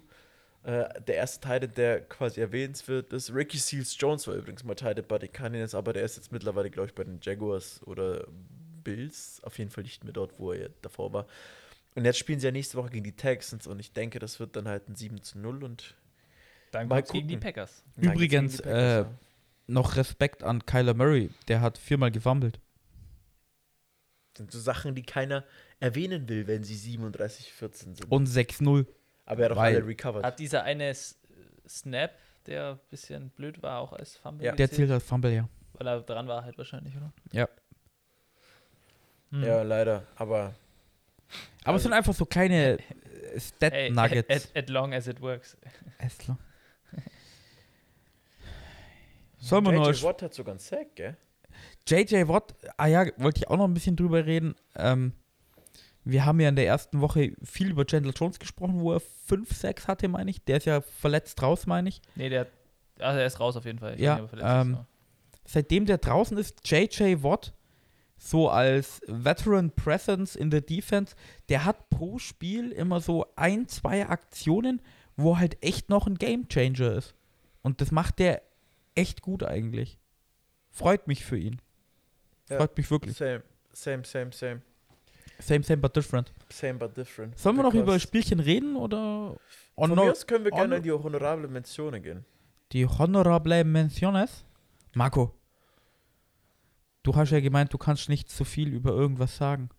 Äh, 0.62 0.88
der 1.02 1.16
erste 1.16 1.40
Teil, 1.40 1.60
der 1.60 2.00
quasi 2.02 2.40
erwähnt 2.40 2.86
wird, 2.86 3.12
ist 3.12 3.34
Ricky 3.34 3.58
Seals 3.58 3.96
Jones 3.98 4.26
war 4.26 4.34
übrigens 4.34 4.62
mal 4.62 4.74
Teil 4.74 4.94
bei 5.02 5.18
den 5.18 5.32
Cardinals, 5.32 5.74
aber 5.74 5.92
der 5.92 6.04
ist 6.04 6.16
jetzt 6.16 6.32
mittlerweile, 6.32 6.70
glaube 6.70 6.88
ich, 6.88 6.94
bei 6.94 7.02
den 7.02 7.18
Jaguars 7.20 7.82
oder 7.86 8.26
Bills. 8.84 9.40
Auf 9.42 9.58
jeden 9.58 9.70
Fall 9.70 9.84
nicht 9.84 10.04
mehr 10.04 10.12
dort, 10.12 10.38
wo 10.38 10.52
er 10.52 10.70
davor 10.80 11.12
war. 11.12 11.26
Und 11.96 12.04
jetzt 12.04 12.18
spielen 12.18 12.38
sie 12.38 12.46
ja 12.46 12.52
nächste 12.52 12.78
Woche 12.78 12.90
gegen 12.90 13.04
die 13.04 13.16
Texans 13.16 13.66
und 13.66 13.80
ich 13.80 13.92
denke, 13.92 14.20
das 14.20 14.38
wird 14.38 14.54
dann 14.54 14.68
halt 14.68 14.88
ein 14.88 14.94
7 14.94 15.22
zu 15.22 15.38
0 15.38 15.64
und 15.64 15.96
Dann 16.70 16.86
Mal 16.86 17.02
gegen 17.02 17.26
die. 17.26 17.36
Packers. 17.36 17.82
Übrigens, 17.96 18.58
die 18.58 18.62
Packers, 18.62 18.78
äh, 18.78 18.98
ja. 18.98 19.10
Noch 19.66 19.96
Respekt 19.96 20.42
an 20.42 20.64
Kyler 20.66 20.94
Murray, 20.94 21.30
der 21.48 21.60
hat 21.60 21.78
viermal 21.78 22.10
gefummelt. 22.10 22.60
Sind 24.40 24.50
so 24.52 24.58
Sachen, 24.60 24.94
die 24.94 25.02
keiner 25.02 25.44
erwähnen 25.80 26.28
will, 26.28 26.46
wenn 26.46 26.64
sie 26.64 26.74
37-14 26.98 27.74
sind. 27.96 28.10
Und 28.10 28.26
6-0. 28.26 28.86
aber 29.26 29.40
er 29.42 29.44
hat 29.46 29.52
auch 29.52 29.56
weil- 29.60 29.76
alle 29.76 29.86
recovered. 29.86 30.24
Hat 30.24 30.38
dieser 30.38 30.62
eine 30.64 30.86
S 30.88 31.18
Snap, 31.68 32.10
der 32.46 32.72
ein 32.72 32.80
bisschen 32.90 33.30
blöd 33.30 33.62
war, 33.62 33.78
auch 33.80 33.92
als 33.92 34.16
Fumble 34.16 34.44
Ja. 34.46 34.52
Der 34.56 34.70
zählt 34.70 34.90
als 34.90 35.04
Fumble, 35.04 35.32
ja. 35.32 35.48
Weil 35.74 35.86
er 35.86 36.00
dran 36.00 36.26
war 36.26 36.42
halt 36.44 36.58
wahrscheinlich, 36.58 36.96
oder? 36.96 37.12
Ja. 37.32 37.48
Hm. 39.30 39.44
Ja, 39.44 39.62
leider. 39.62 40.04
Aber 40.16 40.54
Aber 41.64 41.76
es 41.76 41.82
sind 41.84 41.92
einfach 41.92 42.14
so 42.14 42.24
kleine 42.26 42.78
äh, 42.78 42.82
Hey, 43.32 43.38
Stat-Nuggets. 43.40 44.48
At, 44.54 44.56
at 44.64 44.68
long 44.70 44.92
as 44.92 45.06
it 45.06 45.20
works. 45.20 45.56
Essler. 45.98 46.36
Sollen 49.38 49.64
wir 49.64 49.72
JJ 49.72 49.76
nur. 49.78 50.02
Watt 50.02 50.22
hat 50.22 50.34
sogar 50.34 50.52
einen 50.52 50.58
Sack, 50.58 50.96
gell? 50.96 51.16
JJ 51.90 52.28
Watt, 52.28 52.54
ah 52.76 52.86
ja, 52.86 53.06
wollte 53.16 53.38
ich 53.38 53.48
auch 53.48 53.56
noch 53.56 53.64
ein 53.64 53.74
bisschen 53.74 53.96
drüber 53.96 54.24
reden. 54.26 54.54
Ähm, 54.76 55.12
wir 56.04 56.24
haben 56.24 56.40
ja 56.40 56.48
in 56.48 56.56
der 56.56 56.66
ersten 56.66 57.00
Woche 57.00 57.32
viel 57.42 57.70
über 57.70 57.84
Chandler 57.86 58.12
Jones 58.12 58.38
gesprochen, 58.38 58.80
wo 58.80 58.92
er 58.92 59.00
5 59.00 59.52
Sacks 59.54 59.86
hatte, 59.88 60.08
meine 60.08 60.30
ich. 60.30 60.42
Der 60.44 60.56
ist 60.58 60.66
ja 60.66 60.80
verletzt 60.80 61.42
raus, 61.42 61.66
meine 61.66 61.88
ich. 61.88 62.00
Nee, 62.14 62.28
der, 62.28 62.46
also 62.98 63.18
er 63.18 63.26
ist 63.26 63.40
raus 63.40 63.56
auf 63.56 63.64
jeden 63.64 63.78
Fall. 63.78 63.94
Ich 63.94 64.00
Ja, 64.00 64.16
ist, 64.18 64.32
ähm, 64.34 64.40
aber- 64.74 64.86
Seitdem 65.44 65.84
der 65.86 65.98
draußen 65.98 66.36
ist, 66.38 66.60
JJ 66.68 67.22
Watt 67.22 67.52
so 68.16 68.48
als 68.48 69.00
Veteran 69.08 69.70
Presence 69.72 70.36
in 70.36 70.50
der 70.50 70.60
Defense, 70.60 71.16
der 71.48 71.64
hat 71.64 71.88
pro 71.90 72.18
Spiel 72.18 72.70
immer 72.70 73.00
so 73.00 73.26
ein, 73.34 73.66
zwei 73.66 74.06
Aktionen, 74.06 74.80
wo 75.16 75.38
halt 75.38 75.56
echt 75.64 75.88
noch 75.88 76.06
ein 76.06 76.16
Game 76.16 76.46
Changer 76.48 76.92
ist. 76.92 77.14
Und 77.62 77.80
das 77.80 77.90
macht 77.90 78.18
der 78.20 78.42
echt 78.94 79.22
gut 79.22 79.42
eigentlich. 79.42 79.98
Freut 80.70 81.08
mich 81.08 81.24
für 81.24 81.38
ihn. 81.38 81.60
Ja. 82.50 82.56
Freut 82.56 82.76
mich 82.76 82.90
wirklich. 82.90 83.16
Same, 83.16 83.42
same, 83.72 84.04
same, 84.04 84.32
same. 84.32 84.62
Same, 85.38 85.62
same, 85.62 85.78
but 85.78 85.96
different. 85.96 86.32
Same 86.50 86.74
but 86.74 86.94
different. 86.96 87.38
Sollen 87.38 87.56
wir 87.56 87.62
noch 87.62 87.72
über 87.72 87.98
Spielchen 87.98 88.40
reden 88.40 88.76
oder 88.76 89.36
Von 89.74 89.90
honor 89.90 90.04
mir 90.04 90.10
aus 90.12 90.26
können 90.26 90.44
wir 90.44 90.50
gerne 90.50 90.76
in 90.76 90.82
die 90.82 90.92
honorable 90.92 91.48
Mentionen 91.48 92.02
gehen. 92.02 92.24
die 92.72 92.86
honorable 92.86 93.64
menciones? 93.64 94.44
Marco, 94.94 95.34
du 97.02 97.14
hast 97.14 97.30
ja 97.30 97.40
gemeint, 97.40 97.72
du 97.72 97.78
kannst 97.78 98.08
nicht 98.08 98.28
zu 98.28 98.44
viel 98.44 98.68
über 98.74 98.90
irgendwas 98.90 99.36
sagen. 99.36 99.70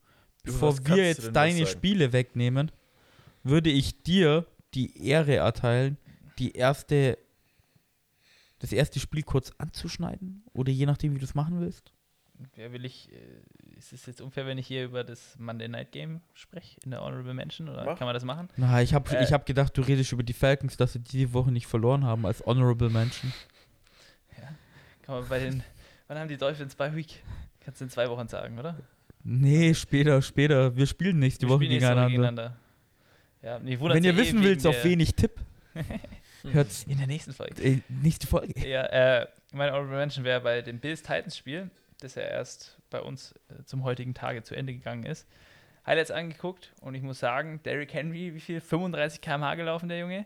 Bevor 0.44 0.76
wir 0.88 1.06
jetzt 1.08 1.36
deine? 1.36 1.68
Spiele 1.68 2.12
wegnehmen, 2.14 2.72
würde 3.44 3.70
ich 3.70 4.02
dir 4.02 4.48
die 4.74 5.06
Ehre 5.08 5.36
erteilen, 5.36 5.98
die 6.40 6.54
erste, 6.54 7.18
das 8.60 8.72
erste 8.72 9.00
Spiel 9.00 9.22
kurz 9.22 9.52
anzuschneiden 9.60 10.44
oder 10.54 10.72
je 10.72 10.88
nachdem, 10.88 11.14
wie 11.14 11.20
du 11.20 11.26
es 11.26 11.36
machen 11.36 11.60
willst. 11.60 11.94
Ja, 12.56 12.72
will 12.72 12.86
ich, 12.86 13.10
äh, 13.12 13.18
ist 13.78 13.94
es 13.94 14.06
jetzt 14.06 14.22
unfair, 14.22 14.46
wenn 14.46 14.58
ich 14.58 14.68
hier 14.68 14.86
über 14.86 15.04
das 15.04 15.38
Monday 15.40 15.68
Night 15.68 15.92
Game 15.92 16.22
spreche, 16.34 16.80
in 16.86 16.92
der 16.92 17.02
Honorable 17.02 17.34
Mention, 17.34 17.70
oder 17.70 17.86
Mach. 17.86 17.98
kann 17.98 18.06
man 18.06 18.14
das 18.14 18.24
machen? 18.24 18.50
Na, 18.58 18.82
ich 18.82 18.94
habe 18.94 19.10
Äh. 19.16 19.24
ich 19.24 19.32
hab 19.34 19.46
gedacht, 19.46 19.76
du 19.78 19.82
redest 19.82 20.12
über 20.12 20.24
die 20.24 20.34
Falcons, 20.34 20.78
dass 20.78 20.94
sie 20.94 21.00
diese 21.00 21.34
Woche 21.34 21.52
nicht 21.52 21.68
verloren 21.68 22.06
haben 22.06 22.26
als 22.26 22.46
Honorable 22.46 22.90
Mention. 22.90 23.32
Kann 25.04 25.16
man 25.16 25.28
bei 25.28 25.40
den, 25.40 25.64
wann 26.08 26.18
haben 26.20 26.28
die 26.30 26.38
Dolphins 26.38 26.76
bei 26.76 26.96
Week? 26.96 27.24
Kannst 27.60 27.82
du 27.82 27.86
in 27.86 27.90
zwei 27.90 28.10
Wochen 28.10 28.28
sagen, 28.28 28.58
oder? 28.60 28.78
Nee, 29.24 29.74
später, 29.74 30.22
später. 30.22 30.76
Wir 30.76 30.88
spielen 30.88 31.20
nächste 31.20 31.46
Wir 31.46 31.50
Woche 31.50 31.66
spielen 31.66 31.72
nächste 31.74 31.96
Woche 31.96 32.08
gegeneinander. 32.08 32.58
Ja, 33.44 33.60
wundert's 33.62 33.96
Wenn 33.96 34.04
ihr 34.04 34.12
ja 34.12 34.18
eh 34.18 34.22
wissen 34.22 34.44
willst, 34.44 34.66
auf 34.68 34.84
wen 34.84 35.00
ich 35.00 35.14
tipp, 35.16 35.40
hört's 36.44 36.84
In 36.84 36.98
der 36.98 37.08
nächsten 37.08 37.34
Folge. 37.34 37.62
äh, 37.62 37.80
nächste 37.90 38.28
Folge. 38.28 38.68
Ja, 38.68 38.84
äh, 38.86 39.28
meine 39.54 39.72
Honorable 39.74 39.98
Mention 39.98 40.24
wäre 40.24 40.42
bei 40.42 40.62
dem 40.62 40.80
Bills-Titans-Spiel, 40.80 41.70
das 42.04 42.16
ja 42.16 42.24
erst 42.24 42.78
bei 42.90 43.02
uns 43.02 43.34
äh, 43.50 43.64
zum 43.64 43.84
heutigen 43.84 44.14
Tage 44.14 44.44
zu 44.44 44.56
Ende 44.56 44.74
gegangen 44.74 45.06
ist. 45.06 45.28
Highlights 45.86 46.12
angeguckt 46.12 46.74
und 46.82 46.94
ich 46.94 47.02
muss 47.02 47.20
sagen, 47.20 47.62
Derrick 47.64 47.94
Henry, 47.94 48.36
wie 48.36 48.40
viel? 48.40 48.62
35 48.62 49.22
km/h 49.22 49.56
gelaufen, 49.56 49.90
der 49.90 50.00
Junge. 50.00 50.26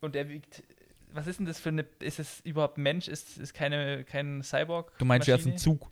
Und 0.00 0.14
der 0.14 0.28
wiegt, 0.28 0.64
was 1.12 1.26
ist 1.26 1.38
denn 1.38 1.46
das 1.46 1.60
für 1.60 1.68
eine, 1.68 1.84
ist 2.00 2.18
es 2.18 2.40
überhaupt 2.40 2.78
ein 2.78 2.82
Mensch? 2.82 3.08
Ist 3.08 3.38
es 3.38 3.52
keine, 3.52 4.04
kein 4.04 4.42
Cyborg? 4.42 4.96
Du 4.98 5.04
meinst, 5.04 5.28
er 5.28 5.36
ist 5.36 5.46
ein? 5.46 5.58
Zug. 5.58 5.90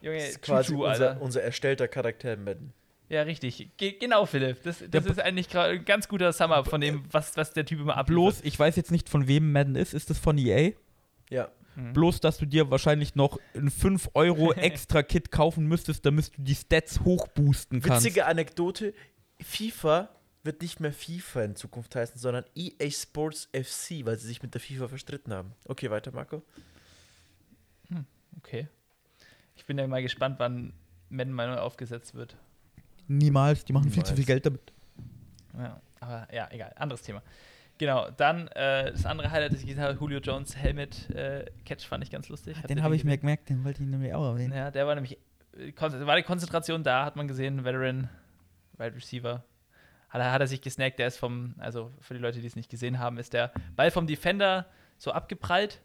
Junge, 0.00 0.18
Das 0.18 0.28
ist 0.30 0.42
quasi 0.42 0.72
Chuchu, 0.72 0.86
unser, 0.86 1.20
unser 1.20 1.42
erstellter 1.42 1.88
Charakter 1.88 2.34
im 2.34 2.44
Madden. 2.44 2.72
Ja, 3.08 3.22
richtig. 3.22 3.68
Ge 3.76 3.92
genau, 3.98 4.24
Philipp. 4.24 4.62
Das, 4.62 4.82
das 4.88 5.04
ist 5.04 5.20
eigentlich 5.20 5.48
gerade 5.50 5.74
ein 5.74 5.84
ganz 5.84 6.08
guter 6.08 6.32
Summer 6.32 6.64
von 6.64 6.80
dem, 6.80 7.04
was, 7.10 7.36
was 7.36 7.52
der 7.52 7.66
Typ 7.66 7.80
immer 7.80 7.96
abliefert. 7.96 8.06
Bloß, 8.06 8.40
ich 8.42 8.58
weiß 8.58 8.74
jetzt 8.76 8.90
nicht, 8.90 9.08
von 9.08 9.28
wem 9.28 9.52
Madden 9.52 9.76
ist. 9.76 9.92
Ist 9.92 10.08
das 10.08 10.18
von 10.18 10.38
EA? 10.38 10.72
Ja. 11.28 11.50
Mhm. 11.74 11.92
Bloß, 11.92 12.20
dass 12.20 12.38
du 12.38 12.46
dir 12.46 12.70
wahrscheinlich 12.70 13.14
noch 13.14 13.38
ein 13.54 13.70
5 13.70 14.10
Euro 14.14 14.52
extra 14.54 15.02
Kit 15.02 15.30
kaufen 15.30 15.66
müsstest, 15.66 16.04
damit 16.04 16.36
du 16.36 16.42
die 16.42 16.54
Stats 16.54 17.00
hochboosten 17.00 17.80
kannst. 17.80 18.04
Witzige 18.04 18.26
Anekdote: 18.26 18.94
FIFA 19.40 20.10
wird 20.44 20.60
nicht 20.60 20.80
mehr 20.80 20.92
FIFA 20.92 21.44
in 21.44 21.56
Zukunft 21.56 21.94
heißen, 21.94 22.18
sondern 22.18 22.44
EA 22.54 22.90
Sports 22.90 23.48
FC, 23.52 24.04
weil 24.04 24.18
sie 24.18 24.26
sich 24.26 24.42
mit 24.42 24.54
der 24.54 24.60
FIFA 24.60 24.88
verstritten 24.88 25.32
haben. 25.32 25.52
Okay, 25.66 25.90
weiter, 25.90 26.12
Marco. 26.12 26.42
Okay. 28.38 28.68
Ich 29.56 29.66
bin 29.66 29.78
ja 29.78 29.86
mal 29.86 30.02
gespannt, 30.02 30.36
wann 30.38 30.72
Madden 31.10 31.32
mal 31.32 31.48
neu 31.48 31.58
aufgesetzt 31.58 32.14
wird. 32.14 32.36
Niemals, 33.08 33.64
die 33.64 33.72
machen 33.72 33.90
viel 33.90 34.02
zu 34.02 34.12
Niemals. 34.12 34.16
viel 34.16 34.24
Geld 34.24 34.46
damit. 34.46 34.72
Ja. 35.56 35.80
Aber 36.00 36.34
ja, 36.34 36.48
egal, 36.50 36.72
anderes 36.76 37.02
Thema. 37.02 37.22
Genau, 37.82 38.08
dann 38.16 38.46
äh, 38.46 38.92
das 38.92 39.06
andere 39.06 39.32
Highlight, 39.32 39.54
das 39.54 39.58
ich 39.58 39.66
gesehen 39.66 39.82
habe, 39.82 39.98
Julio 39.98 40.20
Jones 40.20 40.56
Helmet-Catch 40.56 41.84
fand 41.84 42.04
ich 42.04 42.12
ganz 42.12 42.28
lustig. 42.28 42.56
Ihr 42.62 42.68
Den 42.68 42.84
habe 42.84 42.94
ich 42.94 43.02
mir 43.02 43.18
gemerkt, 43.18 43.48
den 43.48 43.64
wollte 43.64 43.82
ich 43.82 43.88
nämlich 43.88 44.14
auch 44.14 44.24
erwähnen. 44.24 44.52
Ja, 44.52 44.70
der 44.70 44.86
war 44.86 44.94
nämlich, 44.94 45.18
äh, 45.56 45.72
war 46.06 46.14
die 46.14 46.22
Konzentration 46.22 46.84
da, 46.84 47.04
hat 47.04 47.16
man 47.16 47.26
gesehen, 47.26 47.64
Veteran, 47.64 48.08
Wide 48.78 48.94
Receiver. 48.94 49.42
Hat 50.10 50.20
er, 50.20 50.30
hat 50.30 50.40
er 50.40 50.46
sich 50.46 50.60
gesnackt, 50.60 51.00
der 51.00 51.08
ist 51.08 51.16
vom, 51.16 51.56
also 51.58 51.90
für 51.98 52.14
die 52.14 52.20
Leute, 52.20 52.40
die 52.40 52.46
es 52.46 52.54
nicht 52.54 52.70
gesehen 52.70 53.00
haben, 53.00 53.18
ist 53.18 53.32
der 53.32 53.50
Ball 53.74 53.90
vom 53.90 54.06
Defender 54.06 54.66
so 54.96 55.10
abgeprallt 55.10 55.82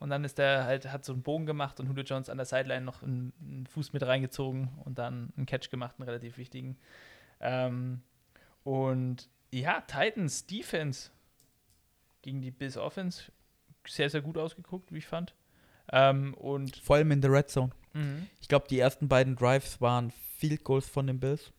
und 0.00 0.10
dann 0.10 0.24
ist 0.24 0.36
der 0.36 0.64
halt, 0.64 0.92
hat 0.92 1.06
so 1.06 1.14
einen 1.14 1.22
Bogen 1.22 1.46
gemacht 1.46 1.80
und 1.80 1.86
Julio 1.86 2.04
Jones 2.04 2.28
an 2.28 2.36
der 2.36 2.44
Sideline 2.44 2.84
noch 2.84 3.02
einen, 3.02 3.32
einen 3.40 3.66
Fuß 3.68 3.94
mit 3.94 4.02
reingezogen 4.02 4.68
und 4.84 4.98
dann 4.98 5.32
einen 5.34 5.46
Catch 5.46 5.70
gemacht, 5.70 5.94
einen 5.98 6.10
relativ 6.10 6.36
wichtigen. 6.36 6.76
Ähm, 7.40 8.02
und 8.64 9.30
ja, 9.50 9.80
Titans 9.80 10.46
Defense 10.46 11.10
gegen 12.22 12.40
die 12.42 12.50
Bills 12.50 12.76
Offense 12.76 13.32
sehr, 13.86 14.10
sehr 14.10 14.20
gut 14.20 14.36
ausgeguckt, 14.38 14.92
wie 14.92 14.98
ich 14.98 15.06
fand. 15.06 15.34
Ähm, 15.90 16.34
und 16.34 16.76
Vor 16.76 16.96
allem 16.96 17.10
in 17.12 17.20
der 17.20 17.32
Red 17.32 17.50
Zone. 17.50 17.70
mhm. 17.94 18.26
Ich 18.40 18.48
glaube, 18.48 18.66
die 18.68 18.78
ersten 18.78 19.08
beiden 19.08 19.36
Drives 19.36 19.80
waren 19.80 20.10
Field 20.36 20.64
Goals 20.64 20.88
von 20.88 21.06
den 21.06 21.18
Bills. 21.18 21.52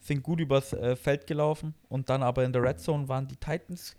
Sind 0.00 0.22
gut 0.22 0.40
übers 0.40 0.72
äh, 0.72 0.96
Feld 0.96 1.26
gelaufen. 1.26 1.74
Und 1.88 2.10
dann 2.10 2.22
aber 2.22 2.44
in 2.44 2.52
der 2.52 2.62
Red 2.62 2.80
Zone 2.80 3.08
waren 3.08 3.28
die 3.28 3.36
Titans 3.36 3.96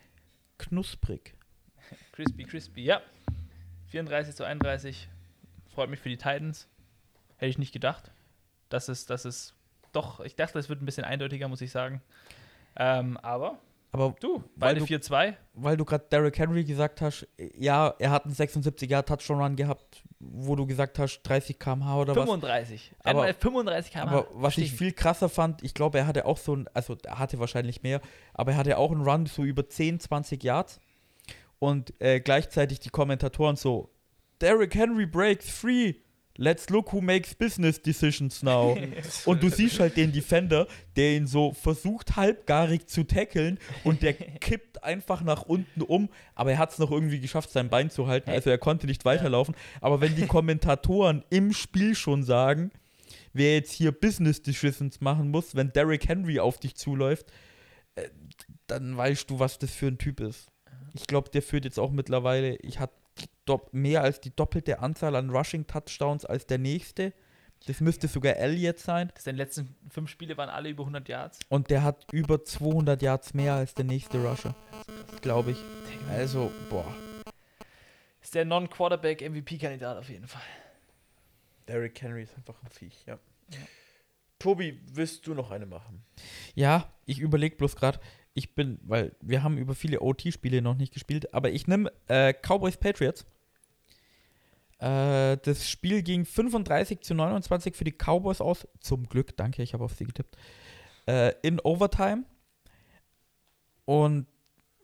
knusprig. 0.57 1.33
Crispy, 2.11 2.43
crispy, 2.43 2.83
ja. 2.83 3.01
34 3.87 4.35
zu 4.35 4.43
31. 4.43 5.07
Freut 5.73 5.89
mich 5.89 5.99
für 5.99 6.09
die 6.09 6.17
Titans. 6.17 6.67
Hätte 7.37 7.49
ich 7.49 7.57
nicht 7.57 7.71
gedacht. 7.71 8.11
Das 8.69 8.89
ist, 8.89 9.09
das 9.09 9.25
ist 9.25 9.53
doch, 9.93 10.19
ich 10.19 10.35
dachte, 10.35 10.59
es 10.59 10.69
wird 10.69 10.81
ein 10.81 10.85
bisschen 10.85 11.05
eindeutiger, 11.05 11.47
muss 11.47 11.61
ich 11.61 11.71
sagen. 11.71 12.01
Ähm, 12.75 13.17
aber 13.17 13.59
Aber 13.91 14.13
du, 14.19 14.39
Weil 14.55 14.75
beide 14.75 14.79
du- 14.81 14.85
4-2. 14.85 15.35
weil 15.53 15.77
du 15.77 15.85
gerade 15.85 16.05
Derrick 16.11 16.37
Henry 16.37 16.65
gesagt 16.65 16.99
hast, 17.01 17.25
ja, 17.57 17.93
er 17.97 18.11
hat 18.11 18.25
einen 18.25 18.33
76 18.33 18.89
Jahr 18.89 19.05
Touchdown 19.05 19.39
Run 19.41 19.55
gehabt, 19.55 20.03
wo 20.19 20.55
du 20.57 20.65
gesagt 20.65 20.99
hast 20.99 21.21
30 21.23 21.57
km/h 21.59 22.01
oder 22.01 22.13
was. 22.15 22.25
35. 22.25 22.91
Aber- 22.99 23.09
Einmal 23.21 23.33
35 23.33 23.91
km 23.93 23.99
Aber 24.09 24.27
was 24.33 24.57
ich 24.57 24.73
viel 24.73 24.91
krasser 24.91 25.29
fand, 25.29 25.63
ich 25.63 25.73
glaube, 25.73 25.97
er 25.99 26.07
hatte 26.07 26.25
auch 26.25 26.37
so 26.37 26.55
ein, 26.55 26.67
also 26.73 26.97
er 27.05 27.19
hatte 27.19 27.39
wahrscheinlich 27.39 27.83
mehr, 27.83 28.01
aber 28.33 28.51
er 28.51 28.57
hatte 28.57 28.77
auch 28.77 28.91
einen 28.91 29.07
Run 29.07 29.27
so 29.27 29.43
über 29.43 29.69
10, 29.69 29.99
20 30.01 30.43
Yards 30.43 30.79
und 31.59 31.93
äh, 32.01 32.19
gleichzeitig 32.19 32.81
die 32.81 32.89
Kommentatoren 32.89 33.55
so, 33.55 33.89
Derrick 34.41 34.75
Henry 34.75 35.05
breaks 35.05 35.49
free, 35.49 35.93
let's 36.37 36.69
look 36.69 36.91
who 36.91 37.01
makes 37.01 37.33
business 37.33 37.81
decisions 37.81 38.43
now. 38.43 38.77
und 39.25 39.41
du 39.41 39.49
siehst 39.49 39.79
halt 39.79 39.97
den 39.97 40.11
Defender, 40.11 40.67
der 40.95 41.15
ihn 41.15 41.27
so 41.27 41.53
versucht 41.53 42.15
halbgarig 42.15 42.87
zu 42.87 43.03
tackeln 43.03 43.59
und 43.83 44.01
der 44.01 44.13
kippt 44.39 44.83
einfach 44.83 45.21
nach 45.21 45.43
unten 45.43 45.81
um, 45.81 46.09
aber 46.35 46.51
er 46.51 46.57
hat 46.57 46.71
es 46.71 46.79
noch 46.79 46.91
irgendwie 46.91 47.19
geschafft, 47.19 47.49
sein 47.51 47.69
Bein 47.69 47.89
zu 47.89 48.07
halten, 48.07 48.29
also 48.29 48.49
er 48.49 48.57
konnte 48.57 48.87
nicht 48.87 49.05
weiterlaufen. 49.05 49.55
Aber 49.81 50.01
wenn 50.01 50.15
die 50.15 50.27
Kommentatoren 50.27 51.23
im 51.29 51.53
Spiel 51.53 51.95
schon 51.95 52.23
sagen, 52.23 52.71
wer 53.33 53.55
jetzt 53.55 53.71
hier 53.71 53.91
Business 53.91 54.41
Decisions 54.41 55.01
machen 55.01 55.29
muss, 55.29 55.55
wenn 55.55 55.71
Derrick 55.71 56.07
Henry 56.07 56.39
auf 56.39 56.59
dich 56.59 56.75
zuläuft, 56.75 57.31
äh, 57.95 58.09
dann 58.67 58.97
weißt 58.97 59.29
du, 59.29 59.39
was 59.39 59.59
das 59.59 59.71
für 59.71 59.87
ein 59.87 59.97
Typ 59.97 60.19
ist. 60.19 60.47
Ich 60.93 61.07
glaube, 61.07 61.29
der 61.29 61.41
führt 61.41 61.65
jetzt 61.65 61.79
auch 61.79 61.91
mittlerweile, 61.91 62.55
ich 62.57 62.79
hatte 62.79 62.93
mehr 63.71 64.01
als 64.01 64.21
die 64.21 64.35
doppelte 64.35 64.79
Anzahl 64.79 65.15
an 65.15 65.29
Rushing 65.29 65.67
Touchdowns 65.67 66.25
als 66.25 66.45
der 66.45 66.57
nächste. 66.57 67.13
Das 67.67 67.81
müsste 67.81 68.07
sogar 68.07 68.35
Elliott 68.35 68.79
sein. 68.79 69.11
Das 69.15 69.23
den 69.23 69.37
letzten 69.37 69.75
fünf 69.89 70.09
Spiele 70.09 70.37
waren 70.37 70.49
alle 70.49 70.69
über 70.69 70.83
100 70.83 71.07
Yards. 71.07 71.39
Und 71.49 71.69
der 71.69 71.83
hat 71.83 72.05
über 72.11 72.43
200 72.43 73.01
Yards 73.01 73.33
mehr 73.33 73.55
als 73.55 73.73
der 73.73 73.85
nächste 73.85 74.23
Rusher, 74.23 74.55
glaube 75.21 75.51
ich. 75.51 75.57
Also, 76.09 76.51
boah. 76.69 76.85
Ist 78.21 78.35
der 78.35 78.45
Non-Quarterback-MVP-Kandidat 78.45 79.97
auf 79.97 80.09
jeden 80.09 80.27
Fall. 80.27 80.41
Derrick 81.67 81.99
Henry 82.01 82.23
ist 82.23 82.35
einfach 82.35 82.61
ein 82.61 82.69
Viech, 82.69 83.03
ja. 83.07 83.17
Tobi, 84.37 84.79
willst 84.91 85.25
du 85.25 85.33
noch 85.33 85.49
eine 85.49 85.65
machen? 85.65 86.03
Ja, 86.53 86.93
ich 87.05 87.19
überlege 87.19 87.55
bloß 87.55 87.75
gerade, 87.75 87.99
ich 88.33 88.53
bin, 88.53 88.79
weil 88.83 89.15
wir 89.21 89.43
haben 89.43 89.57
über 89.57 89.73
viele 89.73 90.01
OT-Spiele 90.01 90.61
noch 90.61 90.75
nicht 90.75 90.93
gespielt, 90.93 91.33
aber 91.33 91.49
ich 91.51 91.67
nehme 91.67 91.91
äh, 92.07 92.33
Cowboys 92.33 92.77
Patriots. 92.77 93.25
Äh, 94.79 95.37
das 95.37 95.69
Spiel 95.69 96.03
ging 96.03 96.25
35 96.25 97.01
zu 97.01 97.13
29 97.13 97.75
für 97.75 97.83
die 97.83 97.93
Cowboys 97.93 98.41
aus. 98.41 98.67
Zum 98.79 99.07
Glück, 99.07 99.35
danke, 99.37 99.63
ich 99.63 99.73
habe 99.73 99.83
auf 99.83 99.93
sie 99.93 100.05
getippt. 100.05 100.37
Äh, 101.07 101.33
in 101.41 101.59
Overtime. 101.59 102.23
Und 103.85 104.27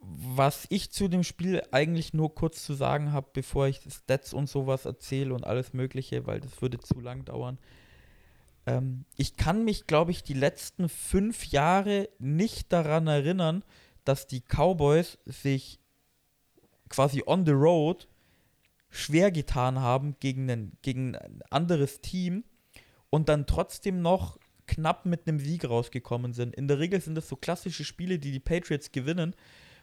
was 0.00 0.66
ich 0.68 0.90
zu 0.90 1.08
dem 1.08 1.22
Spiel 1.22 1.62
eigentlich 1.70 2.12
nur 2.12 2.34
kurz 2.34 2.64
zu 2.64 2.74
sagen 2.74 3.12
habe, 3.12 3.28
bevor 3.32 3.68
ich 3.68 3.80
Stats 3.88 4.32
und 4.32 4.48
sowas 4.48 4.84
erzähle 4.84 5.34
und 5.34 5.44
alles 5.44 5.72
Mögliche, 5.72 6.26
weil 6.26 6.40
das 6.40 6.60
würde 6.60 6.78
zu 6.80 7.00
lang 7.00 7.24
dauern. 7.24 7.58
Ähm, 8.66 9.04
ich 9.16 9.36
kann 9.36 9.64
mich, 9.64 9.86
glaube 9.86 10.10
ich, 10.10 10.22
die 10.22 10.34
letzten 10.34 10.88
fünf 10.88 11.46
Jahre 11.46 12.08
nicht 12.18 12.72
daran 12.72 13.06
erinnern, 13.06 13.64
dass 14.04 14.26
die 14.26 14.40
Cowboys 14.40 15.18
sich 15.24 15.78
quasi 16.88 17.22
on 17.26 17.46
the 17.46 17.52
road 17.52 18.08
schwer 18.92 19.32
getan 19.32 19.80
haben 19.80 20.16
gegen, 20.20 20.48
einen, 20.50 20.76
gegen 20.82 21.16
ein 21.16 21.40
anderes 21.50 22.00
Team 22.02 22.44
und 23.10 23.28
dann 23.28 23.46
trotzdem 23.46 24.02
noch 24.02 24.38
knapp 24.66 25.06
mit 25.06 25.26
einem 25.26 25.40
Sieg 25.40 25.68
rausgekommen 25.68 26.34
sind. 26.34 26.54
In 26.54 26.68
der 26.68 26.78
Regel 26.78 27.00
sind 27.00 27.14
das 27.14 27.28
so 27.28 27.34
klassische 27.36 27.84
Spiele, 27.84 28.18
die 28.18 28.30
die 28.30 28.40
Patriots 28.40 28.92
gewinnen, 28.92 29.34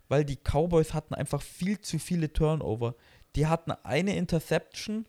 weil 0.07 0.23
die 0.23 0.37
Cowboys 0.37 0.93
hatten 0.93 1.15
einfach 1.15 1.41
viel 1.41 1.81
zu 1.81 1.99
viele 1.99 2.31
Turnover. 2.31 2.95
Die 3.35 3.47
hatten 3.47 3.71
eine 3.71 4.15
Interception 4.15 5.05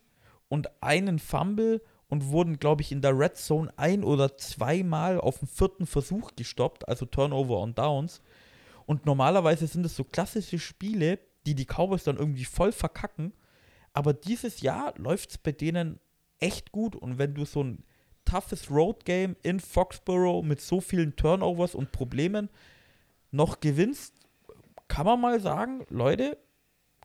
und 0.49 0.83
einen 0.83 1.19
Fumble 1.19 1.83
und 2.09 2.27
wurden, 2.27 2.59
glaube 2.59 2.83
ich, 2.83 2.93
in 2.93 3.03
der 3.03 3.17
Red 3.19 3.37
Zone 3.37 3.73
ein 3.77 4.03
oder 4.03 4.37
zweimal 4.37 5.21
auf 5.21 5.39
dem 5.39 5.49
vierten 5.49 5.87
Versuch 5.87 6.33
gestoppt, 6.37 6.89
also 6.89 7.07
Turnover 7.07 7.61
und 7.61 7.79
Downs. 7.79 8.23
Und 8.87 9.07
normalerweise 9.07 9.67
sind 9.67 9.87
es 9.87 9.95
so 9.95 10.05
klassische 10.05 10.59
Spiele, 10.59 11.19
die 11.47 11.55
die 11.55 11.67
Cowboys 11.67 12.05
dann 12.05 12.17
irgendwie 12.17 12.45
voll 12.45 12.73
verkacken. 12.73 13.33
Aber 13.93 14.13
dieses 14.13 14.61
Jahr 14.61 14.95
läuft 14.97 15.31
es 15.31 15.39
bei 15.39 15.53
denen 15.53 15.99
echt 16.39 16.73
gut. 16.73 16.97
Und 16.97 17.19
wenn 17.19 17.35
du 17.35 17.45
so 17.45 17.63
ein 17.63 17.85
toughes 18.25 18.71
Road 18.71 19.05
Game 19.05 19.37
in 19.43 19.61
Foxborough 19.61 20.45
mit 20.45 20.61
so 20.61 20.81
vielen 20.81 21.17
Turnovers 21.17 21.75
und 21.75 21.93
Problemen 21.93 22.49
noch 23.31 23.61
gewinnst, 23.61 24.15
kann 24.89 25.07
man 25.07 25.21
mal 25.21 25.41
sagen, 25.41 25.87
Leute, 25.89 26.39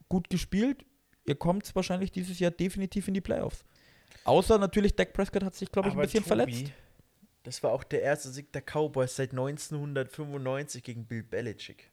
gut 0.09 0.29
gespielt. 0.29 0.85
Ihr 1.25 1.35
kommt 1.35 1.73
wahrscheinlich 1.75 2.11
dieses 2.11 2.39
Jahr 2.39 2.51
definitiv 2.51 3.07
in 3.07 3.13
die 3.13 3.21
Playoffs. 3.21 3.63
Außer 4.25 4.57
natürlich, 4.57 4.95
Dak 4.95 5.13
Prescott 5.13 5.43
hat 5.43 5.55
sich, 5.55 5.71
glaube 5.71 5.89
ich, 5.89 5.95
ein 5.95 6.01
bisschen 6.01 6.23
Tobi, 6.23 6.27
verletzt. 6.27 6.71
Das 7.43 7.61
war 7.61 7.71
auch 7.71 7.83
der 7.83 8.01
erste 8.01 8.29
Sieg 8.29 8.51
der 8.53 8.61
Cowboys 8.61 9.15
seit 9.15 9.31
1995 9.31 10.83
gegen 10.83 11.05
Bill 11.05 11.23
Belichick. 11.23 11.91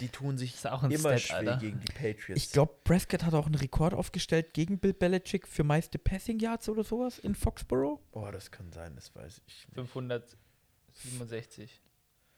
Die 0.00 0.08
tun 0.08 0.38
sich 0.38 0.52
Das 0.52 0.60
ist 0.60 0.66
auch 0.70 0.82
ein 0.82 0.90
immer 0.90 1.18
Stat, 1.18 1.20
schwer 1.20 1.36
Alter. 1.52 1.56
gegen 1.58 1.80
die 1.80 1.92
Patriots. 1.92 2.42
Ich 2.42 2.52
glaube, 2.52 2.74
Prescott 2.84 3.24
hat 3.24 3.34
auch 3.34 3.46
einen 3.46 3.54
Rekord 3.56 3.94
aufgestellt 3.94 4.54
gegen 4.54 4.78
Bill 4.78 4.92
Belichick 4.94 5.46
für 5.48 5.64
meiste 5.64 5.98
Passing 5.98 6.38
Yards 6.38 6.68
oder 6.68 6.84
sowas 6.84 7.18
in 7.18 7.34
Foxborough. 7.34 8.00
Boah, 8.12 8.30
das 8.32 8.50
kann 8.50 8.70
sein, 8.72 8.94
das 8.94 9.14
weiß 9.14 9.42
ich 9.46 9.66
nicht. 9.68 9.74
567. 9.74 11.80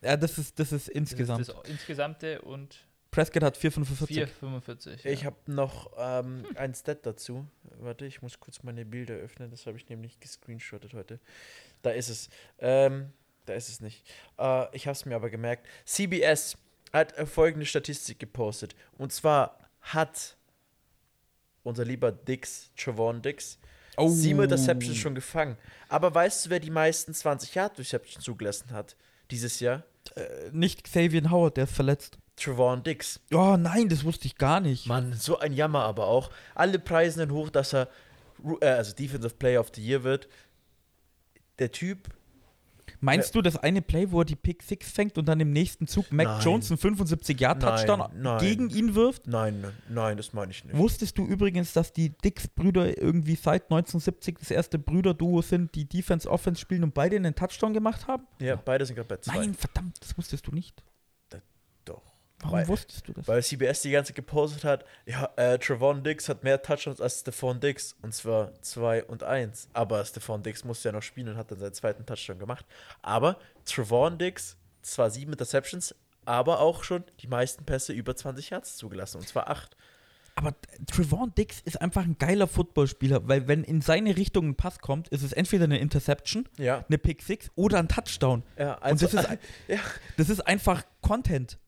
Ja, 0.03 0.17
das 0.17 0.39
ist, 0.39 0.59
das 0.59 0.73
ist 0.73 0.89
Das 0.89 0.95
insgesamt. 0.95 1.41
ist 1.43 1.51
das 1.51 1.69
insgesamte 1.69 2.41
und 2.43 2.87
Prescott 3.11 3.43
hat 3.43 3.57
445. 3.57 4.17
445. 4.39 5.05
Ich 5.05 5.25
habe 5.25 5.37
noch 5.47 5.91
ähm, 5.99 6.45
ein 6.55 6.73
Stat 6.75 7.05
dazu. 7.05 7.45
Warte, 7.81 8.07
ich 8.07 8.23
muss 8.23 8.39
kurz 8.39 8.63
meine 8.63 8.85
Bilder 8.85 9.15
öffnen. 9.17 9.51
Das 9.51 9.67
habe 9.67 9.77
ich 9.77 9.89
nämlich 9.89 10.21
gescreenshottet 10.21 10.95
heute. 10.95 11.19
Da 11.83 11.91
ist 11.91 12.09
es. 12.09 12.29
Ähm, 12.59 13.13
da 13.47 13.55
ist 13.55 13.69
es 13.69 13.81
nicht. 13.81 14.09
Äh, 14.39 14.75
ich 14.77 14.87
habe 14.87 14.93
es 14.93 15.05
mir 15.07 15.17
aber 15.17 15.29
gemerkt. 15.29 15.67
CBS 15.87 16.57
hat 16.93 17.15
folgende 17.29 17.67
Statistik 17.67 18.19
gepostet. 18.19 18.75
Und 18.99 19.13
zwar 19.13 19.59
hat 19.81 20.37
unser 21.63 21.85
lieber 21.85 22.13
Dix, 22.13 22.71
Javon 22.77 23.23
Dix, 23.23 23.59
Oh. 23.97 24.09
sieben 24.09 24.43
Interceptions 24.43 24.97
schon 24.97 25.15
gefangen. 25.15 25.57
Aber 25.89 26.15
weißt 26.15 26.47
du, 26.47 26.51
wer 26.51 26.61
die 26.61 26.71
meisten 26.71 27.13
20 27.13 27.55
Yard 27.55 27.79
Receptions 27.79 28.25
zugelassen 28.25 28.71
hat 28.71 28.97
dieses 29.31 29.61
Jahr? 29.61 29.83
Äh, 30.15 30.51
nicht 30.53 30.85
Xavier 30.85 31.31
Howard, 31.31 31.57
der 31.57 31.65
ist 31.65 31.75
verletzt. 31.75 32.17
Javon 32.39 32.83
Dix. 32.83 33.21
Oh 33.33 33.57
nein, 33.59 33.89
das 33.91 34.05
wusste 34.05 34.27
ich 34.27 34.37
gar 34.37 34.61
nicht. 34.61 34.87
Mann, 34.87 35.13
so 35.13 35.39
ein 35.39 35.53
Jammer 35.53 35.83
aber 35.85 36.07
auch. 36.07 36.31
Alle 36.55 36.79
preisen 36.79 37.21
ihn 37.21 37.33
hoch, 37.33 37.51
dass 37.51 37.75
er 37.75 37.89
äh, 38.61 38.67
also 38.67 38.95
Defensive 38.95 39.35
Player 39.35 39.61
of 39.61 39.71
the 39.75 39.83
Year 39.87 40.03
wird. 40.03 40.29
Der 41.59 41.71
Typ 41.71 42.09
Meinst 43.01 43.35
du 43.35 43.43
das 43.43 43.57
eine 43.57 43.83
Play, 43.83 44.11
wo 44.11 44.21
er 44.21 44.25
die 44.25 44.37
Pick 44.37 44.63
6 44.63 44.91
fängt 44.91 45.19
und 45.19 45.27
dann 45.27 45.41
im 45.41 45.53
nächsten 45.53 45.87
Zug 45.87 46.13
Mac 46.13 46.27
Nein. 46.27 46.41
Jones 46.43 46.71
einen 46.71 46.79
75-Yard-Touchdown 46.79 47.99
Nein, 47.99 48.11
nein. 48.15 48.39
gegen 48.41 48.71
ihn 48.71 48.95
wirft? 48.95 49.27
Nein, 49.27 49.65
nein, 49.89 50.17
das 50.17 50.33
meine 50.33 50.53
ich 50.53 50.65
nicht. 50.65 50.77
Wusstest 50.77 51.17
du 51.19 51.27
übrigens, 51.27 51.73
dass 51.73 51.93
die 51.93 52.11
Dix-Brüder 52.11 52.99
irgendwie 53.01 53.37
seit 53.37 53.65
1970 53.65 54.39
das 54.39 54.51
erste 54.51 54.79
Brüderduo 54.79 55.43
sind, 55.43 55.75
die 55.75 55.87
Defense-Offense 55.87 56.61
spielen 56.61 56.85
und 56.85 56.95
beide 56.95 57.17
einen 57.17 57.35
Touchdown 57.35 57.73
gemacht 57.73 58.07
haben? 58.07 58.27
Ja, 58.39 58.57
beide 58.57 58.85
sind 58.85 58.97
gerade 58.97 59.09
bei 59.09 59.17
zwei. 59.17 59.37
Nein, 59.37 59.55
verdammt, 59.55 59.97
das 60.01 60.17
wusstest 60.19 60.47
du 60.47 60.53
nicht. 60.53 60.83
Warum 62.43 62.59
Weil- 62.59 62.69
wusstest 62.69 63.07
du 63.09 63.13
das? 63.13 63.29
Weil 63.29 63.43
CBS 63.43 63.83
die 63.83 63.91
ganze 63.91 64.09
Zeit 64.09 64.17
gepostet 64.17 64.65
hat, 64.65 64.85
ja, 65.07 65.29
äh, 65.37 65.59
Trevon 65.59 66.03
Diggs 66.03 66.29
hat 66.29 66.43
mehr 66.43 66.61
Touchdowns 66.63 67.01
als 67.01 67.21
Stephon 67.21 67.61
Diggs. 67.61 67.97
Und 68.03 68.15
zwar 68.15 68.53
2 68.63 69.05
und 69.05 69.23
1. 69.23 69.69
Aber 69.75 70.05
Stephon 70.05 70.43
Diggs 70.43 70.65
musste 70.65 70.89
ja 70.89 70.93
noch 70.93 71.03
spielen 71.03 71.29
und 71.29 71.37
hat 71.37 71.51
dann 71.51 71.59
seinen 71.59 71.75
zweiten 71.75 72.07
Touchdown 72.07 72.39
gemacht. 72.39 72.65
Aber 73.03 73.39
Trevon 73.67 74.17
Diggs, 74.19 74.57
zwar 74.83 75.11
sieben 75.11 75.33
Interceptions, 75.33 75.95
aber 76.25 76.61
auch 76.61 76.83
schon 76.85 77.05
die 77.21 77.27
meisten 77.29 77.65
Pässe 77.65 77.93
über 77.93 78.17
20 78.17 78.51
Yards 78.51 78.77
zugelassen. 78.77 79.19
Und 79.19 79.29
zwar 79.29 79.49
8. 79.51 79.77
Aber 80.37 80.55
Trevon 80.87 81.35
Dix 81.37 81.61
ist 81.61 81.83
einfach 81.83 82.05
ein 82.05 82.17
geiler 82.19 82.47
Footballspieler, 82.47 83.29
weil 83.29 83.47
wenn 83.49 83.63
in 83.65 83.83
seine 83.83 84.17
Richtung 84.17 84.49
ein 84.51 84.55
Pass 84.55 84.79
kommt, 84.79 85.09
ist 85.09 85.23
es 85.23 85.33
entweder 85.35 85.65
eine 85.65 85.79
Interception, 85.79 86.49
Ja. 86.57 86.85
eine 86.89 86.97
Pick 86.99 87.21
6 87.23 87.51
oder 87.57 87.79
ein 87.79 87.89
Touchdown. 87.89 88.43
Ja, 88.57 88.75
Und 88.77 88.83
also, 88.83 89.07
das 89.07 89.25
ist, 89.25 89.39
ja, 89.69 89.79
das 90.17 90.31
ist 90.31 90.41
einfach 90.47 90.85
Content. 91.03 91.59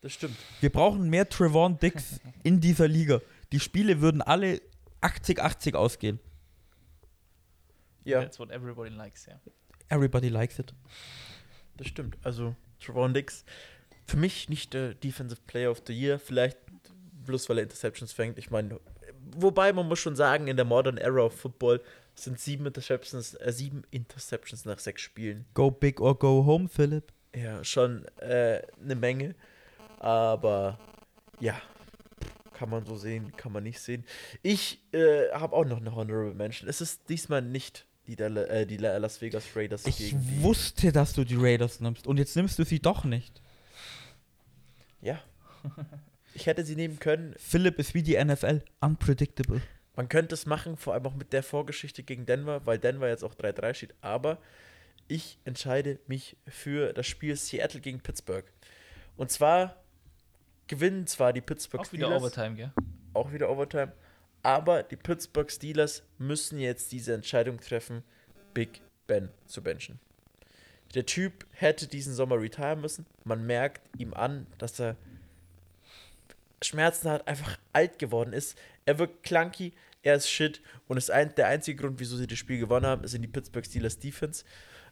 Das 0.00 0.12
stimmt. 0.12 0.36
Wir 0.60 0.70
brauchen 0.70 1.08
mehr 1.10 1.28
Trevon 1.28 1.78
Dix 1.78 2.20
in 2.42 2.60
dieser 2.60 2.88
Liga. 2.88 3.20
Die 3.52 3.60
Spiele 3.60 4.00
würden 4.00 4.22
alle 4.22 4.60
80-80 5.02 5.74
ausgehen. 5.74 6.20
Ja, 8.04 8.22
That's 8.22 8.38
what 8.38 8.50
everybody 8.50 8.90
likes, 8.94 9.26
ja. 9.26 9.40
Everybody 9.88 10.28
likes 10.28 10.58
it. 10.58 10.74
das 11.76 11.88
stimmt. 11.88 12.16
Also, 12.22 12.54
Trevon 12.80 13.14
Diggs, 13.14 13.44
für 14.06 14.16
mich 14.16 14.48
nicht 14.48 14.72
der 14.74 14.94
Defensive 14.94 15.40
Player 15.46 15.70
of 15.70 15.82
the 15.86 15.92
Year. 15.92 16.18
Vielleicht 16.18 16.58
bloß, 17.26 17.48
weil 17.48 17.58
er 17.58 17.64
Interceptions 17.64 18.12
fängt. 18.12 18.38
Ich 18.38 18.50
meine, 18.50 18.80
wobei 19.36 19.72
man 19.72 19.86
muss 19.86 19.98
schon 19.98 20.16
sagen, 20.16 20.48
in 20.48 20.56
der 20.56 20.64
Modern 20.64 20.96
Era 20.96 21.22
of 21.22 21.38
Football 21.38 21.82
sind 22.14 22.40
sieben 22.40 22.66
Interceptions, 22.66 23.34
äh, 23.34 23.52
sieben 23.52 23.82
Interceptions 23.90 24.64
nach 24.64 24.78
sechs 24.78 25.02
Spielen. 25.02 25.44
Go 25.54 25.70
big 25.70 26.00
or 26.00 26.18
go 26.18 26.44
home, 26.44 26.68
Philipp. 26.68 27.12
Ja, 27.34 27.62
schon 27.62 28.04
äh, 28.18 28.62
eine 28.82 28.94
Menge. 28.94 29.34
Aber 30.00 30.78
ja, 31.40 31.60
kann 32.54 32.70
man 32.70 32.84
so 32.84 32.96
sehen, 32.96 33.32
kann 33.36 33.52
man 33.52 33.62
nicht 33.62 33.80
sehen. 33.80 34.04
Ich 34.42 34.80
äh, 34.92 35.30
habe 35.32 35.54
auch 35.56 35.64
noch 35.64 35.78
eine 35.78 35.94
Honorable 35.94 36.34
Mention. 36.34 36.68
Es 36.68 36.80
ist 36.80 37.08
diesmal 37.08 37.42
nicht 37.42 37.86
die, 38.06 38.16
Dalla- 38.16 38.46
äh, 38.46 38.66
die 38.66 38.76
La- 38.78 38.96
Las 38.98 39.20
Vegas 39.20 39.44
Raiders 39.54 39.86
Ich 39.86 40.14
wusste, 40.40 40.92
dass 40.92 41.12
du 41.12 41.24
die 41.24 41.36
Raiders 41.36 41.80
nimmst 41.80 42.06
und 42.06 42.16
jetzt 42.18 42.34
nimmst 42.36 42.58
du 42.58 42.64
sie 42.64 42.80
doch 42.80 43.04
nicht. 43.04 43.40
Ja. 45.00 45.20
Ich 46.34 46.46
hätte 46.46 46.64
sie 46.64 46.76
nehmen 46.76 46.98
können. 46.98 47.34
Philipp 47.38 47.78
ist 47.78 47.94
wie 47.94 48.02
die 48.02 48.22
NFL. 48.22 48.62
Unpredictable. 48.80 49.60
Man 49.96 50.08
könnte 50.08 50.34
es 50.34 50.46
machen, 50.46 50.76
vor 50.76 50.94
allem 50.94 51.06
auch 51.06 51.14
mit 51.14 51.32
der 51.32 51.42
Vorgeschichte 51.42 52.02
gegen 52.04 52.26
Denver, 52.26 52.64
weil 52.64 52.78
Denver 52.78 53.08
jetzt 53.08 53.24
auch 53.24 53.34
3-3 53.34 53.74
steht. 53.74 53.94
Aber 54.00 54.38
ich 55.08 55.38
entscheide 55.44 55.98
mich 56.06 56.36
für 56.46 56.92
das 56.92 57.06
Spiel 57.06 57.34
Seattle 57.36 57.80
gegen 57.80 58.00
Pittsburgh. 58.00 58.44
Und 59.16 59.30
zwar 59.32 59.76
gewinnen 60.68 61.06
zwar 61.06 61.32
die 61.32 61.40
Pittsburgh 61.40 61.86
Auch 61.86 61.92
wieder 61.92 62.06
Steelers, 62.06 62.22
Overtime, 62.22 62.54
gell? 62.54 62.72
auch 63.14 63.32
wieder 63.32 63.50
Overtime, 63.50 63.92
aber 64.42 64.82
die 64.82 64.96
Pittsburgh 64.96 65.50
Steelers 65.50 66.02
müssen 66.18 66.58
jetzt 66.58 66.92
diese 66.92 67.14
Entscheidung 67.14 67.58
treffen, 67.60 68.04
Big 68.54 68.80
Ben 69.06 69.30
zu 69.46 69.62
benchen. 69.62 69.98
Der 70.94 71.06
Typ 71.06 71.46
hätte 71.52 71.86
diesen 71.86 72.14
Sommer 72.14 72.40
retiren 72.40 72.80
müssen. 72.80 73.04
Man 73.24 73.46
merkt 73.46 73.82
ihm 73.98 74.14
an, 74.14 74.46
dass 74.56 74.80
er 74.80 74.96
Schmerzen 76.62 77.10
hat, 77.10 77.28
einfach 77.28 77.58
alt 77.72 77.98
geworden 77.98 78.32
ist. 78.32 78.58
Er 78.84 78.98
wirkt 78.98 79.22
clunky, 79.22 79.74
er 80.02 80.14
ist 80.14 80.30
shit 80.30 80.62
und 80.86 80.96
ist 80.96 81.10
ein, 81.10 81.34
der 81.34 81.48
einzige 81.48 81.82
Grund, 81.82 82.00
wieso 82.00 82.16
sie 82.16 82.26
das 82.26 82.38
Spiel 82.38 82.58
gewonnen 82.58 82.86
haben, 82.86 83.06
sind 83.06 83.22
die 83.22 83.28
Pittsburgh 83.28 83.64
Steelers 83.64 83.98
Defense. 83.98 84.44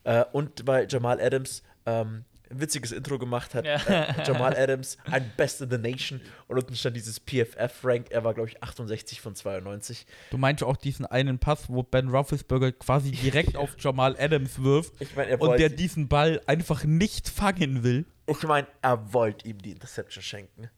Äh, 0.04 0.24
und 0.32 0.66
weil 0.66 0.86
Jamal 0.88 1.20
Adams 1.20 1.62
ähm, 1.86 2.24
witziges 2.50 2.92
Intro 2.92 3.18
gemacht 3.18 3.54
hat. 3.54 3.64
Ja. 3.64 3.76
Äh, 3.76 4.24
Jamal 4.26 4.56
Adams, 4.56 4.98
ein 5.10 5.30
Best 5.36 5.60
in 5.60 5.70
the 5.70 5.78
Nation. 5.78 6.20
Und 6.48 6.58
unten 6.58 6.74
stand 6.76 6.96
dieses 6.96 7.20
PFF-Rank. 7.20 8.10
Er 8.10 8.24
war, 8.24 8.34
glaube 8.34 8.48
ich, 8.48 8.62
68 8.62 9.20
von 9.20 9.34
92. 9.34 10.06
Du 10.30 10.38
meinst 10.38 10.62
auch 10.62 10.76
diesen 10.76 11.06
einen 11.06 11.38
Pass, 11.38 11.68
wo 11.68 11.82
Ben 11.82 12.08
Roethlisberger 12.08 12.72
quasi 12.72 13.10
direkt 13.10 13.56
auf 13.56 13.76
Jamal 13.78 14.16
Adams 14.18 14.62
wirft 14.62 14.94
Ich 15.00 15.14
meine, 15.16 15.30
er 15.30 15.40
und 15.40 15.58
der 15.58 15.68
diesen 15.68 16.08
Ball 16.08 16.40
einfach 16.46 16.84
nicht 16.84 17.28
fangen 17.28 17.82
will. 17.82 18.06
ich 18.26 18.42
mein, 18.42 18.66
er 18.82 19.12
wollte 19.12 19.48
ihm 19.48 19.58
die 19.58 19.72
Interception 19.72 20.22
schenken. 20.22 20.70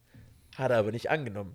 Hat 0.57 0.71
er 0.71 0.79
aber 0.79 0.93
nicht 0.93 1.11
angenommen. 1.11 1.55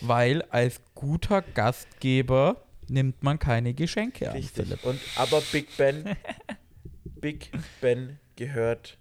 Weil 0.00 0.42
als 0.50 0.80
guter 0.94 1.42
Gastgeber 1.42 2.62
nimmt 2.88 3.22
man 3.22 3.38
keine 3.38 3.74
Geschenke 3.74 4.30
an, 4.30 4.36
Richtig. 4.36 4.64
Philipp. 4.64 4.84
Und 4.84 5.00
aber 5.16 5.40
Big 5.52 5.76
Ben, 5.76 6.16
Big 7.04 7.50
Ben 7.80 8.18
gehört 8.36 8.98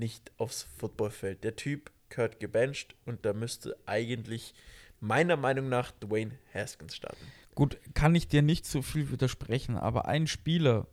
nicht 0.00 0.32
aufs 0.38 0.66
Footballfeld. 0.78 1.44
Der 1.44 1.54
Typ 1.54 1.92
gehört 2.08 2.40
gebencht 2.40 2.96
und 3.06 3.24
da 3.24 3.32
müsste 3.32 3.76
eigentlich 3.86 4.52
meiner 4.98 5.36
Meinung 5.36 5.68
nach 5.68 5.92
Dwayne 5.92 6.32
Haskins 6.52 6.96
starten. 6.96 7.24
Gut, 7.54 7.78
kann 7.94 8.14
ich 8.16 8.26
dir 8.28 8.42
nicht 8.42 8.66
so 8.66 8.82
viel 8.82 9.10
widersprechen, 9.12 9.76
aber 9.76 10.06
ein 10.06 10.26
Spieler, 10.26 10.86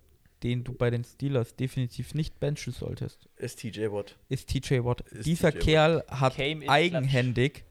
den 0.43 0.63
du 0.63 0.73
bei 0.73 0.89
den 0.91 1.03
Steelers 1.03 1.55
definitiv 1.55 2.13
nicht 2.13 2.39
benchen 2.39 2.71
solltest, 2.73 3.27
Ist 3.37 3.59
TJ 3.59 3.87
Watt. 3.91 4.15
ist 4.29 4.47
TJ 4.49 4.83
Watt. 4.83 5.01
Ist 5.01 5.25
Dieser 5.25 5.51
TJ 5.51 5.57
Watt. 5.57 5.63
Kerl 5.65 6.03
hat 6.09 6.35
Came 6.35 6.63
in 6.63 6.69
eigenhändig 6.69 7.63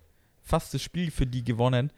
fast 0.43 0.75
das 0.75 0.83
Spiel 0.83 1.11
für 1.11 1.27
die 1.27 1.45
gewonnen. 1.45 1.93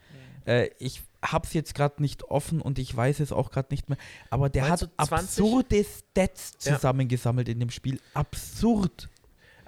Äh, 0.45 0.69
ich 0.79 1.01
hab's 1.21 1.53
jetzt 1.53 1.75
gerade 1.75 2.01
nicht 2.01 2.23
offen 2.23 2.61
und 2.61 2.79
ich 2.79 2.95
weiß 2.95 3.19
es 3.19 3.31
auch 3.31 3.51
gerade 3.51 3.67
nicht 3.71 3.89
mehr, 3.89 3.97
aber 4.29 4.49
der 4.49 4.67
Meinst 4.67 4.83
hat 4.83 4.89
du 4.91 5.05
20? 5.05 5.43
absurde 5.43 5.83
Stats 5.85 6.53
Ja. 6.63 6.75
zusammengesammelt 6.75 7.49
in 7.49 7.59
dem 7.59 7.69
Spiel. 7.71 7.99
Absurd. 8.13 9.09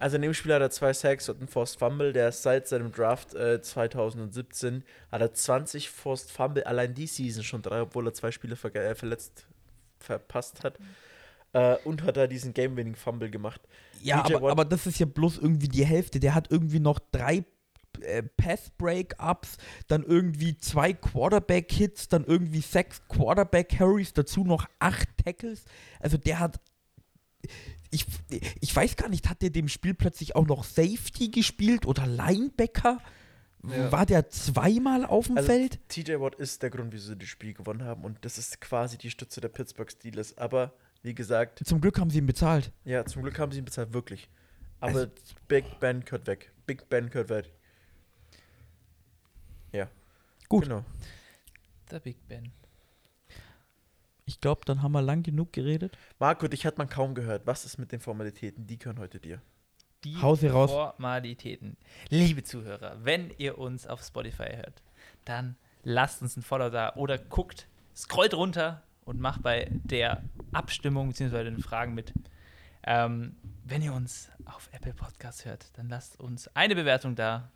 Also 0.01 0.15
in 0.15 0.23
dem 0.23 0.33
Spiel 0.33 0.53
hat 0.53 0.61
er 0.61 0.69
zwei 0.71 0.93
Sacks 0.93 1.29
und 1.29 1.37
einen 1.39 1.47
Forced 1.47 1.77
Fumble. 1.79 2.11
Der 2.11 2.29
ist 2.29 2.41
seit 2.41 2.67
seinem 2.67 2.91
Draft 2.91 3.33
äh, 3.35 3.61
2017 3.61 4.83
hat 5.11 5.21
er 5.21 5.33
20 5.33 5.89
Forced 5.89 6.31
Fumble 6.31 6.65
allein 6.65 6.93
die 6.93 7.07
Season 7.07 7.43
schon 7.43 7.61
drei, 7.61 7.81
obwohl 7.81 8.07
er 8.07 8.13
zwei 8.13 8.31
Spiele 8.31 8.55
verge- 8.55 8.79
äh, 8.79 8.95
verletzt 8.95 9.45
verpasst 9.99 10.63
hat. 10.63 10.79
Äh, 11.53 11.75
und 11.83 12.03
hat 12.03 12.17
er 12.17 12.27
diesen 12.27 12.53
Game-Winning 12.53 12.95
Fumble 12.95 13.29
gemacht. 13.29 13.61
Ja, 14.01 14.25
aber, 14.25 14.51
aber 14.51 14.65
das 14.65 14.87
ist 14.87 14.99
ja 14.99 15.05
bloß 15.05 15.37
irgendwie 15.37 15.67
die 15.67 15.85
Hälfte. 15.85 16.19
Der 16.19 16.33
hat 16.33 16.49
irgendwie 16.49 16.79
noch 16.79 16.97
drei 17.11 17.43
äh, 18.01 18.23
Pass-Breakups, 18.23 19.57
dann 19.87 20.03
irgendwie 20.03 20.57
zwei 20.57 20.93
Quarterback-Hits, 20.93 22.07
dann 22.07 22.23
irgendwie 22.25 22.61
sechs 22.61 23.01
Quarterback-Carries, 23.09 24.13
dazu 24.13 24.43
noch 24.43 24.65
acht 24.79 25.09
Tackles. 25.23 25.65
Also 25.99 26.17
der 26.17 26.39
hat. 26.39 26.59
Ich, 27.91 28.05
ich 28.61 28.75
weiß 28.75 28.95
gar 28.95 29.09
nicht, 29.09 29.29
hat 29.29 29.41
der 29.41 29.49
dem 29.49 29.67
Spiel 29.67 29.93
plötzlich 29.93 30.35
auch 30.35 30.47
noch 30.47 30.63
Safety 30.63 31.29
gespielt 31.29 31.85
oder 31.85 32.07
Linebacker? 32.07 32.99
Ja. 33.67 33.91
War 33.91 34.05
der 34.07 34.29
zweimal 34.29 35.05
auf 35.05 35.27
dem 35.27 35.37
Also, 35.37 35.49
Feld? 35.49 35.79
TJ 35.89 36.13
Watt 36.19 36.35
ist 36.35 36.63
der 36.63 36.69
Grund, 36.71 36.91
wieso 36.93 37.09
sie 37.09 37.17
das 37.17 37.27
Spiel 37.27 37.53
gewonnen 37.53 37.83
haben. 37.83 38.03
Und 38.03 38.17
das 38.25 38.37
ist 38.39 38.59
quasi 38.61 38.97
die 38.97 39.11
Stütze 39.11 39.39
der 39.41 39.49
Pittsburgh 39.49 39.91
Steelers. 39.91 40.35
Aber 40.37 40.73
wie 41.03 41.13
gesagt, 41.13 41.61
Zum 41.65 41.79
Glück 41.81 41.99
haben 41.99 42.09
sie 42.09 42.17
ihn 42.19 42.25
bezahlt. 42.25 42.71
ja, 42.85 43.05
zum 43.05 43.21
Glück 43.21 43.37
haben 43.37 43.51
sie 43.51 43.59
ihn 43.59 43.65
bezahlt, 43.65 43.93
wirklich. 43.93 44.29
Aber 44.79 44.99
Also- 45.01 45.11
Big 45.47 45.79
Ben 45.79 46.03
gehört 46.05 46.25
weg. 46.27 46.51
Big 46.65 46.89
Ben 46.89 47.09
gehört 47.09 47.29
weg. 47.29 47.51
Ja. 49.73 49.87
Gut. 50.49 50.63
Genau. 50.63 50.83
Der 51.91 51.99
Big 51.99 52.17
Ben. 52.27 52.51
Ich 54.31 54.39
glaube, 54.39 54.61
dann 54.63 54.81
haben 54.81 54.93
wir 54.93 55.01
lang 55.01 55.23
genug 55.23 55.51
geredet. 55.51 55.97
Marco, 56.17 56.47
dich 56.47 56.65
hat 56.65 56.77
man 56.77 56.87
kaum 56.87 57.15
gehört. 57.15 57.45
Was 57.45 57.65
ist 57.65 57.77
mit 57.77 57.91
den 57.91 57.99
Formalitäten? 57.99 58.65
Die 58.65 58.79
gehören 58.79 58.97
heute 58.97 59.19
dir. 59.19 59.41
Die 60.05 60.21
Hause 60.21 60.51
raus. 60.51 60.71
Formalitäten. 60.71 61.75
Liebe 62.07 62.41
Zuhörer, 62.41 62.95
wenn 63.03 63.33
ihr 63.37 63.57
uns 63.57 63.85
auf 63.85 64.01
Spotify 64.01 64.55
hört, 64.55 64.81
dann 65.25 65.57
lasst 65.83 66.21
uns 66.21 66.37
ein 66.37 66.43
Follow 66.43 66.69
da 66.69 66.95
oder 66.95 67.17
guckt, 67.17 67.67
scrollt 67.93 68.33
runter 68.33 68.83
und 69.03 69.19
macht 69.19 69.43
bei 69.43 69.67
der 69.69 70.23
Abstimmung 70.53 71.09
bzw. 71.09 71.43
den 71.43 71.59
Fragen 71.59 71.93
mit. 71.93 72.13
Ähm, 72.83 73.35
wenn 73.65 73.81
ihr 73.81 73.93
uns 73.93 74.29
auf 74.45 74.69
Apple 74.71 74.93
Podcasts 74.93 75.43
hört, 75.43 75.77
dann 75.77 75.89
lasst 75.89 76.17
uns 76.21 76.47
eine 76.55 76.73
Bewertung 76.73 77.15
da. 77.15 77.51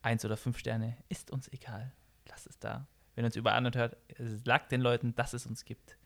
Eins 0.00 0.24
oder 0.24 0.36
fünf 0.36 0.58
Sterne, 0.58 0.96
ist 1.08 1.32
uns 1.32 1.48
egal. 1.52 1.90
Lasst 2.28 2.46
es 2.46 2.56
da. 2.60 2.86
Wenn 3.18 3.24
ihr 3.24 3.30
uns 3.30 3.36
überall 3.36 3.56
anderen 3.56 3.80
hört, 3.80 3.96
sagt 4.44 4.70
den 4.70 4.80
Leuten, 4.80 5.12
dass 5.16 5.32
es 5.32 5.44
uns 5.44 5.64
gibt. 5.64 5.98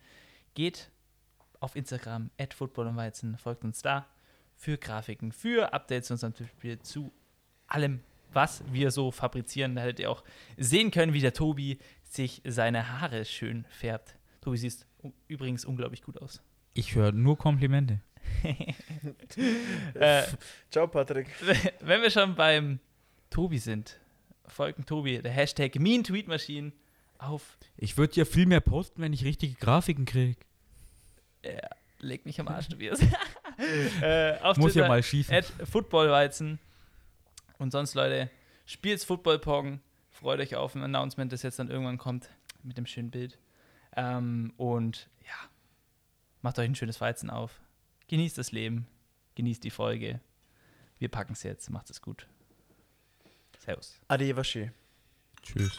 Geht 0.54 0.90
auf 1.60 1.76
Instagram, 1.76 2.30
at 2.38 2.54
Football 2.54 2.86
und 2.86 2.96
Weizen, 2.96 3.36
folgt 3.36 3.64
uns 3.64 3.82
da 3.82 4.06
für 4.56 4.78
Grafiken, 4.78 5.30
für 5.30 5.74
Updates 5.74 6.06
zu 6.06 6.14
unserem 6.14 6.32
Spiel, 6.34 6.78
zu 6.78 7.12
allem, 7.66 8.00
was 8.32 8.64
wir 8.72 8.90
so 8.90 9.10
fabrizieren. 9.10 9.74
Da 9.76 9.82
hättet 9.82 10.00
ihr 10.00 10.10
auch 10.10 10.24
sehen 10.56 10.90
können, 10.90 11.12
wie 11.12 11.20
der 11.20 11.34
Tobi 11.34 11.80
sich 12.04 12.40
seine 12.46 12.98
Haare 12.98 13.26
schön 13.26 13.66
färbt. 13.68 14.16
Tobi 14.40 14.56
siehst 14.56 14.86
übrigens 15.28 15.66
unglaublich 15.66 16.00
gut 16.00 16.16
aus. 16.16 16.40
Ich 16.72 16.94
höre 16.94 17.12
nur 17.12 17.36
Komplimente. 17.36 18.00
äh, 19.96 20.22
Ciao, 20.70 20.86
Patrick. 20.86 21.28
wenn 21.80 22.00
wir 22.00 22.10
schon 22.10 22.34
beim 22.34 22.80
Tobi 23.28 23.58
sind, 23.58 24.00
folgen 24.46 24.86
Tobi, 24.86 25.20
der 25.20 25.32
Hashtag 25.32 25.78
Mean 25.78 26.04
Tweet 26.04 26.26
Machine 26.26 26.72
auf. 27.22 27.58
Ich 27.76 27.96
würde 27.96 28.14
ja 28.14 28.24
viel 28.24 28.46
mehr 28.46 28.60
posten, 28.60 29.02
wenn 29.02 29.12
ich 29.12 29.24
richtige 29.24 29.54
Grafiken 29.54 30.04
kriege. 30.04 30.36
Ja, 31.44 31.68
leg 31.98 32.24
mich 32.26 32.40
am 32.40 32.48
Arsch, 32.48 32.68
Tobias. 32.68 33.00
äh, 34.00 34.38
auf 34.40 34.56
Muss 34.56 34.74
ja 34.74 34.82
Twitter, 34.82 34.88
mal 34.88 35.02
schießen. 35.02 35.34
at 35.34 35.44
Footballweizen. 35.68 36.58
Und 37.58 37.70
sonst, 37.70 37.94
Leute, 37.94 38.30
spielt's 38.66 39.04
Football-Pong. 39.04 39.80
Freut 40.10 40.40
euch 40.40 40.56
auf 40.56 40.74
ein 40.74 40.82
Announcement, 40.82 41.32
das 41.32 41.42
jetzt 41.42 41.58
dann 41.58 41.70
irgendwann 41.70 41.98
kommt 41.98 42.28
mit 42.62 42.76
dem 42.76 42.86
schönen 42.86 43.10
Bild. 43.10 43.38
Ähm, 43.96 44.52
und 44.56 45.08
ja, 45.24 45.34
macht 46.42 46.58
euch 46.58 46.68
ein 46.68 46.74
schönes 46.74 47.00
Weizen 47.00 47.30
auf. 47.30 47.60
Genießt 48.08 48.38
das 48.38 48.52
Leben. 48.52 48.86
Genießt 49.34 49.64
die 49.64 49.70
Folge. 49.70 50.20
Wir 50.98 51.08
packen 51.08 51.32
es 51.32 51.42
jetzt. 51.42 51.70
Macht 51.70 51.90
es 51.90 52.00
gut. 52.02 52.26
Servus. 53.58 54.00
Arrivederci. 54.08 54.70
Tschüss. 55.42 55.78